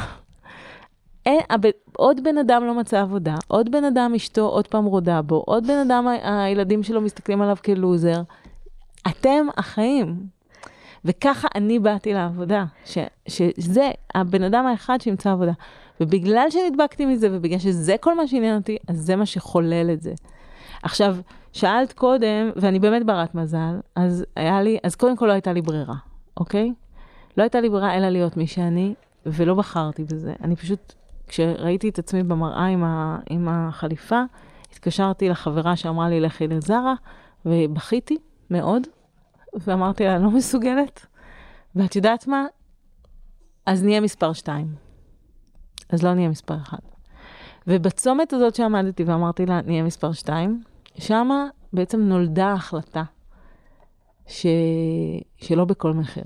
אין, 1.27 1.41
הב- 1.51 1.71
עוד 1.97 2.25
בן 2.25 2.39
אדם 2.39 2.65
לא 2.65 2.75
מצא 2.75 3.01
עבודה, 3.01 3.35
עוד 3.49 3.71
בן 3.73 3.85
אדם 3.85 4.13
אשתו 4.17 4.47
עוד 4.47 4.67
פעם 4.67 4.85
רודה 4.85 5.23
בו, 5.23 5.43
עוד 5.47 5.67
בן 5.67 5.79
אדם 5.87 6.07
הילדים 6.23 6.83
שלו 6.83 7.01
מסתכלים 7.01 7.43
עליו 7.43 7.57
כלוזר. 7.65 8.23
אתם 9.09 9.47
החיים. 9.57 10.38
וככה 11.05 11.49
אני 11.55 11.79
באתי 11.79 12.15
לעבודה, 12.15 12.65
ש, 12.85 12.99
שזה 13.29 13.91
הבן 14.15 14.43
אדם 14.43 14.67
האחד 14.67 15.01
שימצא 15.01 15.33
עבודה. 15.33 15.53
ובגלל 16.01 16.47
שנדבקתי 16.51 17.07
מזה, 17.07 17.29
ובגלל 17.33 17.59
שזה 17.59 17.97
כל 18.01 18.17
מה 18.17 18.27
שעניין 18.27 18.57
אותי, 18.57 18.77
אז 18.89 18.97
זה 18.97 19.17
מה 19.17 19.27
שחולל 19.27 19.91
את 19.93 20.03
זה. 20.03 20.15
עכשיו, 20.83 21.17
שאלת 21.53 21.93
קודם, 21.93 22.51
ואני 22.57 22.79
באמת 22.79 23.07
ברת 23.07 23.35
מזל, 23.35 23.81
אז 23.95 24.25
היה 24.37 24.63
לי, 24.63 24.79
אז 24.83 24.95
קודם 24.95 25.17
כל 25.17 25.27
לא 25.27 25.33
הייתה 25.33 25.53
לי 25.53 25.63
ברירה, 25.63 25.95
אוקיי? 26.37 26.73
לא 27.37 27.43
הייתה 27.43 27.61
לי 27.61 27.69
ברירה 27.69 27.97
אלא 27.97 28.09
להיות 28.09 28.37
מי 28.37 28.47
שאני, 28.47 28.95
ולא 29.27 29.55
בחרתי 29.55 30.05
בזה. 30.05 30.33
אני 30.43 30.57
פשוט, 30.57 30.95
כשראיתי 31.29 31.89
את 31.89 31.99
עצמי 31.99 32.23
במראה 32.23 32.65
עם, 32.67 32.85
ה, 32.85 33.19
עם 33.31 33.49
החליפה, 33.49 34.23
התקשרתי 34.73 35.29
לחברה 35.29 35.77
שאמרה 35.77 36.09
לי, 36.09 36.21
לכי 36.21 36.49
לזרה, 36.49 36.95
ובכיתי 37.47 38.17
מאוד, 38.51 38.83
ואמרתי 39.55 40.05
לה, 40.05 40.17
אני 40.17 40.25
לא 40.25 40.31
מסוגלת. 40.31 41.07
ואת 41.77 41.97
יודעת 41.97 42.27
מה? 42.27 42.47
אז 43.67 43.85
נהיה 43.85 44.01
מספר 44.01 44.33
שתיים. 44.33 44.75
אז 45.91 46.03
לא 46.03 46.15
נהיה 46.15 46.29
מספר 46.29 46.57
אחד. 46.57 46.79
ובצומת 47.67 48.33
הזאת 48.33 48.55
שעמדתי 48.55 49.05
ואמרתי 49.05 49.47
לה, 49.47 49.61
נהיה 49.63 49.83
מספר 49.83 50.13
שתיים, 50.13 50.63
שמה 50.99 51.47
בעצם 51.73 52.01
נולדה 52.01 52.47
ההחלטה 52.47 53.03
ש... 54.27 54.47
שלא 55.37 55.65
בכל 55.65 55.93
מחיר. 55.93 56.25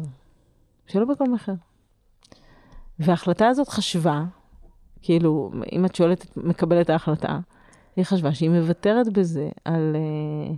שלא 0.87 1.05
בכל 1.05 1.31
מחיר. 1.31 1.55
וההחלטה 2.99 3.49
הזאת 3.49 3.68
חשבה, 3.68 4.25
כאילו, 5.03 5.51
אם 5.73 5.85
את 5.85 5.94
שואלת, 5.94 6.36
מקבלת 6.36 6.90
ההחלטה, 6.90 7.39
היא 7.97 8.05
חשבה 8.05 8.35
שהיא 8.35 8.51
מוותרת 8.51 9.12
בזה 9.12 9.49
על, 9.65 9.97
אה, 9.97 10.55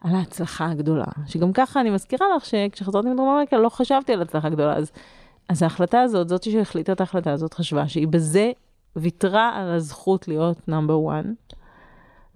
על 0.00 0.14
ההצלחה 0.14 0.70
הגדולה. 0.70 1.04
שגם 1.26 1.52
ככה 1.52 1.80
אני 1.80 1.90
מזכירה 1.90 2.26
לך 2.36 2.44
שכשחזרתי 2.44 3.08
מדרום 3.08 3.28
אמריקה 3.28 3.56
לא 3.56 3.68
חשבתי 3.68 4.12
על 4.12 4.22
הצלחה 4.22 4.48
גדולה. 4.48 4.76
אז, 4.76 4.92
אז 5.48 5.62
ההחלטה 5.62 6.00
הזאת, 6.00 6.28
זאת 6.28 6.42
שהחליטה 6.42 6.92
את 6.92 7.00
ההחלטה 7.00 7.32
הזאת, 7.32 7.54
חשבה 7.54 7.88
שהיא 7.88 8.08
בזה 8.08 8.52
ויתרה 8.96 9.56
על 9.56 9.70
הזכות 9.70 10.28
להיות 10.28 10.68
number 10.68 10.98
1, 11.20 11.24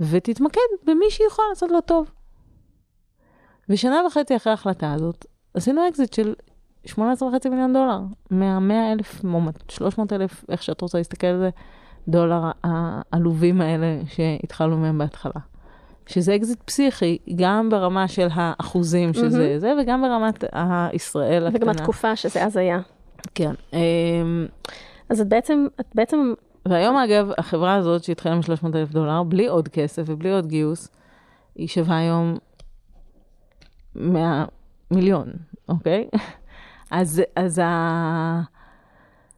ותתמקד 0.01 0.61
במי 0.85 1.11
שהיא 1.11 1.27
יכולה 1.27 1.49
לעשות 1.49 1.71
לו 1.71 1.81
טוב. 1.81 2.11
ושנה 3.69 3.97
וחצי 4.07 4.37
אחרי 4.37 4.51
ההחלטה 4.51 4.93
הזאת, 4.93 5.27
עשינו 5.55 5.89
אקזיט 5.89 6.13
של 6.13 6.35
18.5 6.87 6.95
מיליון 7.51 7.73
דולר, 7.73 8.01
מה-100 8.31 8.93
אלף, 8.93 9.23
300 9.69 10.13
אלף, 10.13 10.45
איך 10.49 10.63
שאת 10.63 10.81
רוצה 10.81 10.99
להסתכל 10.99 11.27
על 11.27 11.39
זה, 11.39 11.51
דולר 12.09 12.51
העלובים 12.65 13.61
האלה 13.61 14.01
שהתחלנו 14.07 14.79
מהם 14.79 14.99
בהתחלה. 14.99 15.54
שזה 16.07 16.37
אקזיט 16.37 16.63
פסיכי, 16.63 17.19
גם 17.37 17.71
ברמה 17.71 18.09
של 18.09 18.29
האחוזים 18.33 19.15
שזה 19.15 19.59
זה, 19.59 19.73
וגם 19.81 20.03
ברמת 20.03 20.45
הישראל 20.53 21.47
הקטנה. 21.47 21.63
וגם 21.63 21.69
התקופה 21.69 22.17
שזה 22.17 22.45
אז 22.45 22.57
היה. 22.57 22.81
כן. 23.35 23.53
אמ, 23.73 24.47
אז 25.09 25.21
את 25.21 25.29
בעצם, 25.29 25.67
את 25.81 25.87
בעצם, 25.95 26.35
והיום 26.69 26.97
אגב, 26.97 27.31
החברה 27.39 27.75
הזאת 27.75 28.05
שהתחילה 28.05 28.35
מ-300 28.35 28.77
אלף 28.77 28.91
דולר, 28.91 29.23
בלי 29.23 29.47
עוד 29.47 29.69
כסף 29.69 30.03
ובלי 30.07 30.31
עוד 30.31 30.47
גיוס, 30.47 30.89
היא 31.55 31.69
שווה 31.69 31.99
היום 31.99 32.39
100 33.95 34.45
מיליון, 34.91 35.29
אוקיי? 35.69 36.09
אז, 36.91 37.23
אז 37.37 37.59
ה... 37.59 38.41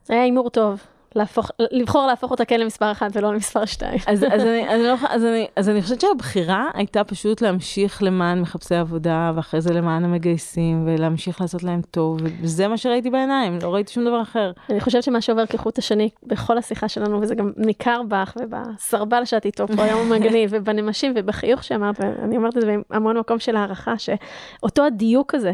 היה 0.09 0.23
הימור 0.23 0.49
טוב 0.49 0.81
להפוך, 1.17 1.51
לבחור 1.71 2.07
להפוך 2.07 2.31
אותה 2.31 2.45
כן 2.45 2.59
למספר 2.59 2.91
אחת 2.91 3.11
ולא 3.13 3.33
למספר 3.33 3.65
שתיים. 3.65 3.99
אז, 4.07 4.23
אז, 4.23 4.41
אני, 4.41 4.69
אני 4.69 4.83
לא, 4.83 4.95
אז, 5.09 5.23
אני, 5.23 5.47
אז 5.55 5.69
אני 5.69 5.81
חושבת 5.81 6.01
שהבחירה 6.01 6.69
הייתה 6.73 7.03
פשוט 7.03 7.41
להמשיך 7.41 8.03
למען 8.03 8.41
מחפשי 8.41 8.75
עבודה, 8.75 9.31
ואחרי 9.35 9.61
זה 9.61 9.73
למען 9.73 10.03
המגייסים, 10.03 10.83
ולהמשיך 10.87 11.41
לעשות 11.41 11.63
להם 11.63 11.81
טוב, 11.91 12.19
וזה 12.41 12.67
מה 12.67 12.77
שראיתי 12.77 13.09
בעיניים, 13.09 13.59
לא 13.63 13.73
ראיתי 13.73 13.93
שום 13.93 14.05
דבר 14.05 14.21
אחר. 14.21 14.51
אני 14.69 14.79
חושבת 14.79 15.03
שמה 15.03 15.21
שעובר 15.21 15.45
כחוט 15.45 15.77
השני 15.77 16.09
בכל 16.23 16.57
השיחה 16.57 16.87
שלנו, 16.87 17.21
וזה 17.21 17.35
גם 17.35 17.51
ניכר 17.57 18.01
בך, 18.07 18.37
ובסרבל 18.41 19.25
שאת 19.25 19.45
איתו 19.45 19.67
פה 19.67 19.83
היום 19.83 20.09
מגניב, 20.09 20.49
ובנמשים, 20.53 21.13
ובחיוך 21.15 21.63
שאמרת, 21.63 21.95
ואני 21.99 22.37
אומרת 22.37 22.57
את 22.57 22.61
זה 22.61 22.75
בהמון 22.89 23.17
מקום 23.17 23.39
של 23.39 23.55
הערכה, 23.55 23.93
שאותו 23.97 24.85
הדיוק 24.85 25.35
הזה, 25.35 25.51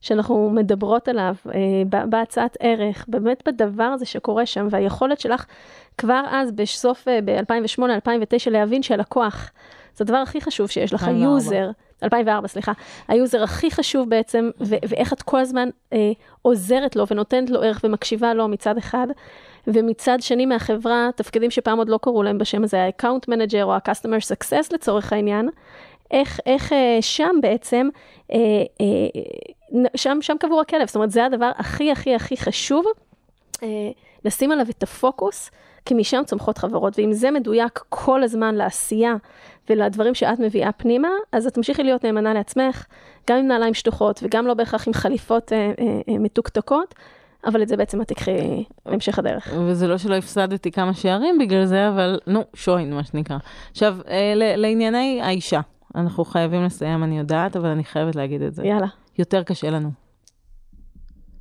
שאנחנו 0.00 0.50
מדברות 0.50 1.08
עליו 1.08 1.34
אה, 1.54 2.04
בהצעת 2.06 2.56
ערך, 2.60 3.04
באמת 3.08 3.48
בדבר 3.48 3.84
הזה 3.84 4.06
שקורה 4.06 4.46
שם, 4.46 4.68
והיכולת 4.70 5.20
שלך 5.20 5.46
כבר 5.98 6.22
אז, 6.30 6.52
בסוף, 6.52 7.08
אה, 7.08 7.18
ב-2008-2009, 7.24 8.50
להבין 8.50 8.82
שהלקוח, 8.82 9.50
זה 9.96 10.04
הדבר 10.04 10.16
הכי 10.16 10.40
חשוב 10.40 10.70
שיש 10.70 10.92
לך, 10.92 11.04
ה 11.08 11.18
user, 11.18 11.70
2004, 12.02 12.48
סליחה, 12.48 12.72
ה 13.08 13.15
user 13.15 13.42
הכי 13.42 13.70
חשוב 13.70 14.10
בעצם, 14.10 14.50
ו- 14.60 14.74
ואיך 14.88 15.12
את 15.12 15.22
כל 15.22 15.38
הזמן 15.38 15.68
אה, 15.92 16.12
עוזרת 16.42 16.96
לו 16.96 17.06
ונותנת 17.06 17.50
לו 17.50 17.62
ערך 17.62 17.80
ומקשיבה 17.84 18.34
לו 18.34 18.48
מצד 18.48 18.76
אחד, 18.76 19.06
ומצד 19.66 20.18
שני 20.20 20.46
מהחברה, 20.46 21.08
תפקידים 21.16 21.50
שפעם 21.50 21.78
עוד 21.78 21.88
לא 21.88 21.98
קראו 22.02 22.22
להם 22.22 22.38
בשם 22.38 22.64
הזה, 22.64 22.84
ה-account 22.84 23.30
manager 23.30 23.62
או 23.62 23.74
ה-customer 23.74 24.32
success 24.32 24.74
לצורך 24.74 25.12
העניין, 25.12 25.48
איך, 26.10 26.40
איך 26.46 26.72
אה, 26.72 26.98
שם 27.00 27.36
בעצם, 27.42 27.88
אה, 28.32 28.36
אה, 28.80 29.86
שם, 29.96 30.18
שם 30.20 30.36
קבור 30.40 30.60
הכלב, 30.60 30.86
זאת 30.86 30.96
אומרת, 30.96 31.10
זה 31.10 31.24
הדבר 31.24 31.50
הכי 31.56 31.92
הכי 31.92 32.14
הכי 32.14 32.36
חשוב, 32.36 32.84
לשים 34.24 34.52
עליו 34.52 34.66
את 34.70 34.82
הפוקוס, 34.82 35.50
כי 35.84 35.94
משם 35.94 36.22
צומחות 36.26 36.58
חברות, 36.58 36.98
ואם 36.98 37.12
זה 37.12 37.30
מדויק 37.30 37.80
כל 37.88 38.22
הזמן 38.22 38.54
לעשייה 38.54 39.14
ולדברים 39.70 40.14
שאת 40.14 40.38
מביאה 40.38 40.72
פנימה, 40.72 41.08
אז 41.32 41.46
את 41.46 41.54
תמשיכי 41.54 41.82
להיות 41.82 42.04
נאמנה 42.04 42.34
לעצמך, 42.34 42.84
גם 43.30 43.38
עם 43.38 43.46
נעליים 43.46 43.74
שטוחות 43.74 44.20
וגם 44.22 44.46
לא 44.46 44.54
בהכרח 44.54 44.86
עם 44.88 44.94
חליפות 44.94 45.52
מתוקתקות. 46.08 46.94
אבל 47.44 47.62
את 47.62 47.68
זה 47.68 47.76
בעצם 47.76 48.02
את 48.02 48.08
תקחי 48.08 48.64
בהמשך 48.86 49.18
הדרך. 49.18 49.52
וזה 49.66 49.88
לא 49.88 49.98
שלא 49.98 50.14
הפסדתי 50.14 50.70
כמה 50.70 50.94
שערים 50.94 51.38
בגלל 51.38 51.64
זה, 51.64 51.88
אבל 51.88 52.18
נו, 52.26 52.44
שוין, 52.54 52.94
מה 52.94 53.04
שנקרא. 53.04 53.36
עכשיו, 53.70 53.96
לענייני 54.56 55.20
האישה, 55.22 55.60
אנחנו 55.94 56.24
חייבים 56.24 56.64
לסיים, 56.64 57.04
אני 57.04 57.18
יודעת, 57.18 57.56
אבל 57.56 57.68
אני 57.68 57.84
חייבת 57.84 58.16
להגיד 58.16 58.42
את 58.42 58.54
זה. 58.54 58.66
יאללה. 58.66 58.86
יותר 59.18 59.42
קשה 59.42 59.70
לנו. 59.70 59.90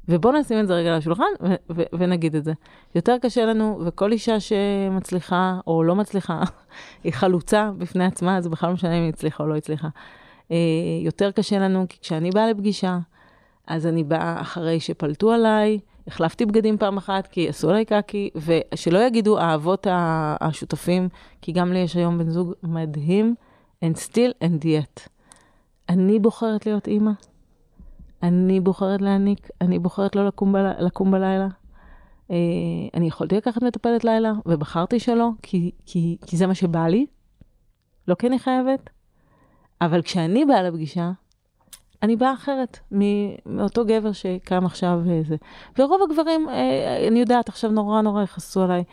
ובואו 0.10 0.40
נשים 0.40 0.60
את 0.60 0.68
זה 0.68 0.74
רגע 0.74 0.90
על 0.90 0.96
השולחן 0.96 1.24
ו- 1.42 1.56
ו- 1.70 1.84
ונגיד 1.94 2.36
את 2.36 2.44
זה. 2.44 2.54
יותר 2.96 3.16
קשה 3.22 3.46
לנו, 3.46 3.82
וכל 3.86 4.12
אישה 4.12 4.40
שמצליחה 4.40 5.60
או 5.68 5.84
לא 5.84 5.96
מצליחה, 5.96 6.42
היא 7.04 7.14
חלוצה 7.14 7.72
בפני 7.78 8.06
עצמה, 8.06 8.42
זה 8.42 8.50
בכלל 8.50 8.70
לא 8.70 8.74
משנה 8.74 8.98
אם 8.98 9.02
היא 9.02 9.10
הצליחה 9.10 9.44
או 9.44 9.48
לא 9.48 9.56
הצליחה. 9.56 9.88
אה, 10.52 10.58
יותר 11.02 11.32
קשה 11.32 11.60
לנו, 11.60 11.86
כי 11.90 11.98
כשאני 12.02 12.30
באה 12.30 12.50
לפגישה, 12.50 13.00
אז 13.68 13.88
אני 13.88 14.04
באה 14.04 14.42
אחרי 14.42 14.80
שפלטו 14.80 15.32
עליי, 15.32 15.80
החלפתי 16.08 16.46
בגדים 16.46 16.78
פעם 16.78 16.98
אחת 16.98 17.28
כי 17.28 17.50
עשו 17.50 17.70
עליי 17.70 17.86
קקי, 17.86 18.30
ושלא 18.36 19.00
יגידו 19.00 19.40
האבות 19.40 19.88
השותפים, 20.42 21.10
כי 21.42 21.52
גם 21.52 21.74
לי 21.74 21.80
יש 21.80 21.96
היום 21.96 22.18
בן 22.18 22.30
זוג 22.30 22.54
מדהים, 22.64 23.36
and 23.84 23.98
still 23.98 24.34
and 24.44 24.64
yet. 24.64 25.10
אני 25.90 26.20
בוחרת 26.20 26.66
להיות 26.66 26.88
אימא, 26.88 27.12
אני 28.24 28.60
בוחרת 28.60 29.02
להעניק, 29.02 29.50
אני 29.62 29.80
בוחרת 29.80 30.16
לא 30.16 30.28
לקום, 30.28 30.52
בל... 30.52 30.72
לקום 30.80 31.12
בלילה. 31.12 31.48
Uh, 32.28 32.32
אני 32.94 33.08
יכולתי 33.08 33.38
לקחת 33.38 33.64
מטפלת 33.64 34.04
לילה, 34.04 34.34
ובחרתי 34.46 35.00
שלא, 35.00 35.30
כי, 35.42 35.72
כי, 35.86 36.18
כי 36.26 36.38
זה 36.38 36.48
מה 36.48 36.56
שבא 36.56 36.88
לי, 36.88 37.06
לא 38.08 38.16
כי 38.16 38.28
אני 38.28 38.40
חייבת. 38.40 38.90
אבל 39.82 40.02
כשאני 40.02 40.46
באה 40.46 40.64
לפגישה, 40.64 41.12
אני 42.04 42.16
באה 42.16 42.34
אחרת 42.34 42.80
מאותו 43.46 43.86
גבר 43.86 44.12
שקם 44.12 44.66
עכשיו 44.66 45.00
וזה. 45.04 45.36
ורוב 45.80 46.02
הגברים, 46.10 46.48
uh, 46.48 46.52
אני 47.08 47.20
יודעת, 47.20 47.50
עכשיו 47.50 47.72
נורא 47.72 48.02
נורא 48.02 48.24
יכעסו 48.24 48.64
עליי. 48.64 48.84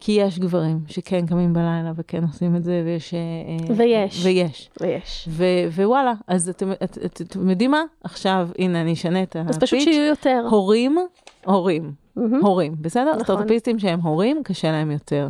כי 0.00 0.12
יש 0.12 0.38
גברים 0.38 0.80
שכן 0.86 1.26
קמים 1.26 1.52
בלילה 1.52 1.92
וכן 1.96 2.24
עושים 2.24 2.56
את 2.56 2.64
זה, 2.64 2.82
ויש... 2.84 3.14
אה, 3.14 3.74
ויש. 3.76 4.24
ויש. 4.24 4.70
ויש. 4.80 5.28
ווואלה, 5.74 6.12
אז 6.26 6.48
אתם 6.48 6.72
את, 6.72 6.98
את, 7.06 7.20
את, 7.20 7.36
יודעים 7.48 7.70
מה? 7.70 7.82
עכשיו, 8.04 8.48
הנה, 8.58 8.80
אני 8.80 8.92
אשנה 8.92 9.22
את 9.22 9.36
הפיץ'. 9.36 9.48
אז 9.48 9.58
פשוט 9.58 9.80
שיהיו 9.80 10.04
יותר. 10.04 10.46
הורים, 10.50 10.98
הורים, 11.44 11.92
mm-hmm. 12.18 12.20
הורים, 12.42 12.74
בסדר? 12.80 13.10
נכון. 13.10 13.24
סטארט-אפיסטים 13.24 13.78
שהם 13.78 14.00
הורים, 14.00 14.42
קשה 14.44 14.72
להם 14.72 14.90
יותר. 14.90 15.28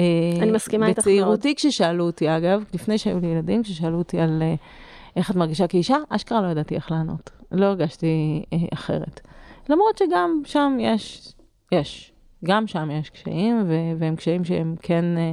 אה, 0.00 0.04
אני 0.42 0.50
מסכימה 0.50 0.86
איתך 0.86 0.98
מאוד. 0.98 1.16
בצעירותי, 1.16 1.54
כששאלו 1.54 2.06
אותי, 2.06 2.36
אגב, 2.36 2.64
לפני 2.74 2.98
שהיו 2.98 3.20
לי 3.20 3.26
ילדים, 3.26 3.62
כששאלו 3.62 3.98
אותי 3.98 4.20
על 4.20 4.42
uh, 4.42 4.60
איך 5.16 5.30
את 5.30 5.36
מרגישה 5.36 5.66
כאישה, 5.66 5.96
אשכרה 6.08 6.40
לא 6.40 6.46
ידעתי 6.46 6.74
איך 6.74 6.90
לענות. 6.90 7.30
לא 7.52 7.66
הרגשתי 7.66 8.44
אחרת. 8.74 9.20
למרות 9.68 9.98
שגם 9.98 10.42
שם 10.44 10.76
יש, 10.80 11.32
יש. 11.72 12.13
גם 12.44 12.66
שם 12.66 12.90
יש 12.90 13.10
קשיים, 13.10 13.64
והם 13.98 14.16
קשיים 14.16 14.44
שהם 14.44 14.74
כן... 14.82 15.04
אה, 15.18 15.32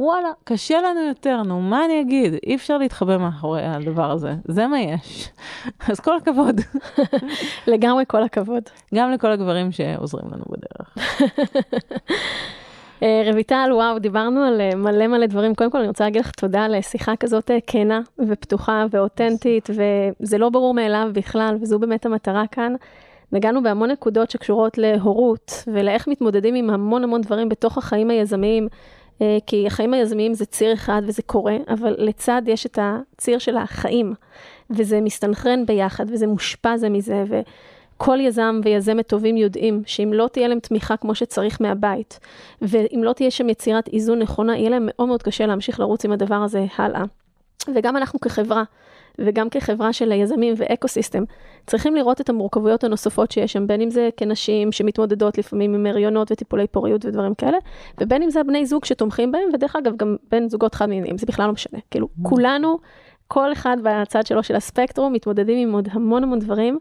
וואלה, 0.00 0.28
קשה 0.44 0.80
לנו 0.80 1.00
יותר, 1.08 1.42
נו, 1.42 1.60
מה 1.60 1.84
אני 1.84 2.00
אגיד? 2.00 2.34
אי 2.46 2.54
אפשר 2.54 2.78
להתחבא 2.78 3.16
מאחורי 3.16 3.62
הדבר 3.62 4.10
הזה, 4.10 4.34
זה 4.44 4.66
מה 4.66 4.80
יש. 4.80 5.30
אז 5.88 6.00
כל 6.00 6.16
הכבוד. 6.16 6.60
לגמרי 7.72 8.04
כל 8.08 8.22
הכבוד. 8.22 8.62
גם 8.94 9.10
לכל 9.10 9.32
הגברים 9.32 9.72
שעוזרים 9.72 10.26
לנו 10.32 10.44
בדרך. 10.48 10.96
אה, 13.02 13.30
רויטל, 13.32 13.70
וואו, 13.72 13.98
דיברנו 13.98 14.42
על 14.42 14.60
אה, 14.60 14.74
מלא 14.74 15.06
מלא 15.06 15.26
דברים. 15.26 15.54
קודם 15.54 15.70
כל, 15.70 15.78
אני 15.78 15.88
רוצה 15.88 16.04
להגיד 16.04 16.20
לך 16.20 16.30
תודה 16.30 16.64
על 16.64 16.80
שיחה 16.80 17.16
כזאת 17.16 17.50
כנה 17.66 18.00
ופתוחה 18.28 18.84
ואותנטית, 18.90 19.70
וזה 19.70 20.38
לא 20.38 20.48
ברור 20.48 20.74
מאליו 20.74 21.10
בכלל, 21.12 21.56
וזו 21.60 21.78
באמת 21.78 22.06
המטרה 22.06 22.46
כאן. 22.46 22.74
נגענו 23.32 23.62
בהמון 23.62 23.90
נקודות 23.90 24.30
שקשורות 24.30 24.78
להורות 24.78 25.64
ולאיך 25.66 26.08
מתמודדים 26.08 26.54
עם 26.54 26.70
המון 26.70 27.04
המון 27.04 27.20
דברים 27.20 27.48
בתוך 27.48 27.78
החיים 27.78 28.10
היזמיים, 28.10 28.68
אה, 29.22 29.38
כי 29.46 29.66
החיים 29.66 29.94
היזמיים 29.94 30.34
זה 30.34 30.46
ציר 30.46 30.72
אחד 30.72 31.02
וזה 31.06 31.22
קורה, 31.22 31.56
אבל 31.68 31.94
לצד 31.98 32.42
יש 32.46 32.66
את 32.66 32.78
הציר 32.82 33.38
של 33.38 33.56
החיים, 33.56 34.14
וזה 34.70 35.00
מסתנכרן 35.00 35.66
ביחד 35.66 36.04
וזה 36.08 36.26
מושפע 36.26 36.76
זה 36.76 36.88
מזה, 36.88 37.24
וכל 37.28 38.20
יזם 38.20 38.60
ויזמת 38.64 39.06
טובים 39.06 39.36
יודעים 39.36 39.82
שאם 39.86 40.12
לא 40.12 40.28
תהיה 40.32 40.48
להם 40.48 40.60
תמיכה 40.60 40.96
כמו 40.96 41.14
שצריך 41.14 41.60
מהבית, 41.60 42.20
ואם 42.62 43.00
לא 43.04 43.12
תהיה 43.12 43.30
שם 43.30 43.48
יצירת 43.48 43.88
איזון 43.88 44.18
נכונה, 44.18 44.56
יהיה 44.56 44.70
להם 44.70 44.86
מאוד 44.86 45.08
מאוד 45.08 45.22
קשה 45.22 45.46
להמשיך 45.46 45.80
לרוץ 45.80 46.04
עם 46.04 46.12
הדבר 46.12 46.34
הזה 46.34 46.64
הלאה. 46.76 47.02
וגם 47.74 47.96
אנחנו 47.96 48.20
כחברה, 48.20 48.62
וגם 49.26 49.50
כחברה 49.50 49.92
של 49.92 50.12
היזמים 50.12 50.54
ואקו-סיסטם, 50.56 51.24
צריכים 51.66 51.96
לראות 51.96 52.20
את 52.20 52.28
המורכבויות 52.28 52.84
הנוספות 52.84 53.30
שיש 53.30 53.52
שם, 53.52 53.66
בין 53.66 53.80
אם 53.80 53.90
זה 53.90 54.08
כנשים 54.16 54.72
שמתמודדות 54.72 55.38
לפעמים 55.38 55.74
עם 55.74 55.86
הריונות 55.86 56.32
וטיפולי 56.32 56.66
פוריות 56.66 57.04
ודברים 57.04 57.34
כאלה, 57.34 57.58
ובין 58.00 58.22
אם 58.22 58.30
זה 58.30 58.40
הבני 58.40 58.66
זוג 58.66 58.84
שתומכים 58.84 59.32
בהם, 59.32 59.48
ודרך 59.54 59.76
אגב, 59.76 59.96
גם 59.96 60.16
בין 60.30 60.48
זוגות 60.48 60.74
חד-מיניים, 60.74 61.18
זה 61.18 61.26
בכלל 61.26 61.46
לא 61.46 61.52
משנה. 61.52 61.78
כאילו, 61.90 62.06
mm. 62.06 62.28
כולנו, 62.28 62.78
כל 63.28 63.52
אחד 63.52 63.76
בצד 63.82 64.26
שלו 64.26 64.42
של 64.42 64.56
הספקטרום, 64.56 65.12
מתמודדים 65.12 65.68
עם 65.68 65.74
עוד 65.74 65.88
המון 65.92 66.22
המון 66.22 66.38
דברים, 66.38 66.78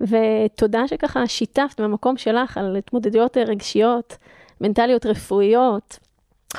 ותודה 0.00 0.88
שככה 0.88 1.26
שיתפת 1.26 1.80
מהמקום 1.80 2.16
שלך 2.16 2.58
על 2.58 2.76
התמודדויות 2.76 3.36
רגשיות, 3.36 4.16
מנטליות 4.60 5.06
רפואיות, 5.06 5.98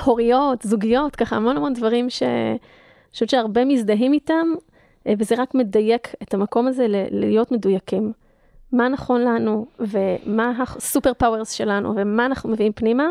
הורות, 0.04 0.62
זוגיות, 0.62 1.16
ככה 1.16 1.36
המון 1.36 1.56
המון 1.56 1.72
דברים 1.72 2.10
ש... 2.10 2.22
אני 2.22 3.18
חושבת 3.18 3.30
שהרבה 3.30 3.64
מזדהים 3.64 4.12
איתם, 4.12 4.46
וזה 5.18 5.34
רק 5.38 5.54
מדייק 5.54 6.14
את 6.22 6.34
המקום 6.34 6.66
הזה 6.66 6.86
להיות 7.10 7.52
מדויקים. 7.52 8.12
מה 8.72 8.88
נכון 8.88 9.20
לנו, 9.20 9.66
ומה 9.80 10.52
ה 10.62 10.70
super 10.70 11.12
powers 11.18 11.50
שלנו, 11.50 11.92
ומה 11.96 12.26
אנחנו 12.26 12.50
מביאים 12.50 12.72
פנימה, 12.72 13.04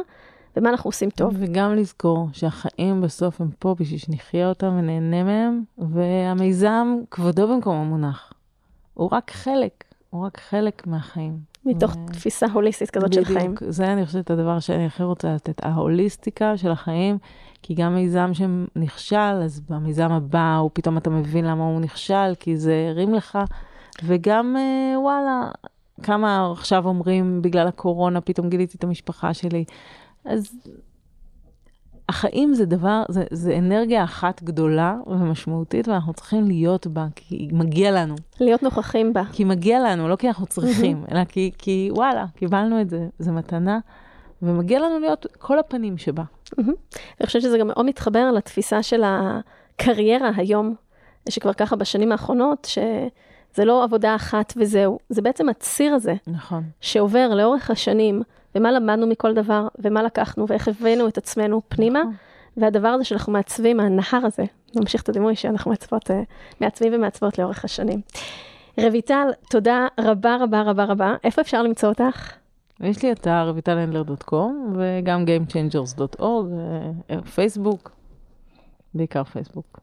ומה 0.58 0.70
אנחנו 0.70 0.88
עושים 0.88 1.10
טוב. 1.10 1.34
וגם 1.40 1.76
לזכור 1.76 2.28
שהחיים 2.34 3.02
בסוף 3.02 3.42
הם 3.42 3.50
פה 3.60 3.76
בשביל 3.80 4.00
שנחיה 4.00 4.50
אותם 4.50 4.68
ונהנה 4.68 5.24
מהם, 5.24 5.64
והמיזם, 5.78 6.98
כבודו 7.12 7.48
במקומו 7.48 7.76
מונח. 7.76 8.34
הוא 8.94 9.10
רק 9.12 9.32
חלק, 9.32 9.84
הוא 10.10 10.26
רק 10.26 10.40
חלק 10.40 10.88
מהחיים. 10.88 11.40
מתוך 11.66 11.96
ו... 11.96 12.12
תפיסה 12.12 12.46
הוליסטית 12.54 12.90
כזאת 12.90 13.10
בדיוק, 13.10 13.28
של 13.28 13.40
חיים. 13.40 13.56
זה 13.62 13.94
אני 13.94 14.06
חושבת 14.06 14.32
הדבר 14.32 14.60
שאני 14.60 14.86
הכי 14.86 15.04
רוצה 15.04 15.34
לתת, 15.34 15.66
ההוליסטיקה 15.66 16.58
של 16.58 16.72
החיים, 16.72 17.18
כי 17.68 17.74
גם 17.74 17.96
מיזם 17.96 18.32
שנכשל, 18.34 19.16
אז 19.16 19.62
במיזם 19.70 20.12
הבא, 20.12 20.58
הוא 20.58 20.70
פתאום 20.74 20.98
אתה 20.98 21.10
מבין 21.10 21.46
למה 21.46 21.64
הוא 21.64 21.82
נכשל, 21.82 22.34
כי 22.40 22.58
זה 22.58 22.88
הרים 22.90 23.14
לך, 23.14 23.40
וגם, 24.04 24.56
אה, 24.58 25.00
וואלה, 25.00 25.50
כמה 26.04 26.52
עכשיו 26.52 26.88
אומרים, 26.88 27.42
בגלל 27.42 27.68
הקורונה, 27.68 28.22
פתאום 28.22 28.50
גיליתי 28.50 28.78
את 28.78 28.84
המשפחה 28.84 29.34
שלי. 29.34 29.64
אז 30.26 30.52
החיים 32.10 32.54
זה 32.54 32.66
דבר, 32.66 33.04
זה, 33.10 33.24
זה 33.32 33.58
אנרגיה 33.58 34.04
אחת 34.04 34.44
גדולה 34.44 34.96
ומשמעותית, 35.08 35.88
ואנחנו 35.88 36.14
צריכים 36.14 36.48
להיות 36.48 36.88
בה, 36.88 37.08
כי 37.16 37.50
מגיע 37.52 37.92
לנו. 37.92 38.16
להיות 38.40 38.64
נוכחים 38.64 39.14
בה. 39.14 39.24
כי 39.32 39.44
מגיע 39.44 39.80
לנו, 39.80 40.08
לא 40.08 40.16
כי 40.16 40.28
אנחנו 40.28 40.46
צריכים, 40.46 41.04
אלא 41.12 41.24
כי, 41.24 41.52
כי 41.58 41.90
וואלה, 41.92 42.26
קיבלנו 42.36 42.82
את 42.82 42.90
זה, 42.90 43.08
זה 43.20 43.32
מתנה, 43.32 43.80
ומגיע 44.42 44.80
לנו 44.80 45.00
להיות 45.00 45.26
כל 45.40 45.60
הפנים 45.60 45.98
שבה. 45.98 46.24
אני 46.60 47.26
חושבת 47.26 47.42
שזה 47.42 47.58
גם 47.58 47.68
מאוד 47.68 47.86
מתחבר 47.86 48.32
לתפיסה 48.32 48.84
של 48.84 49.04
הקריירה 49.06 50.32
היום, 50.36 50.76
שכבר 51.30 51.54
ככה 51.54 51.76
בשנים 51.76 52.12
האחרונות, 52.12 52.68
שזה 52.72 53.66
לא 53.66 53.84
עבודה 53.84 54.16
אחת 54.16 54.54
וזהו, 54.58 55.00
זה 55.10 55.22
בעצם 55.22 55.50
הציר 55.50 55.94
הזה, 55.94 56.14
נכון. 56.28 56.64
שעובר 56.82 57.30
לאורך 57.36 57.72
השנים, 57.72 58.22
ומה 58.56 58.72
למדנו 58.72 59.08
מכל 59.08 59.34
דבר, 59.34 59.68
ומה 59.80 60.04
לקחנו, 60.04 60.46
ואיך 60.48 60.68
הבאנו 60.68 61.08
את 61.08 61.18
עצמנו 61.18 61.62
פנימה, 61.68 62.00
נכון. 62.00 62.14
והדבר 62.58 62.88
הזה 62.88 63.04
שאנחנו 63.04 63.34
מעצבים, 63.34 63.80
הנהר 63.80 64.26
הזה, 64.26 64.44
נמשיך 64.76 65.02
את 65.02 65.10
הדימוי 65.10 65.36
שאנחנו 65.36 65.72
מעצבות, 65.72 66.12
אה, 66.12 66.22
מעצבים 66.62 66.94
ומעצבות 66.94 67.40
לאורך 67.40 67.66
השנים. 67.66 68.02
רויטל, 68.78 69.28
תודה 69.50 69.88
רבה 70.00 70.38
רבה 70.42 70.62
רבה 70.62 70.84
רבה. 70.84 71.16
איפה 71.24 71.42
אפשר 71.42 71.62
למצוא 71.64 71.90
אותך? 71.90 72.34
יש 72.84 73.04
לי 73.04 73.12
אתר 73.12 73.54
vitalhandler.com 73.58 74.54
וגם 74.76 75.26
gamechangers.org, 75.26 76.22
אה, 77.10 77.22
פייסבוק, 77.22 77.92
בעיקר 78.94 79.24
פייסבוק. 79.24 79.80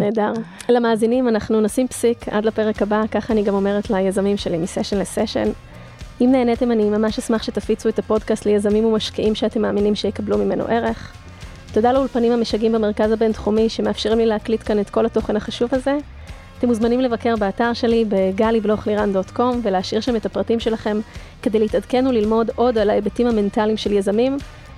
נהדר. 0.00 0.32
למאזינים, 0.68 1.28
אנחנו 1.28 1.60
נשים 1.60 1.88
פסיק 1.88 2.28
עד 2.28 2.44
לפרק 2.44 2.82
הבא, 2.82 3.06
ככה 3.10 3.32
אני 3.32 3.42
גם 3.42 3.54
אומרת 3.54 3.90
ליזמים 3.90 4.36
שלי 4.36 4.58
מסשן 4.58 4.98
לסשן. 4.98 5.48
אם 6.20 6.28
נהניתם, 6.32 6.72
אני 6.72 6.90
ממש 6.90 7.18
אשמח 7.18 7.42
שתפיצו 7.42 7.88
את 7.88 7.98
הפודקאסט 7.98 8.46
ליזמים 8.46 8.84
ומשקיעים 8.84 9.34
שאתם 9.34 9.62
מאמינים 9.62 9.94
שיקבלו 9.94 10.38
ממנו 10.38 10.64
ערך. 10.64 11.12
תודה 11.72 11.92
לאולפנים 11.92 12.32
המשגעים 12.32 12.72
במרכז 12.72 13.12
הבינתחומי 13.12 13.68
שמאפשרים 13.68 14.18
לי 14.18 14.26
להקליט 14.26 14.62
כאן 14.62 14.80
את 14.80 14.90
כל 14.90 15.06
התוכן 15.06 15.36
החשוב 15.36 15.74
הזה. 15.74 15.98
אתם 16.58 16.68
מוזמנים 16.68 17.00
לבקר 17.00 17.36
באתר 17.36 17.72
שלי 17.72 18.04
בגלי-בלוך-לירן.קום 18.08 19.60
ולהשאיר 19.62 20.00
שם 20.00 20.16
את 20.16 20.26
הפרטים 20.26 20.60
שלכם 20.60 20.98
כדי 21.42 21.58
להתעדכן 21.58 22.06
וללמוד 22.06 22.50
עוד 22.54 22.78
על 22.78 22.90
ההיבטים 22.90 23.26
המנטליים 23.26 23.76
של 23.76 23.92
יזמים, 23.92 24.36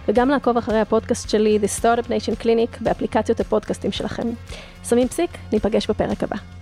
וגם 0.08 0.28
לעקוב 0.28 0.56
אחרי 0.56 0.80
הפודקאסט 0.80 1.30
שלי, 1.30 1.58
The 1.62 1.82
Startup 1.82 2.06
Nation 2.06 2.42
Clinic, 2.42 2.76
באפליקציות 2.80 3.40
הפודקאסטים 3.40 3.92
שלכם. 3.92 4.28
שמים 4.88 5.08
פסיק, 5.08 5.30
ניפגש 5.52 5.90
בפרק 5.90 6.22
הבא. 6.22 6.57